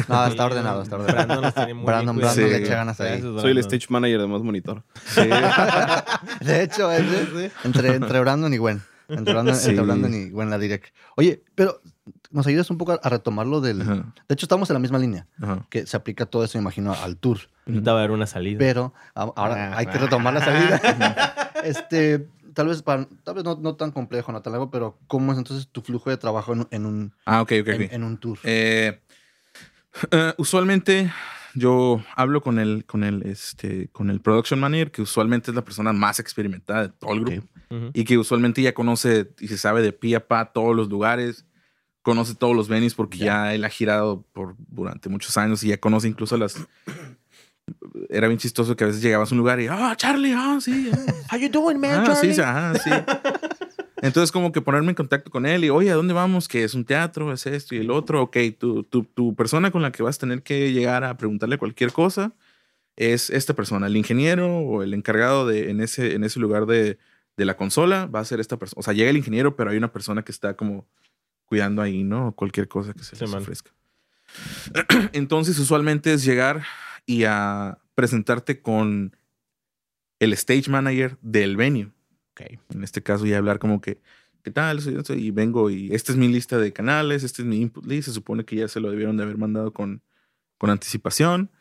No, 0.08 0.26
está 0.26 0.46
ordenado, 0.46 0.82
está 0.84 0.96
ordenado. 0.96 1.26
Brandon 1.28 1.42
los 1.44 1.54
tiene 1.56 1.74
muy 1.74 1.86
Brandon, 1.86 2.16
bien 2.16 2.28
Brandon 2.28 2.46
Sí. 2.48 2.52
le 2.52 2.66
echa 2.66 2.76
ganas 2.76 3.00
ahí. 3.02 3.22
Gracias, 3.22 3.42
Soy 3.42 3.52
el 3.52 3.58
stage 3.60 3.86
manager 3.90 4.22
de 4.22 4.28
más 4.28 4.42
monitor. 4.42 4.84
Sí. 5.08 5.22
De 6.46 6.64
hecho, 6.64 6.92
es 6.92 7.04
entre, 7.64 7.96
entre 7.96 8.20
Brandon 8.20 8.54
y 8.54 8.58
Gwen. 8.58 8.82
Entre 9.08 9.34
Brandon, 9.34 9.56
Sí. 9.56 9.70
entre 9.70 9.84
Brandon 9.86 10.14
y 10.14 10.30
Gwen 10.30 10.50
la 10.50 10.58
direct. 10.58 10.94
Oye, 11.16 11.44
pero 11.56 11.82
nos 12.32 12.46
ayudas 12.48 12.70
un 12.70 12.78
poco 12.78 12.92
a, 12.94 13.00
a 13.02 13.10
retomar 13.10 13.48
lo 13.48 13.62
del. 13.62 13.82
Ajá, 13.82 14.14
De 14.28 14.34
hecho, 14.34 14.46
estamos 14.46 14.70
en 14.70 14.76
la 14.76 14.80
misma 14.80 15.00
línea, 15.00 15.28
ajá. 15.42 15.66
que 15.70 15.86
se 15.88 15.98
aplica 15.98 16.26
todo 16.26 16.44
eso, 16.44 16.58
imagino, 16.58 16.94
al 16.94 17.18
tour. 17.18 17.40
Ahorita 17.68 17.94
va 17.94 18.00
a 18.00 18.04
haber 18.04 18.12
una 18.12 18.28
salida. 18.28 18.58
Pero 18.60 18.94
ahora 19.16 19.78
hay 19.78 19.86
que 19.88 19.98
retomar 19.98 20.34
la 20.34 20.44
salida. 20.44 21.52
este, 21.64 22.28
tal 22.60 22.68
vez, 22.68 22.82
para- 22.82 23.08
tal 23.24 23.36
vez 23.36 23.46
no, 23.46 23.58
no 23.62 23.78
tan 23.78 23.90
complejo, 23.92 24.34
no 24.34 24.42
tan 24.42 24.52
largo, 24.52 24.70
pero 24.70 25.00
¿cómo 25.08 25.32
es 25.32 25.38
entonces 25.38 25.70
tu 25.70 25.80
flujo 25.82 26.10
de 26.10 26.18
trabajo 26.18 26.52
en, 26.52 26.68
en 26.72 26.86
un, 26.86 27.14
Ah, 27.26 27.42
ok, 27.42 27.54
ok, 27.62 27.68
en, 27.70 28.04
un 28.04 28.18
tour? 28.18 28.38
Eh, 28.44 29.00
eh, 30.12 30.34
usualmente 30.38 31.10
yo 31.54 32.04
hablo 32.18 32.42
con 32.42 32.60
el, 32.60 32.84
con 32.84 33.06
el, 33.06 33.24
este, 33.24 33.88
con 33.94 34.10
el 34.10 34.20
production 34.20 34.60
manager, 34.60 34.92
que 34.92 35.02
usualmente 35.02 35.52
es 35.52 35.56
la 35.56 35.64
persona 35.64 35.94
más 35.94 36.20
experimentada 36.20 36.82
de 36.82 36.90
todo 36.90 37.14
el 37.14 37.22
grupo. 37.24 37.48
Y 37.94 38.04
que 38.04 38.18
usualmente 38.18 38.62
ya 38.62 38.74
conoce 38.74 39.32
y 39.40 39.48
se 39.48 39.58
sabe 39.58 39.82
de 39.82 39.94
pie 39.94 40.18
a 40.18 40.28
pa 40.28 40.52
todos 40.52 40.76
los 40.76 40.90
lugares, 40.90 41.46
conoce 42.02 42.36
todos 42.36 42.58
los 42.58 42.68
venues 42.68 42.94
porque 42.94 43.20
ya, 43.20 43.54
él 43.54 43.64
ha 43.64 43.70
girado 43.70 44.26
por 44.34 44.56
durante 44.68 45.08
muchos 45.08 45.38
años 45.38 45.64
y 45.64 45.70
ya 45.70 45.78
conoce 45.78 46.10
incluso 46.10 46.36
las 46.36 46.58
era 48.10 48.28
bien 48.28 48.40
chistoso 48.40 48.76
que 48.76 48.84
a 48.84 48.88
veces 48.88 49.02
llegabas 49.02 49.32
a 49.32 49.36
un 49.36 49.40
lugar 49.40 49.60
y 49.62 49.68
ah 49.68 49.94
Charlie 49.96 50.34
ah 50.36 50.58
sí 50.60 50.90
ah, 50.94 51.36
How 51.36 51.40
you 51.40 51.50
doing, 51.50 51.80
man, 51.80 52.04
ah, 52.08 52.16
sí 52.16 52.34
Charlie? 52.34 52.34
sí, 52.34 52.42
ajá, 52.42 52.74
sí 52.76 52.90
entonces 54.02 54.32
como 54.32 54.52
que 54.52 54.62
ponerme 54.62 54.90
en 54.90 54.96
contacto 54.96 55.30
con 55.30 55.46
él 55.46 55.64
y 55.66 55.70
oye 55.70 55.92
a 55.92 55.96
dónde 55.96 56.14
vamos 56.14 56.48
que 56.48 56.64
es 56.64 56.74
un 56.74 56.86
teatro 56.86 57.32
es 57.34 57.46
esto 57.46 57.76
y 57.76 57.80
el 57.80 57.92
otro 57.92 58.22
ok 58.24 58.38
tu, 58.58 58.84
tu, 58.84 59.04
tu 59.04 59.36
persona 59.36 59.72
con 59.72 59.82
la 59.82 59.92
que 59.92 60.04
vas 60.04 60.16
a 60.18 60.20
tener 60.20 60.42
que 60.44 60.72
llegar 60.72 61.04
a 61.04 61.18
preguntarle 61.18 61.58
cualquier 61.58 61.92
cosa 61.92 62.34
es 62.96 63.30
esta 63.30 63.54
persona 63.54 63.88
el 63.88 63.96
ingeniero 63.98 64.58
o 64.60 64.84
el 64.84 64.94
encargado 64.94 65.46
de 65.48 65.70
en 65.70 65.82
ese 65.82 66.16
en 66.16 66.24
ese 66.24 66.40
lugar 66.40 66.66
de 66.66 66.98
de 67.38 67.46
la 67.46 67.56
consola 67.56 68.06
va 68.08 68.20
a 68.20 68.26
ser 68.26 68.42
esta 68.42 68.58
persona. 68.58 68.82
O 68.82 68.84
sea, 68.84 68.94
llega 68.94 69.10
el 69.10 69.16
ingeniero, 69.16 69.56
pero 69.56 69.70
hay 69.72 69.78
una 69.78 69.94
persona 69.94 70.24
que 70.24 70.32
está 70.34 70.56
como 70.58 70.86
cuidando 71.46 71.82
ahí, 71.82 72.04
¿no? 72.04 72.34
Cualquier 72.36 72.68
cosa 72.68 72.92
que 72.94 73.02
se 73.02 73.16
Sí, 73.16 73.22
les 73.24 73.32
man. 73.32 73.42
ofrezca. 73.42 73.72
Entonces, 75.14 75.58
usualmente 75.58 76.12
es 76.12 76.26
llegar 76.26 76.64
y 77.06 77.24
a 77.24 77.78
presentarte 78.00 78.62
con 78.62 79.14
el 80.20 80.32
stage 80.32 80.70
manager 80.70 81.18
del 81.22 81.58
venue. 81.58 81.92
En 82.70 82.84
este 82.86 83.04
caso, 83.04 83.26
ya 83.26 83.38
hablar 83.38 83.60
como 83.60 83.82
que, 83.82 84.00
¿qué 84.42 84.52
tal? 84.52 84.80
Y 85.18 85.32
vengo 85.32 85.70
y 85.70 85.94
esta 85.94 86.14
es 86.14 86.18
mi 86.18 86.30
lista 86.30 86.58
de 86.58 86.72
canales, 86.72 87.24
este 87.24 87.42
es 87.42 87.46
mi 87.46 87.60
input 87.60 87.86
list. 87.86 88.08
Se 88.08 88.14
supone 88.14 88.46
que 88.46 88.56
ya 88.56 88.70
se 88.70 88.80
lo 88.80 88.90
debieron 88.90 89.18
de 89.18 89.24
haber 89.24 89.38
mandado 89.38 89.74
con, 89.74 90.02
con 90.58 90.70
anticipación. 90.70 91.52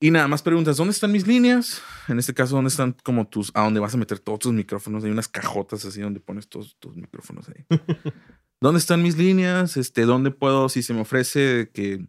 Y 0.00 0.10
nada 0.10 0.26
más 0.26 0.42
preguntas, 0.42 0.76
¿dónde 0.76 0.90
están 0.90 1.12
mis 1.12 1.28
líneas? 1.28 1.80
En 2.08 2.18
este 2.18 2.34
caso, 2.34 2.56
¿dónde 2.56 2.70
están 2.70 2.96
como 3.04 3.28
tus, 3.28 3.52
a 3.54 3.62
dónde 3.62 3.78
vas 3.78 3.94
a 3.94 3.98
meter 3.98 4.18
todos 4.18 4.40
tus 4.40 4.52
micrófonos? 4.52 5.04
Hay 5.04 5.12
unas 5.12 5.28
cajotas 5.28 5.84
así 5.84 6.00
donde 6.00 6.18
pones 6.18 6.48
todos 6.48 6.76
tus 6.80 6.96
micrófonos 6.96 7.48
ahí. 7.48 7.64
¿Dónde 8.60 8.80
están 8.80 9.00
mis 9.00 9.16
líneas? 9.16 9.76
Este, 9.76 10.02
¿dónde 10.02 10.32
puedo, 10.32 10.68
si 10.68 10.82
se 10.82 10.92
me 10.92 11.02
ofrece 11.02 11.70
que, 11.72 12.04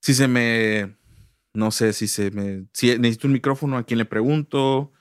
si 0.00 0.14
se 0.14 0.26
me, 0.26 0.96
no 1.54 1.70
sé, 1.70 1.92
si 1.92 2.08
se 2.08 2.30
me, 2.32 2.66
si 2.72 2.98
necesito 2.98 3.28
un 3.28 3.32
micrófono, 3.32 3.76
¿a 3.76 3.84
quién 3.84 3.98
le 3.98 4.04
pregunto? 4.04 4.92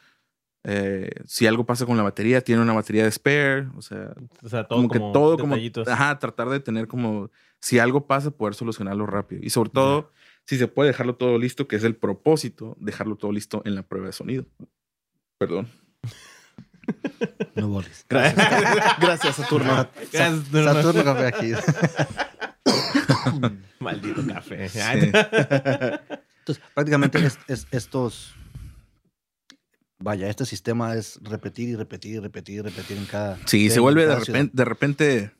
Eh, 0.63 1.09
si 1.25 1.45
algo 1.45 1.65
pasa 1.65 1.85
con 1.85 1.97
la 1.97 2.03
batería, 2.03 2.41
tiene 2.41 2.61
una 2.61 2.73
batería 2.73 3.03
de 3.03 3.11
spare, 3.11 3.67
o 3.75 3.81
sea, 3.81 4.13
O 4.41 4.47
sea, 4.47 4.63
todo 4.65 4.77
como, 4.77 4.87
como, 4.87 5.07
que 5.07 5.13
todo 5.13 5.37
como, 5.37 5.55
ajá, 5.87 6.19
tratar 6.19 6.49
de 6.49 6.59
tener 6.59 6.87
como, 6.87 7.31
si 7.59 7.79
algo 7.79 8.07
pasa, 8.07 8.31
poder 8.31 8.53
solucionarlo 8.53 9.05
rápido. 9.05 9.41
Y 9.43 9.49
sobre 9.49 9.71
todo, 9.71 10.11
si 10.45 10.57
se 10.57 10.67
puede 10.67 10.89
dejarlo 10.89 11.15
todo 11.15 11.37
listo, 11.37 11.67
que 11.67 11.75
es 11.75 11.83
el 11.83 11.95
propósito, 11.95 12.77
dejarlo 12.79 13.15
todo 13.17 13.31
listo 13.31 13.61
en 13.65 13.75
la 13.75 13.83
prueba 13.83 14.07
de 14.07 14.13
sonido. 14.13 14.45
Perdón. 15.37 15.67
No 17.55 17.69
borres. 17.69 18.05
Gracias. 18.09 18.45
Gracias, 18.99 19.35
Saturno. 19.37 19.87
Gracias. 20.11 20.43
Saturno 20.51 21.03
Café 21.05 21.27
aquí. 21.27 21.53
Maldito 23.79 24.21
café. 24.27 24.69
Sí. 24.69 24.79
Entonces, 26.43 26.63
prácticamente 26.73 27.25
es, 27.25 27.39
es- 27.47 27.67
estos 27.71 28.33
vaya, 29.99 30.29
este 30.29 30.45
sistema 30.45 30.95
es 30.95 31.19
repetir 31.23 31.69
y 31.69 31.75
repetir 31.75 32.15
y 32.15 32.19
repetir 32.19 32.55
y 32.55 32.61
repetir 32.61 32.97
en 32.97 33.05
cada. 33.05 33.39
Sí, 33.47 33.69
se 33.69 33.79
vuelve 33.79 34.05
de 34.05 34.15
repente, 34.15 34.51
de 34.57 34.65
repente 34.65 35.31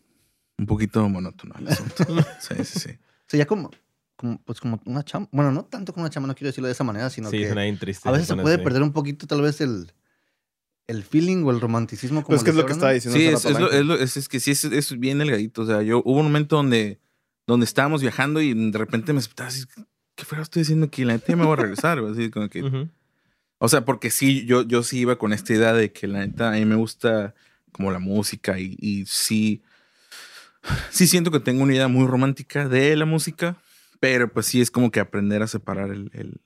un 0.57 0.65
poquito 0.65 1.07
monótono 1.09 1.55
el 1.59 1.67
asunto. 1.67 2.05
Sí, 2.39 2.55
sí, 2.63 2.79
sí. 2.79 2.89
Sí, 3.27 3.37
ya 3.37 3.45
como, 3.45 3.69
como, 4.15 4.41
pues 4.43 4.59
como 4.61 4.79
una 4.85 5.03
chamba. 5.03 5.27
Bueno, 5.33 5.51
no 5.51 5.65
tanto 5.65 5.91
como 5.93 6.03
una 6.05 6.09
chamba, 6.09 6.27
no 6.27 6.35
quiero 6.35 6.47
decirlo 6.49 6.67
de 6.67 6.73
esa 6.73 6.83
manera, 6.83 7.09
sino 7.09 7.29
Sí, 7.29 7.37
que 7.39 7.51
a 8.03 8.11
veces 8.11 8.27
se 8.27 8.35
puede 8.35 8.55
así. 8.55 8.63
perder 8.63 8.83
un 8.83 8.93
poquito, 8.93 9.27
tal 9.27 9.41
vez, 9.41 9.59
el, 9.59 9.91
el 10.87 11.03
feeling 11.03 11.43
o 11.43 11.51
el 11.51 11.59
romanticismo. 11.59 12.23
Como 12.23 12.35
Pues 12.37 12.43
que 12.43 12.51
es 12.51 12.55
lo 12.55 12.65
que 12.65 12.71
estaba 12.73 12.93
diciendo. 12.93 13.17
Sí, 13.17 13.25
es, 13.27 13.43
es, 13.45 13.59
lo- 13.59 13.71
es, 13.71 13.85
lo- 13.85 13.95
es- 13.95 14.15
es 14.17 14.29
que 14.29 14.39
sí, 14.39 14.51
es, 14.51 14.63
es 14.63 14.97
bien 14.99 15.17
delgadito. 15.17 15.63
O 15.63 15.65
sea, 15.65 15.81
yo 15.81 16.01
hubo 16.05 16.19
un 16.19 16.25
momento 16.27 16.55
donde, 16.55 17.01
donde 17.47 17.65
estábamos 17.65 18.01
viajando 18.01 18.39
y 18.41 18.53
de 18.71 18.77
repente 18.77 19.11
me 19.13 19.19
así, 19.19 19.65
¿qué 20.15 20.25
fuera 20.25 20.41
estoy 20.43 20.61
diciendo 20.61 20.85
aquí? 20.87 21.03
La 21.05 21.13
neta 21.13 21.27
ya 21.27 21.35
me 21.35 21.45
voy 21.45 21.53
a 21.53 21.61
regresar. 21.61 21.99
güey", 22.01 22.13
Así 22.13 22.29
como 22.29 22.49
que. 22.49 22.87
O 23.59 23.69
sea, 23.69 23.85
porque 23.85 24.09
sí, 24.09 24.45
yo, 24.45 24.63
yo 24.63 24.83
sí 24.83 24.99
iba 24.99 25.17
con 25.17 25.31
esta 25.33 25.53
idea 25.53 25.73
de 25.73 25.91
que 25.93 26.07
la 26.07 26.19
neta 26.19 26.49
a 26.49 26.51
mí 26.53 26.65
me 26.65 26.75
gusta 26.75 27.33
como 27.71 27.91
la 27.91 27.99
música 27.99 28.59
y, 28.59 28.75
y 28.79 29.05
sí, 29.05 29.61
sí 30.89 31.07
siento 31.07 31.31
que 31.31 31.39
tengo 31.39 31.63
una 31.63 31.73
idea 31.73 31.87
muy 31.87 32.05
romántica 32.07 32.67
de 32.67 32.95
la 32.95 33.05
música, 33.05 33.55
pero 33.99 34.31
pues 34.31 34.45
sí 34.47 34.61
es 34.61 34.69
como 34.71 34.91
que 34.91 34.99
aprender 34.99 35.41
a 35.41 35.47
separar 35.47 35.89
el, 35.91 36.09
el- 36.13 36.41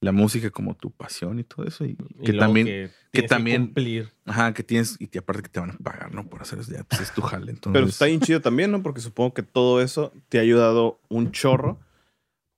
la 0.00 0.10
música 0.10 0.50
como 0.50 0.74
tu 0.74 0.90
pasión 0.90 1.38
y 1.38 1.44
todo 1.44 1.64
eso. 1.64 1.84
Y, 1.84 1.96
Y 2.18 2.24
que 2.24 2.32
también, 2.32 2.66
que, 2.66 2.90
que 2.90 3.10
tienes 3.12 3.30
también- 3.30 3.64
cumplir. 3.66 4.12
ajá, 4.24 4.52
que 4.52 4.64
tienes, 4.64 4.96
y 4.98 5.06
que 5.06 5.20
aparte 5.20 5.42
que 5.42 5.48
te 5.48 5.60
van 5.60 5.70
a 5.70 5.76
pagar, 5.78 6.12
¿no? 6.12 6.26
Por 6.28 6.42
hacer 6.42 6.58
eso, 6.58 6.72
ya, 6.72 6.82
pues 6.82 7.02
es 7.02 7.14
tu 7.14 7.20
jale. 7.22 7.52
Entonces, 7.52 7.72
Pero 7.78 7.86
está 7.86 8.06
bien 8.06 8.18
chido 8.20 8.40
también, 8.40 8.72
¿no? 8.72 8.82
Porque 8.82 9.00
supongo 9.00 9.32
que 9.32 9.44
todo 9.44 9.80
eso 9.80 10.12
te 10.28 10.38
ha 10.38 10.40
ayudado 10.40 10.98
un 11.08 11.30
chorro 11.30 11.78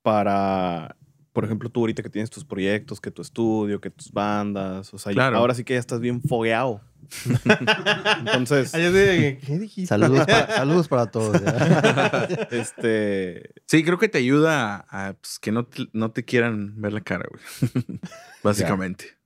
para, 0.05 0.95
por 1.33 1.45
ejemplo, 1.45 1.67
tú 1.71 1.79
ahorita 1.79 2.03
que 2.03 2.11
tienes 2.11 2.29
tus 2.29 2.45
proyectos, 2.45 3.01
que 3.01 3.09
tu 3.09 3.23
estudio, 3.23 3.81
que 3.81 3.89
tus 3.89 4.11
bandas, 4.11 4.93
o 4.93 4.99
sea, 4.99 5.11
Claro. 5.13 5.37
ahora 5.37 5.55
sí 5.55 5.63
que 5.63 5.73
ya 5.73 5.79
estás 5.79 5.99
bien 5.99 6.21
fogueado. 6.21 6.79
Entonces, 8.19 8.71
¿Qué 8.71 9.57
dijiste? 9.59 9.87
Saludos 9.87 10.27
para, 10.27 10.55
saludos 10.55 10.87
para 10.87 11.05
todos. 11.09 11.41
ya. 11.41 12.27
este, 12.51 13.49
Sí, 13.65 13.83
creo 13.83 13.97
que 13.97 14.07
te 14.07 14.19
ayuda 14.19 14.85
a, 14.87 15.07
a, 15.07 15.13
pues, 15.13 15.39
que 15.39 15.51
no 15.51 15.65
te, 15.65 15.87
no 15.91 16.11
te 16.11 16.23
quieran 16.23 16.79
ver 16.79 16.93
la 16.93 17.01
cara, 17.01 17.25
güey. 17.27 17.41
Básicamente. 18.43 19.17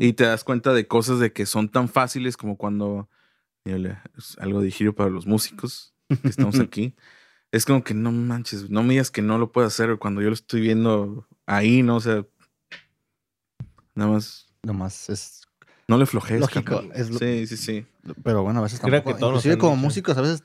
Y 0.00 0.14
te 0.14 0.24
das 0.24 0.42
cuenta 0.42 0.72
de 0.72 0.88
cosas 0.88 1.20
de 1.20 1.32
que 1.32 1.46
son 1.46 1.68
tan 1.68 1.88
fáciles 1.88 2.36
como 2.36 2.56
cuando, 2.56 3.08
es 3.64 4.36
algo 4.38 4.60
de 4.62 4.70
giro 4.72 4.94
para 4.96 5.10
los 5.10 5.26
músicos 5.26 5.94
que 6.08 6.28
estamos 6.28 6.58
aquí. 6.58 6.96
Es 7.52 7.64
como 7.64 7.82
que 7.84 7.94
no 7.94 8.12
manches, 8.12 8.68
no 8.70 8.82
me 8.82 8.90
digas 8.90 9.10
que 9.10 9.22
no 9.22 9.38
lo 9.38 9.52
puedo 9.52 9.66
hacer 9.66 9.96
cuando 9.98 10.20
yo 10.20 10.28
lo 10.28 10.34
estoy 10.34 10.60
viendo 10.60 11.26
ahí, 11.46 11.82
¿no? 11.82 11.96
O 11.96 12.00
sea, 12.00 12.24
nada 13.94 14.10
más, 14.10 14.46
nomás 14.62 15.08
es. 15.10 15.42
no 15.88 15.96
le 15.98 16.06
flojees. 16.06 16.40
Lógico, 16.40 16.82
es 16.94 17.10
lo- 17.10 17.18
Sí, 17.18 17.46
sí, 17.46 17.56
sí. 17.56 17.86
Pero 18.22 18.42
bueno, 18.42 18.60
a 18.60 18.62
veces 18.62 18.80
Creo 18.80 18.92
tampoco. 18.92 19.14
que 19.14 19.20
todos 19.20 19.32
inclusive 19.32 19.58
como 19.58 19.72
dicho. 19.74 19.82
músicos, 19.84 20.16
a 20.18 20.20
veces. 20.22 20.44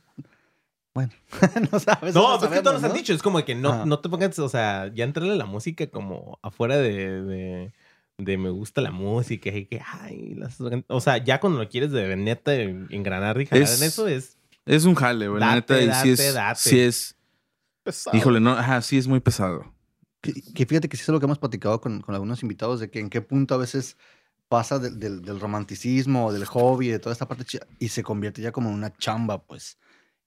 Bueno, 0.93 1.11
no 1.71 1.79
sabes. 1.79 2.13
No, 2.13 2.37
pues 2.39 2.51
que 2.51 2.61
todos 2.61 2.81
nos 2.81 2.89
han 2.89 2.95
dicho. 2.95 3.13
Es 3.13 3.21
como 3.23 3.43
que 3.43 3.55
no, 3.55 3.69
Ajá. 3.71 3.85
no 3.85 3.99
te 3.99 4.09
pongas, 4.09 4.37
o 4.39 4.49
sea, 4.49 4.91
ya 4.93 5.03
entrarle 5.05 5.33
a 5.33 5.37
la 5.37 5.45
música 5.45 5.87
como 5.87 6.37
afuera 6.41 6.77
de, 6.77 7.21
de, 7.23 7.73
de 8.17 8.37
me 8.37 8.49
gusta 8.49 8.81
la 8.81 8.91
música 8.91 9.49
y 9.49 9.65
que, 9.65 9.81
ay, 9.85 10.35
las, 10.35 10.57
o 10.87 11.01
sea, 11.01 11.17
ya 11.17 11.39
cuando 11.39 11.59
lo 11.59 11.69
quieres 11.69 11.91
de 11.91 12.15
neta 12.15 12.53
engranar 12.55 13.39
y 13.41 13.45
jalar 13.47 13.63
Es- 13.63 13.81
en 13.81 13.87
eso 13.87 14.07
es, 14.07 14.37
Es 14.73 14.85
un 14.85 14.95
jale, 14.95 15.27
güey. 15.27 15.39
La 15.41 15.55
Date, 15.55 15.85
neta, 15.85 16.01
y 16.01 16.03
sí 16.03 16.09
date, 16.11 16.27
es, 16.29 16.33
date. 16.33 16.59
sí 16.59 16.79
es, 16.79 17.15
pesado. 17.83 18.15
híjole, 18.17 18.39
no, 18.39 18.51
ajá, 18.51 18.81
sí 18.81 18.97
es 18.97 19.05
muy 19.07 19.19
pesado. 19.19 19.73
Que, 20.21 20.33
que 20.33 20.65
fíjate 20.65 20.87
que 20.87 20.95
sí 20.95 21.01
es 21.03 21.09
lo 21.09 21.19
que 21.19 21.25
hemos 21.25 21.39
platicado 21.39 21.81
con, 21.81 21.99
con 22.01 22.15
algunos 22.15 22.41
invitados, 22.41 22.79
de 22.79 22.89
que 22.89 22.99
en 22.99 23.09
qué 23.09 23.21
punto 23.21 23.53
a 23.53 23.57
veces 23.57 23.97
pasa 24.47 24.79
del, 24.79 24.97
del, 24.99 25.21
del 25.23 25.39
romanticismo, 25.39 26.31
del 26.31 26.45
hobby, 26.45 26.87
de 26.87 26.99
toda 26.99 27.11
esta 27.11 27.27
parte 27.27 27.43
chida, 27.43 27.67
y 27.79 27.89
se 27.89 28.01
convierte 28.03 28.41
ya 28.41 28.51
como 28.53 28.69
en 28.69 28.75
una 28.75 28.93
chamba, 28.93 29.43
pues. 29.45 29.77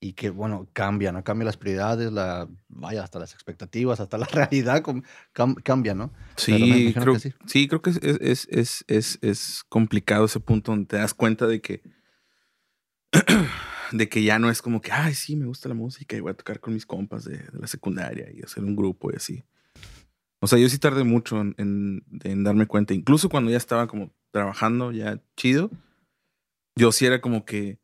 Y 0.00 0.12
que, 0.12 0.28
bueno, 0.28 0.68
cambia, 0.74 1.10
¿no? 1.12 1.24
Cambia 1.24 1.46
las 1.46 1.56
prioridades, 1.56 2.12
la, 2.12 2.46
vaya, 2.68 3.02
hasta 3.02 3.18
las 3.18 3.32
expectativas, 3.32 4.00
hasta 4.00 4.18
la 4.18 4.26
realidad 4.32 4.82
com- 4.82 5.02
cam- 5.34 5.62
cambia, 5.62 5.94
¿no? 5.94 6.12
Sí, 6.36 6.92
creo, 6.92 7.14
que 7.14 7.20
sí. 7.20 7.32
sí. 7.46 7.66
creo 7.68 7.80
que 7.80 7.90
es, 7.90 7.96
es, 8.02 8.46
es, 8.50 8.84
es, 8.88 9.18
es 9.22 9.64
complicado 9.70 10.26
ese 10.26 10.40
punto 10.40 10.72
donde 10.72 10.86
te 10.86 10.96
das 10.98 11.14
cuenta 11.14 11.46
de 11.46 11.62
que 11.62 11.82
de 13.96 14.08
que 14.08 14.24
ya 14.24 14.38
no 14.40 14.50
es 14.50 14.60
como 14.60 14.80
que, 14.80 14.90
ay, 14.90 15.14
sí, 15.14 15.36
me 15.36 15.46
gusta 15.46 15.68
la 15.68 15.74
música 15.76 16.16
y 16.16 16.20
voy 16.20 16.32
a 16.32 16.34
tocar 16.34 16.58
con 16.58 16.74
mis 16.74 16.84
compas 16.84 17.24
de, 17.24 17.38
de 17.38 17.58
la 17.60 17.68
secundaria 17.68 18.28
y 18.32 18.42
hacer 18.42 18.64
un 18.64 18.74
grupo 18.74 19.12
y 19.12 19.16
así. 19.16 19.44
O 20.40 20.48
sea, 20.48 20.58
yo 20.58 20.68
sí 20.68 20.78
tardé 20.78 21.04
mucho 21.04 21.40
en, 21.40 21.54
en- 21.58 22.04
en 22.24 22.42
darme 22.42 22.66
cuenta. 22.66 22.92
Incluso 22.92 23.28
cuando 23.28 23.50
ya 23.52 23.56
estaba 23.56 23.86
como 23.86 24.10
trabajando 24.32 24.90
ya 24.90 25.22
chido, 25.36 25.70
yo 26.76 26.90
sí 26.90 27.06
era 27.06 27.20
como 27.20 27.44
que, 27.44 27.78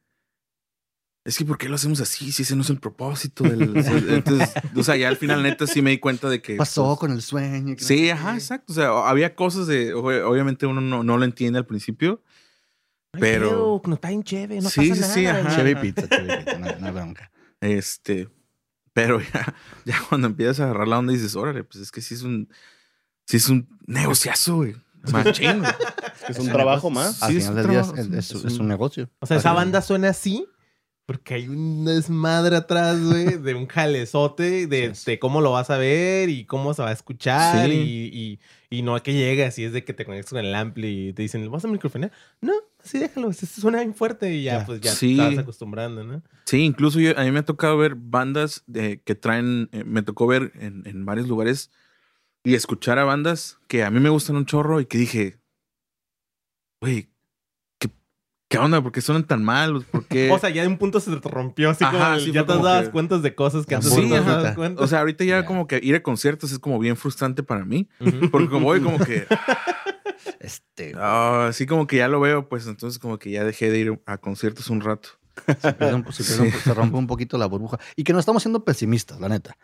es 1.25 1.39
que 1.39 1.45
¿por 1.45 1.59
qué 1.59 1.69
lo 1.69 1.77
hacemos 1.77 2.01
así? 2.01 2.33
Si 2.33 2.43
ese 2.43 2.57
no 2.57 2.63
es 2.63 2.71
el 2.71 2.81
propósito. 2.81 3.45
del- 3.45 3.77
Entonces, 4.09 4.53
o 4.75 4.83
sea, 4.83 4.97
ya 4.97 5.09
al 5.09 5.17
final 5.17 5.43
neta 5.45 5.67
sí 5.69 5.81
me 5.81 5.91
di 5.91 5.99
cuenta 5.99 6.29
de 6.29 6.43
que... 6.43 6.57
Pasó 6.57 6.87
pues, 6.87 6.99
con 6.99 7.13
el 7.13 7.23
sueño. 7.23 7.77
que 7.77 7.83
no 7.83 7.87
Sí, 7.89 7.99
sé 8.07 8.13
ajá, 8.13 8.35
exacto. 8.35 8.73
O 8.73 8.75
sea, 8.75 9.09
había 9.09 9.35
cosas 9.37 9.67
de. 9.69 9.95
ob- 9.95 10.25
Obviamente 10.25 10.67
uno 10.67 10.81
no, 10.81 11.05
no 11.05 11.19
lo 11.19 11.25
entiende 11.25 11.59
al 11.59 11.67
principio. 11.67 12.21
"Ay, 13.13 13.21
Pero- 13.21 13.49
pedo, 13.51 13.83
no 13.87 13.95
está 13.95 14.09
bien 14.09 14.23
chévere, 14.23 14.61
no 14.61 14.69
Sí, 14.71 14.89
pasa 14.91 15.07
sí, 15.07 15.13
sí, 15.15 15.23
nada. 15.25 15.41
ajá. 15.41 15.43
güey". 15.45 15.57
Chevy 15.57 15.75
Pizza, 15.93 16.09
Chevy 16.09 16.37
Pizza, 16.45 16.59
no, 16.59 16.67
no 16.79 16.87
hay 16.87 16.93
bronca. 16.93 17.31
Este. 17.61 18.29
Pero 18.93 19.21
ya, 19.21 19.55
ya 19.85 20.01
cuando 20.09 20.27
empiezas 20.29 20.61
a 20.61 20.65
agarrar 20.65 20.89
la 20.89 20.99
onda 20.99 21.13
dices, 21.13 21.37
órale, 21.37 21.63
pues 21.65 21.83
es 21.83 21.91
que 21.93 22.01
sí 22.03 22.15
es 22.15 22.23
un. 22.23 22.49
Sí 23.27 23.37
es 23.37 23.49
un 23.49 23.69
negociazo, 23.87 24.57
güey. 24.57 24.75
Machín. 25.13 25.61
güey. 25.61 25.73
Es 26.29 26.39
un 26.39 26.49
trabajo 26.49 26.91
más. 26.91 27.23
Al 27.23 27.31
Sí, 27.33 27.39
es 27.39 27.45
final 27.49 27.57
del 27.63 27.71
día 27.71 27.81
es, 27.81 27.89
es- 27.89 28.07
sí, 28.07 28.17
es- 28.17 28.31
es 28.45 28.53
es 28.53 28.59
un- 28.59 28.69
negocio. 28.69 29.09
O 29.21 29.27
sea, 29.27 29.37
esa 29.39 29.49
Así 29.51 29.57
es. 29.57 29.61
banda 29.65 29.83
suena 29.83 30.09
así 30.11 30.47
porque 31.07 31.35
hay 31.35 31.49
un 31.49 31.85
desmadre 31.87 32.55
atrás, 32.57 33.01
güey, 33.03 33.39
de 33.39 33.55
un 33.55 33.67
jalezote 33.67 34.67
de, 34.69 34.95
Sí. 34.95 35.11
de 35.13 35.19
cómo 35.19 35.41
lo 35.41 35.51
vas 35.53 35.71
a 35.71 35.77
ver 35.79 36.29
y 36.29 36.45
cómo 36.45 36.73
se 36.75 36.83
va 36.83 36.91
a 36.91 36.93
escuchar 36.93 37.67
Sí. 37.69 37.73
y, 37.73 38.39
y, 38.71 38.79
y 38.79 38.83
no 38.83 39.03
que 39.03 39.13
llegas 39.15 39.59
y 39.59 39.65
es 39.65 39.73
de 39.73 39.83
que 39.85 39.93
te 39.95 40.05
conectas 40.05 40.31
con 40.31 40.45
el 40.45 40.55
ampli 40.55 41.09
y 41.09 41.13
te 41.13 41.23
dicen, 41.23 41.51
¿vas 41.51 41.65
a 41.65 41.69
microfonear? 41.69 42.13
No, 42.41 42.53
así 42.85 42.99
déjalo, 42.99 43.33
suena 43.33 43.79
bien 43.79 43.95
fuerte 43.95 44.33
y 44.35 44.45
ya, 44.45 44.59
Ya. 44.61 44.67
pues 44.67 44.81
ya 44.81 44.93
Sí. 44.93 45.17
te 45.17 45.23
estás 45.23 45.39
acostumbrando, 45.39 46.05
¿no? 46.05 46.23
Sí, 46.47 46.59
incluso 46.65 46.99
yo, 47.01 47.17
a 47.19 47.23
mí 47.25 47.31
me 47.31 47.39
ha 47.41 47.45
tocado 47.45 47.77
ver 47.79 47.95
bandas 47.97 48.63
de, 48.67 49.01
que 49.03 49.15
traen. 49.15 49.69
eh, 49.73 49.85
me 49.85 50.03
tocó 50.03 50.27
ver 50.27 50.53
en, 50.57 50.83
en 50.87 51.05
varios 51.05 51.29
lugares 51.29 51.71
y 52.45 52.55
escuchar 52.55 52.99
a 52.99 53.05
bandas 53.05 53.59
que 53.69 53.85
a 53.85 53.91
mí 53.91 54.01
me 54.01 54.09
gustan 54.09 54.37
un 54.37 54.47
chorro 54.47 54.81
y 54.81 54.87
que 54.87 54.99
dije, 54.99 55.39
güey, 56.81 57.09
¿qué, 57.79 57.91
¿qué 58.49 58.59
onda? 58.59 58.83
¿Por 58.83 58.93
qué 58.93 59.01
suenan 59.01 59.25
tan 59.27 59.45
mal? 59.45 59.85
¿Por 59.85 60.07
qué? 60.07 60.31
O 60.33 60.39
sea, 60.39 60.51
ya 60.51 60.63
de 60.63 60.69
un 60.69 60.79
punto 60.79 60.99
se 61.01 61.15
te 61.17 61.29
rompió 61.29 61.71
así 61.71 61.85
Ajá, 61.85 61.93
como 61.99 62.15
el- 62.15 62.21
sí, 62.25 62.33
ya 62.33 62.45
te 62.47 62.53
dabas 62.55 62.87
que- 62.87 62.91
cuenta 62.91 63.19
de 63.19 63.35
cosas 63.35 63.67
que 63.67 63.75
antes 63.75 63.93
Sí, 63.93 64.03
no 64.09 64.15
te 64.17 64.21
dabas 64.23 64.55
cuenta. 64.57 64.83
O 64.83 64.87
sea, 64.87 65.01
ahorita 65.01 65.25
ya 65.25 65.41
Ya. 65.41 65.47
como 65.47 65.67
que 65.67 65.79
ir 65.83 65.95
a 65.95 66.03
conciertos 66.03 66.51
es 66.53 66.59
como 66.59 66.79
bien 66.79 66.97
frustrante 66.97 67.43
para 67.43 67.65
mí. 67.65 67.89
Ujú. 68.01 68.31
Porque 68.31 68.49
como 68.49 68.65
voy 68.67 68.81
como 68.81 68.99
que, 68.99 69.27
Este, 70.39 70.95
así 70.97 71.67
como 71.67 71.87
que 71.87 71.97
ya 71.97 72.09
lo 72.09 72.21
veo, 72.21 72.49
pues 72.49 72.67
entonces 72.67 72.99
como 72.99 73.19
que 73.19 73.31
ya 73.31 73.45
dejé 73.45 73.71
de 73.71 73.79
ir 73.79 74.03
a 74.07 74.19
conciertos 74.19 74.71
un 74.71 74.81
rato. 74.81 75.11
se, 75.59 75.73
pierde 75.73 75.95
un- 75.95 76.13
se 76.13 76.25
pierde 76.25 76.43
un- 76.43 76.53
se 76.61 76.75
rompe 76.75 76.97
un 76.97 77.07
poquito 77.07 77.39
la 77.39 77.47
burbuja. 77.47 77.79
Y 77.97 78.05
que 78.05 78.13
no 78.13 78.19
estamos 78.19 78.43
siendo 78.43 78.65
pesimistas, 78.65 79.21
la 79.21 79.29
neta. 79.29 79.57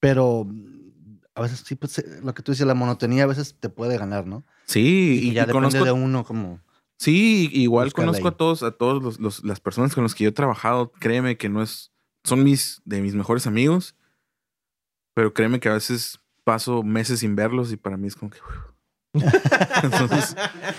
Pero 0.00 0.44
mm, 0.46 1.18
a 1.34 1.42
veces 1.42 1.62
sí, 1.66 1.74
pues, 1.74 1.98
eh, 1.98 2.20
lo 2.22 2.34
que 2.34 2.42
tú 2.42 2.52
dices, 2.52 2.66
la 2.66 2.74
monotonía 2.74 3.24
a 3.24 3.26
veces 3.26 3.56
te 3.58 3.68
puede 3.68 3.98
ganar, 3.98 4.26
¿no? 4.26 4.44
Sí, 4.66 5.20
y, 5.22 5.28
Y 5.30 5.32
ya 5.34 5.42
y 5.44 5.46
depende 5.46 5.52
conozco, 5.52 5.84
de 5.84 5.92
uno 5.92 6.24
como... 6.24 6.60
sí, 6.98 7.48
igual 7.52 7.92
conozco 7.92 8.28
ahí. 8.28 8.34
a 8.34 8.36
todos, 8.36 8.62
a 8.62 8.70
todos 8.72 9.02
los, 9.02 9.18
los- 9.20 9.44
las 9.44 9.60
personas 9.60 9.94
con 9.94 10.04
las 10.04 10.14
que 10.14 10.24
yo 10.24 10.30
he 10.30 10.32
trabajado. 10.32 10.92
Créeme 10.92 11.36
que 11.36 11.48
no 11.48 11.62
es, 11.62 11.92
son 12.24 12.42
mis, 12.44 12.80
de 12.84 13.00
mis 13.00 13.14
mejores 13.14 13.46
amigos, 13.46 13.94
pero 15.14 15.32
créeme 15.34 15.60
que 15.60 15.68
a 15.68 15.74
veces 15.74 16.20
paso 16.44 16.82
meses 16.82 17.20
sin 17.20 17.34
verlos 17.36 17.72
y 17.72 17.76
para 17.76 17.96
mí 17.96 18.06
es 18.06 18.14
como 18.16 18.30
que, 18.30 18.38
entonces, 19.82 20.36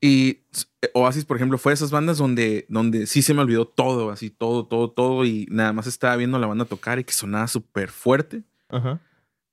Y 0.00 0.42
eh, 0.82 0.90
Oasis, 0.94 1.24
por 1.24 1.36
ejemplo, 1.36 1.58
fue 1.58 1.70
de 1.70 1.74
esas 1.74 1.90
bandas 1.90 2.18
donde, 2.18 2.66
donde 2.68 3.06
sí 3.06 3.22
se 3.22 3.34
me 3.34 3.42
olvidó 3.42 3.66
todo, 3.66 4.10
así 4.10 4.30
todo, 4.30 4.66
todo, 4.66 4.90
todo. 4.90 5.24
Y 5.24 5.46
nada 5.50 5.72
más 5.72 5.86
estaba 5.86 6.14
viendo 6.16 6.36
a 6.36 6.40
la 6.40 6.46
banda 6.46 6.64
tocar 6.64 6.98
y 6.98 7.04
que 7.04 7.12
sonaba 7.12 7.48
súper 7.48 7.90
fuerte. 7.90 8.42
Ajá. 8.68 9.00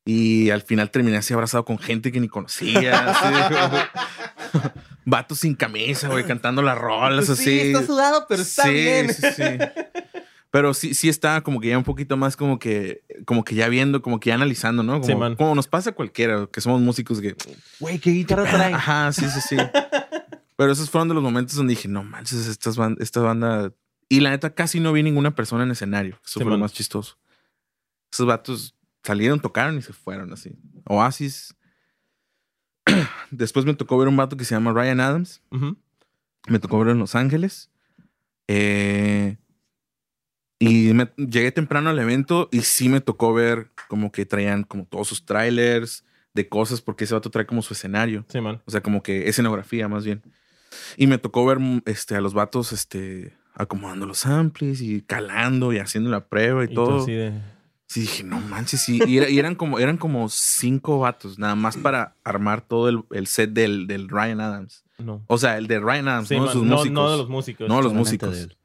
Y 0.08 0.52
al 0.52 0.62
final 0.62 0.92
terminé 0.92 1.18
así 1.18 1.34
abrazado 1.34 1.66
con 1.66 1.80
gente 1.80 2.12
que 2.12 2.20
ni 2.20 2.28
conocía. 2.28 3.10
así. 3.10 4.60
Vatos 5.06 5.40
sin 5.40 5.56
camisa, 5.56 6.08
güey, 6.10 6.24
cantando 6.26 6.62
las 6.62 6.78
rolas 6.78 7.30
así. 7.30 7.44
Sí, 7.44 7.60
está 7.60 7.86
sudado, 7.86 8.26
pero 8.28 8.42
está 8.42 8.64
Sí, 8.64 8.70
bien. 8.72 9.14
sí, 9.14 9.22
sí. 9.36 9.44
Pero 10.52 10.74
sí, 10.74 10.94
sí 10.94 11.10
estaba 11.10 11.42
como 11.42 11.60
que 11.60 11.68
ya 11.68 11.78
un 11.78 11.84
poquito 11.84 12.16
más 12.18 12.38
como 12.38 12.60
que, 12.60 13.04
como 13.26 13.44
que 13.44 13.56
ya 13.56 13.68
viendo, 13.68 14.02
como 14.02 14.20
que 14.22 14.30
ya 14.30 14.36
analizando, 14.36 14.84
¿no? 14.84 14.94
Como, 14.94 15.06
Sí, 15.06 15.14
man. 15.16 15.36
como 15.36 15.54
nos 15.54 15.68
pasa 15.68 15.90
a 15.90 15.94
cualquiera, 15.94 16.48
que 16.52 16.62
somos 16.62 16.80
músicos 16.82 17.20
que. 17.20 17.36
Güey, 17.80 18.00
¿qué 18.00 18.12
guitarra 18.12 18.46
trae? 18.50 18.74
Ajá, 18.74 19.12
sí, 19.12 19.26
sí, 19.30 19.42
sí. 19.42 19.58
Pero 20.58 20.72
esos 20.72 20.90
fueron 20.90 21.08
de 21.10 21.14
los 21.16 21.24
momentos 21.24 21.56
donde 21.56 21.72
dije, 21.72 21.88
no 21.88 22.04
manches, 22.04 22.48
estas 22.48 22.78
ban- 22.78 22.98
esta 23.00 23.20
banda. 23.22 23.74
Y 24.08 24.20
la 24.22 24.30
neta, 24.30 24.54
casi 24.54 24.80
no 24.80 24.94
vi 24.94 25.04
ninguna 25.04 25.36
persona 25.36 25.64
en 25.64 25.72
escenario. 25.72 26.16
Eso 26.24 26.40
Sí, 26.40 26.40
fue 26.40 26.46
lo 26.46 26.52
man. 26.52 26.62
más 26.62 26.74
chistoso. 26.74 27.18
Esos 28.12 28.26
vatos 28.26 28.76
salieron, 29.04 29.40
tocaron 29.42 29.78
y 29.78 29.82
se 29.82 29.92
fueron 29.94 30.32
así. 30.32 30.52
Oasis. 30.86 31.56
Después 33.32 33.66
me 33.66 33.74
tocó 33.74 33.98
ver 33.98 34.08
un 34.08 34.16
vato 34.18 34.38
que 34.38 34.46
se 34.46 34.56
llama 34.56 34.72
Ryan 34.74 35.00
Adams. 35.00 35.42
Ujú. 35.52 35.76
Me 36.48 36.60
tocó 36.60 36.78
verlo 36.78 36.94
en 36.94 37.00
Los 37.00 37.16
Ángeles. 37.16 37.70
Eh, 38.48 39.38
y 40.60 40.94
me- 40.94 41.12
llegué 41.18 41.52
temprano 41.52 41.90
al 41.90 42.00
evento 42.00 42.48
y 42.52 42.62
sí 42.62 42.88
me 42.90 43.02
tocó 43.02 43.34
ver 43.34 43.72
como 43.90 44.12
que 44.12 44.26
traían 44.26 44.64
como 44.64 44.86
todos 44.86 45.08
sus 45.08 45.26
trailers 45.26 46.06
de 46.34 46.48
cosas 46.48 46.82
porque 46.82 47.04
ese 47.06 47.14
vato 47.14 47.30
trae 47.30 47.46
como 47.46 47.62
su 47.62 47.74
escenario. 47.74 48.26
Sí, 48.30 48.40
man. 48.40 48.62
O 48.66 48.72
sea, 48.72 48.82
como 48.82 49.02
que 49.04 49.28
escenografía 49.28 49.88
más 49.88 50.06
bien. 50.06 50.22
Y 50.98 51.08
me 51.08 51.18
tocó 51.18 51.46
ver 51.46 51.60
mm, 51.60 51.82
este, 51.86 52.16
a 52.16 52.22
los 52.22 52.34
vatos 52.34 52.72
este, 52.72 53.34
acomodando 53.54 54.06
los 54.06 54.26
amplis 54.26 54.82
y 54.82 55.02
calando 55.02 55.74
y 55.74 55.80
haciendo 55.80 56.10
la 56.10 56.26
prueba 56.28 56.64
y, 56.64 56.74
todo. 56.74 57.06
Sí, 57.88 58.02
dije, 58.02 58.24
no 58.24 58.40
manches, 58.42 58.82
sí. 58.82 59.00
Y, 59.06 59.18
era- 59.20 59.30
y 59.30 59.38
eran, 59.38 59.54
como, 59.56 59.78
eran 59.80 59.98
como 59.98 60.28
cinco 60.30 61.00
vatos, 61.00 61.38
nada 61.38 61.54
más 61.56 61.78
para 61.78 62.16
armar 62.24 62.62
todo 62.62 62.90
el, 62.90 63.04
el 63.12 63.28
set 63.28 63.52
del, 63.52 63.86
del 63.86 64.10
Ryan 64.10 64.42
Adams. 64.42 64.84
No. 64.98 65.24
O 65.28 65.38
sea, 65.38 65.58
el 65.58 65.68
de 65.68 65.80
Ryan 65.80 66.08
Adams, 66.08 66.28
Sí, 66.30 66.36
no 66.36 66.42
de 66.42 66.46
man, 66.48 66.54
sus 66.54 66.64
no, 66.64 66.76
músicos. 66.78 66.96
no 67.00 67.12
de 67.12 67.18
los 67.18 67.30
músicos. 67.30 67.68
No, 67.70 67.82
los. 67.82 68.58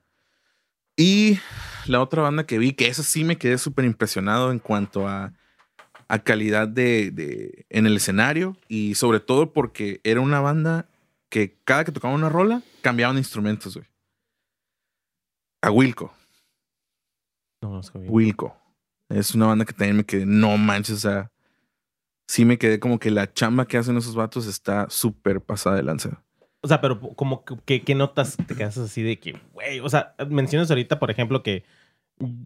Y 0.96 1.38
la 1.86 2.00
otra 2.00 2.22
banda 2.22 2.44
que 2.46 2.58
vi, 2.58 2.72
que 2.72 2.88
esa 2.88 3.02
sí 3.02 3.24
me 3.24 3.38
quedé 3.38 3.58
súper 3.58 3.84
impresionado 3.84 4.52
en 4.52 4.58
cuanto 4.58 5.08
a, 5.08 5.32
a 6.08 6.18
calidad 6.20 6.68
de, 6.68 7.11
de- 7.11 7.66
en 7.70 7.86
el 7.86 7.96
escenario 7.96 8.56
y 8.68 8.94
sobre 8.96 9.20
todo 9.20 9.52
porque 9.52 10.00
era 10.04 10.20
una 10.20 10.40
banda 10.40 10.88
que 11.30 11.58
cada 11.64 11.84
que 11.84 11.92
tocaba 11.92 12.12
una 12.12 12.28
rola 12.28 12.62
cambiaban 12.82 13.16
instrumentos, 13.16 13.74
güey. 13.76 13.86
A 15.62 15.70
Wilco. 15.70 16.12
No, 17.62 17.70
no 17.70 17.80
es 17.80 17.90
que. 17.90 17.98
Wilco. 17.98 18.56
Es 19.08 19.34
una 19.34 19.46
banda 19.46 19.64
que 19.64 19.72
también 19.72 19.96
me 19.96 20.04
quedé, 20.04 20.24
no 20.24 20.56
manches, 20.56 20.96
o 20.96 21.00
sea, 21.00 21.32
sí 22.28 22.44
me 22.44 22.58
quedé 22.58 22.78
como 22.78 22.98
que 23.00 23.10
la 23.10 23.32
chamba 23.32 23.66
que 23.66 23.76
hacen 23.76 23.96
esos 23.96 24.14
vatos 24.14 24.46
está 24.46 24.88
súper 24.88 25.40
pasada 25.40 25.76
de 25.76 25.82
lanza. 25.82 26.22
O 26.62 26.68
sea, 26.68 26.80
pero 26.80 27.00
como 27.00 27.44
que, 27.44 27.82
¿qué 27.82 27.94
notas 27.94 28.36
te 28.46 28.54
quedas 28.54 28.78
así 28.78 29.02
de 29.02 29.18
que, 29.18 29.40
güey? 29.52 29.80
O 29.80 29.88
sea, 29.88 30.14
mencionas 30.28 30.70
ahorita, 30.70 31.00
por 31.00 31.10
ejemplo, 31.10 31.42
que 31.42 31.64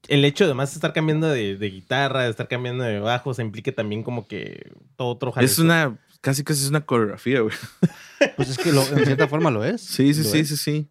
el 0.08 0.24
hecho 0.24 0.46
de 0.46 0.54
más 0.54 0.74
estar 0.74 0.92
cambiando 0.92 1.28
de, 1.28 1.56
de 1.56 1.70
guitarra, 1.70 2.22
de 2.22 2.30
estar 2.30 2.48
cambiando 2.48 2.84
de 2.84 3.00
bajo, 3.00 3.34
se 3.34 3.42
implique 3.42 3.72
también 3.72 4.02
como 4.02 4.26
que 4.26 4.72
todo 4.96 5.08
otro 5.08 5.30
Es 5.30 5.34
jalezo. 5.34 5.62
una, 5.62 5.98
casi 6.24 6.42
casi 6.42 6.62
es 6.64 6.70
una 6.70 6.84
coreografía, 6.86 7.40
güey. 7.40 7.54
Pues 8.36 8.48
es 8.48 8.56
que 8.58 8.72
lo- 8.72 8.86
en 8.96 9.04
cierta 9.04 9.28
forma 9.28 9.50
lo 9.50 9.62
es. 9.64 9.82
Sí, 9.82 10.14
sí, 10.14 10.22
Lo 10.22 10.28
sí, 10.30 10.38
es. 10.38 10.48
sí, 10.48 10.56
sí. 10.56 10.88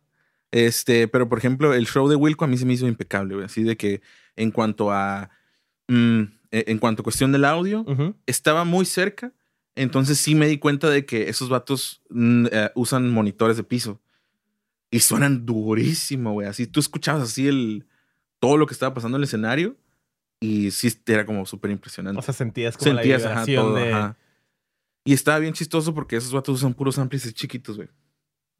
Este, 0.51 1.07
pero 1.07 1.27
por 1.29 1.39
ejemplo, 1.39 1.73
el 1.73 1.87
show 1.87 2.07
de 2.07 2.15
Wilco 2.15 2.45
a 2.45 2.47
mí 2.47 2.57
se 2.57 2.65
me 2.65 2.73
hizo 2.73 2.87
impecable, 2.87 3.33
güey. 3.33 3.45
Así 3.45 3.63
de 3.63 3.75
que 3.75 4.01
en 4.35 4.51
cuanto 4.51 4.91
a. 4.91 5.31
mm, 5.87 6.21
e- 6.51 6.65
en 6.67 6.77
cuanto 6.77 7.01
a 7.01 7.03
cuestión 7.03 7.31
del 7.31 7.45
audio, 7.45 7.81
Ujú. 7.87 8.15
estaba 8.27 8.63
muy 8.65 8.85
cerca. 8.85 9.33
Entonces 9.75 10.19
sí 10.19 10.35
me 10.35 10.47
di 10.47 10.59
cuenta 10.59 10.89
de 10.91 11.05
que 11.07 11.27
esos 11.29 11.49
vatos 11.49 12.03
mm, 12.11 12.45
eh, 12.51 12.69
usan 12.75 13.09
monitores 13.09 13.57
de 13.57 13.63
piso. 13.63 13.99
Y 14.91 14.99
suenan 14.99 15.45
durísimo, 15.47 16.33
güey. 16.33 16.47
Así 16.47 16.67
tú 16.67 16.79
escuchabas 16.79 17.23
así 17.23 17.47
el. 17.47 17.87
Todo 18.39 18.57
lo 18.57 18.67
que 18.67 18.73
estaba 18.73 18.93
pasando 18.93 19.17
en 19.17 19.21
el 19.21 19.27
escenario. 19.27 19.75
Y 20.39 20.69
sí, 20.71 20.93
era 21.07 21.25
como 21.25 21.45
súper 21.47 21.71
impresionante. 21.71 22.19
O 22.19 22.21
sea, 22.21 22.33
sentías 22.35 22.77
como 22.77 22.91
Sentías, 22.93 23.23
la 23.23 23.31
ajá, 23.31 23.45
vibración 23.45 23.65
todo, 23.65 23.75
de... 23.75 23.93
ajá. 23.93 24.17
Y 25.05 25.13
estaba 25.13 25.39
bien 25.39 25.53
chistoso 25.53 25.93
porque 25.93 26.15
esos 26.15 26.31
vatos 26.31 26.55
usan 26.59 26.73
puros 26.73 26.97
amplis 26.97 27.23
de 27.25 27.33
chiquitos, 27.33 27.75
güey. 27.75 27.89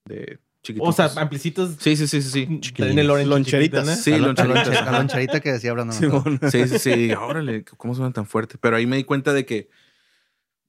De 0.06 0.40
chiquitos. 0.62 0.90
O 0.90 0.92
sea, 0.92 1.10
amplicitos 1.22 1.76
Sí, 1.80 1.96
sí, 1.96 2.08
sí, 2.08 2.22
sí, 2.22 2.30
sí. 2.30 2.44
en 2.78 3.00
el 3.00 3.08
Loncheritas. 3.08 3.86
¿no? 3.86 3.96
Sí, 3.96 4.12
La 4.12 4.18
loncheritas, 4.20 4.68
la 4.70 4.92
la 4.92 4.98
loncherita 5.00 5.40
que 5.40 5.52
decía 5.54 5.74
Brandon. 5.74 6.40
Sí, 6.52 6.68
sí, 6.68 6.80
sí. 6.80 6.90
Y 6.92 6.96
dije, 7.04 7.16
órale, 7.16 7.64
¿cómo 7.64 7.96
suenan 7.96 8.14
tan 8.14 8.26
fuerte? 8.26 8.58
Pero 8.60 8.76
ahí 8.76 8.86
me 8.86 8.98
di 8.98 9.04
cuenta 9.06 9.32
de 9.34 9.46
que 9.46 9.70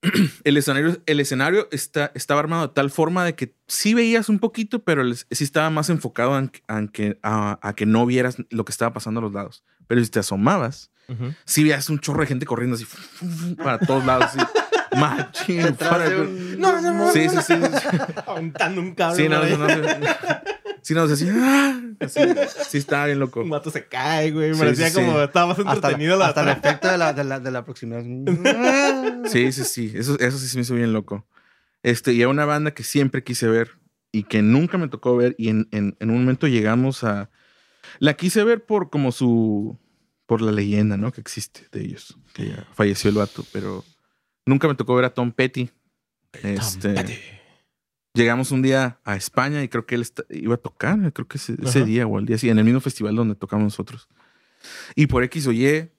el 0.45 0.57
escenario, 0.57 1.01
el 1.07 1.20
escenario 1.20 1.68
está, 1.72 2.12
estaba 2.14 2.41
armado 2.41 2.68
de 2.68 2.75
tal 2.75 2.91
forma 2.91 3.25
de 3.25 3.35
que 3.35 3.57
sí 3.66 3.95
veías 3.95 4.29
un 4.29 4.39
poquito, 4.39 4.85
pero 4.85 5.03
sí 5.14 5.25
estaba 5.45 5.70
más 5.70 5.89
enfocado 5.91 6.39
en, 6.39 6.53
en 6.68 6.89
que, 6.89 7.18
a, 7.22 7.59
a 7.66 7.75
que 7.75 7.87
no 7.87 8.05
vieras 8.07 8.37
lo 8.51 8.64
que 8.64 8.72
estaba 8.72 8.93
pasando 8.93 9.20
a 9.20 9.22
los 9.22 9.33
lados. 9.33 9.64
Pero 9.87 10.03
si 10.05 10.11
te 10.11 10.18
asomabas, 10.18 10.91
Ujú. 11.09 11.35
sí 11.45 11.62
veías 11.62 11.89
un 11.91 11.99
chorro 12.01 12.20
de 12.20 12.27
gente 12.27 12.47
corriendo 12.47 12.77
así 12.77 12.87
para 13.57 13.79
todos 13.79 14.05
lados. 14.05 14.27
Así. 14.35 14.39
Machín. 14.97 15.62
Detrás 15.62 16.09
de 16.11 16.20
un- 16.20 16.59
No, 16.61 16.80
no, 16.80 16.92
no. 16.92 17.12
Sí, 17.12 17.28
sí, 17.28 17.36
sí. 17.47 17.55
sí. 17.55 17.99
Aventando 18.26 18.80
un 18.80 18.95
cable. 18.95 19.16
Sí, 19.22 19.28
no, 19.28 19.45
no, 19.45 19.57
no. 19.68 19.88
Sí, 20.82 20.92
no, 20.92 21.03
así, 21.05 21.28
así. 22.01 22.20
Sí, 22.68 22.78
estaba 22.78 23.07
bien 23.07 23.18
loco. 23.18 23.40
Un 23.40 23.49
vato 23.51 23.70
se 23.70 23.86
cae, 23.86 24.30
güey. 24.32 24.53
Sí, 24.53 24.59
Parecía 24.61 24.88
sí, 24.90 24.95
sí. 24.97 25.01
como 25.01 25.20
estaba 25.22 25.47
más 25.47 25.59
Hasta, 25.59 25.72
entretenido 25.74 26.18
la 26.18 26.26
hasta 26.28 26.42
el 26.42 26.49
efecto 26.51 26.88
de 26.88 26.99
la, 26.99 27.12
de 27.14 27.24
la, 27.24 27.40
de 27.40 27.51
la 27.51 27.64
proximidad. 27.64 28.03
Sí, 29.30 29.51
sí, 29.53 29.64
sí. 29.64 29.92
Eso, 29.95 30.18
eso 30.20 30.36
sí 30.38 30.47
se 30.49 30.57
me 30.59 30.62
hizo 30.62 30.74
bien 30.74 30.92
loco. 30.92 31.26
Este, 31.82 32.12
y 32.12 32.22
a 32.22 32.28
una 32.28 32.45
banda 32.45 32.72
que 32.74 32.82
siempre 32.82 33.24
quise 33.24 33.49
ver 33.49 33.70
y 34.12 34.24
que 34.24 34.42
nunca 34.42 34.76
me 34.78 34.88
tocó 34.88 35.16
ver. 35.16 35.34
Y 35.38 35.49
en, 35.49 35.68
en, 35.72 35.97
en 36.01 36.11
un 36.11 36.18
momento 36.20 36.47
llegamos 36.47 37.03
a. 37.05 37.30
La 37.99 38.14
quise 38.14 38.45
ver 38.45 38.64
por 38.64 38.90
como 38.90 39.11
su. 39.12 39.78
Por 40.26 40.40
la 40.42 40.53
leyenda, 40.53 40.97
¿no? 40.97 41.12
Que 41.12 41.20
existe 41.20 41.66
de 41.72 41.80
ellos. 41.82 42.16
Que 42.32 42.49
ya 42.49 42.66
falleció 42.74 43.09
el 43.11 43.16
vato, 43.16 43.45
pero 43.53 43.84
nunca 44.47 44.68
me 44.68 44.74
tocó 44.74 44.95
ver 44.95 45.05
a 45.05 45.14
Tom 45.14 45.32
Petty. 45.32 45.70
Este, 46.42 46.95
llegamos 48.12 48.51
un 48.51 48.62
día 48.62 48.99
a 49.05 49.16
España 49.16 49.62
y 49.62 49.68
creo 49.68 49.86
que 49.86 49.95
él 49.95 50.07
iba 50.30 50.55
a 50.55 50.59
tocar, 50.59 51.12
creo 51.12 51.28
que 51.28 51.38
ese, 51.38 51.84
día 51.84 52.07
o 52.07 52.18
el 52.18 52.26
día 52.26 52.36
así, 52.36 52.49
en 52.51 52.59
el 52.59 52.64
mismo 52.64 52.80
festival 52.80 53.14
donde 53.16 53.34
tocamos 53.34 53.64
nosotros. 53.64 54.09
Y 54.95 55.07
por 55.07 55.22
X 55.24 55.47
o 55.47 55.53
Y. 55.53 55.90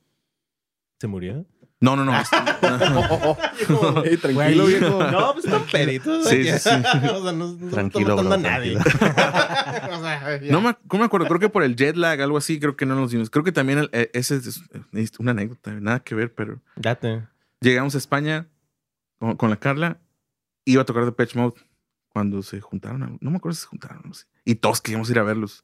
¿Se 1.00 1.08
murió? 1.08 1.46
No, 1.82 1.96
no, 1.96 2.06
no. 2.06 2.14
este- 2.20 2.36
Ey, 4.10 4.18
tranquilo, 4.18 4.64
Güey. 4.64 4.80
viejo. 4.80 5.12
No, 5.12 5.34
pues 5.34 5.46
están 5.46 5.64
peritos. 5.72 6.28
Sí, 6.28 6.44
sí, 6.46 6.58
sí. 6.60 6.70
o 7.12 7.24
sea, 7.24 7.32
no, 7.32 7.54
no 7.54 7.70
Tranquilo, 7.70 8.16
bro, 8.16 8.34
a 8.34 8.38
nadie. 8.38 8.78
o 8.78 8.82
sea. 8.82 10.40
No 10.50 10.62
me, 10.62 10.76
no 10.92 11.00
me 11.00 11.06
acuerdo, 11.06 11.28
creo 11.28 11.40
que 11.40 11.50
por 11.50 11.64
el 11.64 11.76
jet 11.76 11.96
lag, 11.98 12.20
algo 12.22 12.38
así, 12.38 12.60
creo 12.60 12.76
que 12.76 12.86
no 12.86 12.96
nos 12.96 13.12
dimos. 13.12 13.30
Creo 13.30 13.44
que 13.44 13.52
también 13.52 13.80
el- 13.80 13.90
eh, 13.92 14.10
ese 14.14 14.38
es, 14.38 14.62
es 14.94 15.12
una 15.20 15.32
anécdota, 15.32 15.72
nada 15.74 16.00
que 16.00 16.16
ver, 16.16 16.34
pero 16.34 16.60
Date. 16.76 17.24
Llegamos 17.70 17.96
a 17.96 17.98
España 17.98 18.48
con, 19.20 19.36
con 19.38 19.50
la 19.50 19.58
Carla, 19.58 20.00
iba 20.66 20.82
a 20.82 20.86
tocar 20.86 21.06
de 21.06 21.12
Patch 21.12 21.36
Mode 21.36 21.56
cuando 22.10 22.42
se 22.44 22.62
juntaron, 22.62 23.04
a- 23.04 23.18
no 23.20 23.32
me 23.32 23.38
acuerdo 23.38 23.56
si 23.56 23.62
se 23.62 23.68
juntaron, 23.68 24.02
no 24.06 24.14
sé, 24.14 24.26
y 24.46 24.56
todos 24.56 24.82
queríamos 24.82 25.10
ir 25.10 25.20
a 25.20 25.24
verlos. 25.24 25.64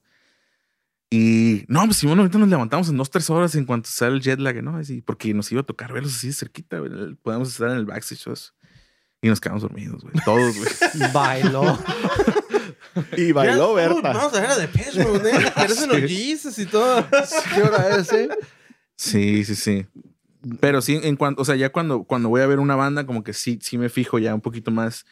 Y 1.14 1.66
no, 1.68 1.84
pues 1.86 1.98
Simón, 1.98 2.20
ahorita 2.20 2.38
nos 2.38 2.48
levantamos 2.48 2.88
en 2.88 2.96
dos, 2.96 3.10
tres 3.10 3.30
horas 3.30 3.54
en 3.56 3.66
cuanto 3.66 3.90
sale 3.90 4.16
el 4.16 4.22
jet 4.22 4.40
lag, 4.40 4.64
¿no? 4.64 4.78
Así, 4.78 5.02
porque 5.02 5.34
nos 5.34 5.52
iba 5.52 5.60
a 5.62 5.66
tocar 5.66 5.92
verlos 5.92 6.16
así 6.16 6.28
de 6.28 6.34
cerquita, 6.34 6.80
güey, 6.80 7.16
podemos 7.16 7.50
estar 7.50 7.70
en 7.70 7.76
el 7.78 7.86
backstage 7.86 8.24
todos. 8.24 8.54
Y 9.22 9.28
nos 9.28 9.40
quedamos 9.40 9.62
dormidos, 9.62 10.02
güey. 10.02 10.14
Todos, 10.26 10.56
güey. 10.58 11.12
Bailó. 11.14 11.78
Y 13.18 13.32
bailó 13.34 13.78
Ya, 13.78 13.88
Berta. 13.90 14.14
Vamos 14.14 14.34
a 14.34 14.42
ver 14.42 14.50
a 14.50 14.58
Depeche 14.58 15.04
Mode, 15.06 15.30
¿eh? 15.32 15.52
Parecen 15.54 15.90
los 15.90 15.98
Jesus 16.00 16.58
y 16.58 16.66
todo. 16.66 17.06
¿Qué 17.54 17.62
hora 17.62 17.98
es, 17.98 18.12
eh? 18.14 18.30
Sí, 18.96 19.44
sí, 19.46 19.56
sí. 19.56 19.86
Pero 20.60 20.82
sí, 20.82 21.00
en 21.02 21.16
cuanto, 21.16 21.42
o 21.42 21.46
sea, 21.46 21.56
ya 21.56 21.72
cuando, 21.72 22.04
cuando 22.04 22.30
voy 22.30 22.42
a 22.42 22.48
ver 22.48 22.60
una 22.60 22.76
banda, 22.76 23.06
como 23.06 23.24
que 23.24 23.34
sí, 23.34 23.60
sí 23.62 23.78
me 23.78 23.90
fijo 23.90 24.18
ya 24.20 24.34
un 24.34 24.42
poquito 24.42 24.72
más. 24.72 25.06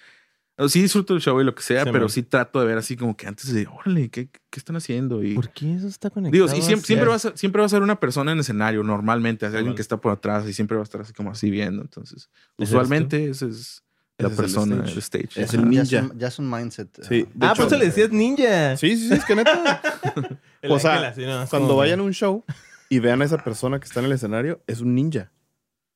o 0.57 0.67
Sí 0.69 0.81
disfruto 0.81 1.13
el 1.13 1.21
show 1.21 1.39
y 1.39 1.43
lo 1.43 1.53
que 1.55 1.61
sea, 1.61 1.83
Sí, 1.83 1.89
pero 1.91 2.05
man. 2.05 2.09
sí 2.09 2.23
trato 2.23 2.59
de 2.59 2.65
ver 2.65 2.77
así 2.77 2.97
como 2.97 3.15
que 3.15 3.27
antes 3.27 3.53
de, 3.53 3.67
órale, 3.67 4.09
¿qué, 4.09 4.27
qué 4.29 4.59
están 4.59 4.75
haciendo? 4.75 5.23
Y 5.23 5.35
¿Por 5.35 5.49
qué 5.51 5.75
eso 5.75 5.87
está 5.87 6.09
conectado? 6.09 6.45
digo, 6.47 6.57
y 6.57 6.61
siempre, 6.63 6.85
siempre, 6.87 7.07
va 7.09 7.15
a 7.15 7.19
ser, 7.19 7.37
siempre 7.37 7.59
va 7.61 7.65
a 7.67 7.69
ser 7.69 7.81
una 7.83 7.99
persona 7.99 8.31
en 8.31 8.39
escenario, 8.39 8.83
normalmente, 8.83 9.45
hay 9.45 9.55
alguien 9.55 9.75
que 9.75 9.81
está 9.81 9.97
por 9.97 10.11
atrás 10.11 10.47
y 10.47 10.53
siempre 10.53 10.75
va 10.77 10.81
a 10.81 10.85
estar 10.85 11.01
así 11.01 11.13
como 11.13 11.31
así 11.31 11.49
viendo. 11.51 11.81
Entonces, 11.81 12.29
usualmente 12.57 13.29
ese 13.29 13.47
es 13.49 13.83
la 14.17 14.27
Ese 14.27 14.33
es 14.33 14.39
el 14.39 14.43
persona, 14.45 14.75
stage. 14.75 14.91
el 14.91 14.97
stage. 14.97 15.43
Es 15.43 15.53
el 15.53 15.59
Ya 15.61 15.65
ninja. 15.67 16.01
un, 16.11 16.19
ya 16.19 16.27
es 16.27 16.39
un 16.39 16.49
mindset. 16.49 17.03
Sí, 17.07 17.25
ah, 17.27 17.33
ah, 17.39 17.45
hecho- 17.51 17.55
por 17.55 17.65
eso 17.67 17.77
le 17.77 17.85
decías 17.85 18.09
ninja. 18.11 18.75
Sí, 18.77 18.97
sí, 18.97 19.07
sí, 19.07 19.13
es 19.13 19.23
que 19.25 19.35
neta. 19.35 19.81
O 20.67 20.77
sea, 20.77 20.95
ángel 20.95 21.05
así, 21.05 21.21
¿no? 21.21 21.43
Es 21.43 21.49
Cuando 21.49 21.77
vayan 21.77 22.01
a 22.01 22.03
un 22.03 22.11
show 22.13 22.43
y 22.89 22.99
vean 22.99 23.21
a 23.21 23.25
esa 23.25 23.37
persona 23.37 23.79
que 23.79 23.85
está 23.85 23.99
en 23.99 24.07
el 24.07 24.11
escenario, 24.13 24.61
es 24.67 24.81
un 24.81 24.95
ninja. 24.95 25.31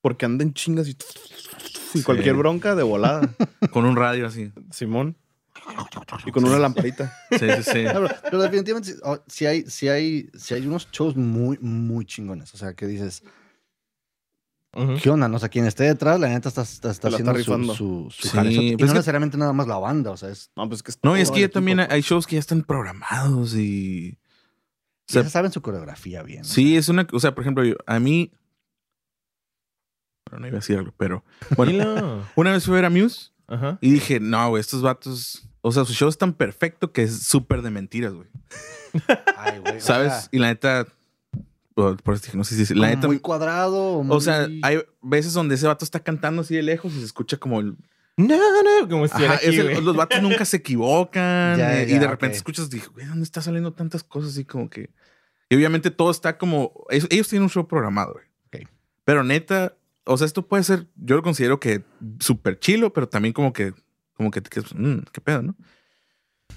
Porque 0.01 0.25
anda 0.25 0.43
en 0.43 0.53
chingas 0.53 0.87
y, 0.87 0.91
y 0.91 1.99
Sí. 1.99 2.03
cualquier 2.03 2.35
bronca 2.35 2.75
de 2.75 2.83
volada. 2.83 3.21
Con 3.71 3.85
un 3.85 3.95
radio 3.95 4.27
así. 4.27 4.51
Simón. 4.71 5.15
Y 6.25 6.31
con 6.31 6.43
una 6.43 6.59
lamparita. 6.59 7.13
Sí, 7.31 7.37
sí, 7.39 7.63
sí. 7.63 7.71
Pero, 7.85 8.07
pero 8.23 8.41
definitivamente 8.41 8.91
sí, 8.93 8.99
oh, 9.03 9.17
hay, 9.47 9.63
sí, 9.69 9.87
hay, 9.87 10.29
sí 10.33 10.53
hay 10.55 10.67
unos 10.67 10.89
shows 10.91 11.15
muy, 11.15 11.57
muy 11.59 12.03
chingones. 12.05 12.53
O 12.53 12.57
sea, 12.57 12.73
que 12.73 12.85
dices, 12.85 13.23
Ujú. 14.75 14.95
¿qué 15.01 15.09
onda? 15.09 15.27
No? 15.29 15.37
O 15.37 15.39
sea, 15.39 15.47
quien 15.49 15.65
esté 15.65 15.83
detrás, 15.85 16.19
la 16.19 16.27
neta 16.29 16.49
está, 16.49 16.63
está, 16.63 17.09
la 17.09 17.17
haciendo 17.17 17.73
su, 17.73 17.75
su, 17.75 18.11
su 18.11 18.27
Sí, 18.27 18.29
jalezote. 18.29 18.65
Y 18.65 18.75
pues 18.75 18.79
no 18.79 18.85
es 18.87 18.91
que- 18.91 18.97
necesariamente 18.97 19.37
nada 19.37 19.53
más 19.53 19.67
la 19.67 19.77
banda. 19.77 20.11
O 20.11 20.17
sea, 20.17 20.29
es, 20.29 20.49
No, 20.57 20.67
pues 20.67 20.81
que 20.83 20.91
es 20.91 20.99
No, 21.03 21.15
y 21.17 21.21
es 21.21 21.31
que 21.31 21.41
ya 21.41 21.49
también 21.49 21.79
hay 21.79 22.01
shows 22.01 22.25
que 22.27 22.35
ya 22.35 22.39
están 22.39 22.63
programados 22.63 23.55
y. 23.55 24.17
O 25.09 25.13
ya 25.13 25.21
sea, 25.21 25.29
saben 25.29 25.51
su 25.51 25.61
coreografía 25.61 26.23
bien. 26.23 26.45
sí, 26.45 26.77
es 26.77 26.89
una. 26.89 27.07
O 27.11 27.19
sea, 27.19 27.35
por 27.35 27.43
ejemplo, 27.43 27.63
yo- 27.63 27.75
a 27.85 27.99
mí. 27.99 28.31
Bueno, 30.29 30.41
no 30.41 30.47
iba 30.47 30.57
a 30.57 30.59
decir 30.61 30.77
algo, 30.77 30.93
pero. 30.97 31.23
Bueno, 31.57 32.23
una 32.35 32.51
vez 32.51 32.65
fui 32.65 32.73
a 32.73 32.75
ver 32.75 32.85
a 32.85 32.89
Muse 32.89 33.31
Ajá. 33.47 33.77
y 33.81 33.91
dije, 33.91 34.19
no, 34.19 34.49
güey, 34.49 34.61
estos 34.61 34.81
vatos. 34.81 35.47
O 35.61 35.71
sea, 35.71 35.85
su 35.85 35.93
show 35.93 36.09
es 36.09 36.17
tan 36.17 36.33
perfecto 36.33 36.91
que 36.91 37.03
es 37.03 37.23
súper 37.23 37.61
de 37.61 37.69
mentiras, 37.69 38.13
güey. 38.13 38.27
Ay, 39.37 39.59
güey, 39.59 39.79
¿Sabes? 39.81 40.29
y 40.31 40.39
la 40.39 40.47
neta. 40.47 40.87
Por, 41.75 41.97
eso 42.13 42.25
dije, 42.25 42.37
no 42.37 42.43
sé 42.43 42.65
si. 42.65 42.73
La 42.75 42.87
como 42.87 42.95
neta. 42.95 43.07
muy 43.07 43.19
cuadrado. 43.19 43.99
O 43.99 44.21
sea, 44.21 44.47
muy- 44.47 44.61
hay 44.63 44.79
veces 45.01 45.33
donde 45.33 45.55
ese 45.55 45.67
vato 45.67 45.83
está 45.85 45.99
cantando 45.99 46.41
así 46.43 46.55
de 46.55 46.61
lejos 46.63 46.93
y 46.93 46.99
se 46.99 47.05
escucha 47.05 47.37
como 47.37 47.59
el. 47.59 47.75
No, 48.17 48.37
no, 48.37 48.87
como 48.87 49.07
si 49.07 49.23
Ajá, 49.23 49.35
aquí, 49.35 49.47
el- 49.47 49.83
los 49.83 49.95
vatos 49.95 50.21
nunca 50.21 50.45
se 50.45 50.57
equivocan. 50.57 51.57
Ya, 51.57 51.81
eh, 51.81 51.87
y 51.89 51.97
de 51.97 52.07
repente 52.07 52.35
ok. 52.35 52.37
escuchas, 52.37 52.69
dije, 52.69 52.87
güey, 52.87 53.05
¿dónde 53.07 53.23
está 53.23 53.41
saliendo 53.41 53.73
tantas 53.73 54.03
cosas 54.03 54.31
así 54.31 54.45
como 54.45 54.69
que. 54.69 54.91
Y 55.49 55.55
obviamente 55.55 55.89
todo 55.91 56.11
está 56.11 56.37
como. 56.37 56.85
Ellos, 56.89 57.07
ellos 57.09 57.27
tienen 57.27 57.43
un 57.43 57.49
show 57.49 57.67
programado, 57.67 58.13
güey. 58.13 58.25
Ok. 58.63 58.69
Pero 59.03 59.23
neta, 59.23 59.75
o 60.05 60.17
sea, 60.17 60.25
esto 60.25 60.47
puede 60.47 60.63
ser, 60.63 60.87
yo 60.95 61.15
lo 61.15 61.23
considero 61.23 61.59
que 61.59 61.83
súper 62.19 62.59
chilo, 62.59 62.93
pero 62.93 63.09
también 63.09 63.33
como 63.33 63.51
que, 63.53 63.73
como 64.13 64.29
que, 64.31 64.41
te 64.41 64.49
quedas, 64.49 64.73
"Mm, 64.75 64.99
qué 65.11 65.21
pedo, 65.21 65.41
¿no? 65.41 65.55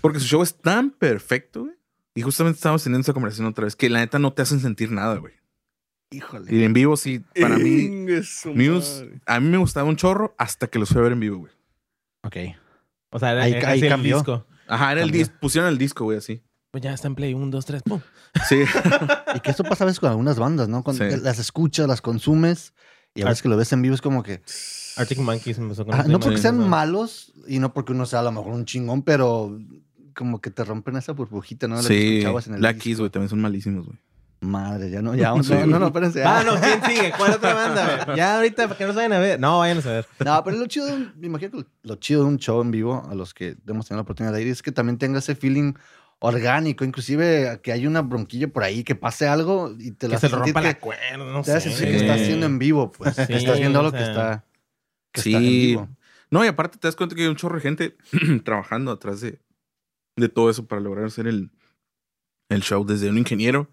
Porque 0.00 0.20
su 0.20 0.26
show 0.26 0.42
es 0.42 0.54
tan 0.56 0.90
perfecto, 0.90 1.62
güey. 1.64 1.74
Y 2.14 2.22
justamente 2.22 2.56
estábamos 2.56 2.82
teniendo 2.82 3.02
esa 3.02 3.12
conversación 3.12 3.46
otra 3.48 3.64
vez, 3.64 3.76
que 3.76 3.88
la 3.90 3.98
neta 4.00 4.18
no 4.18 4.32
te 4.32 4.42
hacen 4.42 4.60
sentir 4.60 4.90
nada, 4.90 5.16
güey. 5.16 5.34
Híjole. 6.10 6.54
Y 6.54 6.62
en 6.64 6.72
vivo 6.72 6.96
sí, 6.96 7.20
para 7.40 7.58
mí, 7.58 7.88
Muse, 7.88 8.48
madre. 9.04 9.20
a 9.26 9.40
mí 9.40 9.48
me 9.48 9.58
gustaba 9.58 9.88
un 9.88 9.96
chorro 9.96 10.34
hasta 10.38 10.68
que 10.68 10.78
los 10.78 10.88
fui 10.90 10.98
a 10.98 11.02
ver 11.02 11.12
en 11.12 11.20
vivo, 11.20 11.38
güey. 11.38 11.52
Ok. 12.22 12.36
O 13.10 13.18
sea, 13.18 13.32
era, 13.32 13.42
Ahí- 13.42 13.52
era 13.54 13.68
ahí 13.70 13.78
así 13.78 13.86
el 13.86 13.90
cambió. 13.92 14.16
disco. 14.16 14.46
Ajá, 14.68 14.92
era 14.92 15.02
el 15.02 15.10
disco, 15.10 15.34
pusieron 15.40 15.68
el 15.70 15.78
disco, 15.78 16.04
güey, 16.04 16.18
así. 16.18 16.42
Pues 16.70 16.82
ya 16.82 16.92
está 16.92 17.08
en 17.08 17.14
play. 17.14 17.34
Un, 17.34 17.50
dos, 17.50 17.64
tres, 17.66 17.82
pum. 17.82 18.00
Sí. 18.48 18.62
Y 19.34 19.40
que 19.40 19.50
esto 19.50 19.64
pasa 19.64 19.84
a 19.84 19.86
veces 19.86 20.00
con 20.00 20.10
algunas 20.10 20.38
bandas, 20.38 20.68
¿no? 20.68 20.82
Cuando 20.84 21.08
Sí. 21.10 21.16
las 21.22 21.38
escuchas, 21.38 21.86
las 21.88 22.00
consumes 22.00 22.72
y 23.14 23.22
a 23.22 23.26
veces 23.26 23.42
que 23.42 23.48
lo 23.48 23.56
ves 23.56 23.72
en 23.72 23.82
vivo 23.82 23.94
es 23.94 24.00
como 24.02 24.22
que... 24.22 24.42
Arctic 24.96 25.18
Monkeys 25.18 25.58
empezó 25.58 25.84
con 25.84 25.94
Ah, 25.94 26.04
no 26.08 26.18
porque 26.20 26.38
sean 26.38 26.68
malos 26.68 27.32
y 27.48 27.58
no 27.58 27.72
porque 27.74 27.92
uno 27.92 28.06
sea 28.06 28.20
a 28.20 28.22
lo 28.22 28.32
mejor 28.32 28.52
un 28.52 28.64
chingón, 28.64 29.02
pero 29.02 29.58
como 30.14 30.40
que 30.40 30.50
te 30.50 30.64
rompen 30.64 30.96
esa 30.96 31.12
burbujita, 31.12 31.68
¿no? 31.68 31.76
Que 31.76 31.82
Sí, 31.82 32.16
escuchabas 32.18 32.46
en 32.46 32.54
el 32.54 32.60
Black 32.60 32.76
disco. 32.76 32.84
Keys, 32.84 32.98
güey, 33.00 33.10
también 33.10 33.28
son 33.28 33.40
malísimos, 33.40 33.86
güey. 33.86 33.98
Madre, 34.46 34.90
ya 34.90 35.02
no, 35.02 35.14
ya, 35.14 35.32
Sí, 35.42 35.52
no, 35.54 35.66
no, 35.66 35.78
no, 35.78 35.86
espérense. 35.86 36.22
Ah, 36.24 36.42
no, 36.44 36.54
¿quién 36.60 36.82
sigue? 36.84 37.12
¿Cuál 37.16 37.32
otra 37.34 37.54
banda? 37.54 38.14
Ya 38.16 38.36
ahorita, 38.36 38.68
para 38.68 38.78
que 38.78 38.86
nos 38.86 38.94
vayan 38.96 39.12
a 39.12 39.18
ver. 39.18 39.38
No, 39.40 39.58
vayan 39.58 39.78
a 39.78 39.80
ver. 39.80 40.06
No, 40.24 40.42
pero 40.44 40.56
lo 40.56 40.66
chido, 40.66 40.86
de 40.86 40.92
un- 40.94 41.12
me 41.16 41.26
imagino 41.26 41.50
que 41.52 41.66
lo- 41.82 41.96
chido 41.96 42.22
de 42.22 42.28
un 42.28 42.38
show 42.38 42.60
en 42.62 42.70
vivo, 42.70 43.06
a 43.10 43.14
los 43.14 43.34
que 43.34 43.56
hemos 43.66 43.86
tenido 43.86 43.98
la 43.98 44.02
oportunidad 44.02 44.32
de 44.34 44.42
ir, 44.42 44.48
es 44.48 44.62
que 44.62 44.72
también 44.72 44.98
tenga 44.98 45.18
ese 45.18 45.34
feeling 45.34 45.74
orgánico, 46.18 46.84
inclusive 46.84 47.60
que 47.62 47.72
hay 47.72 47.86
una 47.86 48.00
bronquilla 48.00 48.48
por 48.48 48.62
ahí, 48.62 48.84
que 48.84 48.94
pase 48.94 49.28
algo 49.28 49.74
y 49.78 49.90
te 49.90 50.08
la 50.08 50.14
Que 50.14 50.20
se 50.20 50.28
rompa 50.34 50.60
que, 50.62 50.66
la 50.68 50.78
cuerda, 50.78 51.16
no 51.18 51.42
te 51.42 51.52
hace 51.52 51.68
sé. 51.70 51.76
sentir 51.76 51.94
que 51.96 52.04
estás 52.04 52.20
haciendo 52.22 52.46
en 52.46 52.58
vivo, 52.58 52.90
pues. 52.90 53.14
que 53.16 53.26
Sí, 53.26 53.32
estás 53.34 53.58
viendo 53.58 53.78
algo 53.80 53.90
o 53.90 53.92
que 53.92 53.98
sea, 53.98 54.08
está, 54.08 54.44
que 55.12 55.20
está 55.20 55.30
en 55.38 55.44
Sí. 55.44 55.50
vivo. 55.66 55.88
No, 56.30 56.44
y 56.44 56.48
aparte 56.48 56.78
te 56.78 56.88
das 56.88 56.96
cuenta 56.96 57.14
que 57.14 57.22
hay 57.22 57.28
un 57.28 57.36
chorro 57.36 57.56
de 57.56 57.60
gente 57.60 57.96
trabajando 58.44 58.90
atrás 58.92 59.20
de, 59.20 59.38
de 60.16 60.28
todo 60.30 60.48
eso 60.50 60.66
para 60.66 60.80
lograr 60.80 61.04
hacer 61.04 61.26
el, 61.26 61.50
el 62.48 62.62
show. 62.62 62.84
Desde 62.86 63.10
un 63.10 63.18
ingeniero, 63.18 63.68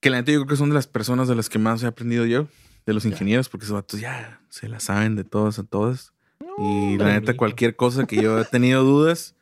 que 0.00 0.10
la 0.10 0.16
neta 0.18 0.32
yo 0.32 0.38
creo 0.40 0.48
que 0.48 0.56
son 0.56 0.68
de 0.70 0.74
las 0.74 0.86
personas 0.86 1.28
de 1.28 1.34
las 1.34 1.48
que 1.48 1.58
más 1.58 1.82
he 1.82 1.86
aprendido 1.86 2.24
yo, 2.26 2.48
de 2.86 2.92
los 2.94 3.02
Ya. 3.04 3.10
ingenieros, 3.10 3.48
porque 3.48 3.64
esos 3.64 3.74
vatos 3.74 4.00
ya 4.00 4.40
se 4.48 4.68
la 4.68 4.80
saben 4.80 5.16
de 5.16 5.24
todas 5.24 5.58
a 5.58 5.64
todas. 5.64 6.12
y 6.58 6.96
la 6.98 7.12
neta, 7.20 7.36
cualquier 7.36 7.76
cosa 7.76 8.04
que 8.06 8.16
yo 8.16 8.38
he 8.40 8.44
tenido 8.44 8.82
dudas, 8.82 9.34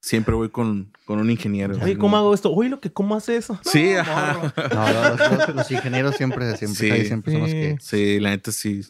siempre 0.00 0.34
voy 0.34 0.50
con, 0.50 0.92
con 1.06 1.18
un 1.18 1.30
ingeniero. 1.30 1.76
Oye, 1.82 1.96
¿cómo 1.96 2.16
hago 2.18 2.34
esto? 2.34 2.52
Oye, 2.52 2.68
lo 2.68 2.80
que, 2.80 2.92
¿cómo 2.92 3.14
hace 3.14 3.36
eso? 3.36 3.58
Sí, 3.64 3.92
No, 3.94 4.00
ajá. 4.00 4.52
No, 4.74 5.36
los, 5.46 5.54
los- 5.54 5.70
ingenieros 5.70 6.16
siempre, 6.16 6.54
siempre, 6.56 6.78
Sí. 6.88 6.90
ahí 6.90 7.06
siempre 7.06 7.32
son 7.32 7.40
los 7.42 7.50
que... 7.50 7.76
Sí, 7.80 8.20
la 8.20 8.30
neta 8.30 8.52
sí. 8.52 8.82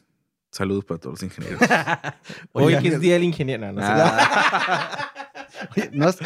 Saludos 0.50 0.84
para 0.84 0.98
todos 1.00 1.20
los 1.20 1.22
ingenieros. 1.22 1.60
Que 2.80 2.88
es 2.88 3.00
día 3.00 3.14
del 3.14 3.24
ingeniero. 3.24 3.72
No. 3.72 3.80
Ah, 3.82 5.10
Oye, 5.76 5.90
¿no 5.92 6.06
has- 6.08 6.18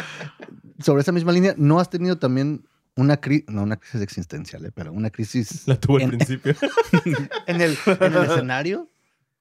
sobre 0.83 1.01
esa 1.01 1.11
misma 1.11 1.31
línea, 1.31 1.53
¿no 1.57 1.79
has 1.79 1.89
tenido 1.89 2.17
también 2.17 2.65
una 2.95 3.17
crisis, 3.17 3.47
no 3.49 3.63
una 3.63 3.77
crisis 3.77 4.01
existencial, 4.01 4.65
eh, 4.65 4.71
pero 4.73 4.91
una 4.91 5.09
crisis 5.09 5.67
La 5.67 5.79
tuve 5.79 6.03
al 6.03 6.11
En- 6.11 6.17
principio. 6.17 6.55
en 7.47 7.61
el, 7.61 7.77
en 7.85 8.13
el 8.13 8.23
escenario? 8.23 8.87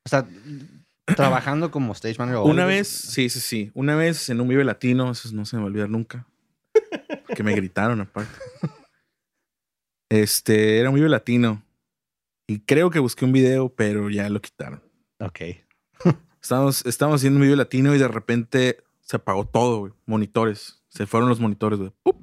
O 0.04 0.08
sea, 0.08 0.26
trabajando 1.16 1.70
como 1.70 1.92
stage 1.92 2.16
manager. 2.18 2.38
o 2.38 2.44
Una 2.44 2.62
algo. 2.62 2.74
vez, 2.76 2.88
sí, 2.88 3.28
sí, 3.28 3.40
sí. 3.40 3.70
Una 3.74 3.96
vez 3.96 4.28
en 4.28 4.40
un 4.40 4.48
Vive 4.48 4.64
Latino, 4.64 5.10
eso 5.10 5.28
no 5.32 5.44
se 5.44 5.56
me 5.56 5.62
va 5.62 5.66
a 5.66 5.70
olvidar 5.70 5.88
nunca. 5.90 6.26
Que 7.34 7.42
me 7.42 7.54
gritaron 7.54 8.00
aparte. 8.00 8.32
Este, 10.08 10.78
era 10.78 10.88
un 10.90 10.94
Vive 10.96 11.08
Latino. 11.08 11.62
Y 12.46 12.60
creo 12.60 12.90
que 12.90 12.98
busqué 12.98 13.24
un 13.24 13.32
video, 13.32 13.68
pero 13.68 14.08
ya 14.08 14.28
lo 14.30 14.40
quitaron. 14.40 14.82
Ok. 15.20 15.40
Estábamos, 16.40 16.86
estábamos 16.86 17.20
haciendo 17.20 17.38
un 17.38 17.42
Vive 17.42 17.56
Latino 17.56 17.94
y 17.94 17.98
de 17.98 18.08
repente 18.08 18.82
se 19.02 19.16
apagó 19.16 19.46
todo, 19.46 19.80
güey. 19.80 19.92
Monitores. 20.06 20.80
Se 20.88 21.06
fueron 21.06 21.28
los 21.28 21.40
monitores, 21.40 21.78
güey. 21.78 21.92
¡Pup! 22.02 22.17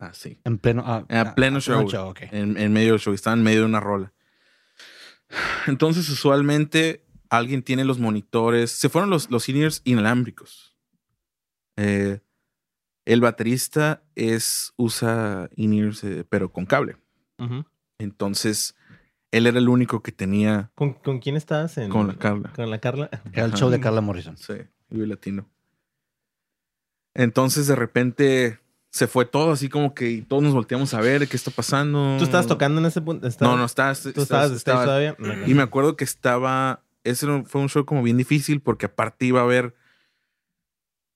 Así. 0.00 0.40
En 0.44 0.58
pleno, 0.58 0.82
ah, 0.86 1.04
En 1.08 1.18
ah, 1.18 1.34
pleno 1.34 1.58
ah, 1.58 1.60
show, 1.60 1.82
güey. 1.82 1.96
ok. 1.96 2.20
En, 2.32 2.56
en 2.56 2.72
medio 2.72 2.92
del 2.92 3.00
show. 3.00 3.12
Estaban 3.14 3.40
en 3.40 3.44
medio 3.44 3.60
de 3.60 3.66
una 3.66 3.80
rola. 3.80 4.12
Entonces, 5.66 6.08
usualmente, 6.08 7.04
alguien 7.30 7.62
tiene 7.62 7.84
los 7.84 7.98
monitores. 7.98 8.70
Se 8.70 8.88
fueron 8.88 9.10
los, 9.10 9.30
los 9.30 9.44
seniors 9.44 9.82
inalámbricos. 9.84 10.76
Eh, 11.76 12.20
el 13.04 13.20
baterista 13.20 14.02
es, 14.14 14.72
usa 14.76 15.48
in-ears, 15.56 16.04
eh, 16.04 16.24
pero 16.28 16.52
con 16.52 16.66
cable. 16.66 16.96
Entonces, 17.98 18.74
él 19.30 19.46
era 19.46 19.58
el 19.58 19.68
único 19.68 20.02
que 20.02 20.10
tenía 20.12 20.70
¿Con, 20.74 20.94
¿Con 20.94 21.18
quién 21.20 21.36
estabas? 21.36 21.78
En, 21.78 21.90
con 21.90 22.08
la 22.08 22.14
Carla. 22.16 22.52
Con 22.54 22.70
la 22.70 22.78
Carla. 22.80 23.08
Era 23.32 23.44
el 23.44 23.50
Ajá. 23.52 23.58
show 23.58 23.70
de 23.70 23.80
Carla 23.80 24.00
Morrison. 24.00 24.36
Sí, 24.36 24.54
Vive 24.88 25.06
Latino. 25.06 25.48
Entonces, 27.14 27.66
de 27.66 27.76
repente, 27.76 28.60
se 28.98 29.06
fue 29.06 29.24
todo 29.24 29.52
así 29.52 29.68
como 29.68 29.94
que 29.94 30.10
y 30.10 30.22
todos 30.22 30.42
nos 30.42 30.52
volteamos 30.52 30.92
a 30.94 31.00
ver 31.00 31.28
qué 31.28 31.36
está 31.36 31.50
pasando. 31.50 32.16
¿Tú 32.18 32.24
estabas 32.24 32.46
tocando 32.46 32.80
en 32.80 32.86
ese 32.86 33.00
punto? 33.00 33.22
No, 33.22 33.28
¿Estabas- 33.28 33.56
no, 33.58 33.64
estabas. 33.64 34.02
¿Tú 34.14 34.20
estabas 34.22 34.50
de 34.50 34.56
stage 34.56 34.84
todavía? 34.84 35.16
No, 35.18 35.46
Y 35.46 35.54
me 35.54 35.62
acuerdo 35.62 35.96
que 35.96 36.04
estaba. 36.04 36.82
Ese 37.04 37.26
fue 37.44 37.60
un 37.60 37.68
show 37.68 37.84
como 37.86 38.02
bien 38.02 38.16
difícil 38.16 38.60
porque 38.60 38.86
aparte 38.86 39.24
iba 39.26 39.40
a 39.40 39.44
haber 39.44 39.74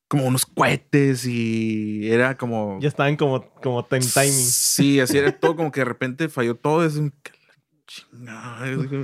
como 0.09 0.27
unos 0.27 0.47
cohetes 0.47 1.27
y 1.27 2.09
era 2.11 2.37
como. 2.37 2.79
Ya 2.81 2.89
estaban 2.89 3.17
como, 3.17 3.51
como 3.63 3.81
en 3.91 4.01
timing. 4.09 4.33
Sí, 4.33 5.01
así 5.01 5.19
era 5.19 5.33
todo 5.33 5.57
como 5.57 5.73
que 5.73 5.81
de 5.81 5.85
repente 5.87 6.29
falló 6.29 6.55
todo. 6.55 6.85
Es 6.85 6.97
un. 6.97 7.13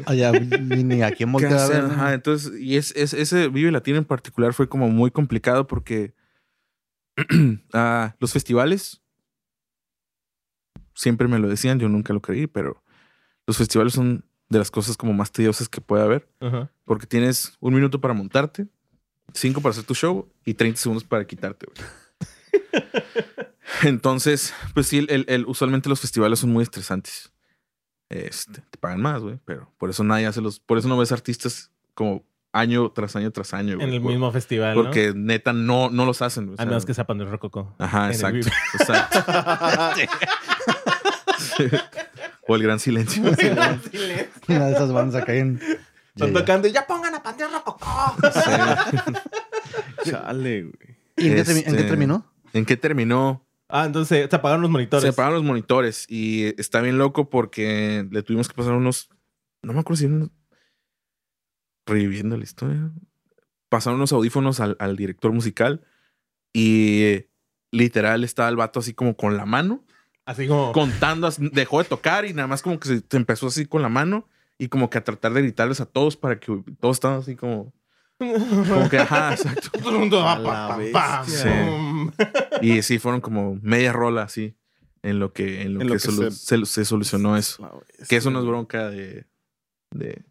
Allá, 0.07 0.33
ni, 0.33 0.83
ni 0.85 1.03
a 1.03 1.11
quién 1.13 1.29
¿Qué 1.29 1.33
voltear 1.33 1.53
a 1.55 1.65
hacer? 1.65 1.83
ver. 1.83 1.85
¿no? 1.85 1.95
Ajá, 1.95 2.15
entonces, 2.15 2.53
y 2.59 2.77
es, 2.77 2.95
es- 2.97 3.13
ese 3.13 3.49
Vive 3.49 3.71
Latino 3.71 3.99
en 3.99 4.05
particular 4.05 4.55
fue 4.55 4.69
como 4.69 4.89
muy 4.89 5.11
complicado 5.11 5.67
porque 5.67 6.15
ah, 7.73 8.15
los 8.21 8.33
festivales 8.33 9.01
siempre 10.95 11.29
me 11.29 11.39
lo 11.39 11.49
decían, 11.49 11.79
yo 11.79 11.89
nunca 11.89 12.13
lo 12.13 12.21
creí, 12.21 12.47
pero 12.47 12.83
los 13.47 13.57
festivales 13.57 13.93
son 13.93 14.25
de 14.49 14.59
las 14.59 14.71
cosas 14.71 14.97
como 14.97 15.13
más 15.13 15.31
tediosas 15.33 15.69
que 15.69 15.81
puede 15.81 16.03
haber. 16.03 16.29
Ajá. 16.41 16.71
Porque 16.85 17.07
tienes 17.07 17.57
un 17.61 17.75
minuto 17.75 18.01
para 18.01 18.15
montarte, 18.15 18.67
cinco 19.35 19.61
para 19.61 19.73
hacer 19.73 19.85
tu 19.85 19.95
show 19.95 20.29
y 20.45 20.55
30 20.55 20.81
segundos 20.81 21.05
para 21.05 21.27
quitarte. 21.27 21.67
Entonces, 23.83 24.55
pues 24.75 24.87
sí, 24.87 25.07
el- 25.09 25.25
el- 25.29 25.47
usualmente 25.47 25.89
los 25.89 26.01
festivales 26.01 26.39
son 26.41 26.51
muy 26.51 26.63
estresantes. 26.63 27.33
este, 28.11 28.63
te 28.63 28.79
pagan 28.79 29.03
más, 29.03 29.21
güey. 29.21 29.39
Pero 29.45 29.71
por 29.79 29.91
eso 29.91 30.03
nadie 30.03 30.27
hace 30.27 30.41
los. 30.41 30.59
Por 30.61 30.79
eso 30.79 30.89
no 30.89 30.97
ves 30.97 31.13
artistas 31.13 31.71
como 31.95 32.25
año 32.53 32.91
tras 32.91 33.15
año 33.17 33.31
tras 33.31 33.55
año, 33.55 33.77
güey. 33.77 33.87
En 33.89 33.95
el 33.95 34.01
Por- 34.01 34.11
mismo 34.11 34.31
festival, 34.33 34.77
¿no? 34.77 34.83
Porque 34.85 35.13
neta 35.15 35.53
no, 35.53 35.91
no 35.91 36.05
los 36.07 36.23
hacen, 36.23 36.49
o 36.49 36.53
A 36.55 36.57
sea, 36.57 36.67
menos 36.67 36.85
que 36.87 36.95
sepan 36.95 37.19
del 37.19 37.29
Rococo. 37.31 37.75
Ajá, 37.79 38.09
exacto. 38.11 38.49
exacto. 38.79 39.25
o 42.47 42.57
el 42.57 42.63
gran 42.63 42.79
silencio. 42.79 43.23
Una 43.23 44.67
de 44.67 44.73
esas 44.73 44.93
bandas 44.93 45.23
acá 45.23 45.35
en. 45.35 45.61
Están 46.15 46.33
tocando 46.33 46.67
y 46.67 46.73
ya 46.73 46.87
pongan 46.87 47.15
a 47.15 47.23
Panteón 47.23 47.53
Rococó. 47.53 48.17
Chale, 50.05 50.63
güey. 50.63 50.97
¿Y 51.17 51.29
en 51.29 51.35
qué, 51.35 51.41
en 51.41 51.63
qué 51.63 51.71
Este, 51.71 51.85
terminó? 51.85 52.27
¿En 52.53 52.65
qué 52.65 52.77
terminó? 52.77 53.45
Ah, 53.69 53.85
entonces 53.85 54.29
se 54.31 54.37
apagaron 54.37 54.63
los 54.63 54.71
monitores. 54.71 55.03
Se 55.03 55.09
apagaron 55.11 55.35
los 55.35 55.45
monitores 55.45 56.07
y 56.09 56.55
está 56.61 56.81
bien 56.81 56.99
loco 56.99 57.29
porque 57.29 58.07
le 58.11 58.23
tuvimos 58.23 58.49
que 58.49 58.55
pasar 58.55 58.73
unos. 58.73 59.11
No 59.63 59.73
me 59.73 59.81
acuerdo 59.81 59.99
si 60.01 60.07
unos. 60.07 60.31
Reviviendo 61.89 62.37
la 62.37 62.45
historia. 62.45 62.91
Pasaron 63.69 63.97
unos 63.99 64.13
audífonos 64.13 64.61
al, 64.61 64.77
al 64.79 64.97
director 64.97 65.33
musical 65.33 65.85
y 66.53 67.03
eh, 67.03 67.31
literal 67.73 68.25
estaba 68.25 68.49
el 68.49 68.57
vato 68.57 68.81
así 68.81 68.95
como 68.95 69.17
con 69.17 69.37
la 69.37 69.45
mano, 69.47 69.85
Así 70.25 70.47
como. 70.49 70.73
contando, 70.73 71.29
dejó 71.53 71.79
de 71.83 71.89
tocar 71.89 72.25
y 72.25 72.33
nada 72.35 72.47
más 72.49 72.63
como 72.63 72.79
que 72.81 72.89
se, 72.89 73.03
se 73.09 73.17
empezó 73.17 73.49
así 73.49 73.67
con 73.67 73.83
la 73.83 73.89
mano 73.89 74.29
y 74.59 74.69
como 74.69 74.91
que 74.91 74.99
a 74.99 75.05
tratar 75.05 75.33
de 75.35 75.43
gritarles 75.43 75.81
a 75.81 75.87
todos 75.87 76.17
para 76.17 76.39
que 76.41 76.63
todos 76.81 76.97
estaban 76.97 77.19
así 77.21 77.37
como. 77.37 77.73
Como 78.19 78.89
que, 78.91 78.99
ajá, 78.99 79.33
exacto. 79.35 79.71
Todo 79.79 79.91
el 79.91 79.99
mundo. 79.99 80.21
Y 82.63 82.83
sí, 82.83 82.99
fueron 82.99 83.21
como 83.21 83.59
media 83.63 83.93
rola 83.93 84.23
así 84.23 84.57
en 85.03 85.19
lo 85.21 85.33
que, 85.33 85.63
en 85.63 85.75
lo 85.75 85.81
En 85.83 85.87
que, 85.89 85.95
lo 85.95 86.01
que 86.01 86.09
solu- 86.09 86.31
se- 86.31 86.57
se, 86.59 86.67
se 86.67 86.85
solucionó 86.85 87.37
eso. 87.37 87.83
Que 88.09 88.17
eso 88.17 88.31
no 88.31 88.41
es 88.41 88.47
bronca 88.47 88.89
de, 88.91 89.27
de 89.93 90.25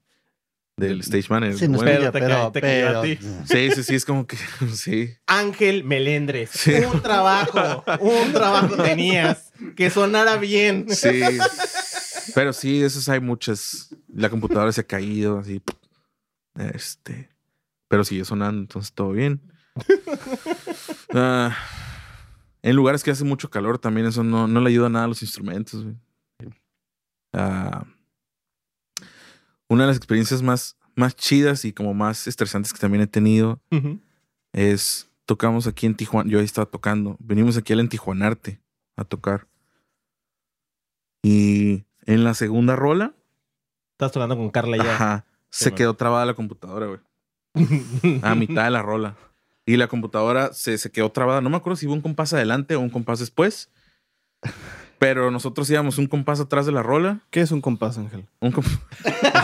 del 0.77 1.01
stage 1.01 1.25
manager. 1.29 1.57
Sí, 1.57 1.67
no 1.67 1.77
es 1.77 1.83
Bueno, 1.83 2.11
te 2.11 2.19
pero. 2.19 2.51
te 2.51 2.61
pero- 2.61 3.01
ti. 3.01 3.17
sí, 3.45 3.71
sí, 3.73 3.83
sí, 3.83 3.95
es 3.95 4.05
como 4.05 4.27
que 4.27 4.37
sí. 4.75 5.09
Ángel 5.25 5.83
Melendres. 5.83 6.51
Sí. 6.51 6.71
Un 6.73 7.01
trabajo. 7.01 7.83
Un 7.99 8.31
trabajo 8.31 8.75
tenías. 8.83 9.51
Que 9.75 9.89
sonara 9.89 10.37
bien. 10.37 10.85
Sí. 10.89 11.21
Pero 12.35 12.53
sí, 12.53 12.79
de 12.79 12.87
esos 12.87 13.07
hay 13.09 13.19
muchas. 13.21 13.95
La 14.13 14.29
computadora 14.29 14.71
se 14.71 14.81
ha 14.81 14.83
caído, 14.83 15.39
así. 15.39 15.61
Este. 16.73 17.29
Pero 17.87 18.03
sigue 18.03 18.25
sonando, 18.25 18.61
entonces 18.61 18.93
todo 18.93 19.11
bien. 19.13 19.41
Ah, 21.13 21.55
en 22.61 22.75
lugares 22.75 23.03
que 23.03 23.11
hace 23.11 23.23
mucho 23.23 23.49
calor 23.49 23.79
también 23.79 24.05
eso 24.07 24.23
no, 24.23 24.45
no 24.47 24.59
le 24.59 24.69
ayuda 24.69 24.89
nada 24.89 25.05
a 25.05 25.07
los 25.07 25.21
instrumentos. 25.23 25.85
Ah, 27.33 27.85
una 29.69 29.83
de 29.83 29.87
las 29.87 29.97
experiencias 29.97 30.41
más, 30.41 30.77
más 30.95 31.15
chidas 31.15 31.65
y 31.65 31.73
como 31.73 31.93
más 31.93 32.27
estresantes 32.27 32.73
que 32.73 32.79
también 32.79 33.01
he 33.03 33.07
tenido 33.07 33.59
es 34.53 35.09
tocamos 35.25 35.67
aquí 35.67 35.85
en 35.85 35.95
Tijuana. 35.95 36.29
Yo 36.29 36.39
ahí 36.39 36.45
estaba 36.45 36.65
tocando. 36.65 37.17
Venimos 37.19 37.57
aquí 37.57 37.73
al 37.73 37.79
en 37.81 37.89
Tijuanarte 37.89 38.61
a 38.95 39.03
tocar. 39.03 39.47
Y 41.23 41.85
en 42.05 42.23
la 42.23 42.33
segunda 42.33 42.75
rola, 42.75 43.13
Estás 43.93 44.11
tocando 44.11 44.37
con 44.37 44.49
Carla 44.51 44.77
ya. 44.77 44.93
ajá, 44.95 45.25
se 45.49 45.65
bueno. 45.65 45.75
quedó 45.77 45.93
trabada 45.95 46.25
la 46.25 46.35
computadora, 46.35 46.85
güey. 46.87 48.19
A 48.21 48.35
mitad 48.35 48.65
de 48.65 48.69
la 48.71 48.81
rola. 48.83 49.15
Y 49.65 49.75
la 49.77 49.87
computadora 49.87 50.53
se, 50.53 50.77
se 50.77 50.91
quedó 50.91 51.11
trabada. 51.11 51.41
No 51.41 51.49
me 51.49 51.57
acuerdo 51.57 51.75
si 51.77 51.87
hubo 51.87 51.93
un 51.95 52.01
compás 52.01 52.31
adelante 52.31 52.75
o 52.75 52.79
un 52.79 52.89
compás 52.91 53.19
después. 53.19 53.69
Pero 54.99 55.31
nosotros 55.31 55.69
íbamos 55.71 55.97
un 55.97 56.05
compás 56.07 56.39
atrás 56.39 56.65
de 56.67 56.71
la 56.71 56.83
rola. 56.83 57.21
¿Qué 57.31 57.41
es 57.41 57.51
un 57.51 57.59
compás, 57.61 57.97
Ángel? 57.97 58.27
Un 58.39 58.53
comp- 58.53 58.79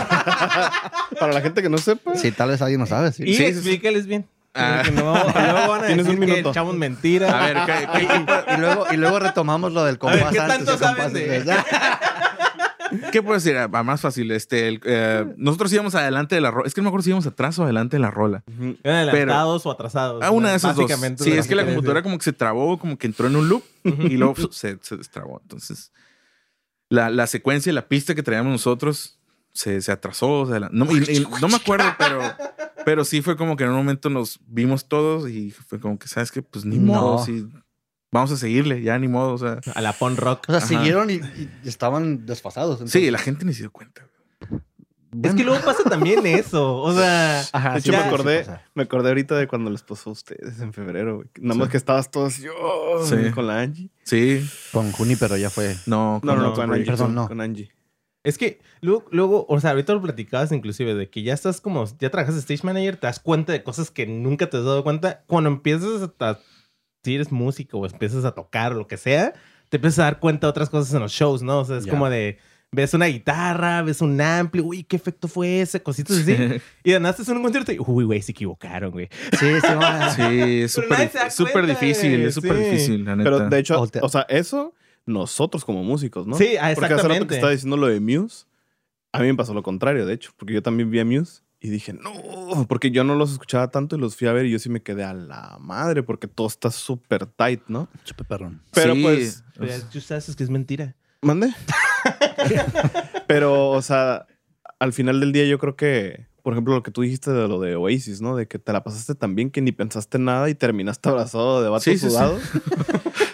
Para 1.18 1.32
la 1.32 1.40
gente 1.40 1.62
que 1.62 1.68
no 1.68 1.78
sepa. 1.78 2.14
Sí, 2.16 2.32
tal 2.32 2.50
vez 2.50 2.60
alguien 2.62 2.80
no 2.80 2.86
sabe. 2.86 3.12
Sí. 3.12 3.22
Y 3.26 3.34
Sí, 3.34 3.44
explícales 3.44 4.06
bien. 4.06 4.26
Ah. 4.54 4.82
No- 4.94 5.02
luego 5.02 5.68
van 5.68 5.82
a 5.82 5.86
Tienes 5.86 6.06
decir 6.06 6.20
un 6.20 6.26
que 6.26 6.32
minuto. 6.32 6.50
echamos 6.50 6.76
mentiras. 6.76 7.32
A 7.32 7.46
ver, 7.46 7.56
¿qué- 7.66 7.88
qué- 7.98 8.54
Y 8.54 8.60
luego, 8.60 8.86
y 8.92 8.96
luego 8.96 9.18
retomamos 9.18 9.72
lo 9.72 9.84
del 9.84 9.98
compás 9.98 10.30
¿qué 10.32 10.36
tanto 10.38 10.74
y 10.74 10.78
compás 10.78 10.96
saben 10.96 11.12
de- 11.12 11.26
después. 11.28 11.56
¿Qué 13.10 13.22
puedo 13.22 13.34
decir? 13.34 13.56
Ah, 13.56 13.66
más 13.82 14.00
fácil. 14.00 14.30
Este, 14.30 14.68
el, 14.68 14.80
eh, 14.84 15.24
nosotros 15.36 15.72
íbamos 15.72 15.96
adelante 15.96 16.36
de 16.36 16.40
la 16.40 16.52
rola. 16.52 16.68
Es 16.68 16.74
que 16.74 16.80
no 16.80 16.84
me 16.84 16.88
acuerdo 16.90 17.02
si 17.02 17.10
íbamos 17.10 17.26
atrás 17.26 17.58
o 17.58 17.64
adelante 17.64 17.96
de 17.96 18.00
la 18.00 18.10
rola. 18.12 18.44
¿Eran 18.84 19.08
adelantados 19.08 19.66
o 19.66 19.70
atratados? 19.72 20.22
Ah, 20.22 20.30
una 20.30 20.50
de 20.50 20.56
esas 20.56 20.76
dos. 20.76 20.88
Sí, 21.18 21.32
es 21.32 21.48
que 21.48 21.56
la 21.56 21.64
computadora 21.64 22.02
como 22.02 22.18
que 22.18 22.24
se 22.24 22.32
trabó, 22.32 22.78
como 22.78 22.96
que 22.96 23.08
entró 23.08 23.26
en 23.26 23.34
un 23.34 23.48
loop 23.48 23.64
y 23.82 24.16
luego 24.16 24.34
pf, 24.34 24.48
se, 24.52 24.78
se 24.80 24.96
destrabó. 24.96 25.40
Entonces, 25.42 25.90
la, 26.88 27.10
la 27.10 27.26
secuencia, 27.26 27.72
la 27.72 27.88
pista 27.88 28.14
que 28.14 28.22
traíamos 28.22 28.52
nosotros 28.52 29.13
se, 29.54 29.80
se 29.80 29.92
atrasó. 29.92 30.40
o 30.40 30.46
sea, 30.46 30.60
la- 30.60 30.68
no, 30.72 30.84
y- 30.94 30.98
y 31.18 31.26
no 31.40 31.48
me 31.48 31.56
acuerdo, 31.56 31.86
pero, 31.96 32.20
pero 32.84 33.04
sí 33.04 33.22
fue 33.22 33.36
como 33.36 33.56
que 33.56 33.64
en 33.64 33.70
un 33.70 33.76
momento 33.76 34.10
nos 34.10 34.38
vimos 34.46 34.86
todos 34.88 35.28
y 35.30 35.50
fue 35.52 35.80
como 35.80 35.98
que, 35.98 36.08
¿sabes 36.08 36.30
qué? 36.30 36.42
Pues 36.42 36.64
ni 36.64 36.76
No. 36.78 36.92
modo, 36.92 37.24
sí, 37.24 37.46
vamos 38.12 38.30
a 38.32 38.36
seguirle, 38.36 38.82
ya 38.82 38.98
ni 38.98 39.08
modo. 39.08 39.32
O 39.34 39.38
sea, 39.38 39.60
A 39.74 39.80
la 39.80 39.92
pon 39.92 40.16
rock. 40.16 40.44
O 40.48 40.52
sea, 40.52 40.58
Ajá. 40.58 40.66
siguieron 40.66 41.08
y, 41.10 41.14
y 41.14 41.48
estaban 41.68 42.26
desfasados. 42.26 42.78
sí, 42.78 42.82
entonces. 42.84 43.12
la 43.12 43.18
gente 43.18 43.44
ni 43.44 43.52
se 43.54 43.60
dio 43.62 43.70
cuenta. 43.72 44.06
Es 45.22 45.32
que 45.36 45.44
luego 45.44 45.64
pasa 45.64 45.84
también 45.88 46.26
eso. 46.26 46.76
O 46.78 46.92
sea, 46.92 47.44
Ajá, 47.52 47.74
De 47.74 47.80
sí, 47.80 47.88
hecho, 47.90 47.96
me 47.98 48.02
sí, 48.02 48.08
acordé, 48.08 48.44
sí 48.44 48.50
me 48.74 48.82
acordé 48.82 49.08
ahorita 49.10 49.36
de 49.36 49.46
cuando 49.46 49.70
les 49.70 49.82
pasó 49.82 50.10
a 50.10 50.12
ustedes 50.14 50.58
en 50.58 50.72
febrero, 50.72 51.16
güey. 51.18 51.28
Nada 51.40 51.54
más 51.56 51.66
Sí. 51.68 51.70
que 51.70 51.76
estabas 51.76 52.10
todos 52.10 52.34
así, 52.34 52.46
oh, 52.48 53.04
Sí. 53.06 53.30
con 53.32 53.46
la 53.46 53.60
Angie. 53.60 53.90
Sí, 54.02 54.44
Con 54.72 54.90
Juni, 54.90 55.14
pero 55.14 55.36
ya 55.36 55.50
fue. 55.50 55.76
no, 55.86 56.20
No, 56.24 56.34
no, 56.34 56.42
No, 56.42 56.48
no, 56.48 56.54
con. 56.54 56.72
Angie. 56.72 56.84
perdón, 56.84 57.06
con, 57.06 57.14
no. 57.14 57.28
con 57.28 57.40
Angie. 57.40 57.70
Es 58.24 58.38
que 58.38 58.58
luego, 58.80 59.04
luego, 59.10 59.46
o 59.48 59.60
sea, 59.60 59.70
ahorita 59.70 59.92
lo 59.92 60.00
platicabas 60.00 60.50
inclusive 60.50 60.94
de 60.94 61.10
que 61.10 61.22
ya 61.22 61.34
estás 61.34 61.60
como, 61.60 61.84
ya 61.98 62.10
trabajas 62.10 62.34
de 62.34 62.40
stage 62.40 62.64
manager, 62.64 62.96
te 62.96 63.06
das 63.06 63.20
cuenta 63.20 63.52
de 63.52 63.62
cosas 63.62 63.90
que 63.90 64.06
nunca 64.06 64.48
te 64.48 64.56
has 64.56 64.64
dado 64.64 64.82
cuenta. 64.82 65.22
Cuando 65.26 65.50
empiezas 65.50 66.10
a, 66.18 66.38
si 67.04 67.14
eres 67.14 67.30
músico 67.30 67.78
o 67.78 67.86
empiezas 67.86 68.24
a 68.24 68.32
tocar 68.32 68.72
o 68.72 68.76
lo 68.76 68.86
que 68.86 68.96
sea, 68.96 69.34
te 69.68 69.76
empiezas 69.76 69.98
a 69.98 70.04
dar 70.04 70.20
cuenta 70.20 70.46
de 70.46 70.52
otras 70.52 70.70
cosas 70.70 70.94
en 70.94 71.00
los 71.00 71.12
shows, 71.12 71.42
¿no? 71.42 71.60
O 71.60 71.64
sea, 71.66 71.76
es 71.76 71.86
como 71.86 72.08
de, 72.08 72.38
ves 72.72 72.94
una 72.94 73.06
guitarra, 73.06 73.82
ves 73.82 74.00
un 74.00 74.18
ampli, 74.18 74.62
uy, 74.62 74.84
qué 74.84 74.96
efecto 74.96 75.28
fue 75.28 75.60
ese, 75.60 75.82
cositas 75.82 76.16
así. 76.16 76.34
Y 76.82 76.92
de 76.92 77.00
nada 77.00 77.14
en 77.18 77.36
un 77.36 77.42
concierto 77.42 77.72
y, 77.72 77.78
uy, 77.78 78.04
güey, 78.04 78.22
se 78.22 78.32
equivocaron, 78.32 78.90
güey. 78.90 79.10
Sí, 79.38 79.46
sí, 79.60 79.74
va. 79.74 80.10
Sí, 80.16 80.62
es 80.62 80.72
súper 80.72 81.66
difícil, 81.66 82.24
es 82.24 82.34
súper 82.34 82.56
sí. 82.56 82.64
difícil, 82.64 83.04
la 83.04 83.16
neta. 83.16 83.30
Pero 83.30 83.50
de 83.50 83.58
hecho, 83.58 83.86
o 84.00 84.08
sea, 84.08 84.22
eso 84.30 84.74
nosotros 85.06 85.64
como 85.64 85.82
músicos, 85.84 86.26
¿no? 86.26 86.36
Sí, 86.36 86.56
ah, 86.60 86.72
Porque 86.74 86.86
hace 86.86 86.86
rato 86.86 86.86
que 86.88 86.94
exactamente. 86.94 87.34
estaba 87.34 87.52
diciendo 87.52 87.76
lo 87.76 87.86
de 87.88 88.00
Muse, 88.00 88.46
a 89.12 89.20
mí 89.20 89.26
me 89.26 89.34
pasó 89.34 89.54
lo 89.54 89.62
contrario, 89.62 90.06
de 90.06 90.14
hecho, 90.14 90.32
porque 90.36 90.54
yo 90.54 90.62
también 90.62 90.90
vi 90.90 90.98
a 91.00 91.04
Muse 91.04 91.42
y 91.60 91.70
dije, 91.70 91.92
no, 91.94 92.66
porque 92.68 92.90
yo 92.90 93.04
no 93.04 93.14
los 93.14 93.32
escuchaba 93.32 93.70
tanto 93.70 93.96
y 93.96 93.98
los 93.98 94.16
fui 94.16 94.28
a 94.28 94.32
ver 94.32 94.46
y 94.46 94.50
yo 94.50 94.58
sí 94.58 94.68
me 94.68 94.82
quedé 94.82 95.04
a 95.04 95.14
la 95.14 95.56
madre 95.60 96.02
porque 96.02 96.28
todo 96.28 96.46
está 96.46 96.70
súper 96.70 97.26
tight, 97.26 97.62
¿no? 97.68 97.88
Chupe 98.04 98.24
perrón. 98.24 98.62
Pero 98.72 98.94
Sí, 98.94 99.02
pues, 99.02 99.44
Pero 99.54 99.66
ya 99.66 99.80
tú 99.88 100.00
sabes 100.00 100.34
que 100.36 100.44
es 100.44 100.50
mentira. 100.50 100.94
¿Mande? 101.22 101.54
Pero, 103.26 103.70
o 103.70 103.80
sea, 103.82 104.26
al 104.78 104.92
final 104.92 105.20
del 105.20 105.32
día 105.32 105.46
yo 105.46 105.58
creo 105.58 105.76
que, 105.76 106.26
por 106.42 106.52
ejemplo, 106.52 106.74
lo 106.74 106.82
que 106.82 106.90
tú 106.90 107.00
dijiste 107.00 107.30
de 107.30 107.48
lo 107.48 107.60
de 107.60 107.76
Oasis, 107.76 108.20
¿no? 108.20 108.36
De 108.36 108.46
que 108.46 108.58
te 108.58 108.72
la 108.72 108.84
pasaste 108.84 109.14
tan 109.14 109.34
bien 109.34 109.50
que 109.50 109.62
ni 109.62 109.72
pensaste 109.72 110.18
nada 110.18 110.50
y 110.50 110.54
terminaste 110.54 111.08
abrazado 111.08 111.62
de 111.62 111.68
vatos 111.70 111.84
Sí, 111.84 111.96
sí, 111.96 112.10
sí. 112.10 112.16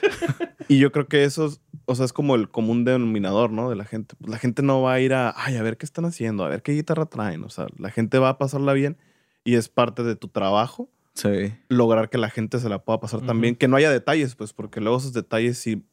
y 0.72 0.78
yo 0.78 0.92
creo 0.92 1.08
que 1.08 1.24
eso, 1.24 1.46
es- 1.46 1.60
o 1.86 1.94
sea, 1.94 2.04
es 2.04 2.12
como 2.12 2.34
el 2.36 2.48
común 2.50 2.84
denominador, 2.84 3.50
¿no? 3.50 3.68
De 3.70 3.76
la 3.76 3.84
gente. 3.84 4.14
Pues 4.18 4.30
la 4.30 4.38
gente 4.38 4.62
no 4.62 4.80
va 4.82 4.92
a 4.94 5.00
ir 5.00 5.12
a, 5.12 5.34
ay, 5.36 5.56
a 5.56 5.62
ver 5.62 5.76
qué 5.76 5.84
están 5.84 6.04
haciendo, 6.04 6.44
a 6.44 6.48
ver 6.48 6.62
qué 6.62 6.72
guitarra 6.72 7.06
traen. 7.06 7.42
O 7.44 7.48
sea, 7.50 7.66
la 7.78 7.90
gente 7.90 8.18
va 8.18 8.28
a 8.30 8.38
pasarla 8.38 8.72
bien 8.72 8.96
y 9.44 9.54
es 9.56 9.68
parte 9.68 10.02
de 10.04 10.14
tu 10.16 10.28
trabajo 10.28 10.88
sí. 11.14 11.52
lograr 11.68 12.08
que 12.10 12.18
la 12.18 12.30
gente 12.30 12.60
se 12.60 12.68
la 12.68 12.84
pueda 12.84 13.00
pasar 13.00 13.18
Ujú. 13.18 13.26
también. 13.26 13.56
Que 13.56 13.66
no 13.68 13.76
haya 13.76 13.90
detalles, 13.90 14.36
pues, 14.36 14.52
porque 14.52 14.80
luego 14.80 14.98
esos 14.98 15.12
detalles 15.12 15.58
sí, 15.58 15.84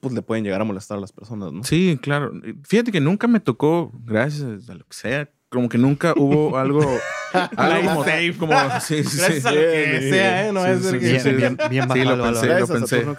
pues, 0.00 0.12
le 0.12 0.20
pueden 0.20 0.44
llegar 0.44 0.60
a 0.60 0.64
molestar 0.64 0.98
a 0.98 1.00
las 1.00 1.12
personas, 1.12 1.50
¿no? 1.52 1.64
Sí, 1.64 1.98
claro. 2.02 2.32
Fíjate 2.64 2.92
que 2.92 3.00
nunca 3.00 3.26
me 3.26 3.40
tocó, 3.40 3.90
gracias 4.04 4.68
a 4.68 4.74
lo 4.74 4.84
que 4.84 4.94
sea, 4.94 5.30
como 5.48 5.68
que 5.68 5.78
nunca 5.78 6.14
hubo 6.16 6.56
algo, 6.58 6.80
algo 7.56 7.88
como, 7.90 8.04
Safe. 8.04 8.34
como 8.38 8.80
sí, 8.80 9.04
sí, 9.04 9.18
Gracias 9.18 9.42
sí. 9.42 9.48
a 9.48 9.52
lo 9.52 9.60
que 9.60 9.98
Sí, 10.02 10.10
sea, 10.10 10.46
¿eh? 10.48 10.52
No 10.52 10.64
sí, 10.64 10.70
es 10.70 10.82
sí. 10.86 10.98
Bien, 10.98 11.20
sí. 11.20 11.30
bien, 11.36 11.58
bien 11.70 11.88
Sí, 11.92 12.04
lo 12.04 12.22
pensé. 12.22 12.46
Gracias 12.46 13.04
lo. 13.04 13.16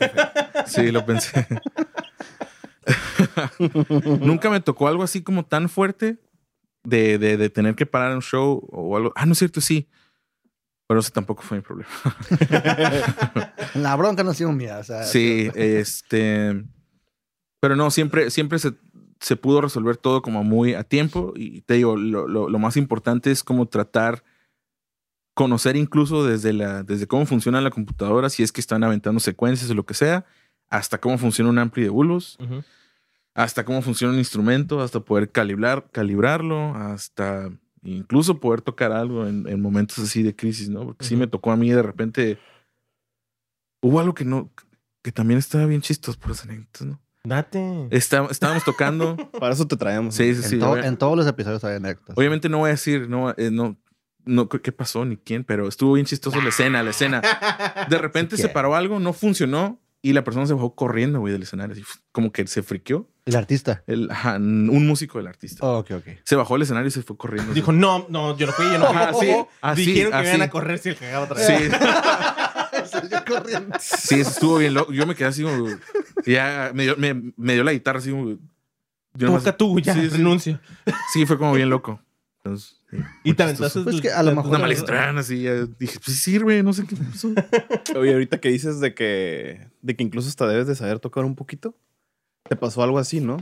Sí, 0.67 0.91
lo 0.91 1.05
pensé. 1.05 1.47
nunca 4.19 4.49
me 4.49 4.59
tocó 4.59 4.88
algo 4.88 5.03
así 5.03 5.21
como 5.21 5.45
tan 5.45 5.69
fuerte 5.69 6.17
de, 6.84 7.17
de, 7.17 7.38
de 7.38 7.49
tener 7.49 7.75
que 7.75 7.86
parar 7.86 8.13
un 8.15 8.21
show 8.21 8.67
o 8.71 8.95
algo. 8.97 9.13
Ah, 9.15 9.25
no 9.25 9.34
es 9.34 9.39
cierto, 9.39 9.61
sí. 9.61 9.88
Pero 10.88 11.01
eso 11.01 11.11
tampoco 11.11 11.43
fue 11.43 11.57
mi 11.57 11.63
problema. 11.63 11.89
La 13.75 13.95
bronca 13.95 14.23
no 14.23 14.32
ha 14.32 14.34
sido 14.34 14.51
mía. 14.51 14.80
O 14.80 14.84
sea, 14.84 15.03
Sí, 15.03 15.49
este. 15.53 16.63
Pero 17.61 17.75
no, 17.75 17.91
siempre, 17.91 18.32
siempre 18.32 18.57
se, 18.57 18.71
se 19.20 19.36
pudo 19.36 19.61
resolver 19.61 19.97
todo 19.97 20.22
como 20.22 20.43
muy 20.43 20.74
a 20.74 20.84
tiempo. 20.84 21.34
Y 21.36 21.61
te 21.61 21.76
digo, 21.76 21.97
lo, 21.97 22.28
lo- 22.28 22.49
lo 22.49 22.59
más 22.59 22.78
importante 22.78 23.32
es 23.32 23.43
como 23.43 23.67
tratar 23.67 24.24
conocer 25.34 25.76
incluso 25.78 26.26
desde 26.26 26.51
la, 26.53 26.84
desde 26.84 27.07
cómo 27.07 27.26
funciona 27.26 27.61
la 27.61 27.72
computadora, 27.72 28.30
si 28.30 28.43
es 28.43 28.51
que 28.51 28.59
están 28.61 28.84
aventando 28.84 29.20
secuencias 29.20 29.70
o 29.72 29.74
lo 29.74 29.86
que 29.86 29.93
sea, 29.93 30.26
hasta 30.70 30.99
cómo 30.99 31.17
funciona 31.17 31.49
un 31.49 31.59
ampli 31.59 31.84
de 31.84 31.89
bulbos. 31.89 32.38
Ujú. 32.41 32.63
hasta 33.36 33.63
cómo 33.63 33.82
funciona 33.82 34.11
un 34.11 34.20
instrumento, 34.20 34.82
hasta 34.82 34.99
poder 34.99 35.32
calibrar, 35.32 35.89
calibrarlo, 35.91 36.76
hasta 36.76 37.49
incluso 37.84 38.39
poder 38.41 38.59
tocar 38.61 38.91
algo 38.91 39.26
en, 39.28 39.47
en 39.47 39.61
momentos 39.61 39.99
así 39.99 40.24
de 40.24 40.36
crisis, 40.36 40.67
¿no? 40.70 40.84
Porque 40.84 41.05
sí 41.05 41.15
me 41.15 41.28
tocó 41.28 41.51
a 41.51 41.55
mí 41.55 41.70
de 41.70 41.82
repente. 41.82 42.38
Hubo 43.82 44.01
algo 44.01 44.13
que 44.13 44.26
no, 44.26 44.51
que 45.01 45.13
también 45.13 45.38
estaba 45.38 45.65
bien 45.67 45.80
chistoso 45.82 46.20
por 46.20 46.30
las 46.32 46.43
anécdotas, 46.43 46.86
¿no? 46.88 46.99
Date. 47.24 47.88
Está- 47.91 48.28
estábamos 48.32 48.63
tocando. 48.63 49.15
Para 49.39 49.53
eso 49.53 49.67
te 49.67 49.76
traemos. 49.78 50.15
sí, 50.15 50.34
sí, 50.36 50.41
En, 50.43 50.49
sí. 50.49 50.59
to- 50.59 50.72
obvia- 50.72 50.86
en 50.86 50.97
todos 50.97 51.17
los 51.17 51.28
episodios 51.28 51.63
hay 51.63 51.76
anécdotas. 51.76 52.17
Obviamente 52.17 52.49
no 52.49 52.59
voy 52.59 52.70
a 52.70 52.72
decir, 52.72 53.09
no, 53.09 53.32
eh, 53.38 53.49
no, 53.51 53.78
no 54.26 54.47
qué 54.49 54.61
qué 54.61 54.72
pasó 54.72 55.05
ni 55.05 55.17
quién, 55.17 55.43
pero 55.43 55.67
estuvo 55.67 55.93
bien 55.93 56.05
chistoso 56.05 56.41
la 56.41 56.49
escena, 56.49 56.82
la 56.84 56.91
escena. 56.91 57.22
De 57.89 57.97
repente 57.99 58.36
Sí 58.36 58.43
se 58.43 58.49
paró 58.49 58.76
algo, 58.76 58.99
no 58.99 59.13
funcionó 59.13 59.80
y 60.01 60.13
la 60.13 60.24
persona 60.24 60.45
se 60.45 60.53
bajó 60.53 60.76
corriendo, 60.76 61.20
güey, 61.20 61.34
del 61.34 61.43
escenario. 61.43 61.74
así, 61.74 61.84
como 62.13 62.32
que 62.32 62.47
se 62.47 62.63
friqueó. 62.63 63.09
El 63.26 63.36
artista. 63.36 63.84
El, 63.86 64.09
ajá, 64.09 64.38
un 64.38 64.88
músico 64.88 65.17
del 65.17 65.28
artista. 65.28 65.63
Oh, 65.65 65.80
ok, 65.80 65.91
ok. 65.97 66.07
Se 66.24 66.36
bajó 66.38 66.53
del 66.55 66.61
escenario 66.63 66.88
y 66.88 66.91
se 66.91 67.03
fue 67.03 67.17
corriendo. 67.17 67.53
Dijo, 67.53 67.74
no, 67.74 68.05
no, 68.09 68.36
yo 68.38 68.47
no 68.47 68.53
fui, 68.53 68.65
yo 68.65 68.78
no 68.80 68.86
fui. 68.88 68.95
Ajá, 68.95 69.13
sí, 69.20 69.36
así, 69.61 69.86
Dijeron 69.88 70.11
que 70.13 70.17
así. 70.17 70.28
me 70.30 70.36
iban 70.36 70.47
a 70.47 70.49
correr 70.49 70.80
si 70.80 70.89
el 70.89 70.95
cagaba 70.95 71.26
otra 71.26 71.36
vez. 71.38 71.47
Sí, 71.47 71.70
Salió 73.02 73.26
corriendo. 73.26 73.78
sí, 73.80 74.20
eso 74.20 74.30
estuvo 74.32 74.58
bien 74.58 74.74
loco. 74.74 74.91
Yo 74.93 75.06
me 75.06 75.16
quedé 75.16 75.28
así 75.30 75.43
como. 75.43 75.68
Ya 76.26 76.72
me 76.74 76.84
dio, 76.84 76.95
me, 76.97 77.14
me 77.38 77.54
dio 77.54 77.64
la 77.64 77.72
guitarra 77.74 78.00
así 78.00 78.12
como. 78.12 78.30
yo 79.14 79.28
nomás- 79.28 79.43
Toca 79.43 79.58
tú, 79.58 79.80
ya, 79.80 79.93
Sí, 79.93 80.02
sí. 80.02 80.10
renuncio. 80.18 80.60
Sí, 81.14 81.26
fue 81.26 81.38
como 81.38 81.54
bien 81.54 81.70
loco. 81.70 82.02
Entonces, 82.43 82.78
sí, 82.89 82.97
Y 83.26 83.41
aventaste 83.41 83.82
Pues 83.82 84.00
que 84.02 84.12
a 84.12 84.24
lo 84.24 84.34
mejor- 84.34 84.50
Una 84.52 84.60
malestrana 84.60 85.20
así. 85.22 85.41
ya 85.43 85.54
dije, 85.78 86.00
pues 86.04 86.16
sí 86.18 86.32
sirve, 86.32 86.64
no 86.64 86.72
sé 86.74 86.86
qué 86.86 86.95
pasó. 86.95 87.34
Oye, 88.00 88.14
ahorita 88.14 88.39
que 88.39 88.50
dices 88.50 88.80
de 88.80 88.93
que, 88.93 89.68
de 89.82 89.95
que 89.95 90.04
incluso 90.04 90.30
hasta 90.30 90.47
debes 90.47 90.68
de 90.68 90.76
saber 90.76 91.00
tocar 91.00 91.26
un 91.26 91.36
poquito, 91.36 91.76
te 92.47 92.56
pasó 92.56 92.82
algo 92.82 92.97
así, 92.97 93.20
¿no? 93.20 93.41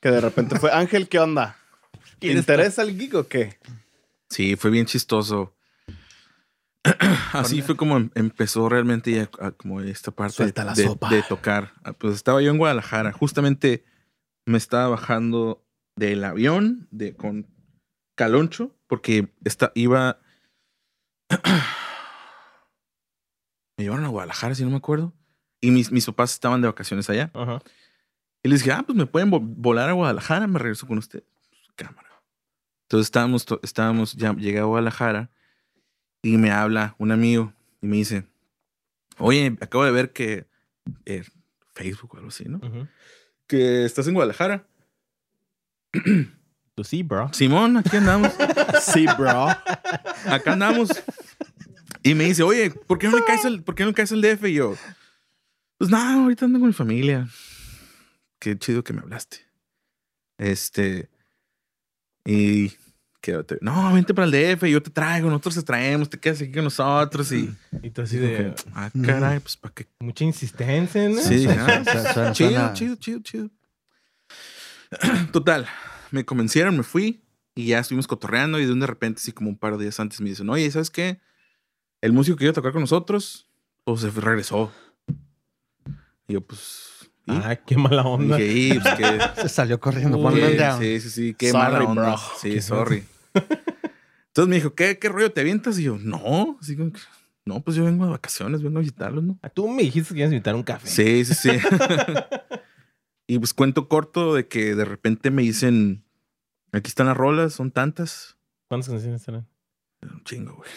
Que 0.00 0.10
de 0.10 0.20
repente 0.20 0.58
fue, 0.58 0.70
Ángel, 0.72 1.08
¿qué 1.08 1.18
onda? 1.18 1.56
¿Te 1.92 2.18
¿Quieres 2.20 2.38
interesa 2.38 2.82
el 2.82 2.98
gig 2.98 3.14
o 3.16 3.26
qué? 3.28 3.58
Sí, 4.30 4.56
fue 4.56 4.70
bien 4.70 4.86
chistoso. 4.86 5.52
Así 7.32 7.62
fue 7.62 7.76
como 7.76 7.96
em- 7.96 8.10
empezó 8.14 8.68
realmente 8.68 9.10
ya 9.12 9.28
a- 9.40 9.50
como 9.52 9.80
esta 9.80 10.10
parte 10.10 10.52
la 10.56 10.74
de, 10.74 10.84
sopa. 10.84 11.08
de 11.10 11.22
tocar. 11.22 11.72
Ah, 11.84 11.92
Pues 11.92 12.14
estaba 12.14 12.40
yo 12.42 12.50
en 12.50 12.58
Guadalajara. 12.58 13.12
Justamente 13.12 13.84
me 14.46 14.58
estaba 14.58 14.88
bajando 14.88 15.64
del 15.96 16.22
avión 16.24 16.86
de, 16.90 17.14
con 17.16 17.46
Caloncho 18.16 18.76
porque 18.86 19.32
esta, 19.44 19.72
iba... 19.74 20.18
me 23.78 23.84
llevaron 23.84 24.04
a 24.04 24.08
Guadalajara, 24.08 24.54
si 24.54 24.64
no 24.64 24.70
me 24.70 24.76
acuerdo. 24.76 25.12
Y 25.60 25.70
mis, 25.70 25.90
mis 25.90 26.06
papás 26.06 26.32
estaban 26.32 26.60
de 26.60 26.68
vacaciones 26.68 27.08
allá. 27.10 27.30
Ajá. 27.34 27.60
Y 28.42 28.48
les 28.48 28.60
dije, 28.60 28.72
ah, 28.72 28.84
pues 28.86 28.96
me 28.96 29.06
pueden 29.06 29.30
vo- 29.30 29.40
volar 29.42 29.88
a 29.88 29.92
Guadalajara, 29.92 30.46
me 30.46 30.58
regreso 30.58 30.86
con 30.86 30.98
usted. 30.98 31.24
Cámara. 31.74 32.08
Entonces 32.84 33.06
estábamos, 33.08 33.44
estábamos, 33.62 34.14
ya 34.14 34.32
llegué 34.34 34.60
a 34.60 34.64
Guadalajara 34.64 35.30
y 36.26 36.36
me 36.38 36.50
habla 36.50 36.94
un 36.98 37.12
amigo 37.12 37.52
y 37.80 37.86
me 37.86 37.96
dice, 37.96 38.26
oye, 39.18 39.56
acabo 39.60 39.84
de 39.84 39.92
ver 39.92 40.12
que 40.12 40.46
eh, 41.04 41.24
Facebook 41.74 42.14
o 42.14 42.16
algo 42.16 42.28
así, 42.28 42.44
¿no? 42.48 42.60
Que 43.46 43.84
estás 43.84 44.08
en 44.08 44.14
Guadalajara. 44.14 44.66
Tú 46.74 46.84
sí, 46.84 47.02
bro. 47.04 47.32
Simón, 47.32 47.76
aquí 47.76 47.96
andamos, 47.96 48.32
Sí, 48.82 49.06
bro. 49.16 49.46
acá 50.26 50.52
andamos. 50.52 50.90
Y 52.02 52.14
me 52.14 52.24
dice, 52.24 52.42
oye, 52.42 52.70
¿por 52.70 52.98
qué 52.98 53.08
no 53.08 53.16
le 53.16 53.24
caes 53.24 53.44
al, 53.44 53.62
¿por 53.62 53.74
qué 53.74 53.84
no 53.84 53.90
le 53.90 53.94
caes 53.94 54.12
al 54.12 54.20
DF? 54.20 54.44
Y 54.46 54.54
yo, 54.54 54.74
pues 55.78 55.90
nada, 55.90 56.22
ahorita 56.22 56.44
ando 56.46 56.58
con 56.58 56.68
mi 56.68 56.74
familia. 56.74 57.28
Qué 58.40 58.58
chido 58.58 58.82
que 58.84 58.92
me 58.92 59.00
hablaste. 59.00 59.38
Este. 60.38 61.08
Y. 62.24 62.72
Quédate. 63.20 63.58
No, 63.60 63.92
vente 63.92 64.14
para 64.14 64.26
el 64.26 64.30
DF, 64.56 64.64
yo 64.68 64.82
te 64.82 64.90
traigo, 64.90 65.28
nosotros 65.28 65.56
te 65.56 65.62
traemos, 65.62 66.08
te 66.08 66.18
quedas 66.18 66.40
aquí 66.40 66.52
con 66.52 66.64
nosotros. 66.64 67.32
Y. 67.32 67.52
Y 67.82 67.90
tú 67.90 68.02
así 68.02 68.18
de 68.18 68.36
que, 68.36 68.54
ah, 68.74 68.90
caray, 69.04 69.40
pues 69.40 69.56
para 69.56 69.74
qué. 69.74 69.86
mucha 70.00 70.22
insistencia, 70.24 71.08
¿no? 71.08 71.20
Sí, 71.20 71.46
ah, 71.48 71.82
suena- 71.84 72.12
suena- 72.14 72.32
chido, 72.32 72.74
chido, 72.74 72.96
chido, 72.96 73.20
chido. 73.22 73.50
Total, 75.32 75.66
me 76.10 76.24
convencieron, 76.24 76.76
me 76.76 76.82
fui 76.82 77.22
y 77.54 77.66
ya 77.68 77.80
estuvimos 77.80 78.06
cotorreando. 78.06 78.60
Y 78.60 78.66
de 78.66 78.72
un 78.72 78.80
de 78.80 78.86
repente, 78.86 79.18
así 79.20 79.32
como 79.32 79.50
un 79.50 79.58
par 79.58 79.76
de 79.76 79.84
días 79.84 79.98
antes, 79.98 80.20
me 80.20 80.28
dicen, 80.28 80.48
oye, 80.48 80.70
¿sabes 80.70 80.90
qué? 80.90 81.20
El 82.00 82.12
músico 82.12 82.36
que 82.36 82.44
iba 82.44 82.50
a 82.52 82.54
tocar 82.54 82.72
con 82.72 82.82
nosotros, 82.82 83.48
pues 83.84 84.02
se 84.02 84.10
regresó. 84.10 84.72
Y 86.28 86.34
yo, 86.34 86.40
pues. 86.40 87.10
¿Y? 87.26 87.32
Ah, 87.32 87.56
qué 87.56 87.76
mala 87.76 88.02
onda. 88.02 88.36
Dije, 88.36 88.74
"Y, 88.76 88.78
pues, 88.80 88.94
Se 89.42 89.48
salió 89.48 89.78
corriendo. 89.80 90.16
Uy, 90.18 90.40
sí, 90.78 91.00
sí, 91.00 91.10
sí, 91.10 91.34
qué 91.34 91.50
Sorry, 91.50 91.72
mala 91.72 91.84
onda. 91.84 92.02
bro. 92.02 92.18
Sí, 92.40 92.50
Qué 92.52 92.62
sorry. 92.62 93.04
Entonces 93.34 94.48
me 94.50 94.56
dijo, 94.56 94.74
¿qué, 94.74 94.98
¿qué 94.98 95.08
rollo 95.08 95.32
te 95.32 95.40
avientas? 95.40 95.78
Y 95.78 95.84
yo, 95.84 95.98
no. 95.98 96.58
Así 96.60 96.76
como 96.76 96.92
que, 96.92 97.00
no, 97.46 97.60
pues 97.62 97.76
yo 97.76 97.84
vengo 97.84 98.04
de 98.04 98.10
vacaciones, 98.10 98.62
vengo 98.62 98.78
a 98.78 98.80
visitarlos, 98.80 99.24
¿no? 99.24 99.38
Ah, 99.42 99.48
Tú 99.48 99.68
me 99.68 99.82
dijiste 99.82 100.12
que 100.14 100.20
ibas 100.20 100.30
a 100.30 100.34
invitar 100.34 100.54
un 100.54 100.62
café. 100.62 100.86
Sí, 100.88 101.24
sí, 101.24 101.34
sí. 101.34 101.50
y 103.26 103.38
pues 103.38 103.54
cuento 103.54 103.88
corto 103.88 104.34
de 104.34 104.46
que 104.46 104.74
de 104.74 104.84
repente 104.84 105.30
me 105.30 105.42
dicen, 105.42 106.04
aquí 106.72 106.88
están 106.88 107.06
las 107.06 107.16
rolas, 107.16 107.54
son 107.54 107.70
tantas. 107.70 108.36
¿Cuántas 108.68 108.90
canciones 108.90 109.26
eran? 109.26 109.46
Un 110.02 110.22
chingo, 110.24 110.54
güey. 110.56 110.68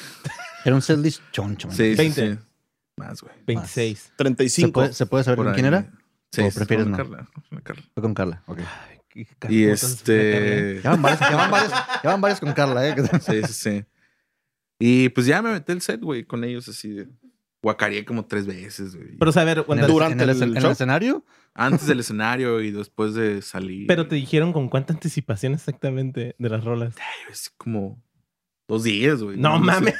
Era 0.66 0.76
un 0.76 0.82
setlist 0.82 1.22
choncho. 1.32 1.68
man. 1.68 1.76
Sí, 1.78 1.92
sí, 1.92 1.96
20. 1.98 2.34
sí. 2.36 2.40
Más, 2.98 3.22
güey. 3.22 3.34
26. 3.46 4.00
¿Se 4.00 4.12
35. 4.16 4.72
puede, 4.72 4.94
¿Se 4.94 5.06
puede 5.06 5.24
saber 5.24 5.54
quién 5.54 5.66
era? 5.66 5.92
Sí, 6.32 6.42
¿O 6.42 6.52
prefieres 6.52 6.86
con 6.86 6.92
no? 6.92 6.98
Carla, 6.98 7.28
con 7.50 7.60
Carla. 7.62 7.84
Fue 7.94 8.04
con 8.04 8.14
Carla. 8.14 8.44
ok. 8.48 8.60
Ay, 8.60 9.00
qué 9.10 9.26
Y 9.50 9.64
este... 9.66 10.80
Ya 10.84 10.92
van 10.92 11.02
varias, 11.02 11.20
ya 11.20 11.36
van 11.36 11.52
varias, 11.52 11.72
ya 12.04 12.10
van 12.12 12.22
varias 12.22 12.40
con 12.40 12.54
Carla, 12.54 12.88
¿eh? 12.88 12.96
Sí, 13.22 13.42
sí, 13.48 13.54
sí. 13.54 13.86
Y 14.80 15.10
pues 15.10 15.26
ya 15.28 15.42
me 15.42 15.52
metí 15.52 15.72
el 15.72 15.82
set, 15.82 16.02
güey, 16.02 16.24
con 16.24 16.44
ellos 16.44 16.68
así 16.70 16.90
de... 16.90 17.08
Guacareé 17.62 18.06
como 18.06 18.26
tres 18.26 18.46
veces, 18.48 18.96
güey. 18.96 19.18
Pero, 19.18 19.30
o 19.30 19.34
sea, 19.34 19.42
a 19.42 19.46
ver, 19.46 19.58
En 19.58 19.60
el, 19.62 19.66
cuando- 19.66 19.88
Durante 19.88 20.24
en 20.24 20.30
el, 20.30 20.66
escenario. 20.66 21.26
Antes 21.54 21.88
del 21.88 22.00
escenario 22.00 22.62
y 22.62 22.72
después 22.72 23.16
de 23.16 23.42
salir. 23.42 23.86
pero 23.88 24.08
te 24.08 24.16
dijeron 24.16 24.54
con 24.54 24.70
cuánta 24.70 24.94
anticipación 24.94 25.54
exactamente 25.56 26.36
de 26.38 26.50
las 26.50 26.64
rolas. 26.64 26.96
Es 27.30 27.50
como 27.58 28.02
dos 28.70 28.84
días, 28.84 29.22
güey. 29.22 29.36
No 29.38 29.60
mames. 29.60 29.96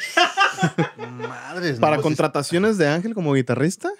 Madres. 1.28 1.80
Para 1.80 1.96
no, 1.98 2.02
pues, 2.02 2.04
contrataciones 2.12 2.78
de 2.78 2.88
Ángel 2.88 3.14
como 3.14 3.34
guitarrista. 3.34 3.90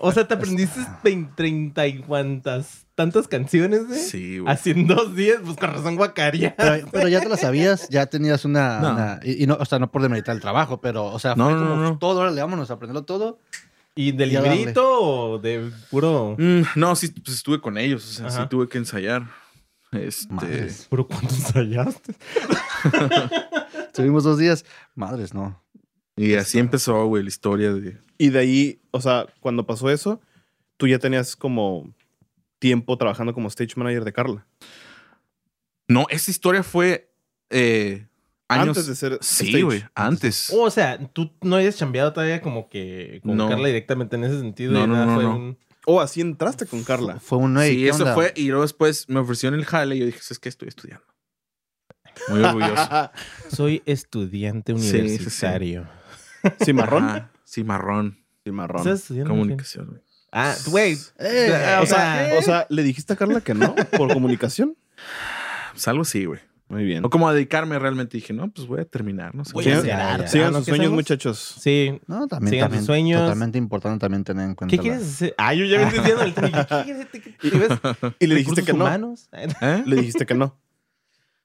O 0.00 0.12
sea, 0.12 0.28
te 0.28 0.34
aprendiste 0.34 0.78
20, 1.02 1.32
30 1.34 1.86
y 1.88 1.98
cuantas, 2.02 2.86
tantas 2.94 3.26
canciones, 3.26 3.88
güey. 3.88 3.98
Sí, 3.98 4.38
güey. 4.38 4.52
Así 4.54 4.70
en 4.70 4.86
dos 4.86 5.16
días, 5.16 5.38
pues 5.44 5.56
con 5.56 5.70
razón 5.72 5.96
guacaria. 5.96 6.54
Pero, 6.56 6.86
pero 6.92 7.08
ya 7.08 7.20
te 7.20 7.28
la 7.28 7.36
sabías, 7.36 7.88
ya 7.88 8.06
tenías 8.06 8.44
una. 8.44 8.78
No. 8.78 8.90
una- 8.92 9.20
y, 9.24 9.42
y 9.42 9.46
no, 9.48 9.56
o 9.58 9.64
sea, 9.64 9.80
no 9.80 9.90
por 9.90 10.02
demeritar 10.02 10.36
el 10.36 10.40
trabajo, 10.40 10.80
pero, 10.80 11.06
o 11.06 11.18
sea, 11.18 11.34
No, 11.34 11.46
fue 11.46 11.54
no, 11.54 11.68
como 11.70 11.98
todo, 11.98 12.20
órale, 12.20 12.40
vámonos 12.40 12.70
a 12.70 12.74
aprenderlo 12.74 13.02
todo. 13.02 13.40
¿Y 13.96 14.12
del 14.12 14.28
librito 14.28 15.00
o 15.00 15.38
de 15.40 15.68
puro, 15.90 16.36
Mm, 16.38 16.62
no, 16.76 16.94
sí, 16.94 17.08
pues 17.08 17.36
estuve 17.38 17.60
con 17.60 17.76
ellos. 17.76 18.20
O 18.20 18.30
sea, 18.30 18.30
sí 18.30 18.48
tuve 18.48 18.68
que 18.68 18.78
ensayar. 18.78 19.24
Este. 19.90 20.32
Madres. 20.32 20.86
puro 20.88 21.08
cuánto 21.08 21.34
ensayaste? 21.34 22.14
Estuvimos 23.86 24.22
dos 24.22 24.38
días. 24.38 24.64
Madres, 24.94 25.34
no. 25.34 25.60
Y 26.18 26.34
así 26.34 26.58
empezó, 26.58 27.06
güey, 27.06 27.22
la 27.22 27.28
historia 27.28 27.72
de. 27.72 27.98
Y 28.18 28.30
de 28.30 28.38
ahí, 28.38 28.80
o 28.90 29.00
sea, 29.00 29.26
cuando 29.40 29.64
pasó 29.66 29.88
eso, 29.90 30.20
tú 30.76 30.86
ya 30.88 30.98
tenías 30.98 31.36
como 31.36 31.94
tiempo 32.58 32.98
trabajando 32.98 33.32
como 33.32 33.48
stage 33.48 33.74
manager 33.76 34.04
de 34.04 34.12
Carla. 34.12 34.46
No, 35.88 36.06
esa 36.10 36.30
historia 36.30 36.62
fue. 36.62 37.10
eh, 37.50 38.06
años. 38.48 38.68
Antes 38.68 38.86
de 38.86 38.94
ser 38.96 39.18
Sí, 39.20 39.62
güey, 39.62 39.84
antes. 39.94 40.50
O 40.54 40.70
sea, 40.70 40.98
tú 41.12 41.30
no 41.42 41.56
habías 41.56 41.76
chambeado 41.76 42.12
todavía 42.12 42.40
como 42.42 42.68
que 42.68 43.20
con 43.22 43.36
No. 43.36 43.48
Carla 43.48 43.68
directamente 43.68 44.16
en 44.16 44.24
ese 44.24 44.40
sentido. 44.40 44.72
No, 44.72 44.84
y 44.84 44.86
no, 44.86 44.92
nada, 44.94 45.06
no, 45.06 45.14
fue 45.14 45.22
no. 45.24 45.36
un- 45.36 45.58
O 45.86 46.00
así 46.00 46.20
entraste 46.20 46.66
con 46.66 46.82
Carla. 46.84 47.20
Fue 47.20 47.38
un 47.38 47.56
hey, 47.58 47.74
sí, 47.76 47.82
¿qué 47.84 47.88
eso 47.90 48.02
onda? 48.02 48.14
fue. 48.14 48.32
Y 48.36 48.48
luego 48.48 48.62
después 48.62 49.08
me 49.08 49.20
ofrecieron 49.20 49.58
el 49.58 49.64
jale 49.64 49.96
y 49.96 50.00
yo 50.00 50.06
dije, 50.06 50.18
es 50.30 50.38
que 50.38 50.48
estoy 50.48 50.68
estudiando. 50.68 51.04
Muy 52.28 52.40
orgulloso. 52.42 52.88
Soy 53.54 53.82
estudiante 53.86 54.76
Sí, 54.76 55.08
sí, 55.18 55.30
sí. 55.30 55.46
¿Cimarrón? 56.64 57.04
Ajá, 57.04 57.30
Cimarrón. 57.46 58.18
Cimarrón. 58.44 58.78
¿Estás 58.80 59.00
estudiando? 59.00 59.30
Comunicación, 59.30 59.86
güey. 59.86 60.00
Ah, 60.32 60.54
güey. 60.66 60.96
Eh, 61.18 61.52
Ah, 61.54 61.80
O 61.82 61.86
sea, 61.86 62.30
o 62.38 62.42
sea, 62.42 62.66
¿le 62.68 62.82
dijiste 62.82 63.12
a 63.12 63.16
Carla 63.16 63.40
que 63.40 63.54
no? 63.54 63.74
¿Por 63.96 64.12
comunicación? 64.12 64.76
Pues 65.72 65.86
algo 65.86 66.02
así, 66.02 66.24
güey. 66.24 66.40
Muy 66.68 66.84
bien. 66.84 67.04
O 67.04 67.08
como 67.08 67.28
a 67.28 67.32
dedicarme 67.32 67.78
realmente 67.78 68.16
dije, 68.16 68.32
no, 68.34 68.50
pues 68.50 68.66
voy 68.66 68.80
a 68.80 68.84
terminar, 68.84 69.32
no 69.34 69.44
sé. 69.44 69.52
Voy 69.52 69.66
a 69.68 69.80
ya. 69.82 70.26
Sigan 70.28 70.52
sus 70.52 70.64
¿Qué 70.64 70.70
sueños, 70.72 70.86
hacemos? 70.86 70.90
muchachos. 70.92 71.56
Sí. 71.60 72.00
No, 72.08 72.26
también, 72.26 72.50
Sigan 72.50 72.64
sus 72.64 72.78
también 72.78 72.84
sueños. 72.84 73.20
totalmente 73.22 73.58
importante 73.58 74.00
también 74.00 74.24
tener 74.24 74.44
en 74.48 74.54
cuenta. 74.56 74.70
¿Qué 74.76 74.82
quieres 74.82 75.02
hacer? 75.02 75.34
Ah, 75.38 75.54
yo 75.54 75.64
ya 75.66 75.78
me 75.78 75.84
estoy 75.84 75.98
diciendo 76.00 76.22
ahorita. 76.22 76.42
dije, 76.42 76.66
¿Qué 76.68 76.84
quieres 76.84 77.06
hacer? 77.06 77.22
¿Qué- 77.22 77.50
qué 77.50 77.58
ves? 77.58 77.70
Y 78.18 78.26
le 78.26 78.34
dijiste 78.34 78.60
¿Recursos 78.62 78.64
que 78.64 78.72
no. 78.72 79.14
¿Eh? 79.78 79.82
Le 79.86 79.96
dijiste 79.96 80.26
que 80.26 80.34
no. 80.34 80.58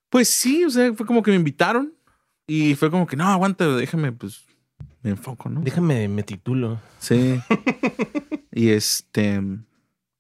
Pues 0.10 0.30
sí, 0.30 0.66
o 0.66 0.70
sea, 0.72 0.92
fue 0.94 1.06
como 1.06 1.22
que 1.24 1.32
me 1.32 1.38
invitaron 1.38 1.94
y 2.48 2.76
fue 2.76 2.90
como 2.92 3.08
que, 3.08 3.16
no, 3.16 3.28
aguanta, 3.30 3.68
déjame, 3.76 4.12
pues 4.12 4.42
me 5.04 5.12
enfoco, 5.12 5.50
¿no? 5.50 5.62
Déjame, 5.62 6.08
me 6.08 6.24
titulo. 6.24 6.80
Sí. 7.00 7.40
y 8.52 8.70
este, 8.70 9.40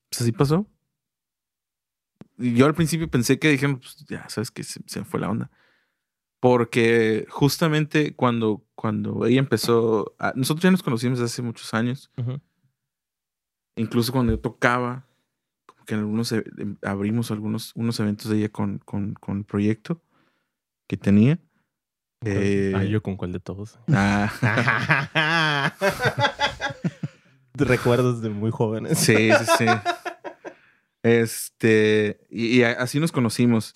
pues 0.09 0.21
así 0.21 0.31
pasó. 0.31 0.67
yo 2.37 2.65
al 2.65 2.75
principio 2.75 3.09
pensé 3.09 3.39
que 3.39 3.49
dijeron, 3.49 3.79
pues 3.79 3.97
ya 4.07 4.27
sabes 4.29 4.51
que 4.51 4.63
se, 4.63 4.81
se 4.85 5.03
fue 5.05 5.19
la 5.19 5.29
onda. 5.29 5.49
Porque 6.39 7.25
justamente 7.29 8.13
cuando, 8.15 8.65
cuando 8.75 9.25
ella 9.25 9.39
empezó, 9.39 10.13
a- 10.19 10.33
nosotros 10.35 10.63
ya 10.63 10.71
nos 10.71 10.83
conocimos 10.83 11.21
hace 11.21 11.41
muchos 11.41 11.73
años, 11.73 12.11
incluso 13.77 14.11
cuando 14.11 14.33
yo 14.33 14.39
tocaba, 14.39 15.07
como 15.65 15.85
que 15.85 15.93
en 15.93 16.01
algunos 16.01 16.31
e- 16.33 16.43
abrimos 16.83 17.31
algunos 17.31 17.71
unos 17.75 17.97
eventos 18.01 18.29
de 18.29 18.37
ella 18.39 18.49
con, 18.49 18.79
con, 18.79 19.13
con 19.13 19.37
el 19.39 19.45
proyecto 19.45 20.01
que 20.87 20.97
tenía. 20.97 21.39
Eh, 22.25 22.73
Ah, 22.75 22.83
yo 22.83 23.01
con 23.03 23.17
cuál 23.17 23.31
de 23.33 23.39
todos. 23.39 23.79
ah, 23.91 25.73
Recuerdos 27.55 28.21
de 28.21 28.29
muy 28.29 28.51
jóvenes. 28.51 28.97
sí, 28.97 29.29
sí, 29.31 29.45
sí. 29.57 29.65
Este, 31.03 32.19
y, 32.29 32.59
y 32.59 32.63
a- 32.63 32.71
así 32.73 32.99
nos 32.99 33.11
conocimos. 33.11 33.75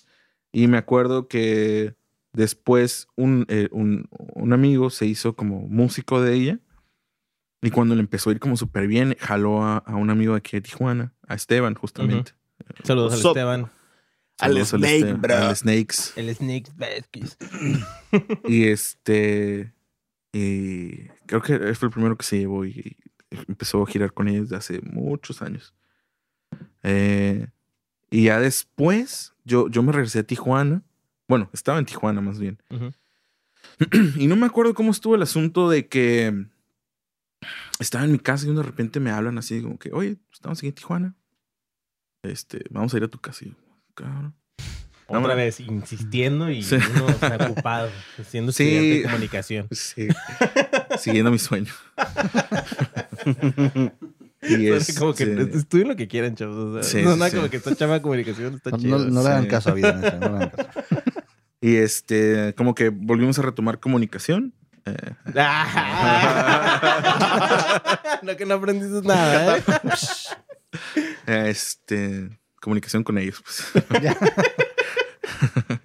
Y 0.52 0.66
me 0.66 0.78
acuerdo 0.78 1.28
que 1.28 1.94
después 2.32 3.06
un, 3.16 3.44
eh, 3.48 3.68
un, 3.70 4.08
un 4.10 4.52
amigo 4.52 4.90
se 4.90 5.06
hizo 5.06 5.36
como 5.36 5.60
músico 5.68 6.20
de 6.20 6.34
ella. 6.34 6.58
Y 7.60 7.70
cuando 7.70 7.94
le 7.94 8.00
empezó 8.00 8.30
a 8.30 8.32
ir 8.32 8.40
como 8.40 8.56
súper 8.56 8.86
bien, 8.86 9.16
jaló 9.20 9.62
a, 9.64 9.78
a 9.78 9.96
un 9.96 10.10
amigo 10.10 10.34
de 10.34 10.38
aquí 10.38 10.56
de 10.56 10.60
Tijuana, 10.62 11.12
a 11.26 11.34
Esteban, 11.34 11.74
justamente. 11.74 12.32
Saludos 12.84 13.12
al 13.14 13.18
Sup. 13.20 13.30
Esteban. 13.36 13.70
Al 14.38 14.64
Snake, 14.64 14.96
Esteban, 14.96 15.20
bro. 15.20 15.34
al 15.34 15.56
Snakes. 15.56 15.96
El 16.16 16.34
Snake. 16.34 16.70
Y 18.46 18.66
este. 18.66 19.72
Y 20.32 21.08
creo 21.26 21.42
que 21.42 21.74
fue 21.74 21.88
el 21.88 21.92
primero 21.92 22.16
que 22.16 22.24
se 22.24 22.38
llevó 22.38 22.64
y, 22.64 22.96
y 23.30 23.36
empezó 23.48 23.82
a 23.82 23.86
girar 23.86 24.12
con 24.12 24.28
ellos 24.28 24.48
desde 24.48 24.56
hace 24.56 24.80
muchos 24.82 25.42
años. 25.42 25.74
Eh, 26.82 27.48
y 28.10 28.24
ya 28.24 28.40
después, 28.40 29.34
yo, 29.44 29.68
yo 29.68 29.82
me 29.82 29.92
regresé 29.92 30.20
a 30.20 30.22
Tijuana. 30.22 30.82
Bueno, 31.26 31.50
estaba 31.52 31.78
en 31.78 31.86
Tijuana 31.86 32.20
más 32.20 32.38
bien. 32.38 32.58
Y 34.16 34.26
no 34.26 34.36
me 34.36 34.46
acuerdo 34.46 34.74
cómo 34.74 34.90
estuvo 34.90 35.14
el 35.14 35.22
asunto 35.22 35.68
de 35.68 35.86
que 35.88 36.46
estaba 37.78 38.04
en 38.04 38.12
mi 38.12 38.18
casa 38.18 38.46
y 38.46 38.54
de 38.54 38.62
repente 38.62 38.98
me 38.98 39.10
hablan 39.10 39.38
así 39.38 39.62
como 39.62 39.78
que, 39.78 39.92
oye, 39.92 40.16
estamos 40.32 40.58
aquí 40.58 40.68
en 40.68 40.74
Tijuana. 40.74 41.14
Este, 42.22 42.64
vamos 42.70 42.92
a 42.92 42.96
ir 42.96 43.04
a 43.04 43.08
tu 43.08 43.18
casa. 43.18 43.44
Y 43.44 43.48
yo, 43.48 43.54
cabrón. 44.04 44.34
Otra 45.10 45.34
vez 45.34 45.58
insistiendo 45.60 46.50
y 46.50 46.62
Sí. 46.62 46.76
uno 46.96 47.08
está 47.08 47.36
ocupado 47.50 47.88
siendo 48.28 48.52
Sí. 48.52 48.64
estudiante 48.64 48.96
de 48.96 49.02
comunicación. 49.04 49.66
Sí. 49.70 50.08
Siguiendo 50.98 51.30
mi 51.30 51.38
sueño. 51.38 51.72
y 54.42 54.66
Entonces, 54.66 54.98
como 54.98 55.14
que 55.14 55.24
este, 55.24 55.56
estudien 55.58 55.88
lo 55.88 55.96
que 55.96 56.08
quieran, 56.08 56.34
chavos. 56.34 56.56
O 56.56 56.74
sea, 56.74 56.82
Sí, 56.82 57.02
no 57.04 57.16
nada 57.16 57.30
sí. 57.30 57.36
como 57.36 57.48
que 57.48 57.56
está 57.56 57.74
chava 57.74 57.94
de 57.94 58.02
comunicación, 58.02 58.54
está 58.54 58.70
No, 58.70 58.78
chido. 58.78 58.98
no- 58.98 59.04
no 59.10 59.22
le 59.22 59.28
hagan 59.28 59.42
sí. 59.44 59.48
caso 59.48 59.70
a 59.70 59.74
vida, 59.74 59.92
no 59.94 60.00
le 60.00 60.08
hagan 60.36 60.50
caso. 60.50 60.68
Y 61.60 61.74
este, 61.74 62.54
como 62.56 62.72
que 62.74 62.88
volvimos 62.90 63.36
a 63.40 63.42
retomar 63.42 63.80
comunicación. 63.80 64.54
Eh, 64.86 64.94
no 68.22 68.36
que 68.36 68.46
no 68.46 68.54
aprendiste 68.54 69.02
nada, 69.06 69.58
¿eh? 69.58 69.62
este, 71.26 72.37
comunicación 72.60 73.04
con 73.04 73.18
ellos, 73.18 73.42
pues. 73.42 73.84
Ya. 74.02 74.16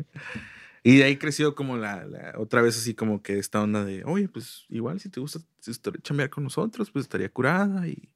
y 0.84 0.97
de 0.97 1.03
ahí 1.05 1.17
creció 1.17 1.55
como 1.55 1.78
la, 1.78 2.05
la- 2.05 2.34
otra 2.38 2.61
vez 2.61 2.78
así 2.78 2.93
como 2.93 3.21
que 3.21 3.38
esta 3.39 3.61
onda 3.61 3.86
de, 3.86 4.03
oye, 4.05 4.28
pues 4.28 4.65
igual 4.69 4.99
si 4.99 5.09
te 5.09 5.19
gusta 5.19 5.39
si 5.59 5.71
chambear 6.01 6.30
con 6.30 6.43
nosotros, 6.43 6.91
pues 6.91 7.03
estaría 7.05 7.30
curada. 7.30 7.88
Y 7.88 8.09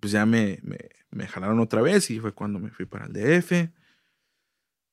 pues 0.00 0.12
ya 0.12 0.26
me, 0.26 0.58
me, 0.62 0.78
me 1.10 1.26
jalaron 1.28 1.60
otra 1.60 1.80
vez 1.82 2.10
y 2.10 2.18
fue 2.20 2.32
cuando 2.32 2.58
me 2.58 2.70
fui 2.70 2.86
para 2.86 3.06
el 3.06 3.12
DF. 3.12 3.68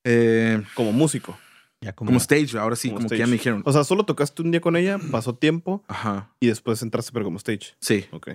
Eh, 0.06 0.62
Como 0.76 0.92
músico. 0.92 1.38
Ya 1.82 1.94
como, 1.94 2.10
como 2.10 2.18
stage, 2.20 2.58
ahora 2.58 2.76
sí, 2.76 2.90
Como 2.90 2.98
como, 3.00 3.10
que 3.10 3.18
ya 3.18 3.26
me 3.26 3.34
dijeron. 3.34 3.62
O 3.66 3.72
sea, 3.72 3.86
solo 3.86 4.06
tocaste 4.06 4.42
un 4.42 4.52
día 4.52 4.60
con 4.60 4.76
ella, 4.76 5.00
pasó 5.12 5.36
tiempo 5.36 5.84
Ajá, 5.88 6.30
y 6.42 6.48
después 6.48 6.82
entraste 6.82 7.12
pero 7.14 7.24
como 7.24 7.38
stage. 7.38 7.76
sí. 7.80 8.06
Ok. 8.12 8.32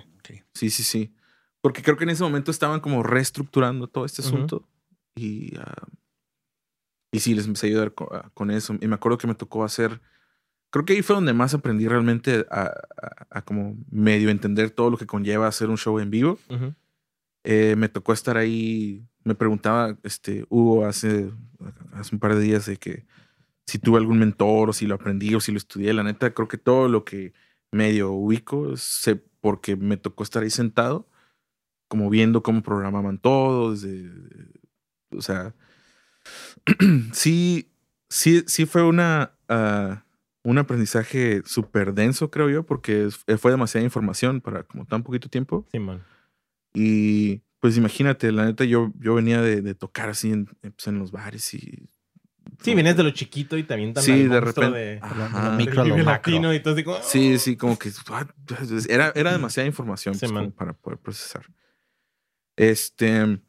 Sí, 0.55 0.71
sí, 0.71 0.83
sí. 0.83 1.15
Porque 1.65 1.81
creo 1.81 1.97
que 1.97 2.05
en 2.05 2.11
ese 2.11 2.23
momento 2.23 2.51
estaban 2.51 2.81
como 2.81 3.03
reestructurando 3.03 3.87
todo 3.89 4.05
este 4.05 4.21
asunto. 4.21 4.69
Y, 5.17 5.57
ah, 5.57 5.87
y 7.11 7.21
sí, 7.21 7.35
les 7.35 7.47
empecé 7.47 7.69
a 7.69 7.71
ayudar 7.71 7.95
co- 7.95 8.13
a- 8.15 8.29
con, 8.35 8.51
eso. 8.51 8.75
Y 8.83 8.87
me 8.87 8.97
acuerdo 8.97 9.17
que 9.17 9.27
me 9.27 9.35
tocó 9.35 9.65
hacer. 9.65 10.03
Creo 10.71 10.85
que 10.85 10.93
ahí 10.93 11.01
fue 11.03 11.15
donde 11.17 11.33
más 11.33 11.55
aprendí 11.55 11.89
realmente 11.89 12.45
a, 12.51 12.65
a- 12.65 13.27
a 13.31 13.43
como 13.43 13.79
medio 13.91 14.29
entender 14.29 14.71
todo 14.73 14.91
lo 14.91 14.99
que 14.99 15.07
conlleva 15.07 15.47
hacer 15.47 15.71
un 15.71 15.79
show 15.79 15.99
en 16.01 16.11
vivo. 16.11 16.39
Ujú. 16.51 16.75
Eh, 17.45 17.77
me 17.79 17.89
tocó 17.89 18.13
estar 18.13 18.37
ahí. 18.37 19.03
Me 19.23 19.35
preguntaba 19.35 19.97
este, 20.03 20.45
Hugo 20.51 20.85
hace, 20.85 21.31
hace 21.93 22.15
un 22.15 22.19
par 22.19 22.35
de 22.35 22.43
días 22.43 22.67
de 22.67 22.77
que 22.77 23.07
si 23.67 23.79
tuve 23.79 23.99
algún 23.99 24.19
mentor 24.19 24.69
o 24.69 24.73
si 24.75 24.87
lo 24.87 24.97
aprendí 24.97 25.35
o 25.35 25.41
si 25.41 25.51
lo 25.51 25.57
estudié. 25.57 25.95
La 25.95 26.03
neta, 26.03 26.35
creo 26.35 26.47
que 26.47 26.59
todo 26.59 26.89
lo 26.89 27.07
que 27.07 27.33
medio 27.73 28.11
ubico 28.13 28.77
sé 28.77 29.17
porque 29.41 29.77
me 29.77 29.97
tocó 29.97 30.23
estar 30.25 30.43
ahí 30.43 30.51
sentado, 30.51 31.09
como 31.95 32.11
viendo 32.11 32.43
cómo 32.43 32.61
programaban 32.61 33.19
todo, 33.19 33.71
desde, 33.71 34.11
o 35.17 35.23
sea, 35.23 35.55
sí, 37.13 37.71
sí, 38.09 38.43
sí 38.49 38.67
fue 38.67 38.83
una, 38.83 39.31
ah, 39.49 40.03
un 40.43 40.59
aprendizaje 40.59 41.43
súper 41.47 41.95
denso, 41.95 42.33
creo 42.33 42.51
yo, 42.51 42.65
porque 42.67 43.05
es- 43.07 43.25
fue 43.39 43.53
demasiada 43.53 43.85
información 43.85 44.41
para 44.41 44.65
como 44.65 44.87
tan 44.87 45.05
poquito 45.05 45.29
tiempo. 45.29 45.65
Simón. 45.71 46.03
Y 46.75 47.43
pues 47.61 47.77
imagínate, 47.77 48.33
la 48.33 48.45
neta, 48.47 48.65
yo, 48.65 48.93
yo 48.99 49.15
venía 49.15 49.41
de, 49.41 49.63
de 49.63 49.75
tocar 49.77 50.09
así 50.09 50.33
en, 50.33 50.47
pues, 50.47 50.89
en 50.89 50.99
los 50.99 51.13
bares 51.13 51.55
y... 51.55 51.89
Sí, 52.61 52.75
vienes 52.75 52.97
de 52.97 53.05
lo 53.05 53.11
chiquito 53.11 53.57
y 53.57 53.63
también 53.63 53.91
Sí, 53.91 53.95
también 54.07 54.31
de 54.31 54.41
repente- 54.41 54.79
de, 54.79 54.99
Ajá. 55.01 55.51
lo 55.53 55.57
micro 55.57 55.83
a 55.83 55.85
lo 55.85 55.97
macro. 55.99 56.11
latino 56.33 56.53
y 56.53 56.61
todo 56.61 56.75
así 56.75 56.83
como, 56.83 56.99
Sí, 57.05 57.39
sí, 57.39 57.57
como 57.57 57.79
que 57.79 57.91
ah, 58.11 58.27
era, 58.89 59.13
era 59.15 59.31
demasiada 59.33 59.69
información 59.69 60.15
Sí, 60.15 60.21
pues, 60.23 60.33
man. 60.33 60.45
como 60.47 60.57
para 60.57 60.73
poder 60.73 60.99
procesar. 60.99 61.47
Este, 62.57 63.41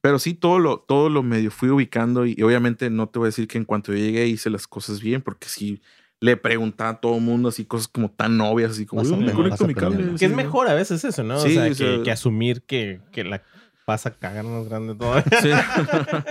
pero 0.00 0.18
sí, 0.18 0.34
todo 0.34 0.58
lo, 0.58 0.78
todo 0.80 1.08
lo 1.08 1.22
medio 1.22 1.50
fui 1.50 1.68
ubicando 1.70 2.26
y, 2.26 2.34
y 2.36 2.42
obviamente 2.42 2.90
no 2.90 3.08
te 3.08 3.18
voy 3.18 3.26
a 3.26 3.30
decir 3.30 3.48
que 3.48 3.58
en 3.58 3.64
cuanto 3.64 3.92
yo 3.92 3.98
llegué 3.98 4.26
hice 4.26 4.50
las 4.50 4.66
cosas 4.66 5.00
bien, 5.00 5.22
porque 5.22 5.48
sí 5.48 5.80
le 6.20 6.36
preguntaba 6.36 6.90
a 6.90 7.00
todo 7.00 7.16
el 7.16 7.22
mundo 7.22 7.48
así 7.48 7.64
cosas 7.64 7.86
como 7.86 8.10
tan 8.10 8.40
obvias, 8.40 8.72
así 8.72 8.86
como, 8.86 9.02
Vas 9.02 9.10
"Uy, 9.12 9.18
me 9.24 9.32
conecto 9.32 9.66
mi 9.66 9.74
cable". 9.74 10.14
Que 10.18 10.24
es 10.26 10.32
mejor 10.34 10.68
a 10.68 10.74
veces 10.74 11.04
eso, 11.04 11.22
¿no? 11.22 11.38
Sí, 11.40 11.50
o 11.50 11.52
sea, 11.52 11.70
o 11.70 11.74
sea- 11.74 11.86
que, 11.98 12.02
que 12.02 12.10
asumir 12.10 12.62
que, 12.62 13.00
que 13.12 13.22
la 13.24 13.42
vas 13.86 14.04
a 14.06 14.10
cagar 14.14 14.44
más 14.44 14.68
grande 14.68 14.94
todo. 14.96 15.22
Sí. 15.40 15.50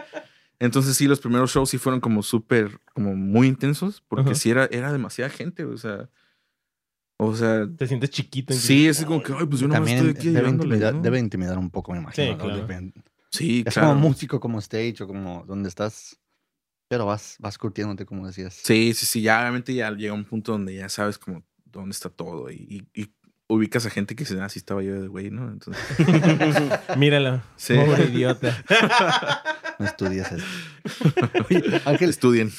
Entonces 0.59 0.97
sí, 0.97 1.07
los 1.07 1.19
primeros 1.19 1.51
shows 1.51 1.69
sí 1.69 1.77
fueron 1.77 1.99
como 2.01 2.23
súper, 2.23 2.79
como 2.93 3.15
muy 3.15 3.47
intensos, 3.47 4.01
porque 4.07 4.31
Ajá. 4.31 4.35
sí 4.35 4.49
era, 4.49 4.65
era 4.71 4.91
demasiada 4.91 5.29
gente, 5.29 5.63
o 5.65 5.77
sea, 5.77 6.09
o 7.17 7.35
sea, 7.35 7.67
Te 7.77 7.87
sientes 7.87 8.09
chiquito. 8.11 8.53
sí, 8.53 8.87
es 8.87 9.03
como 9.03 9.21
que, 9.21 9.33
ay, 9.33 9.45
pues 9.47 9.59
yo 9.61 9.67
no 9.67 9.73
También 9.73 9.97
estoy 9.97 10.11
aquí 10.11 10.27
debe, 10.27 10.39
ayudándole", 10.39 10.75
intimidar, 10.75 10.93
¿no? 10.95 11.01
debe 11.01 11.19
intimidar 11.19 11.57
un 11.57 11.69
poco, 11.69 11.91
me 11.91 11.99
imagino. 11.99 12.27
Sí, 12.27 12.31
¿no? 12.31 12.37
claro. 12.37 12.61
Depende. 12.61 12.93
Sí, 13.29 13.63
Es 13.65 13.73
claro. 13.73 13.89
como 13.89 14.01
músico, 14.01 14.39
como 14.39 14.59
stage 14.59 15.03
o 15.03 15.07
como 15.07 15.43
donde 15.45 15.69
estás. 15.69 16.19
Pero 16.89 17.05
vas, 17.05 17.35
vas 17.39 17.57
curtiéndote, 17.57 18.05
como 18.05 18.25
decías. 18.27 18.53
Sí, 18.63 18.93
sí, 18.93 19.05
sí, 19.05 19.21
ya 19.21 19.41
obviamente 19.41 19.73
ya 19.73 19.91
llega 19.91 20.13
un 20.13 20.23
punto 20.23 20.53
donde 20.53 20.73
ya 20.75 20.87
sabes 20.87 21.17
como 21.17 21.43
dónde 21.65 21.91
está 21.91 22.09
todo 22.09 22.49
y, 22.49 22.87
y- 22.93 23.01
y 23.01 23.13
ubicas 23.49 23.85
a 23.85 23.89
gente 23.89 24.15
que 24.15 24.25
se 24.25 24.39
así 24.41 24.59
estaba 24.59 24.83
yo 24.83 25.01
de 25.01 25.07
güey, 25.07 25.29
¿no? 25.31 25.49
Entonces, 25.49 25.81
Míralo. 26.97 27.41
Sí. 27.55 27.75
Pobre 27.75 28.05
idiota. 28.05 28.55
No 29.79 29.85
estudias 29.85 30.31
eso. 30.31 30.45
Oye, 31.49 31.81
Ángel, 31.85 32.09
estudien. 32.09 32.51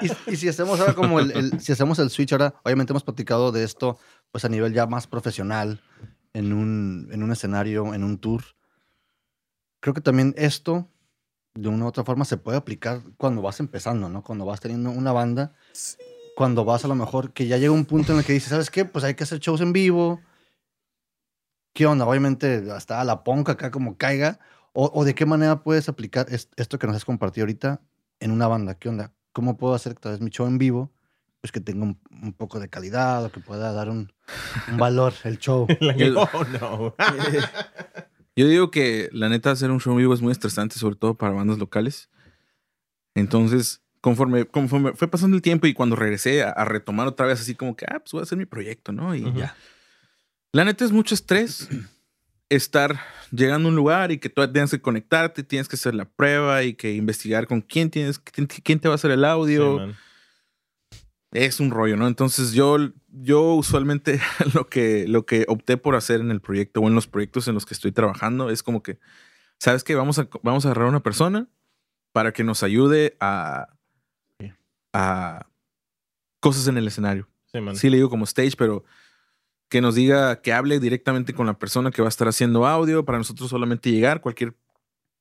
y, 0.00 0.32
y 0.32 0.36
si 0.36 0.48
hacemos 0.48 0.80
ahora 0.80 0.94
como 0.94 1.20
el, 1.20 1.30
el- 1.32 1.60
si 1.60 1.72
hacemos 1.72 1.98
el 1.98 2.08
switch 2.10 2.32
ahora, 2.32 2.54
obviamente 2.64 2.92
hemos 2.92 3.04
platicado 3.04 3.52
de 3.52 3.64
esto 3.64 3.98
pues 4.30 4.44
a 4.44 4.48
nivel 4.48 4.72
ya 4.72 4.86
más 4.86 5.06
profesional, 5.06 5.80
en 6.32 6.52
un, 6.54 7.08
en 7.12 7.22
un 7.22 7.30
escenario, 7.32 7.92
en 7.94 8.02
un 8.04 8.16
tour. 8.18 8.42
Creo 9.80 9.92
que 9.92 10.00
también 10.00 10.32
esto, 10.38 10.88
de 11.54 11.68
una 11.68 11.84
u 11.84 11.88
otra 11.88 12.04
forma, 12.04 12.24
se 12.24 12.38
puede 12.38 12.56
aplicar 12.56 13.02
cuando 13.18 13.42
vas 13.42 13.60
empezando, 13.60 14.08
¿no? 14.08 14.22
Cuando 14.22 14.46
vas 14.46 14.60
teniendo 14.60 14.90
una 14.90 15.12
banda, 15.12 15.54
cuando 16.36 16.64
vas 16.64 16.84
a 16.84 16.88
lo 16.88 16.94
mejor, 16.94 17.32
que 17.32 17.46
ya 17.46 17.58
llega 17.58 17.72
un 17.72 17.84
punto 17.84 18.12
en 18.12 18.18
el 18.18 18.24
que 18.24 18.32
dices, 18.32 18.48
¿sabes 18.50 18.70
qué? 18.70 18.84
Pues 18.84 19.04
hay 19.04 19.14
que 19.14 19.24
hacer 19.24 19.38
shows 19.38 19.60
en 19.60 19.72
vivo. 19.72 20.20
¿Qué 21.74 21.86
onda? 21.86 22.06
Obviamente 22.06 22.70
hasta 22.72 23.00
a 23.00 23.04
la 23.04 23.24
ponca 23.24 23.52
acá 23.52 23.70
como 23.70 23.96
caiga. 23.96 24.38
O, 24.74 24.90
o 24.94 25.04
de 25.04 25.14
qué 25.14 25.26
manera 25.26 25.62
puedes 25.62 25.88
aplicar 25.88 26.26
es- 26.30 26.48
esto 26.56 26.78
que 26.78 26.86
nos 26.86 26.96
has 26.96 27.04
compartido 27.04 27.44
ahorita 27.44 27.80
en 28.20 28.30
una 28.30 28.46
banda? 28.48 28.74
¿Qué 28.78 28.88
onda? 28.88 29.12
¿Cómo 29.32 29.56
puedo 29.56 29.74
hacer 29.74 29.94
tal 29.94 30.12
vez 30.12 30.20
mi 30.20 30.30
show 30.30 30.46
en 30.46 30.58
vivo? 30.58 30.90
Pues 31.40 31.50
que 31.52 31.60
tenga 31.60 31.82
un, 31.84 31.98
un 32.22 32.32
poco 32.32 32.60
de 32.60 32.68
calidad 32.70 33.24
o 33.24 33.32
que 33.32 33.40
pueda 33.40 33.72
dar 33.72 33.90
un, 33.90 34.12
un 34.70 34.76
valor 34.78 35.12
el 35.24 35.38
show. 35.38 35.66
El- 35.80 36.16
oh, 36.16 36.28
no. 36.60 36.94
Yo 38.36 38.46
digo 38.48 38.70
que 38.70 39.10
la 39.12 39.28
neta 39.28 39.50
hacer 39.50 39.70
un 39.70 39.78
show 39.80 39.92
en 39.92 39.98
vivo 39.98 40.14
es 40.14 40.22
muy 40.22 40.32
estresante, 40.32 40.78
sobre 40.78 40.96
todo 40.96 41.14
para 41.18 41.34
bandas 41.34 41.58
locales. 41.58 42.08
Entonces, 43.14 43.81
conforme, 44.02 44.44
conforme 44.44 44.92
fue 44.92 45.08
pasando 45.08 45.34
el 45.36 45.42
tiempo 45.42 45.66
y 45.66 45.72
cuando 45.72 45.96
regresé 45.96 46.42
a, 46.42 46.50
a 46.50 46.66
retomar 46.66 47.06
otra 47.06 47.24
vez 47.24 47.40
así 47.40 47.54
como 47.54 47.74
que, 47.74 47.86
ah, 47.88 48.00
pues 48.00 48.12
voy 48.12 48.20
a 48.20 48.24
hacer 48.24 48.36
mi 48.36 48.44
proyecto, 48.44 48.92
¿no? 48.92 49.14
Y 49.14 49.22
Ujú. 49.24 49.38
ya. 49.38 49.56
La 50.52 50.66
neta 50.66 50.84
es 50.84 50.92
mucho 50.92 51.14
estrés. 51.14 51.68
estar 52.50 53.00
llegando 53.30 53.68
a 53.68 53.70
un 53.70 53.76
lugar 53.76 54.12
y 54.12 54.18
que 54.18 54.28
tú 54.28 54.46
tengas 54.52 54.70
que 54.70 54.80
conectarte, 54.80 55.42
tienes 55.42 55.68
que 55.68 55.76
hacer 55.76 55.94
la 55.94 56.04
prueba 56.04 56.62
y 56.64 56.74
que 56.74 56.92
investigar 56.92 57.46
con 57.46 57.62
quién 57.62 57.88
tienes, 57.90 58.18
quién, 58.18 58.78
te 58.78 58.88
va 58.88 58.94
a 58.94 58.96
hacer 58.96 59.10
el 59.10 59.20
Sí, 59.20 59.24
audio. 59.24 59.78
man. 59.78 59.94
es 61.32 61.60
un 61.60 61.70
rollo, 61.70 61.96
¿no? 61.96 62.06
Entonces 62.06 62.52
yo, 62.52 62.76
yo 63.08 63.54
usualmente 63.54 64.20
lo 64.54 64.68
que, 64.68 65.06
lo 65.08 65.24
que 65.24 65.46
opté 65.48 65.78
por 65.78 65.94
hacer 65.94 66.20
en 66.20 66.30
el 66.30 66.42
proyecto 66.42 66.80
o 66.80 66.88
en 66.88 66.94
los 66.94 67.06
proyectos 67.06 67.48
en 67.48 67.54
los 67.54 67.64
que 67.64 67.72
estoy 67.72 67.90
trabajando 67.92 68.50
es 68.50 68.62
como 68.62 68.82
que, 68.82 68.98
¿sabes 69.58 69.82
qué? 69.82 69.94
Vamos 69.94 70.18
a, 70.18 70.28
vamos 70.42 70.66
a 70.66 70.68
agarrar 70.68 70.86
a 70.86 70.90
una 70.90 71.02
persona 71.02 71.48
para 72.12 72.32
que 72.32 72.44
nos 72.44 72.62
ayude 72.62 73.16
a, 73.20 73.68
Sí. 73.70 73.81
A 74.92 75.46
cosas 76.40 76.68
en 76.68 76.78
el 76.78 76.86
escenario. 76.86 77.28
Sí. 77.52 77.58
Sí 77.74 77.90
le 77.90 77.96
digo 77.96 78.10
como 78.10 78.24
stage, 78.24 78.52
pero 78.56 78.84
que 79.68 79.80
nos 79.80 79.94
diga, 79.94 80.42
que 80.42 80.52
hable 80.52 80.80
directamente 80.80 81.32
con 81.32 81.46
la 81.46 81.58
persona 81.58 81.90
que 81.90 82.02
va 82.02 82.08
a 82.08 82.10
estar 82.10 82.28
haciendo 82.28 82.66
audio 82.66 83.04
para 83.04 83.18
nosotros 83.18 83.48
solamente 83.48 83.90
llegar, 83.90 84.20
cualquier, 84.20 84.54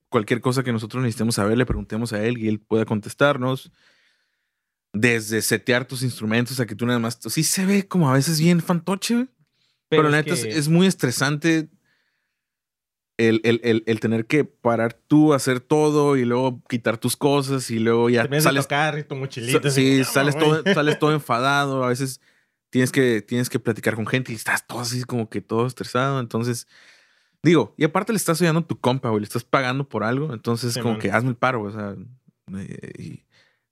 cualquier 0.10 0.42
cosa 0.42 0.64
que 0.64 0.74
nosotros 0.74 1.02
necesitemos 1.04 1.36
saber, 1.36 1.58
le 1.58 1.66
preguntemos 1.66 2.12
a 2.12 2.24
él 2.24 2.38
y 2.38 2.50
él 2.50 2.60
pueda 2.60 2.86
contestarnos. 2.86 3.72
Desde 4.94 5.42
setear 5.42 5.86
tus 5.86 6.04
instrumentos 6.04 6.60
a 6.60 6.66
que 6.66 6.76
tú 6.76 6.86
nada 6.86 7.00
más... 7.00 7.18
Sí 7.28 7.44
se 7.44 7.66
ve 7.66 7.88
como 7.88 8.10
a 8.10 8.14
veces 8.14 8.42
bien 8.42 8.60
fantoche, 8.60 9.16
güey, 9.16 9.28
pero, 9.88 10.04
la 10.04 10.22
neta 10.22 10.34
es 10.34 10.68
muy 10.68 10.88
estresante 10.88 11.70
el, 13.30 13.42
el- 13.44 13.62
el- 13.64 13.84
el 13.86 14.00
tener 14.00 14.26
que 14.26 14.44
parar 14.44 14.94
tú, 14.94 15.34
hacer 15.34 15.60
todo 15.60 16.18
y 16.18 16.26
luego 16.26 16.62
quitar 16.70 16.98
tus 16.98 17.16
cosas 17.18 17.70
y 17.72 17.80
luego 17.80 18.10
ya 18.10 18.26
de 18.28 18.42
sales 18.42 18.66
tocar 18.66 18.98
y 19.00 19.04
tu 19.04 19.16
mochilita. 19.16 19.70
Sí, 19.70 20.00
"No, 20.00 20.04
sales 20.06 20.36
güey". 20.36 20.46
todo, 20.64 20.74
sales 20.74 21.00
todo 21.00 21.12
enfadado. 21.14 21.84
A 21.84 21.88
veces 21.90 22.20
tienes 22.70 22.92
que, 22.92 23.22
tienes 23.22 23.50
que 23.50 23.60
platicar 23.60 23.96
con 23.96 24.06
gente 24.08 24.32
y 24.32 24.36
estás 24.36 24.66
todo 24.66 24.80
así 24.80 25.04
como 25.04 25.30
que 25.30 25.42
todo 25.42 25.66
estresado. 25.68 26.20
Entonces, 26.20 26.68
digo, 27.44 27.74
y 27.78 27.84
aparte 27.84 28.14
le 28.14 28.18
estás 28.18 28.40
oyendo 28.42 28.62
a 28.62 28.68
tu 28.68 28.80
compa, 28.80 29.10
güey, 29.10 29.22
le 29.22 29.26
estás 29.26 29.44
pagando 29.44 29.88
por 29.90 30.04
algo. 30.04 30.34
Entonces, 30.34 30.74
Sí, 30.74 30.80
como 30.80 30.94
man. 30.94 31.02
que 31.02 31.12
hazme 31.12 31.30
el 31.32 31.36
paro, 31.36 31.64
o 31.64 31.72
sea. 31.72 31.96
eh, 32.58 32.92
y 32.98 33.24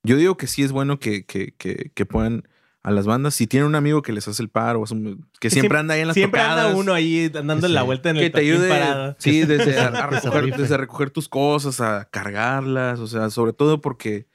yo 0.03 0.15
digo 0.15 0.37
que 0.37 0.47
sí 0.47 0.63
es 0.63 0.71
bueno 0.71 0.99
que, 0.99 1.25
que, 1.25 1.53
que, 1.55 1.91
que 1.93 2.05
puedan 2.05 2.47
a 2.89 2.91
las 2.91 3.05
bandas. 3.05 3.35
Si 3.35 3.47
tienen 3.47 3.67
un 3.67 3.75
amigo 3.75 4.01
que 4.01 4.11
les 4.11 4.27
hace 4.27 4.41
el 4.41 4.49
paro, 4.49 4.83
que 5.39 5.49
siempre, 5.49 5.77
anda 5.77 5.93
ahí 5.93 6.01
en 6.01 6.07
las 6.07 6.13
Siempre 6.15 6.39
tocadas, 6.41 6.65
anda 6.67 6.77
uno 6.77 6.93
ahí 6.93 7.29
dando 7.29 7.67
Sí. 7.67 7.73
la 7.73 7.83
vuelta 7.83 8.09
en 8.09 8.17
el 8.17 8.23
que 8.23 8.29
te 8.31 8.39
ayude, 8.41 8.69
parado. 8.69 9.15
sí, 9.19 9.41
desde 9.45 9.79
a, 9.79 9.87
a 9.87 10.07
recoger, 10.09 10.55
desde 10.57 10.77
recoger 10.77 11.09
tus 11.11 11.29
cosas, 11.29 11.79
a 11.81 12.05
cargarlas, 12.11 12.99
o 12.99 13.07
sea, 13.07 13.29
sobre 13.29 13.53
todo 13.53 13.79
porque, 13.81 14.27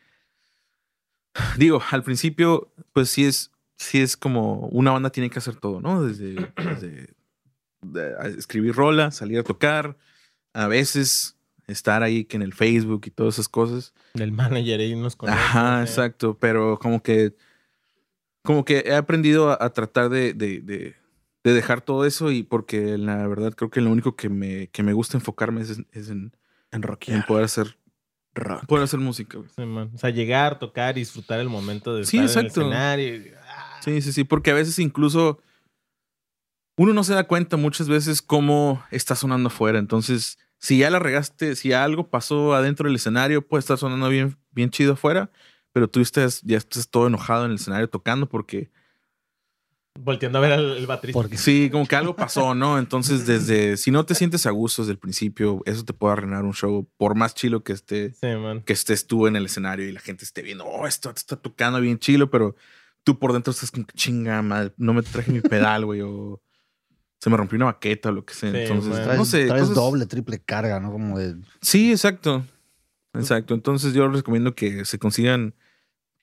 digo, 1.56 1.82
al 1.90 2.02
principio, 2.02 2.72
pues 2.92 3.10
sí 3.10 3.24
es, 3.24 3.50
sí 3.76 4.00
es 4.00 4.16
como 4.16 4.66
una 4.68 4.92
banda 4.92 5.10
tiene 5.10 5.30
que 5.30 5.38
hacer 5.38 5.56
todo, 5.56 5.80
¿no? 5.80 6.02
Desde, 6.02 6.34
desde 6.56 7.14
de- 7.82 8.14
a 8.18 8.26
escribir 8.28 8.74
rola, 8.74 9.10
salir 9.10 9.38
a 9.38 9.42
tocar, 9.42 9.96
a 10.52 10.68
veces 10.68 11.36
estar 11.66 12.02
ahí 12.02 12.24
que 12.24 12.36
en 12.36 12.42
el 12.42 12.54
Facebook 12.54 13.02
y 13.06 13.10
todas 13.10 13.34
esas 13.34 13.48
cosas. 13.48 13.94
Del 14.14 14.32
manager 14.32 14.80
ahí 14.80 14.94
nos 14.94 15.16
conoce. 15.16 15.38
Ajá, 15.38 15.80
exacto. 15.82 16.36
Pero 16.38 16.78
como 16.78 17.02
que. 17.02 17.34
Como 18.44 18.64
que 18.64 18.84
he 18.86 18.94
aprendido 18.94 19.50
a, 19.50 19.58
a 19.60 19.70
tratar 19.72 20.10
de, 20.10 20.34
de- 20.34 20.60
de- 20.60 20.94
de 21.42 21.52
dejar 21.52 21.80
todo 21.80 22.04
eso. 22.04 22.30
Y 22.30 22.42
porque 22.42 22.96
la 22.98 23.26
verdad 23.26 23.52
creo 23.54 23.70
que 23.70 23.80
lo 23.80 23.90
único 23.90 24.16
que 24.16 24.28
me, 24.28 24.68
que 24.68 24.82
me 24.82 24.92
gusta 24.92 25.16
enfocarme 25.16 25.62
es, 25.62 25.78
en- 25.78 25.86
es 25.92 26.08
en, 26.10 26.32
En 26.70 26.82
poder 27.26 27.44
hacer. 27.44 27.76
Rock. 28.36 28.66
Poder 28.66 28.84
hacer 28.84 28.98
música. 29.00 29.38
güey. 29.38 29.48
Sí, 29.54 29.62
man. 29.64 29.90
O 29.94 29.98
sea, 29.98 30.10
llegar, 30.10 30.58
tocar 30.58 30.96
y 30.96 31.00
disfrutar 31.00 31.38
el 31.40 31.48
momento 31.48 31.94
de 31.94 32.04
Sí, 32.04 32.18
estar 32.18 32.44
exacto. 32.44 32.60
en 32.62 32.66
el 32.66 32.72
escenario. 32.72 33.16
y- 33.16 33.32
ah, 33.48 33.80
Sí, 33.82 34.00
sí, 34.02 34.12
sí. 34.12 34.24
Porque 34.24 34.50
a 34.50 34.54
veces 34.54 34.78
incluso. 34.78 35.40
Uno 36.76 36.92
no 36.92 37.04
se 37.04 37.14
da 37.14 37.24
cuenta 37.28 37.56
muchas 37.56 37.88
veces 37.88 38.20
cómo 38.20 38.82
está 38.90 39.14
sonando 39.14 39.46
afuera. 39.46 39.78
Entonces, 39.78 40.38
si 40.58 40.78
ya 40.78 40.90
la 40.90 40.98
regaste, 40.98 41.54
si 41.54 41.72
algo 41.72 42.08
pasó 42.10 42.54
adentro 42.54 42.88
del 42.88 42.96
escenario, 42.96 43.46
puede 43.46 43.60
estar 43.60 43.78
sonando 43.78 44.08
bien, 44.08 44.36
bien 44.50 44.70
chido 44.70 44.94
afuera. 44.94 45.30
Pero 45.74 45.88
tú 45.88 46.00
estás, 46.00 46.40
ya 46.42 46.56
estás 46.56 46.88
todo 46.88 47.06
enojado 47.08 47.44
en 47.44 47.50
el 47.50 47.56
escenario 47.56 47.90
tocando 47.90 48.26
porque 48.28 48.70
Volteando 50.00 50.38
a 50.38 50.40
ver 50.40 50.52
al 50.52 50.86
baterista. 50.86 51.16
Porque 51.20 51.38
Sí, 51.38 51.68
como 51.70 51.86
que 51.86 51.94
algo 51.94 52.16
pasó, 52.16 52.52
¿no? 52.54 52.78
Entonces, 52.80 53.26
desde 53.26 53.76
si 53.76 53.92
no 53.92 54.04
te 54.04 54.16
sientes 54.16 54.44
a 54.44 54.50
gusto 54.50 54.82
desde 54.82 54.90
el 54.92 54.98
principio, 54.98 55.62
eso 55.66 55.84
te 55.84 55.92
puede 55.92 56.14
arruinar 56.14 56.44
un 56.44 56.52
show, 56.52 56.88
por 56.96 57.14
más 57.14 57.32
chilo 57.34 57.62
que 57.62 57.72
esté, 57.74 58.12
Sí, 58.14 58.26
man. 58.36 58.62
que 58.62 58.72
estés 58.72 59.06
tú 59.06 59.28
en 59.28 59.36
el 59.36 59.44
escenario 59.46 59.88
y 59.88 59.92
la 59.92 60.00
gente 60.00 60.24
esté 60.24 60.42
viendo, 60.42 60.64
oh, 60.64 60.88
esto 60.88 61.12
te 61.12 61.18
está 61.20 61.36
tocando 61.36 61.80
bien 61.80 62.00
chilo, 62.00 62.28
pero 62.28 62.56
tú 63.04 63.20
por 63.20 63.32
dentro 63.32 63.52
estás 63.52 63.70
como 63.70 63.86
que 63.86 63.94
chinga, 63.94 64.42
madre, 64.42 64.72
no 64.78 64.94
me 64.94 65.02
traje 65.02 65.30
mi 65.30 65.40
pedal, 65.40 65.84
güey, 65.84 66.00
o 66.00 66.40
se 67.20 67.30
me 67.30 67.36
rompió 67.36 67.54
una 67.56 67.66
baqueta 67.66 68.08
o 68.08 68.12
lo 68.12 68.24
que 68.24 68.34
sea. 68.34 68.50
Sí, 68.50 68.56
Entonces, 68.58 68.94
traes, 69.00 69.18
no 69.18 69.24
sé. 69.24 69.46
traes 69.46 69.62
cosas- 69.62 69.76
doble, 69.76 70.06
triple 70.06 70.40
carga, 70.40 70.80
¿no? 70.80 70.90
Como 70.90 71.18
de... 71.20 71.36
Sí, 71.60 71.92
exacto. 71.92 72.44
Exacto. 73.14 73.54
Entonces, 73.54 73.94
yo 73.94 74.08
les 74.08 74.16
recomiendo 74.16 74.56
que 74.56 74.84
se 74.84 74.98
consigan, 74.98 75.54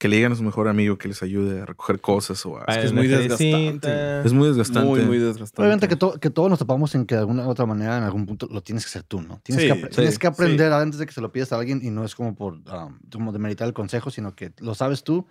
que 0.02 0.08
le 0.08 0.16
digan 0.16 0.32
a 0.32 0.36
su 0.36 0.42
mejor 0.42 0.68
amigo 0.68 0.98
que 0.98 1.08
les 1.08 1.22
ayude 1.22 1.62
a 1.62 1.66
recoger 1.68 2.02
cosas 2.02 2.44
o 2.48 2.58
a. 2.58 2.66
Para 2.66 2.82
que 2.82 2.88
es 2.88 2.92
muy 2.94 3.08
desgastante. 3.08 4.22
Es 4.26 4.34
muy 4.34 4.48
desgastante. 4.48 4.84
Muy, 4.90 5.02
muy 5.02 5.20
desgastante. 5.20 5.62
Obviamente 5.62 5.88
que, 5.88 5.96
to- 5.96 6.20
que 6.20 6.32
todos 6.32 6.50
nos 6.50 6.58
topamos 6.58 6.96
en 6.96 7.06
que 7.06 7.14
de 7.14 7.20
alguna 7.22 7.46
u 7.46 7.50
otra 7.52 7.68
manera, 7.68 7.98
en 8.00 8.04
algún 8.04 8.26
punto, 8.26 8.48
lo 8.50 8.64
tienes 8.64 8.84
que 8.84 8.90
hacer 8.90 9.04
tú, 9.04 9.22
¿no? 9.22 9.40
Tienes, 9.44 9.62
Sí, 9.62 9.68
que, 9.70 9.74
apre- 9.76 9.90
sí, 9.90 9.96
tienes 9.98 10.18
que 10.18 10.26
sí. 10.26 10.34
aprender 10.34 10.74
antes 10.74 10.98
de 11.00 11.06
que 11.06 11.14
se 11.14 11.22
lo 11.22 11.32
pidas 11.32 11.54
a 11.54 11.58
alguien 11.58 11.82
y 11.84 11.92
no 11.92 12.04
es 12.04 12.16
como 12.16 12.34
por 12.34 12.54
um, 12.56 13.00
como 13.14 13.32
demeritar 13.32 13.68
el 13.68 13.76
consejo, 13.76 14.10
sino 14.10 14.36
que 14.36 14.52
lo 14.58 14.74
sabes 14.74 15.04
tú, 15.04 15.28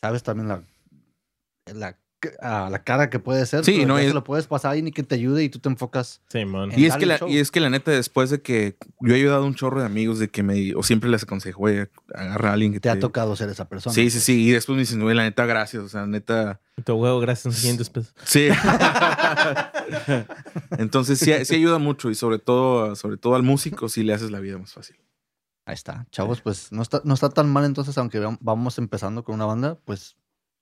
sabes 0.00 0.24
también 0.24 0.48
la, 0.48 0.64
la, 1.72 1.96
ah, 2.40 2.68
la 2.70 2.82
cara 2.82 3.10
que 3.10 3.18
puede 3.18 3.44
ser. 3.46 3.64
Sí, 3.64 3.74
pero 3.76 3.88
no, 3.88 3.98
se 3.98 4.12
lo 4.14 4.24
puedes 4.24 4.46
pasar 4.46 4.76
y 4.76 4.82
ni 4.82 4.92
que 4.92 5.02
te 5.02 5.14
ayude 5.14 5.44
y 5.44 5.48
tú 5.48 5.58
te 5.58 5.68
enfocas. 5.68 6.20
Sí, 6.28 6.44
man. 6.44 6.72
En 6.72 6.78
Y 6.80 6.86
es, 6.86 6.96
que 6.96 7.06
la, 7.06 7.18
y 7.28 7.38
es 7.38 7.50
que 7.50 7.60
la 7.60 7.70
neta, 7.70 7.90
después 7.90 8.30
de 8.30 8.40
que 8.42 8.76
yo 9.00 9.12
he 9.14 9.16
ayudado 9.16 9.44
a 9.44 9.46
un 9.46 9.54
chorro 9.54 9.80
de 9.80 9.86
amigos 9.86 10.18
de 10.18 10.28
que 10.28 10.42
me, 10.42 10.74
o 10.74 10.82
siempre 10.82 11.10
les 11.10 11.22
aconsejo, 11.22 11.58
güey, 11.60 11.86
agarra 12.14 12.50
a 12.50 12.52
alguien 12.54 12.72
que 12.72 12.80
Te 12.80 12.90
ha 12.90 12.98
tocado 12.98 13.36
ser 13.36 13.48
esa 13.50 13.68
persona. 13.68 13.94
Sí, 13.94 14.10
sí, 14.10 14.20
sí. 14.20 14.48
Y 14.48 14.50
después 14.52 14.74
me 14.76 14.80
dicen, 14.80 15.00
güey, 15.00 15.14
la 15.16 15.22
neta, 15.22 15.46
gracias. 15.46 15.82
O 15.82 15.88
sea, 15.88 16.06
neta, 16.06 16.60
Tu 16.84 16.92
huevo, 16.94 17.20
gracias, 17.20 17.54
son 17.54 17.60
500 17.60 17.90
pesos. 17.90 18.14
sí. 18.24 18.48
Entonces, 20.78 21.18
sí, 21.18 21.32
sí 21.44 21.54
ayuda 21.54 21.78
mucho 21.78 22.10
y 22.10 22.14
sobre 22.14 22.38
todo, 22.38 22.94
sobre 22.96 23.16
todo 23.16 23.34
al 23.34 23.42
músico, 23.42 23.88
sí 23.88 24.02
le 24.02 24.14
haces 24.14 24.30
la 24.30 24.40
vida 24.40 24.58
más 24.58 24.72
fácil. 24.72 24.96
Ahí 25.66 25.74
está. 25.74 26.06
Chavos, 26.10 26.40
pues 26.40 26.72
no 26.72 26.82
está, 26.82 27.02
no 27.04 27.14
está 27.14 27.28
tan 27.28 27.50
mal 27.52 27.64
entonces, 27.64 27.96
aunque 27.98 28.20
vam- 28.20 28.38
vamos 28.40 28.78
empezando 28.78 29.22
con 29.22 29.34
una 29.34 29.44
banda, 29.44 29.78
pues 29.84 30.16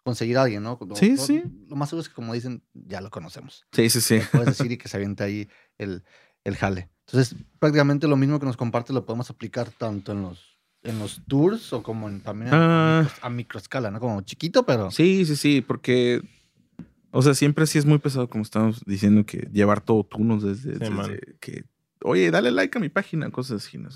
conseguir 0.06 0.38
a 0.38 0.42
alguien, 0.44 0.62
¿no? 0.62 0.78
Lo- 0.88 0.96
Sí, 0.96 1.16
lo- 1.16 1.22
sí. 1.22 1.42
Lo 1.68 1.76
más 1.76 1.90
seguro 1.90 2.02
es 2.02 2.08
que, 2.08 2.14
como 2.14 2.32
dicen, 2.32 2.62
ya 2.72 3.00
lo 3.02 3.10
conocemos. 3.10 3.66
Sí, 3.72 3.90
sí, 3.90 4.00
sí. 4.00 4.20
puedes 4.32 4.46
decir 4.56 4.70
y 4.72 4.78
que 4.78 4.88
se 4.88 4.96
aviente 4.96 5.24
ahí 5.24 5.48
el, 5.78 6.04
el 6.44 6.56
jale. 6.56 6.88
Entonces, 7.06 7.36
prácticamente 7.58 8.08
lo 8.08 8.16
mismo 8.16 8.38
que 8.40 8.46
nos 8.46 8.56
comparte 8.56 8.92
lo 8.92 9.04
podemos 9.04 9.28
aplicar 9.30 9.70
tanto 9.70 10.12
en 10.12 10.22
los, 10.22 10.58
en 10.82 10.98
los 10.98 11.20
tours 11.28 11.72
o 11.72 11.82
como 11.82 12.08
en, 12.08 12.20
también 12.22 12.54
a- 12.54 12.56
Ah. 12.56 13.00
a, 13.00 13.02
micro, 13.02 13.18
a 13.26 13.30
microescala, 13.30 13.90
¿no? 13.90 14.00
Como 14.00 14.20
chiquito, 14.22 14.64
pero 14.64 14.90
Sí, 14.90 15.26
sí, 15.26 15.34
sí, 15.36 15.60
porque, 15.60 16.22
o 17.10 17.20
sea, 17.22 17.34
siempre 17.34 17.66
sí 17.66 17.78
es 17.78 17.84
muy 17.84 17.98
pesado, 17.98 18.28
como 18.30 18.42
estamos 18.42 18.82
diciendo, 18.86 19.26
que 19.26 19.48
llevar 19.52 19.80
todo 19.80 20.04
tú, 20.04 20.22
¿no? 20.24 20.38
Desde, 20.40 20.78
desde 20.78 21.36
que, 21.40 21.64
oye, 22.02 22.30
dale 22.30 22.50
like 22.52 22.78
a 22.78 22.80
mi 22.80 22.88
página, 22.88 23.30
cosas 23.30 23.64
así, 23.66 23.76
¿no? 23.78 23.88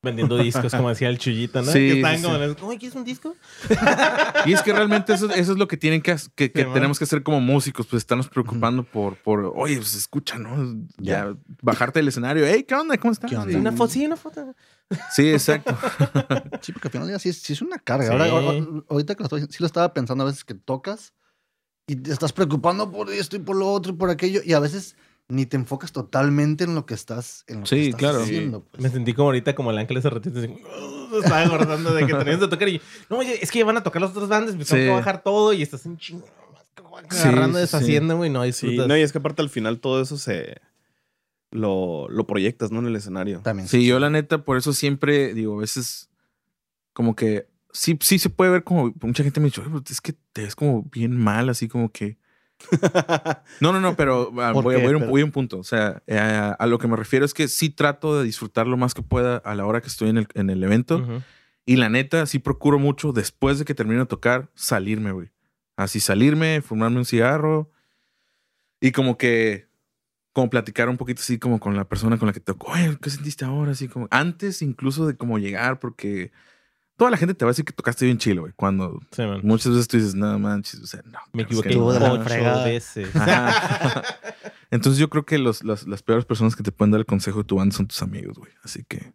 Vendiendo 0.00 0.38
discos, 0.38 0.72
como 0.72 0.90
decía 0.90 1.08
el 1.08 1.18
chullito, 1.18 1.60
¿no? 1.60 1.72
Sí, 1.72 1.78
que 1.80 1.90
sí, 1.92 1.96
estaban 1.98 2.18
sí. 2.18 2.54
como, 2.56 2.68
oye, 2.68 2.78
¿quieres 2.78 2.94
un 2.96 3.04
disco? 3.04 3.34
Y 4.46 4.52
es 4.52 4.62
que 4.62 4.72
realmente 4.72 5.12
eso, 5.12 5.28
eso 5.30 5.52
es 5.52 5.58
lo 5.58 5.66
que 5.66 5.76
tienen 5.76 6.02
que, 6.02 6.14
que, 6.36 6.52
que 6.52 6.60
Sí, 6.60 6.64
man. 6.66 6.74
tenemos 6.74 6.98
que 6.98 7.04
hacer 7.04 7.24
como 7.24 7.40
músicos, 7.40 7.86
pues 7.86 8.02
estarnos 8.02 8.28
preocupando 8.28 8.84
por, 8.84 9.16
por, 9.16 9.52
oye, 9.56 9.76
pues 9.76 9.94
escucha, 9.96 10.38
¿no? 10.38 10.84
Ya, 10.98 11.34
bajarte 11.62 11.98
del 11.98 12.08
escenario, 12.08 12.44
hey, 12.46 12.64
¿qué 12.66 12.76
onda? 12.76 12.96
¿Cómo 12.96 13.12
estás? 13.12 13.28
¿Qué 13.28 13.36
onda? 13.36 13.50
Sí. 13.50 13.56
Una 13.56 13.72
foto, 13.72 13.92
sí, 13.92 14.06
una 14.06 14.16
foto. 14.16 14.54
Sí, 15.12 15.30
exacto. 15.32 15.76
sí, 16.62 16.72
porque 16.72 16.88
al 16.88 16.92
final 16.92 17.06
del 17.08 17.14
día 17.14 17.18
sí, 17.18 17.30
es- 17.30 17.42
sí 17.42 17.52
es 17.54 17.60
una 17.62 17.78
carga. 17.78 18.06
Sí. 18.06 18.12
Ahora, 18.12 18.26
ahora- 18.26 18.82
ahorita 18.88 19.14
que 19.16 19.22
lo 19.22 19.24
estoy 19.26 19.40
sí 19.50 19.56
lo 19.58 19.66
estaba 19.66 19.92
pensando 19.92 20.22
a 20.22 20.28
veces 20.28 20.44
que 20.44 20.54
tocas 20.54 21.12
y 21.88 21.96
te 21.96 22.12
estás 22.12 22.32
preocupando 22.32 22.90
por 22.92 23.10
esto 23.10 23.34
y 23.34 23.40
por 23.40 23.56
lo 23.56 23.68
otro 23.72 23.92
y 23.92 23.96
por 23.96 24.10
aquello 24.10 24.40
y 24.44 24.52
a 24.52 24.60
veces 24.60 24.94
ni 25.28 25.44
te 25.46 25.56
enfocas 25.56 25.92
totalmente 25.92 26.64
en 26.64 26.74
lo 26.74 26.86
que 26.86 26.94
estás, 26.94 27.44
en 27.48 27.56
lo 27.56 27.62
que 27.64 27.68
Sí, 27.68 27.84
estás 27.86 27.98
claro. 27.98 28.22
haciendo. 28.22 28.64
pues. 28.64 28.82
Me 28.82 28.88
sentí 28.88 29.12
como 29.12 29.28
ahorita 29.28 29.54
como 29.54 29.70
el 29.70 29.78
ángel 29.78 29.96
ese 29.98 30.08
ratito. 30.10 30.38
Así, 30.38 30.48
estaba 31.22 31.42
acordando 31.42 31.92
de 31.94 32.06
que 32.06 32.14
tenías 32.14 32.40
de 32.40 32.48
tocar 32.48 32.68
y 32.68 32.80
no, 33.10 33.18
oye, 33.18 33.38
es 33.42 33.50
que 33.50 33.58
ya 33.58 33.64
van 33.64 33.76
a 33.76 33.82
tocar 33.82 34.00
las 34.02 34.12
otras 34.12 34.28
bandas, 34.28 34.56
me 34.56 34.64
tengo 34.64 34.80
Sí. 34.80 34.86
que 34.88 34.94
bajar 34.94 35.22
todo 35.22 35.52
y 35.52 35.62
estás 35.62 35.84
en 35.86 35.98
chingo. 35.98 36.26
Agarrando, 37.10 37.58
sí, 37.58 37.62
deshaciendo, 37.62 38.16
güey, 38.16 38.30
no 38.30 38.40
Sí, 38.42 38.46
disfrutas. 38.46 38.88
no, 38.88 38.96
y 38.96 39.02
es 39.02 39.12
que 39.12 39.18
aparte 39.18 39.42
al 39.42 39.50
final 39.50 39.78
todo 39.80 40.00
eso 40.02 40.16
se 40.18 40.56
lo, 41.50 42.08
lo 42.08 42.26
proyectas, 42.26 42.70
¿no? 42.70 42.80
En 42.80 42.86
el 42.86 42.96
escenario. 42.96 43.40
También. 43.42 43.68
Sí, 43.68 43.86
yo 43.86 43.98
la 43.98 44.10
neta, 44.10 44.38
por 44.44 44.56
eso 44.56 44.72
siempre 44.72 45.32
digo, 45.34 45.56
a 45.58 45.60
veces 45.60 46.08
como 46.92 47.14
que 47.14 47.46
sí, 47.72 47.96
sí 48.00 48.18
se 48.18 48.30
puede 48.30 48.50
ver 48.50 48.64
como 48.64 48.92
mucha 49.00 49.22
gente 49.22 49.40
me 49.40 49.44
ha 49.46 49.48
dicho, 49.50 49.60
"Oye, 49.62 49.70
pero 49.70 49.84
es 49.88 50.00
que 50.00 50.14
te 50.32 50.42
ves 50.42 50.56
como 50.56 50.82
bien 50.90 51.16
mal, 51.16 51.48
así 51.48 51.68
como 51.68 51.90
que. 51.92 52.18
No, 53.60 53.72
no, 53.72 53.80
no, 53.80 53.96
pero 53.96 54.32
ah, 54.40 54.52
¿Por 54.52 54.64
voy, 54.64 54.74
a- 54.74 54.78
qué? 54.78 54.84
voy 54.84 54.92
a 54.92 54.96
un, 54.96 55.00
Pero- 55.02 55.10
voy 55.10 55.20
a 55.22 55.24
un 55.24 55.32
punto. 55.32 55.58
O 55.58 55.64
sea, 55.64 56.02
eh, 56.06 56.18
a 56.18 56.66
lo 56.66 56.78
que 56.78 56.88
me 56.88 56.96
refiero 56.96 57.24
es 57.24 57.34
que 57.34 57.48
sí 57.48 57.70
trato 57.70 58.18
de 58.18 58.24
disfrutar 58.24 58.66
lo 58.66 58.76
más 58.76 58.94
que 58.94 59.02
pueda 59.02 59.36
a 59.38 59.54
la 59.54 59.66
hora 59.66 59.80
que 59.80 59.88
estoy 59.88 60.08
en 60.10 60.18
el, 60.18 60.28
en 60.34 60.50
el 60.50 60.62
evento. 60.62 61.22
Y 61.66 61.76
la 61.76 61.88
neta, 61.88 62.24
sí 62.26 62.38
procuro 62.38 62.78
mucho 62.78 63.12
después 63.12 63.58
de 63.58 63.64
que 63.64 63.74
termino 63.74 64.00
de 64.00 64.06
tocar, 64.06 64.48
salirme, 64.54 65.12
güey. 65.12 65.30
Así 65.76 66.00
salirme, 66.00 66.62
fumarme 66.62 66.98
un 66.98 67.04
cigarro. 67.04 67.70
Y 68.80 68.92
como 68.92 69.18
que 69.18 69.66
como 70.32 70.50
platicar 70.50 70.88
un 70.88 70.96
poquito 70.96 71.20
así 71.20 71.38
como 71.38 71.58
con 71.58 71.74
la 71.76 71.88
persona 71.88 72.16
con 72.16 72.26
la 72.26 72.32
que 72.32 72.38
te 72.40 72.52
tocó. 72.52 72.70
Oye, 72.72 72.96
¿qué 73.02 73.10
sentiste 73.10 73.44
ahora? 73.44 73.72
Así 73.72 73.88
como 73.88 74.06
antes 74.12 74.62
incluso 74.62 75.06
de 75.06 75.16
como 75.16 75.38
llegar, 75.38 75.80
porque 75.80 76.30
toda 76.98 77.10
la 77.12 77.16
gente 77.16 77.32
te 77.32 77.44
va 77.44 77.50
a 77.50 77.52
decir 77.52 77.64
que 77.64 77.72
tocaste 77.72 78.04
bien 78.04 78.18
chilo, 78.18 78.42
güey. 78.42 78.52
Cuando 78.56 79.00
Sí, 79.12 79.22
man. 79.22 79.40
muchas 79.44 79.72
veces 79.72 79.88
tú 79.88 79.96
dices, 79.96 80.14
nada 80.14 80.36
manches, 80.36 80.80
o 80.80 80.86
sea, 80.86 81.00
no. 81.06 81.18
Me 81.32 81.44
equivoqué 81.44 81.74
ocho 81.78 82.64
veces. 82.64 83.08
Ajá. 83.16 84.02
Entonces 84.70 84.98
yo 84.98 85.08
creo 85.08 85.24
que 85.24 85.38
los, 85.38 85.64
las, 85.64 85.86
las 85.86 86.02
peores 86.02 86.26
personas 86.26 86.54
que 86.56 86.62
te 86.62 86.72
pueden 86.72 86.90
dar 86.90 86.98
el 86.98 87.06
consejo 87.06 87.38
de 87.38 87.44
tu 87.44 87.56
banda 87.56 87.74
son 87.74 87.86
tus 87.86 88.02
amigos, 88.02 88.36
güey. 88.36 88.52
Así 88.62 88.84
que 88.86 89.14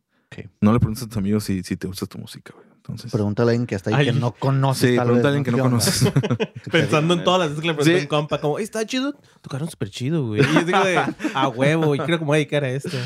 no 0.62 0.74
le 0.74 0.80
preguntes 0.80 1.04
a 1.04 1.08
tus 1.08 1.18
amigos 1.18 1.44
si, 1.44 1.62
si 1.62 1.78
te 1.78 1.86
gusta 1.86 2.08
tu 2.08 2.18
música, 2.18 2.54
güey. 2.56 2.66
Entonces, 2.78 3.12
Pregúntale 3.12 3.50
a 3.50 3.52
alguien 3.52 3.68
que 3.68 3.76
está 3.76 3.92
ahí 3.92 3.96
Ay. 3.98 4.06
que 4.08 4.12
no 4.20 4.32
conoces. 4.34 4.90
sí, 4.90 4.96
tal 4.98 5.06
pregúntale 5.06 5.36
a 5.36 5.38
alguien 5.38 5.44
que 5.46 5.52
no 5.52 5.64
conoces. 5.64 6.12
Pensando 6.72 7.14
en 7.14 7.24
todas 7.24 7.40
las 7.42 7.50
veces 7.50 7.62
que 7.62 7.68
le 7.68 7.74
pregunté 7.76 7.96
a 7.96 8.00
Sí. 8.00 8.04
un 8.04 8.08
compa, 8.10 8.42
como, 8.42 8.58
"Ey, 8.58 8.64
está 8.66 8.86
chido. 8.86 9.16
Tocaron 9.42 9.70
súper 9.70 9.90
chido, 9.90 10.26
güey. 10.28 10.42
Y 10.42 10.54
yo 10.54 10.64
digo 10.66 10.80
de, 10.84 10.98
a 11.34 11.48
huevo, 11.50 11.96
y 11.96 12.00
creo 12.00 12.18
que 12.20 12.26
me 12.26 12.28
voy 12.28 12.36
a 12.36 12.40
dedicar 12.40 12.64
a 12.66 12.70
esto. 12.72 12.98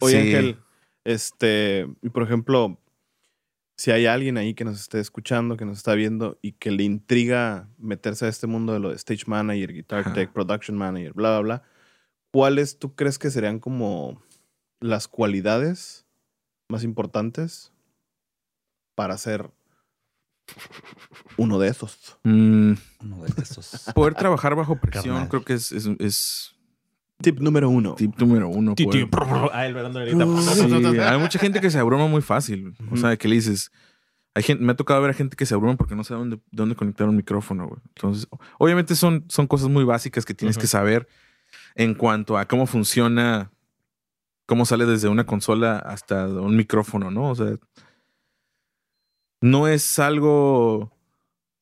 Oye, 0.00 0.12
Sí. 0.22 0.28
Ángel, 0.34 0.58
este, 1.04 1.86
y 2.02 2.08
por 2.08 2.22
ejemplo, 2.22 2.80
si 3.76 3.90
hay 3.90 4.06
alguien 4.06 4.38
ahí 4.38 4.54
que 4.54 4.64
nos 4.64 4.80
esté 4.80 5.00
escuchando, 5.00 5.56
que 5.56 5.64
nos 5.66 5.78
está 5.78 5.94
viendo 5.94 6.38
y 6.42 6.52
que 6.52 6.70
le 6.70 6.82
intriga 6.82 7.68
meterse 7.78 8.24
a 8.24 8.28
este 8.28 8.46
mundo 8.46 8.72
de 8.72 8.80
lo 8.80 8.88
de 8.90 8.96
stage 8.96 9.24
manager, 9.26 9.72
guitar 9.72 10.00
Ajá. 10.00 10.12
tech, 10.14 10.32
production 10.32 10.76
manager, 10.78 11.12
bla, 11.12 11.30
bla, 11.32 11.40
bla, 11.40 11.62
¿cuáles 12.32 12.78
tú 12.78 12.94
crees 12.94 13.18
que 13.18 13.30
serían 13.30 13.58
como 13.60 14.22
las 14.80 15.08
cualidades 15.08 16.06
más 16.68 16.84
importantes 16.84 17.72
para 18.94 19.18
ser 19.18 19.50
uno 21.36 21.58
de 21.58 21.68
esos? 21.68 22.18
Mm, 22.24 22.72
Uno 23.02 23.24
de 23.24 23.42
esos. 23.42 23.84
poder 23.94 24.14
trabajar 24.14 24.54
bajo 24.54 24.76
presión 24.80 25.14
Carnal. 25.16 25.28
creo 25.28 25.44
que 25.44 25.52
es, 25.54 25.70
es, 25.72 25.86
es 25.98 26.55
Tip 27.22 27.40
número 27.40 27.68
uno. 27.70 27.94
tip 27.94 28.14
número 28.18 28.48
uno. 28.48 28.74
Ah, 29.52 29.66
el. 29.66 29.74
Sí, 29.74 31.00
hay 31.00 31.18
mucha 31.18 31.38
gente 31.38 31.60
que 31.60 31.70
se 31.70 31.78
abruma 31.78 32.06
muy 32.06 32.22
fácil. 32.22 32.74
O 32.90 32.96
sea, 32.96 33.16
que 33.16 33.28
le 33.28 33.36
dices. 33.36 33.72
Hay 34.34 34.42
gente, 34.42 34.62
me 34.62 34.72
ha 34.72 34.76
tocado 34.76 35.00
ver 35.00 35.12
a 35.12 35.14
gente 35.14 35.34
que 35.34 35.46
se 35.46 35.54
abruma 35.54 35.76
porque 35.76 35.94
no 35.94 36.04
sabe 36.04 36.20
dónde, 36.20 36.38
dónde 36.50 36.74
conectar 36.74 37.08
un 37.08 37.16
micrófono, 37.16 37.68
güey. 37.68 37.80
Entonces, 37.94 38.28
obviamente 38.58 38.94
son, 38.94 39.24
son 39.28 39.46
cosas 39.46 39.70
muy 39.70 39.82
básicas 39.84 40.26
que 40.26 40.34
tienes 40.34 40.58
que 40.58 40.66
saber 40.66 41.08
en 41.74 41.94
cuanto 41.94 42.36
a 42.36 42.46
cómo 42.46 42.66
funciona, 42.66 43.50
cómo 44.44 44.66
sale 44.66 44.84
desde 44.84 45.08
una 45.08 45.24
consola 45.24 45.78
hasta 45.78 46.26
un 46.26 46.54
micrófono, 46.54 47.10
¿no? 47.10 47.30
O 47.30 47.34
sea, 47.34 47.56
no 49.40 49.68
es 49.68 49.98
algo 49.98 50.92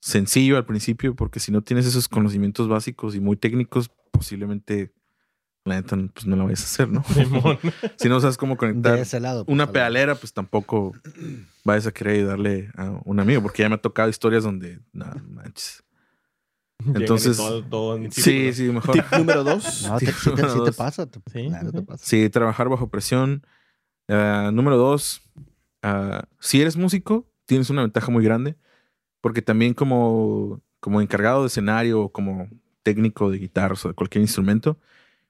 sencillo 0.00 0.56
al 0.56 0.66
principio 0.66 1.14
porque 1.14 1.38
si 1.38 1.52
no 1.52 1.62
tienes 1.62 1.86
esos 1.86 2.08
conocimientos 2.08 2.66
básicos 2.68 3.14
y 3.14 3.20
muy 3.20 3.36
técnicos, 3.36 3.90
posiblemente 4.10 4.93
la 5.64 5.76
neta 5.76 5.96
pues 6.12 6.26
no 6.26 6.36
la 6.36 6.44
vayas 6.44 6.60
a 6.62 6.64
hacer, 6.64 6.88
¿no? 6.88 7.02
Si 7.96 8.08
no 8.08 8.20
sabes 8.20 8.36
cómo 8.36 8.56
conectar 8.56 8.96
De 8.96 9.02
ese 9.02 9.20
lado. 9.20 9.44
pues, 9.44 9.54
una 9.54 9.70
pedalera, 9.70 10.14
pues 10.14 10.32
tampoco 10.32 10.92
vayas 11.64 11.86
a 11.86 11.92
querer 11.92 12.16
ayudarle 12.16 12.70
a 12.76 13.00
un 13.04 13.20
amigo, 13.20 13.42
porque 13.42 13.62
ya 13.62 13.68
me 13.68 13.76
ha 13.76 13.80
tocado 13.80 14.08
historias 14.08 14.44
donde, 14.44 14.80
manches. 14.92 15.82
Y 16.84 16.88
Entonces, 16.98 17.36
todo- 17.38 17.64
todo 17.64 17.96
en 17.96 18.12
Sí, 18.12 18.52
sí, 18.52 18.64
mejor. 18.64 18.92
Tip 18.94 19.04
número 19.16 19.42
dos. 19.44 19.82
No, 19.88 19.98
te, 19.98 20.06
sí, 20.06 20.12
te, 20.12 20.20
sí 20.22 20.30
te 20.34 20.42
Dos. 20.42 20.76
pasa. 20.76 21.06
te- 21.06 21.20
Sí, 21.32 21.46
claro, 21.48 21.72
te 21.72 21.78
sí. 21.78 21.84
pasa. 21.84 22.04
Sí, 22.04 22.28
trabajar 22.30 22.68
bajo 22.68 22.90
presión. 22.90 23.46
Ah, 24.08 24.50
número 24.52 24.76
dos, 24.76 25.22
ah, 25.82 26.24
si 26.40 26.60
eres 26.60 26.76
músico, 26.76 27.26
tienes 27.46 27.70
una 27.70 27.80
ventaja 27.82 28.10
muy 28.10 28.22
grande, 28.22 28.56
porque 29.22 29.40
también 29.40 29.72
como, 29.72 30.60
como 30.80 31.00
encargado 31.00 31.40
de 31.42 31.46
escenario 31.46 32.02
o 32.02 32.12
como 32.12 32.48
técnico 32.82 33.30
de 33.30 33.38
guitarras 33.38 33.82
o 33.86 33.88
de 33.88 33.94
cualquier 33.94 34.20
instrumento, 34.20 34.78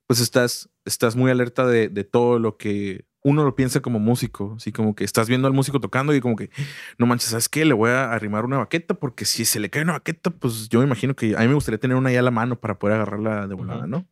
pues 0.07 0.20
estás, 0.20 0.68
estás 0.84 1.16
muy 1.16 1.30
alerta 1.30 1.66
de, 1.66 1.88
de 1.88 2.05
todo 2.05 2.38
lo 2.38 2.57
que 2.57 3.07
uno 3.22 3.42
lo 3.42 3.55
piensa 3.57 3.80
como 3.80 3.98
músico, 3.98 4.55
así 4.59 4.70
como 4.70 4.94
que 4.94 5.05
estás 5.05 5.28
viendo 5.28 5.48
al 5.48 5.55
músico 5.55 5.80
tocando 5.80 6.14
y 6.14 6.20
como 6.20 6.36
que, 6.36 6.50
no 6.98 7.07
manches, 7.07 7.30
¿sabes 7.30 7.48
qué? 7.48 7.64
Le 7.64 7.72
voy 7.72 7.90
a 7.90 8.12
arrimar 8.12 8.44
una 8.44 8.59
baqueta 8.59 8.92
porque 8.94 9.24
si 9.24 9.46
se 9.46 9.61
le 9.61 9.70
cae 9.70 9.82
una 9.82 9.94
baqueta, 9.94 10.30
pues 10.30 10.68
yo 10.68 10.80
me 10.80 10.84
imagino 10.84 11.16
que 11.16 11.34
a 11.34 11.40
mí 11.40 11.48
me 11.48 11.55
gustaría 11.55 11.78
tener 11.78 11.96
una 11.96 12.12
ya 12.12 12.18
a 12.20 12.22
la 12.22 12.30
mano 12.30 12.61
para 12.61 12.78
poder 12.78 12.96
agarrarla 12.96 13.46
de 13.46 13.55
volada. 13.55 13.86
¿no? 13.86 14.07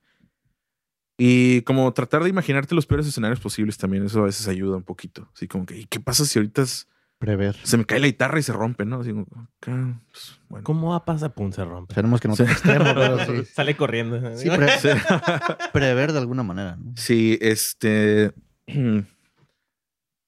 Y 1.19 1.61
como 1.63 1.93
tratar 1.93 2.23
de 2.25 2.31
imaginarte 2.31 2.75
los 2.75 2.87
peores 2.87 3.07
escenarios 3.07 3.39
posibles 3.41 3.77
también, 3.77 4.07
eso 4.07 4.21
a 4.21 4.25
veces 4.27 4.49
ayuda 4.49 4.77
un 4.77 4.83
poquito. 4.83 5.29
Así 5.35 5.47
como 5.47 5.67
que, 5.67 5.77
¿y 5.79 5.85
qué 5.85 6.01
pasa 6.01 6.25
si 6.25 6.39
ahorita 6.39 6.63
es- 6.63 6.89
Prever. 7.23 7.55
se 7.63 7.77
me 7.77 7.85
cae 7.85 8.01
la 8.01 8.07
guitarra 8.09 8.41
y 8.41 8.43
se 8.43 8.53
rompe, 8.53 8.85
¿no? 8.85 9.01
Así 9.01 9.13
pues, 9.13 10.41
bueno. 10.49 10.65
¿Cómo 10.65 10.91
va 10.91 10.97
a 10.97 11.05
pasar? 11.05 11.33
Pum, 11.35 11.53
se 11.53 11.65
rompe. 11.65 11.93
Esperemos 11.93 12.21
que 12.21 12.27
no 12.27 12.35
Sí. 12.35 12.43
extremo, 12.43 12.85
pero 12.95 13.19
sí. 13.27 13.45
Sale 13.45 13.77
corriendo. 13.77 14.37
Sí, 14.37 14.51
pre- 14.57 14.79
Sí. 14.81 14.89
prever 15.73 16.13
de 16.13 16.19
alguna 16.19 16.43
manera. 16.43 16.77
¿no? 16.77 16.93
Sí, 16.97 17.39
este. 17.41 18.33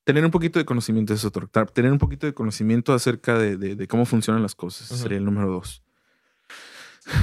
Tener 0.05 0.25
un 0.25 0.31
poquito 0.31 0.59
de 0.61 0.65
conocimiento 0.67 1.15
es 1.15 1.25
otro. 1.25 1.49
Tener 1.49 1.91
un 1.91 1.99
poquito 1.99 2.27
de 2.27 2.35
conocimiento 2.35 2.93
acerca 2.95 3.39
de, 3.39 3.57
de- 3.57 3.75
de 3.75 3.89
cómo 3.89 4.05
funcionan 4.07 4.43
las 4.43 4.55
cosas. 4.55 4.87
Sería 4.87 5.19
el 5.19 5.25
número 5.25 5.51
dos. 5.51 5.83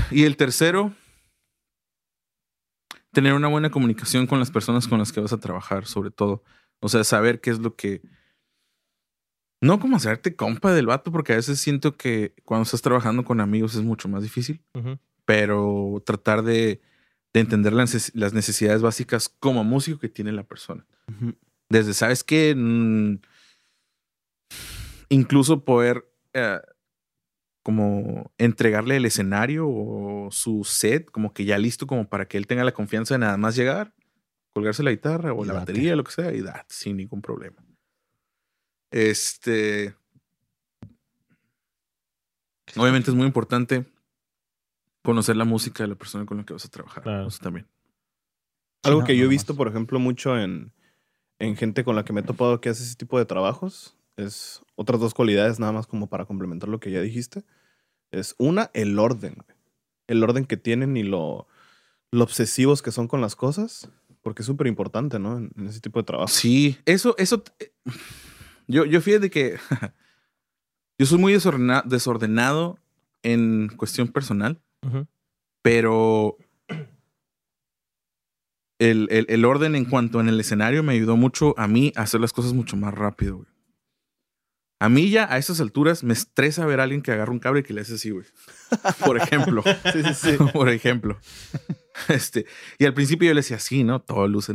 Y 0.09 0.23
el 0.25 0.35
tercero, 0.35 0.91
tener 3.13 3.33
una 3.33 3.47
buena 3.47 3.69
comunicación 3.69 4.27
con 4.27 4.39
las 4.39 4.51
personas 4.51 4.87
con 4.87 4.99
las 4.99 5.11
que 5.11 5.19
vas 5.21 5.31
a 5.33 5.39
trabajar, 5.39 5.85
sobre 5.85 6.11
todo. 6.11 6.43
O 6.79 6.89
sea, 6.89 7.03
saber 7.03 7.39
qué 7.39 7.51
es 7.51 7.59
lo 7.59 7.75
que. 7.75 8.01
No 9.61 9.79
como 9.79 9.97
hacerte 9.97 10.35
compa 10.35 10.73
del 10.73 10.87
vato, 10.87 11.11
porque 11.11 11.33
a 11.33 11.35
veces 11.35 11.59
siento 11.59 11.95
que 11.95 12.33
cuando 12.45 12.63
estás 12.63 12.81
trabajando 12.81 13.23
con 13.23 13.39
amigos 13.39 13.75
es 13.75 13.83
mucho 13.83 14.09
más 14.09 14.23
difícil 14.23 14.61
pero 15.25 16.03
tratar 16.05 16.43
de, 16.43 16.81
de 17.33 17.39
entender 17.39 17.71
las 17.71 18.13
las 18.15 18.33
necesidades 18.33 18.81
básicas 18.81 19.29
como 19.29 19.63
músico 19.63 19.99
que 19.99 20.09
tiene 20.09 20.33
la 20.33 20.43
persona. 20.43 20.85
Desde, 21.69 21.93
¿sabes 21.93 22.23
qué? 22.23 22.53
Mm, 22.53 23.19
incluso 25.07 25.63
poder 25.63 26.05
eh, 26.33 26.59
como 27.63 28.33
entregarle 28.37 28.97
el 28.97 29.05
escenario 29.05 29.69
o 29.69 30.29
su 30.31 30.65
set 30.65 31.09
como 31.11 31.33
que 31.33 31.45
ya 31.45 31.57
listo 31.57 31.87
como 31.87 32.09
para 32.09 32.27
que 32.27 32.37
él 32.37 32.45
tenga 32.45 32.65
la 32.65 32.73
confianza 32.73 33.13
de 33.13 33.19
nada 33.19 33.37
más 33.37 33.55
llegar, 33.55 33.93
colgarse 34.53 34.83
la 34.83 34.91
guitarra 34.91 35.31
o 35.31 35.45
Y 35.45 35.47
la 35.47 35.53
batería, 35.53 35.95
lo 35.95 36.03
que 36.03 36.11
sea, 36.11 36.33
y 36.33 36.41
dar 36.41 36.65
sin 36.67 36.97
ningún 36.97 37.21
problema. 37.21 37.63
Este... 38.91 39.95
Obviamente 42.77 43.09
es 43.11 43.15
muy 43.15 43.25
importante 43.25 43.85
conocer 45.03 45.35
la 45.35 45.45
música 45.45 45.83
de 45.83 45.89
la 45.89 45.95
persona 45.95 46.25
con 46.25 46.37
la 46.37 46.45
que 46.45 46.53
vas 46.53 46.65
a 46.65 46.69
trabajar. 46.69 47.03
Claro. 47.03 47.27
Eso 47.27 47.39
también. 47.41 47.67
Algo 48.83 49.01
Sí, 49.01 49.07
que 49.07 49.13
no, 49.13 49.19
yo 49.19 49.25
he 49.25 49.29
visto, 49.29 49.53
más. 49.53 49.57
por 49.57 49.67
ejemplo, 49.67 49.99
mucho 49.99 50.37
en, 50.39 50.71
en 51.39 51.55
gente 51.57 51.83
con 51.83 51.95
la 51.95 52.05
que 52.05 52.13
me 52.13 52.21
he 52.21 52.23
topado 52.23 52.61
que 52.61 52.69
hace 52.69 52.83
ese 52.83 52.95
tipo 52.95 53.17
de 53.19 53.25
trabajos, 53.25 53.97
es 54.15 54.61
otras 54.75 54.99
dos 55.01 55.13
cualidades 55.13 55.59
nada 55.59 55.71
más 55.71 55.85
como 55.87 56.07
para 56.07 56.25
complementar 56.25 56.69
lo 56.69 56.79
que 56.79 56.91
ya 56.91 57.01
dijiste. 57.01 57.43
Es 58.11 58.35
una, 58.37 58.71
el 58.73 58.97
orden. 58.99 59.35
El 60.07 60.23
orden 60.23 60.45
que 60.45 60.57
tienen 60.57 60.95
y 60.97 61.03
lo, 61.03 61.47
lo 62.11 62.23
obsesivos 62.23 62.81
que 62.81 62.91
son 62.91 63.07
con 63.07 63.21
las 63.21 63.35
cosas, 63.35 63.89
porque 64.21 64.43
es 64.43 64.45
súper 64.45 64.67
importante, 64.67 65.19
¿no? 65.19 65.37
En, 65.37 65.51
en 65.57 65.67
ese 65.67 65.81
tipo 65.81 65.99
de 65.99 66.03
trabajo. 66.05 66.29
Sí, 66.29 66.77
eso, 66.85 67.15
eso. 67.17 67.43
Yo, 68.71 68.85
yo 68.85 69.01
fíjate 69.01 69.29
que 69.29 69.57
yo 70.99 71.05
soy 71.05 71.17
muy 71.19 71.33
desordena- 71.33 71.83
desordenado 71.85 72.79
en 73.23 73.67
cuestión 73.75 74.07
personal, 74.07 74.61
pero 75.61 76.37
el, 78.79 79.07
el- 79.11 79.25
el 79.29 79.45
orden 79.45 79.75
en 79.75 79.85
cuanto 79.85 80.19
en 80.19 80.29
el 80.29 80.39
escenario 80.39 80.83
me 80.83 80.93
ayudó 80.93 81.15
mucho 81.17 81.53
a 81.59 81.67
mí 81.67 81.93
a 81.95 82.01
hacer 82.01 82.19
las 82.21 82.33
cosas 82.33 82.53
mucho 82.53 82.77
más 82.77 82.93
rápido, 82.93 83.37
güey. 83.37 83.47
A 84.79 84.89
mí 84.89 85.11
ya 85.11 85.31
a 85.31 85.37
esas 85.37 85.61
alturas 85.61 86.03
me 86.03 86.13
estresa 86.13 86.65
ver 86.65 86.79
a 86.79 86.83
alguien 86.83 87.03
que 87.03 87.11
agarra 87.11 87.31
un 87.31 87.37
cable 87.37 87.59
y 87.59 87.63
que 87.63 87.71
le 87.73 87.81
hace 87.81 87.93
así, 87.93 88.09
güey. 88.09 88.25
Por 89.05 89.17
ejemplo. 89.17 89.61
Sí, 89.93 90.01
sí, 90.03 90.13
sí. 90.15 90.37
por 90.53 90.69
ejemplo. 90.69 91.19
Este, 92.07 92.47
y 92.79 92.85
al 92.85 92.95
principio 92.95 93.27
yo 93.27 93.35
le 93.35 93.41
decía 93.41 93.57
así, 93.57 93.83
¿no? 93.83 94.01
Todo 94.01 94.27
luce. 94.27 94.53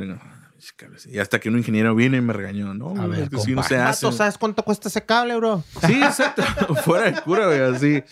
¿No? 0.80 1.12
Y 1.12 1.18
hasta 1.18 1.38
que 1.40 1.48
un 1.48 1.58
ingeniero 1.58 1.94
viene 1.94 2.18
y 2.18 2.20
me 2.20 2.32
regañó, 2.32 2.74
¿no? 2.74 3.00
A 3.00 3.06
ver, 3.06 3.24
es 3.24 3.30
que 3.30 3.38
si 3.38 3.52
uno 3.52 3.62
compa. 3.62 3.68
se 3.68 3.76
hace. 3.76 4.12
¿sabes 4.12 4.38
cuánto 4.38 4.62
cuesta 4.62 4.88
ese 4.88 5.04
cable, 5.04 5.36
bro? 5.36 5.64
Sí, 5.86 5.94
exacto. 6.02 6.42
Fuera 6.84 7.10
de 7.10 7.20
cura, 7.22 7.46
güey. 7.46 7.60
Así. 7.60 8.02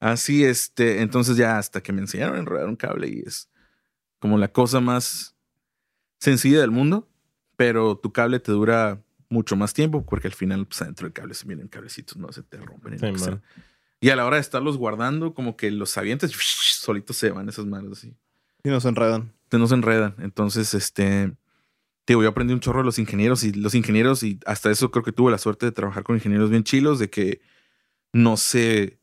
Así, 0.00 0.44
este. 0.44 1.02
Entonces 1.02 1.36
ya 1.36 1.58
hasta 1.58 1.82
que 1.82 1.92
me 1.92 2.00
enseñaron 2.00 2.36
a 2.36 2.38
enredar 2.38 2.68
un 2.68 2.76
cable 2.76 3.08
y 3.08 3.22
es 3.26 3.48
como 4.18 4.38
la 4.38 4.48
cosa 4.48 4.80
más 4.80 5.34
sencilla 6.18 6.60
del 6.60 6.70
mundo, 6.70 7.08
pero 7.56 7.96
tu 7.96 8.12
cable 8.12 8.38
te 8.38 8.52
dura 8.52 9.02
mucho 9.28 9.56
más 9.56 9.74
tiempo 9.74 10.04
porque 10.04 10.28
al 10.28 10.34
final, 10.34 10.66
pues 10.66 10.82
adentro 10.82 11.06
del 11.06 11.12
cable 11.12 11.34
se 11.34 11.46
vienen 11.46 11.68
cablecitos, 11.68 12.16
no 12.16 12.32
se 12.32 12.42
te 12.42 12.58
rompen. 12.58 12.98
Sí. 13.18 13.30
Y 14.00 14.10
a 14.10 14.16
la 14.16 14.26
hora 14.26 14.36
de 14.36 14.42
estarlos 14.42 14.78
guardando, 14.78 15.32
como 15.32 15.56
que 15.56 15.70
los 15.70 15.96
avientas, 15.96 16.32
solitos 16.80 17.16
se 17.16 17.30
van 17.30 17.48
esas 17.48 17.66
manos 17.66 17.98
así. 17.98 18.14
Y 18.64 18.68
nos 18.68 18.84
enredan. 18.84 19.32
te 19.48 19.58
no 19.58 19.66
se 19.66 19.74
enredan. 19.74 20.14
Entonces, 20.18 20.74
este, 20.74 21.32
digo, 22.06 22.22
yo 22.22 22.28
aprendí 22.28 22.52
un 22.52 22.60
chorro 22.60 22.80
de 22.80 22.84
los 22.84 22.98
ingenieros 22.98 23.44
y 23.44 23.52
los 23.52 23.74
ingenieros, 23.74 24.22
y 24.22 24.40
hasta 24.46 24.70
eso 24.70 24.90
creo 24.90 25.04
que 25.04 25.12
tuve 25.12 25.30
la 25.30 25.38
suerte 25.38 25.66
de 25.66 25.72
trabajar 25.72 26.02
con 26.02 26.16
ingenieros 26.16 26.50
bien 26.50 26.64
chilos, 26.64 26.98
de 26.98 27.10
que 27.10 27.40
no 28.12 28.36
se, 28.36 28.98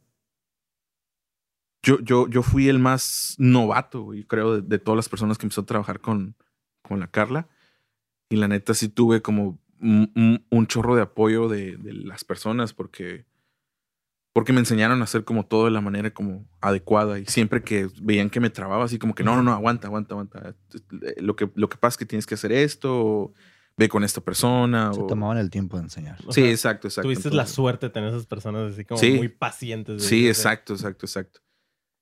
yo, 1.82 2.00
yo, 2.02 2.28
yo 2.28 2.44
fui 2.44 2.68
el 2.68 2.80
más 2.80 3.36
novato, 3.38 4.02
güey, 4.02 4.24
creo, 4.26 4.62
de, 4.62 4.80
todas 4.80 4.98
las 4.98 5.10
personas 5.10 5.38
que 5.38 5.46
empezó 5.46 5.62
a 5.62 5.66
trabajar 5.66 6.02
con, 6.02 6.36
con 6.82 7.00
la 7.00 7.08
Carla. 7.08 7.48
Y 8.30 8.36
la 8.36 8.48
neta 8.48 8.74
sí 8.74 8.90
tuve 8.90 9.22
como 9.22 9.60
un, 9.82 10.68
chorro 10.68 10.96
de 10.96 11.02
apoyo 11.02 11.48
de 11.48 11.78
las 11.82 12.24
personas 12.24 12.74
porque, 12.74 13.26
porque 14.34 14.54
me 14.54 14.60
enseñaron 14.60 15.02
a 15.02 15.04
hacer 15.06 15.24
como 15.24 15.46
todo 15.46 15.66
de 15.66 15.72
la 15.72 15.82
manera 15.82 16.12
como 16.14 16.46
adecuada. 16.62 17.20
Y 17.20 17.26
siempre 17.26 17.62
que 17.64 17.90
veían 18.02 18.30
que 18.30 18.40
me 18.40 18.50
trababa, 18.50 18.86
así 18.86 19.00
como 19.00 19.16
que 19.16 19.24
no, 19.24 19.36
no, 19.36 19.44
no, 19.44 19.52
aguanta, 19.54 19.88
aguanta, 19.88 20.14
aguanta. 20.14 20.56
Lo 21.18 21.36
que, 21.36 21.50
lo 21.56 21.68
que 21.70 21.78
pasa 21.78 21.94
es 21.96 21.98
que 21.98 22.06
tienes 22.06 22.26
que 22.26 22.36
hacer 22.36 22.52
esto, 22.52 22.96
o 22.96 23.34
ve 23.76 23.90
con 23.90 24.04
esta 24.04 24.22
persona. 24.22 24.94
Se 24.94 25.02
o- 25.02 25.08
tomaban 25.08 25.38
el 25.38 25.50
tiempo 25.50 25.78
de 25.78 25.84
enseñar. 25.84 26.18
O 26.26 26.32
Sí, 26.32 26.42
sea, 26.42 26.52
exacto, 26.52 26.88
exacto. 26.88 27.08
Tuviste 27.08 27.30
la 27.30 27.34
Entonces- 27.44 27.56
suerte 27.56 27.86
de 27.88 27.90
tener 27.92 28.10
esas 28.10 28.26
personas 28.28 28.74
así 28.74 28.86
como 28.86 29.00
Sí. 29.00 29.12
muy 29.14 29.30
pacientes. 29.30 29.96
de 29.98 30.08
Sí, 30.08 30.16
decirte, 30.26 30.30
exacto, 30.30 30.74
exacto, 30.74 31.06
exacto. 31.06 31.40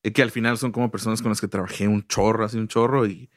Es 0.04 0.14
que 0.14 0.22
al 0.22 0.32
final 0.32 0.58
son 0.58 0.72
como 0.72 0.92
personas 0.92 1.22
con 1.22 1.30
las 1.30 1.42
que 1.42 1.48
trabajé 1.48 1.88
un 1.88 2.06
chorro, 2.08 2.46
así 2.46 2.58
un 2.58 2.68
chorro 2.68 3.08
y, 3.08 3.30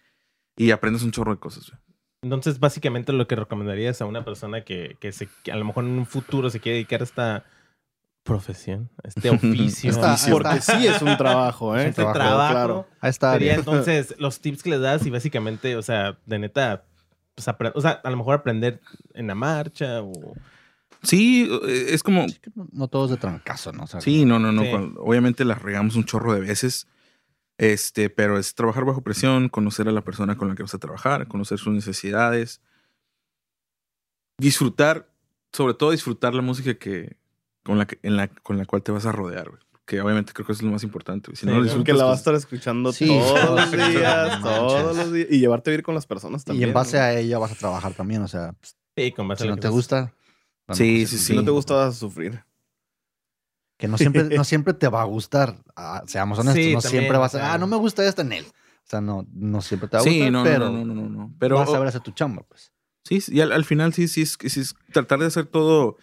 y 0.56 0.70
aprendes 0.72 1.02
un 1.02 1.10
chorro 1.10 1.32
de 1.34 1.38
cosas. 1.40 1.68
güey. 1.70 1.80
Entonces, 2.22 2.60
básicamente 2.60 3.12
lo 3.14 3.26
que 3.26 3.34
recomendarías 3.36 4.02
a 4.02 4.06
una 4.06 4.24
persona 4.24 4.62
que, 4.62 4.96
que, 5.00 5.10
se, 5.12 5.28
que 5.42 5.52
a 5.52 5.56
lo 5.56 5.64
mejor 5.64 5.84
en 5.84 5.92
un 5.98 6.04
futuro 6.06 6.50
se 6.50 6.60
quiere 6.60 6.74
dedicar 6.76 7.00
a 7.00 7.04
esta 7.04 7.44
profesión, 8.22 8.90
a 9.02 9.08
este 9.08 9.30
oficio, 9.30 9.90
Esta- 9.90 10.14
este 10.14 10.30
Porque 10.30 10.60
sí 10.60 10.86
es 10.86 11.00
un 11.02 11.16
trabajo, 11.16 11.76
¿eh? 11.78 11.92
trabajo, 11.92 12.18
trabajo, 12.18 12.52
claro. 12.52 12.88
Ahí 13.00 13.10
está. 13.10 13.32
sería 13.32 13.52
Ariel. 13.54 13.58
entonces 13.68 14.14
los 14.18 14.40
tips 14.40 14.62
que 14.62 14.70
les 14.70 14.80
das 14.80 15.06
y 15.06 15.10
básicamente, 15.10 15.76
o 15.76 15.82
sea, 15.82 16.18
de 16.26 16.38
neta, 16.38 16.84
pues, 17.34 17.48
o 17.74 17.80
sea, 17.80 17.90
a 18.04 18.10
lo 18.10 18.16
mejor 18.16 18.34
aprender 18.34 18.80
en 19.14 19.26
la 19.28 19.34
marcha 19.34 20.02
o... 20.02 20.12
Sí, 21.02 21.48
eh, 21.66 21.86
es 21.90 22.02
como... 22.02 22.26
No, 22.54 22.68
no 22.72 22.88
todo 22.88 23.06
es 23.06 23.10
de 23.12 23.16
trancazo, 23.16 23.72
¿no? 23.72 23.84
O 23.84 23.86
sea, 23.86 24.02
Sí, 24.02 24.26
no, 24.26 24.38
no, 24.38 24.52
no. 24.52 24.62
Sí. 24.64 24.70
cuando- 24.70 25.00
obviamente 25.02 25.44
las 25.46 25.62
regamos 25.62 25.96
un 25.96 26.04
chorro 26.04 26.34
de 26.34 26.40
veces. 26.40 26.86
Este, 27.56 28.10
pero 28.10 28.38
es 28.38 28.54
trabajar 28.54 28.84
bajo 28.84 29.02
presión, 29.02 29.48
conocer 29.48 29.88
a 29.88 29.92
la 29.92 30.02
persona 30.02 30.36
con 30.36 30.48
la 30.48 30.54
que 30.54 30.62
vas 30.62 30.74
a 30.74 30.78
trabajar, 30.78 31.26
conocer 31.28 31.58
sus 31.58 31.72
necesidades. 31.72 32.60
Disfrutar, 34.38 35.10
sobre 35.52 35.74
todo 35.74 35.90
disfrutar 35.90 36.34
la 36.34 36.40
música 36.42 36.74
que, 36.74 37.16
con, 37.64 37.78
la 37.78 37.86
que, 37.86 37.98
en 38.02 38.16
la, 38.16 38.28
con 38.28 38.56
la 38.58 38.64
cual 38.66 38.82
te 38.82 38.92
vas 38.92 39.06
a 39.06 39.12
rodear, 39.12 39.48
güey. 39.50 39.60
Que 39.86 40.00
obviamente 40.00 40.32
creo 40.32 40.46
que 40.46 40.52
eso 40.52 40.60
es 40.60 40.64
lo 40.66 40.70
más 40.72 40.84
importante. 40.84 41.28
güey. 41.30 41.36
Si 41.36 41.40
Sí, 41.40 41.46
no 41.46 41.56
lo 41.56 41.62
disfrutas, 41.64 41.86
Que 41.86 41.92
la 41.98 42.04
vas 42.04 42.10
a 42.10 42.12
pues- 42.12 42.18
estar 42.20 42.34
escuchando 42.36 42.92
Sí, 42.92 43.06
todos 43.08 43.50
los 43.60 43.70
sí, 43.70 43.76
días, 43.76 44.40
todos 44.42 44.96
los 44.96 45.12
días. 45.12 45.26
Y 45.30 45.38
llevarte 45.40 45.70
a 45.70 45.72
vivir 45.72 45.82
con 45.84 45.94
las 45.96 46.06
personas 46.06 46.42
y 46.42 46.44
también. 46.44 46.68
en 46.68 46.74
base 46.74 46.96
¿no? 46.98 47.02
a 47.02 47.12
ella 47.14 47.38
vas 47.38 47.50
a 47.52 47.54
trabajar 47.56 47.92
también. 47.94 48.22
O 48.22 48.28
sea, 48.28 48.52
pues, 48.60 48.76
Sí, 48.96 49.12
con 49.12 49.26
base 49.26 49.42
si 49.44 49.48
a 49.48 49.50
no 49.50 49.56
te 49.56 49.66
vas- 49.66 49.72
gusta. 49.74 50.12
Sí, 50.70 50.98
sí, 50.98 51.02
es 51.02 51.10
sí. 51.10 51.18
Si 51.18 51.34
no 51.34 51.44
te 51.44 51.50
gusta, 51.50 51.74
vas 51.74 51.96
a 51.96 51.98
sufrir. 51.98 52.44
Que 53.76 53.88
no 53.88 53.98
siempre, 53.98 54.22
no 54.36 54.44
siempre 54.44 54.74
te 54.74 54.86
va 54.88 55.00
a 55.02 55.04
gustar. 55.06 55.56
Ah, 55.74 56.02
seamos 56.06 56.38
honestos. 56.38 56.62
Sí, 56.62 56.74
no 56.74 56.80
también, 56.80 57.00
siempre 57.02 57.18
vas 57.18 57.34
a. 57.34 57.54
Ah, 57.54 57.58
no 57.58 57.66
me 57.66 57.76
gusta 57.76 58.06
esta 58.06 58.22
en 58.22 58.32
él. 58.32 58.44
O 58.46 58.90
sea, 58.90 59.00
no, 59.00 59.26
no 59.32 59.60
siempre 59.62 59.88
te 59.88 59.96
va 59.96 60.00
a 60.02 60.04
Sí, 60.04 60.10
gustar, 60.18 60.32
no, 60.32 60.38
no, 60.38 60.44
pero 60.44 60.70
no, 60.70 60.84
no, 60.84 60.94
no, 60.94 61.08
no. 61.08 61.34
Pero 61.38 61.56
vas 61.56 61.68
a 61.68 61.72
saber 61.72 61.88
hacer 61.88 62.00
tu 62.02 62.10
chamba, 62.12 62.42
pues. 62.48 62.72
Sí, 63.04 63.18
y 63.28 63.40
al, 63.40 63.52
al 63.52 63.64
final 63.64 63.92
sí, 63.94 64.08
sí 64.08 64.22
es, 64.22 64.36
sí 64.40 64.60
es 64.60 64.74
tratar 64.92 65.18
de 65.20 65.26
hacer 65.26 65.46
todo, 65.46 65.96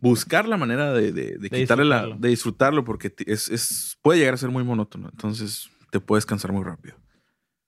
buscar 0.00 0.48
la 0.48 0.56
manera 0.56 0.92
de, 0.92 1.12
de, 1.12 1.32
de 1.32 1.38
De 1.38 1.50
quitarle 1.50 1.84
la, 1.84 1.96
disfrutarlo. 1.96 2.20
de 2.22 2.28
disfrutarlo, 2.28 2.84
porque 2.84 3.14
es, 3.26 3.48
es, 3.50 3.98
puede 4.02 4.18
llegar 4.20 4.34
a 4.34 4.38
ser 4.38 4.50
muy 4.50 4.64
monótono, 4.64 5.08
entonces 5.10 5.68
te 5.90 6.00
puedes 6.00 6.24
cansar 6.26 6.52
muy 6.52 6.64
rápido. 6.64 6.96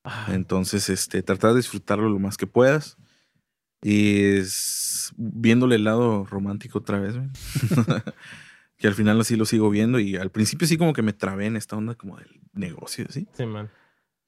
Ah, 0.05 0.29
Entonces, 0.31 0.89
este, 0.89 1.23
tratar 1.23 1.51
de 1.51 1.59
disfrutarlo 1.59 2.09
lo 2.09 2.19
más 2.19 2.37
que 2.39 2.47
puedas. 2.47 2.97
Y 3.83 4.23
es 4.37 5.13
viéndole 5.17 5.77
el 5.77 5.85
lado 5.85 6.25
romántico 6.25 6.79
otra 6.79 6.99
vez, 6.99 7.15
que 8.77 8.87
al 8.89 8.95
final 8.95 9.21
así 9.21 9.37
lo 9.37 9.45
sigo 9.45 9.71
viendo. 9.71 9.99
Y 9.99 10.17
al 10.17 10.31
principio 10.31 10.67
sí 10.67 10.77
como 10.77 10.93
que 10.93 11.03
me 11.03 11.13
trabé 11.13 11.47
en 11.47 11.57
esta 11.57 11.77
onda 11.77 11.95
como 11.95 12.17
del 12.19 12.41
negocio, 12.53 13.07
¿sí? 13.11 13.27
sí, 13.33 13.47
man. 13.47 13.71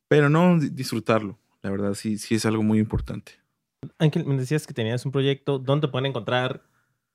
Pero 0.08 0.28
no, 0.28 0.58
di- 0.58 0.68
disfrutarlo. 0.70 1.38
La 1.62 1.70
verdad 1.70 1.94
sí, 1.94 2.18
sí 2.18 2.34
es 2.34 2.44
algo 2.46 2.62
muy 2.62 2.78
importante. 2.78 3.32
Ángel, 3.98 4.24
me 4.24 4.36
decías 4.36 4.66
que 4.66 4.74
tenías 4.74 5.04
un 5.04 5.12
proyecto. 5.12 5.59
¿Dónde 5.59 5.86
te 5.86 5.90
pueden 5.90 6.06
encontrar? 6.06 6.62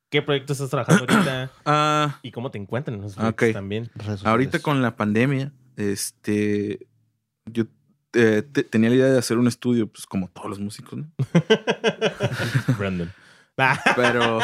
¿Qué 0.09 0.21
proyecto 0.21 0.53
estás 0.53 0.69
trabajando 0.69 1.03
ahorita? 1.09 1.51
Ah, 1.65 2.19
¿Y 2.23 2.31
cómo 2.31 2.51
te 2.51 2.57
encuentran 2.57 2.95
en 2.97 3.01
los 3.03 3.13
Ah, 3.17 3.31
proyectos 3.33 3.47
ok. 3.49 3.53
también? 3.53 3.89
Ahorita 4.23 4.59
con 4.59 4.81
la 4.81 4.95
pandemia, 4.95 5.51
este, 5.75 6.87
yo 7.45 7.65
eh, 8.13 8.41
te- 8.51 8.63
tenía 8.63 8.89
la 8.89 8.95
idea 8.95 9.07
de 9.07 9.19
hacer 9.19 9.37
un 9.37 9.47
estudio, 9.47 9.87
pues 9.87 10.05
como 10.05 10.29
todos 10.29 10.49
los 10.49 10.59
músicos, 10.59 10.99
¿no? 10.99 11.07
Brandon. 12.77 13.11
Pero, 13.95 14.39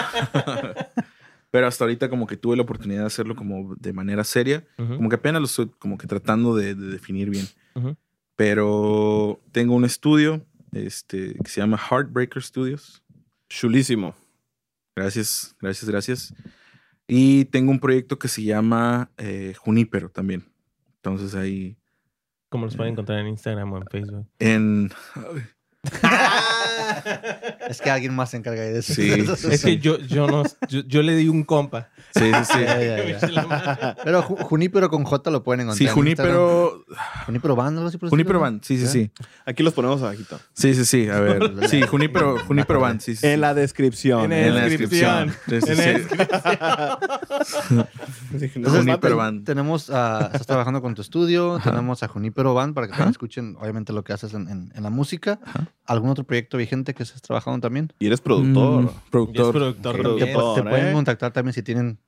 pero 1.52 1.68
hasta 1.68 1.84
ahorita 1.84 2.10
como 2.10 2.26
que 2.28 2.38
tuve 2.38 2.56
la 2.56 2.64
oportunidad 2.64 3.02
de 3.02 3.08
hacerlo 3.08 3.36
como 3.36 3.76
de 3.76 3.94
manera 3.94 4.24
seria, 4.24 4.66
como 4.78 5.10
que 5.10 5.16
apenas 5.16 5.42
lo 5.42 5.46
estoy 5.46 5.70
como 5.80 5.98
que 5.98 6.08
tratando 6.08 6.56
de, 6.56 6.76
de 6.76 6.88
definir 6.88 7.30
bien. 7.30 7.48
Pero 8.36 9.40
tengo 9.52 9.76
un 9.76 9.86
estudio, 9.86 10.44
este, 10.74 11.36
que 11.44 11.50
se 11.50 11.62
llama 11.62 11.78
Heartbreaker 11.78 12.42
Studios. 12.44 13.04
Chulísimo. 13.50 14.16
Gracias, 14.96 15.56
gracias, 15.62 15.90
gracias. 15.90 16.34
Y 17.08 17.46
tengo 17.46 17.72
un 17.72 17.80
proyecto 17.80 18.18
que 18.20 18.28
se 18.28 18.44
llama 18.44 19.12
eh, 19.18 19.54
Junípero 19.58 20.10
también. 20.10 20.46
Entonces 20.98 21.36
ahí 21.36 21.78
¿Cómo 22.50 22.66
los 22.66 22.76
pueden 22.76 22.92
Eh. 22.92 22.94
encontrar 22.94 23.20
en 23.20 23.28
Instagram 23.28 23.74
o 23.74 23.78
en 23.78 23.88
Facebook? 23.88 24.28
en... 24.40 24.90
Es 27.68 27.82
que 27.82 27.90
alguien 27.90 28.14
más 28.16 28.30
se 28.32 28.38
encarga 28.38 28.62
de 28.62 28.80
eso. 28.80 28.94
Sí. 28.94 29.12
Es 29.52 29.64
que 29.64 29.78
yo, 29.78 29.98
yo 30.00 30.28
no, 30.28 30.44
yo, 30.68 30.82
yo 30.88 31.02
le 31.02 31.16
di 31.16 31.28
un 31.30 31.44
compa. 31.44 31.90
Sí, 32.16 32.32
sí, 32.34 32.54
sí. 32.54 32.60
Ya, 32.64 32.82
ya, 32.82 33.20
ya. 33.20 33.96
Pero 34.04 34.24
Ju- 34.24 34.42
Junípero 34.44 34.90
con 34.90 35.04
J 35.04 35.32
lo 35.32 35.44
pueden 35.44 35.62
encontrar. 35.62 35.88
Sí. 35.90 35.94
Junípero... 35.94 36.86
Junípero 37.26 37.56
Band, 37.56 37.78
algo 37.78 37.88
así 37.90 37.98
por 37.98 38.08
el 38.08 38.10
Junípero 38.12 38.40
Band, 38.40 38.64
sí, 38.64 38.78
sí, 38.78 38.88
sí. 38.88 39.12
Aquí 39.46 39.64
los 39.64 39.74
ponemos 39.74 40.02
abajito. 40.02 40.40
Sí, 40.54 40.74
sí, 40.76 40.86
sí. 40.86 41.10
A 41.10 41.20
ver. 41.20 41.68
Sí, 41.70 41.82
Junípero, 41.84 42.38
Junípero 42.46 42.80
Band, 42.80 43.00
sí, 43.02 43.16
sí. 43.16 43.22
sí. 43.22 43.28
En 43.28 43.42
la 43.42 43.54
descripción. 43.54 44.32
En 44.32 44.46
En 44.48 44.56
la 44.56 44.62
descripción. 44.66 45.34
descripción. 45.48 45.58
Sí, 45.58 45.62
sí, 45.62 45.82
En 45.82 47.78
la 47.78 47.88
descripción. 48.40 48.76
Junípero 48.78 49.18
Band. 49.18 49.46
Tenemos 49.46 49.90
a, 49.90 50.26
estás 50.34 50.46
trabajando 50.48 50.82
con 50.82 50.94
tu 50.96 51.02
estudio, 51.02 51.60
tenemos 51.64 52.04
a 52.04 52.08
Junípero 52.08 52.54
Band 52.54 52.74
para 52.74 52.88
que 52.88 53.04
escuchen, 53.10 53.56
obviamente, 53.60 53.94
lo 53.94 54.04
que 54.04 54.14
haces 54.14 54.34
en, 54.34 54.48
en- 54.50 54.72
en 54.76 54.84
la 54.84 54.90
música. 54.90 55.40
Ajá. 55.46 55.68
¿Algún 55.86 56.10
otro 56.10 56.24
proyecto 56.24 56.58
vigente 56.58 56.93
que 56.94 57.04
estés 57.04 57.22
trabajando 57.22 57.60
también? 57.60 57.92
Y 58.00 58.08
eres 58.08 58.22
productor. 58.22 58.82
Mm, 58.82 58.86
Y 58.86 58.88
es 58.90 58.94
productor. 59.12 59.52
productor 59.54 59.96
también. 59.96 60.18
Te, 60.20 60.34
Productor, 60.34 60.70
pueden 60.70 60.88
¿eh? 60.90 60.94
contactar 60.94 61.32
también 61.34 61.54
si 61.54 61.64
tienen. 61.64 62.00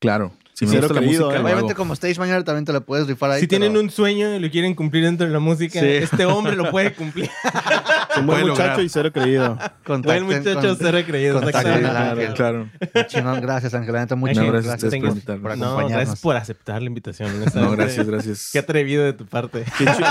Claro. 0.00 0.32
Si 0.54 0.64
me 0.64 0.72
Cero 0.72 0.82
gusta 0.88 0.94
la 0.94 1.00
querido, 1.06 1.26
música, 1.26 1.40
¿eh? 1.40 1.44
Obviamente, 1.44 1.74
como 1.76 1.92
stage 1.94 2.18
manager 2.18 2.42
también 2.44 2.64
te 2.64 2.72
lo 2.72 2.80
puedes 2.84 3.06
rifar 3.06 3.30
ahí. 3.32 3.40
Si 3.40 3.46
tienen 3.46 3.72
pero 3.72 3.80
un 3.84 3.90
sueño 3.90 4.34
y 4.34 4.40
lo 4.40 4.50
quieren 4.50 4.74
cumplir 4.74 5.04
dentro 5.04 5.24
de 5.26 5.32
la 5.32 5.38
música, 5.38 5.78
Sí. 5.78 5.86
este 5.86 6.24
hombre 6.24 6.56
lo 6.56 6.70
puede 6.72 6.92
cumplir. 6.94 7.30
Un 8.18 8.26
buen 8.26 8.40
muchacho 8.40 8.62
lograr. 8.62 8.80
y 8.80 8.88
cero 8.88 9.12
creído. 9.12 9.56
Buen 9.86 10.24
muchacho, 10.24 10.60
con- 10.60 10.76
cero 10.78 10.98
creído. 11.06 11.38
Ángel. 11.38 12.34
Claro. 12.34 12.68
Chingón, 13.06 13.40
gracias, 13.40 13.74
Ángel. 13.74 13.94
Neta, 13.94 14.16
muchas 14.16 14.38
No, 14.38 14.52
gracias 14.52 14.80
gracias, 14.82 14.94
por, 15.00 15.12
No, 15.56 15.66
acompañarnos. 15.66 15.90
gracias 15.92 16.20
por 16.20 16.36
aceptar 16.36 16.80
la 16.82 16.88
invitación. 16.88 17.30
No, 17.54 17.70
gracias, 17.72 18.06
gracias. 18.06 18.50
Qué 18.52 18.58
atrevido 18.58 19.04
de 19.04 19.12
tu 19.12 19.26
parte. 19.26 19.64
Qué 19.78 19.84
chido, 19.84 20.06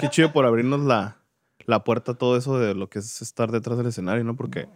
qué 0.00 0.08
chido 0.10 0.32
por 0.32 0.44
abrirnos 0.46 0.80
la, 0.80 1.16
la 1.68 1.84
puerta 1.84 2.12
a 2.12 2.14
todo 2.14 2.36
eso 2.38 2.58
de 2.58 2.74
lo 2.74 2.88
que 2.88 2.98
es 2.98 3.20
estar 3.20 3.52
detrás 3.52 3.76
del 3.76 3.88
escenario, 3.88 4.24
¿no? 4.24 4.36
Porque, 4.36 4.68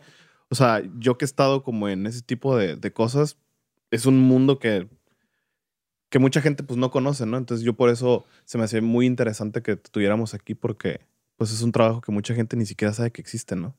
o 0.50 0.54
sea, 0.54 0.82
yo 0.98 1.16
que 1.16 1.24
he 1.24 1.26
estado 1.26 1.62
como 1.62 1.88
en 1.88 2.06
ese 2.06 2.20
tipo 2.20 2.54
de, 2.54 2.76
de 2.76 2.92
cosas, 2.92 3.38
es 3.90 4.04
un 4.04 4.18
mundo 4.18 4.58
que, 4.58 4.88
que 6.10 6.18
mucha 6.18 6.42
gente 6.42 6.62
pues 6.62 6.78
no 6.78 6.90
conoce, 6.90 7.24
¿no? 7.24 7.38
Entonces 7.38 7.64
yo 7.64 7.72
por 7.72 7.88
eso 7.88 8.26
se 8.44 8.58
me 8.58 8.64
hace 8.64 8.82
muy 8.82 9.06
interesante 9.06 9.62
que 9.62 9.76
tuviéramos 9.76 10.34
aquí 10.34 10.54
porque 10.54 11.00
pues 11.36 11.50
es 11.50 11.62
un 11.62 11.72
trabajo 11.72 12.02
que 12.02 12.12
mucha 12.12 12.34
gente 12.34 12.58
ni 12.58 12.66
siquiera 12.66 12.92
sabe 12.92 13.10
que 13.10 13.22
existe, 13.22 13.56
¿no? 13.56 13.74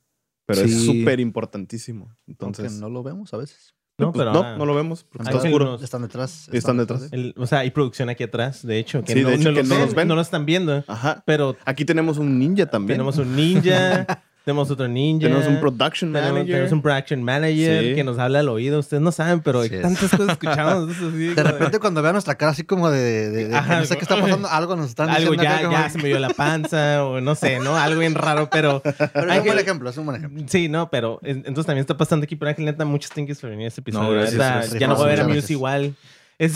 Pero 0.48 0.62
es 0.62 0.84
súper 0.84 1.20
importantísimo. 1.20 2.06
Aunque 2.06 2.32
Entonces, 2.32 2.80
no 2.80 2.90
lo 2.90 3.04
vemos 3.04 3.32
a 3.36 3.38
veces. 3.38 3.76
No, 3.98 4.12
pues, 4.12 4.22
pero 4.22 4.32
no, 4.34 4.38
ahora- 4.40 4.58
no 4.58 4.66
lo 4.66 4.74
vemos. 4.74 5.04
porque 5.04 5.24
está 5.24 5.38
Ángel 5.38 5.52
oscuro. 5.54 5.66
nos- 5.72 5.84
Están 5.84 6.02
detrás. 6.02 6.50
Están 6.52 6.78
detrás. 6.78 7.10
El- 7.12 7.36
o 7.38 7.46
sea, 7.46 7.60
hay 7.60 7.70
producción 7.72 8.10
aquí 8.10 8.24
atrás, 8.24 8.66
de 8.66 8.80
hecho, 8.80 9.04
que, 9.04 9.14
Sí, 9.14 9.22
no, 9.22 9.30
de 9.30 9.36
hecho, 9.36 9.52
no 9.52 9.56
que 9.58 9.64
no 9.64 9.70
ven, 9.76 9.80
nos 9.86 9.94
ven. 9.96 10.08
no 10.08 10.16
lo 10.16 10.22
están 10.22 10.46
viendo. 10.46 10.84
Ajá. 10.88 11.24
Pero 11.28 11.56
Aquí 11.66 11.86
tenemos 11.86 12.18
un 12.18 12.40
ninja 12.40 12.66
también. 12.66 12.96
tenemos 12.96 13.18
un 13.18 13.36
ninja, 13.36 14.06
tenemos 14.46 14.70
otro 14.72 14.88
ninja. 14.88 15.28
Tenemos 15.28 15.48
un 15.48 15.60
production 15.60 16.12
manager. 16.12 16.46
tenemos 16.46 16.72
un 16.74 16.82
production 16.82 17.24
manager 17.24 17.84
Sí. 17.84 17.96
que 17.96 18.04
nos 18.04 18.20
habla 18.20 18.40
al 18.40 18.50
oído. 18.50 18.80
Ustedes 18.80 19.02
no 19.02 19.12
saben, 19.12 19.40
pero 19.42 19.62
hay 19.62 19.70
Sí 19.70 19.78
tantas 19.82 20.10
cosas 20.12 20.30
escuchamos. 20.30 20.92
eso 20.96 21.12
sí, 21.12 21.28
De 21.34 21.44
repente, 21.44 21.80
cuando 21.80 22.02
vean 22.02 22.14
nuestra 22.14 22.36
cara 22.36 22.52
así 22.52 22.64
como 22.64 22.90
de. 22.90 23.30
de- 23.30 23.48
de- 23.48 23.56
Ajá, 23.56 23.80
no 23.80 23.86
sé 23.86 23.96
qué 23.96 24.02
está 24.02 24.20
pasando, 24.20 24.48
algo 24.52 24.76
nos 24.76 24.90
están 24.90 25.10
algo 25.10 25.32
diciendo. 25.32 25.44
ya, 25.44 25.56
acá 25.60 25.66
como- 25.68 25.78
ya 25.78 25.90
se 25.90 25.98
me 26.00 26.08
dio 26.10 26.20
la 26.20 26.30
panza 26.30 27.06
o 27.06 27.22
no 27.22 27.36
sé, 27.36 27.60
¿no? 27.60 27.76
Algo 27.78 28.00
bien 28.02 28.16
raro, 28.16 28.50
pero 28.52 28.82
Pero 29.14 29.32
es 29.32 29.40
un 29.40 29.46
buen 29.46 29.60
ejemplo, 29.60 29.90
es 29.90 29.98
un 29.98 30.06
buen 30.06 30.18
ejemplo. 30.18 30.44
Sí, 30.48 30.68
no, 30.70 30.90
pero 30.90 31.20
en- 31.24 31.38
entonces 31.46 31.66
también 31.66 31.82
está 31.82 31.96
pasando 31.98 32.24
aquí. 32.26 32.36
Pero 32.36 32.50
Ángel, 32.50 32.66
neta, 32.66 32.84
muchas 32.86 33.12
thank 33.12 33.28
yous 33.28 33.40
por 33.40 33.50
venir 33.50 33.66
a 33.66 33.68
este 33.70 33.82
episodio. 33.82 34.08
No, 34.10 34.12
gracias, 34.14 34.36
gracias. 34.36 34.80
ya 34.80 34.88
no 34.88 34.96
voy 34.96 35.06
a 35.06 35.08
ver 35.08 35.20
a 35.22 35.24
Muse 35.24 35.34
gracias. 35.36 35.52
igual. 35.52 35.96
Es- 36.40 36.54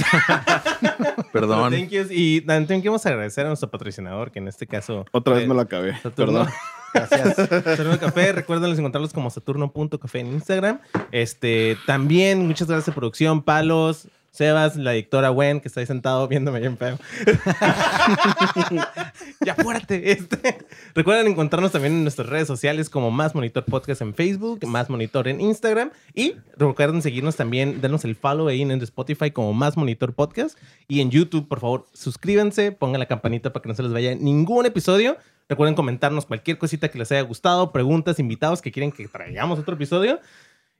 Perdón. 1.31 1.71
Thank 1.71 1.89
yous. 1.89 2.07
Y 2.09 2.41
también 2.41 2.81
queremos 2.81 3.05
agradecer 3.05 3.45
a 3.45 3.49
nuestro 3.49 3.69
patrocinador, 3.69 4.31
que 4.31 4.39
en 4.39 4.47
este 4.47 4.67
caso... 4.67 5.05
Otra 5.11 5.35
vez 5.35 5.43
eh, 5.43 5.47
me 5.47 5.53
lo 5.55 5.61
acabé. 5.61 5.95
Saturno. 6.01 6.39
Perdón. 6.39 6.53
Gracias. 6.99 7.35
Saturno 7.35 7.99
Café, 7.99 8.31
recuerden 8.31 8.71
encontrarlos 8.71 9.13
como 9.13 9.29
saturno.café 9.29 10.19
en 10.19 10.27
Instagram. 10.27 10.79
Este, 11.11 11.77
también, 11.85 12.47
muchas 12.47 12.67
gracias 12.67 12.95
producción, 12.95 13.41
Palos, 13.41 14.07
Sebas, 14.37 14.75
la 14.75 14.91
directora 14.91 15.29
Gwen, 15.29 15.61
que 15.61 15.67
está 15.67 15.79
ahí 15.79 15.87
sentado 15.87 16.27
viéndome 16.27 16.59
bien 16.59 16.77
feo. 16.77 16.99
ya 19.43 19.53
apúrate. 19.53 20.11
Este. 20.11 20.59
Recuerden 20.93 21.25
encontrarnos 21.25 21.71
también 21.71 21.95
en 21.95 22.03
nuestras 22.03 22.29
redes 22.29 22.47
sociales 22.47 22.91
como 22.91 23.09
Más 23.09 23.33
Monitor 23.33 23.65
Podcast 23.65 24.01
en 24.01 24.13
Facebook, 24.13 24.63
Más 24.67 24.91
Monitor 24.91 25.27
en 25.27 25.41
Instagram. 25.41 25.89
Y 26.13 26.35
recuerden 26.55 27.01
seguirnos 27.01 27.35
también, 27.35 27.81
denos 27.81 28.05
el 28.05 28.15
follow 28.15 28.47
ahí 28.47 28.61
en 28.61 28.69
Spotify 28.83 29.31
como 29.31 29.53
Más 29.53 29.75
Monitor 29.75 30.13
Podcast. 30.13 30.55
Y 30.87 31.01
en 31.01 31.09
YouTube, 31.09 31.47
por 31.47 31.59
favor, 31.59 31.87
suscríbanse, 31.93 32.71
pongan 32.71 32.99
la 32.99 33.07
campanita 33.07 33.51
para 33.51 33.63
que 33.63 33.69
no 33.69 33.75
se 33.75 33.81
les 33.81 33.91
vaya 33.91 34.13
ningún 34.13 34.67
episodio. 34.67 35.17
Recuerden 35.49 35.75
comentarnos 35.75 36.25
cualquier 36.25 36.57
cosita 36.57 36.89
que 36.89 36.99
les 36.99 37.11
haya 37.11 37.21
gustado, 37.21 37.71
preguntas, 37.71 38.19
invitados 38.19 38.61
que 38.61 38.71
quieren 38.71 38.91
que 38.91 39.07
traigamos 39.07 39.59
otro 39.59 39.75
episodio. 39.75 40.19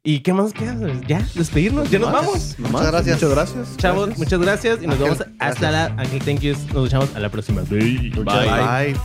¿Y 0.04 0.20
qué 0.20 0.34
más 0.34 0.54
queda? 0.54 0.76
Ya, 1.08 1.26
despedirnos, 1.36 1.90
ya 1.90 2.00
nos 2.00 2.12
vamos. 2.12 2.56
Muchas 2.60 2.88
gracias. 2.92 3.16
Muchas 3.16 3.32
gracias. 3.32 3.78
Chavos, 3.78 4.18
muchas 4.18 4.40
gracias 4.40 4.82
y 4.82 4.88
nos 4.88 4.96
Ángel, 5.00 5.18
vemos 5.18 5.26
hasta 5.40 5.72
la 5.72 5.86
Ángel 5.98 6.22
Thank 6.24 6.40
you. 6.42 6.56
Nos 6.74 6.92
vemos 6.92 7.16
a 7.16 7.20
la 7.20 7.30
próxima. 7.30 7.62
Bye. 7.64 8.12
Bye. 8.12 8.96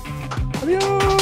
Adiós. 0.62 1.21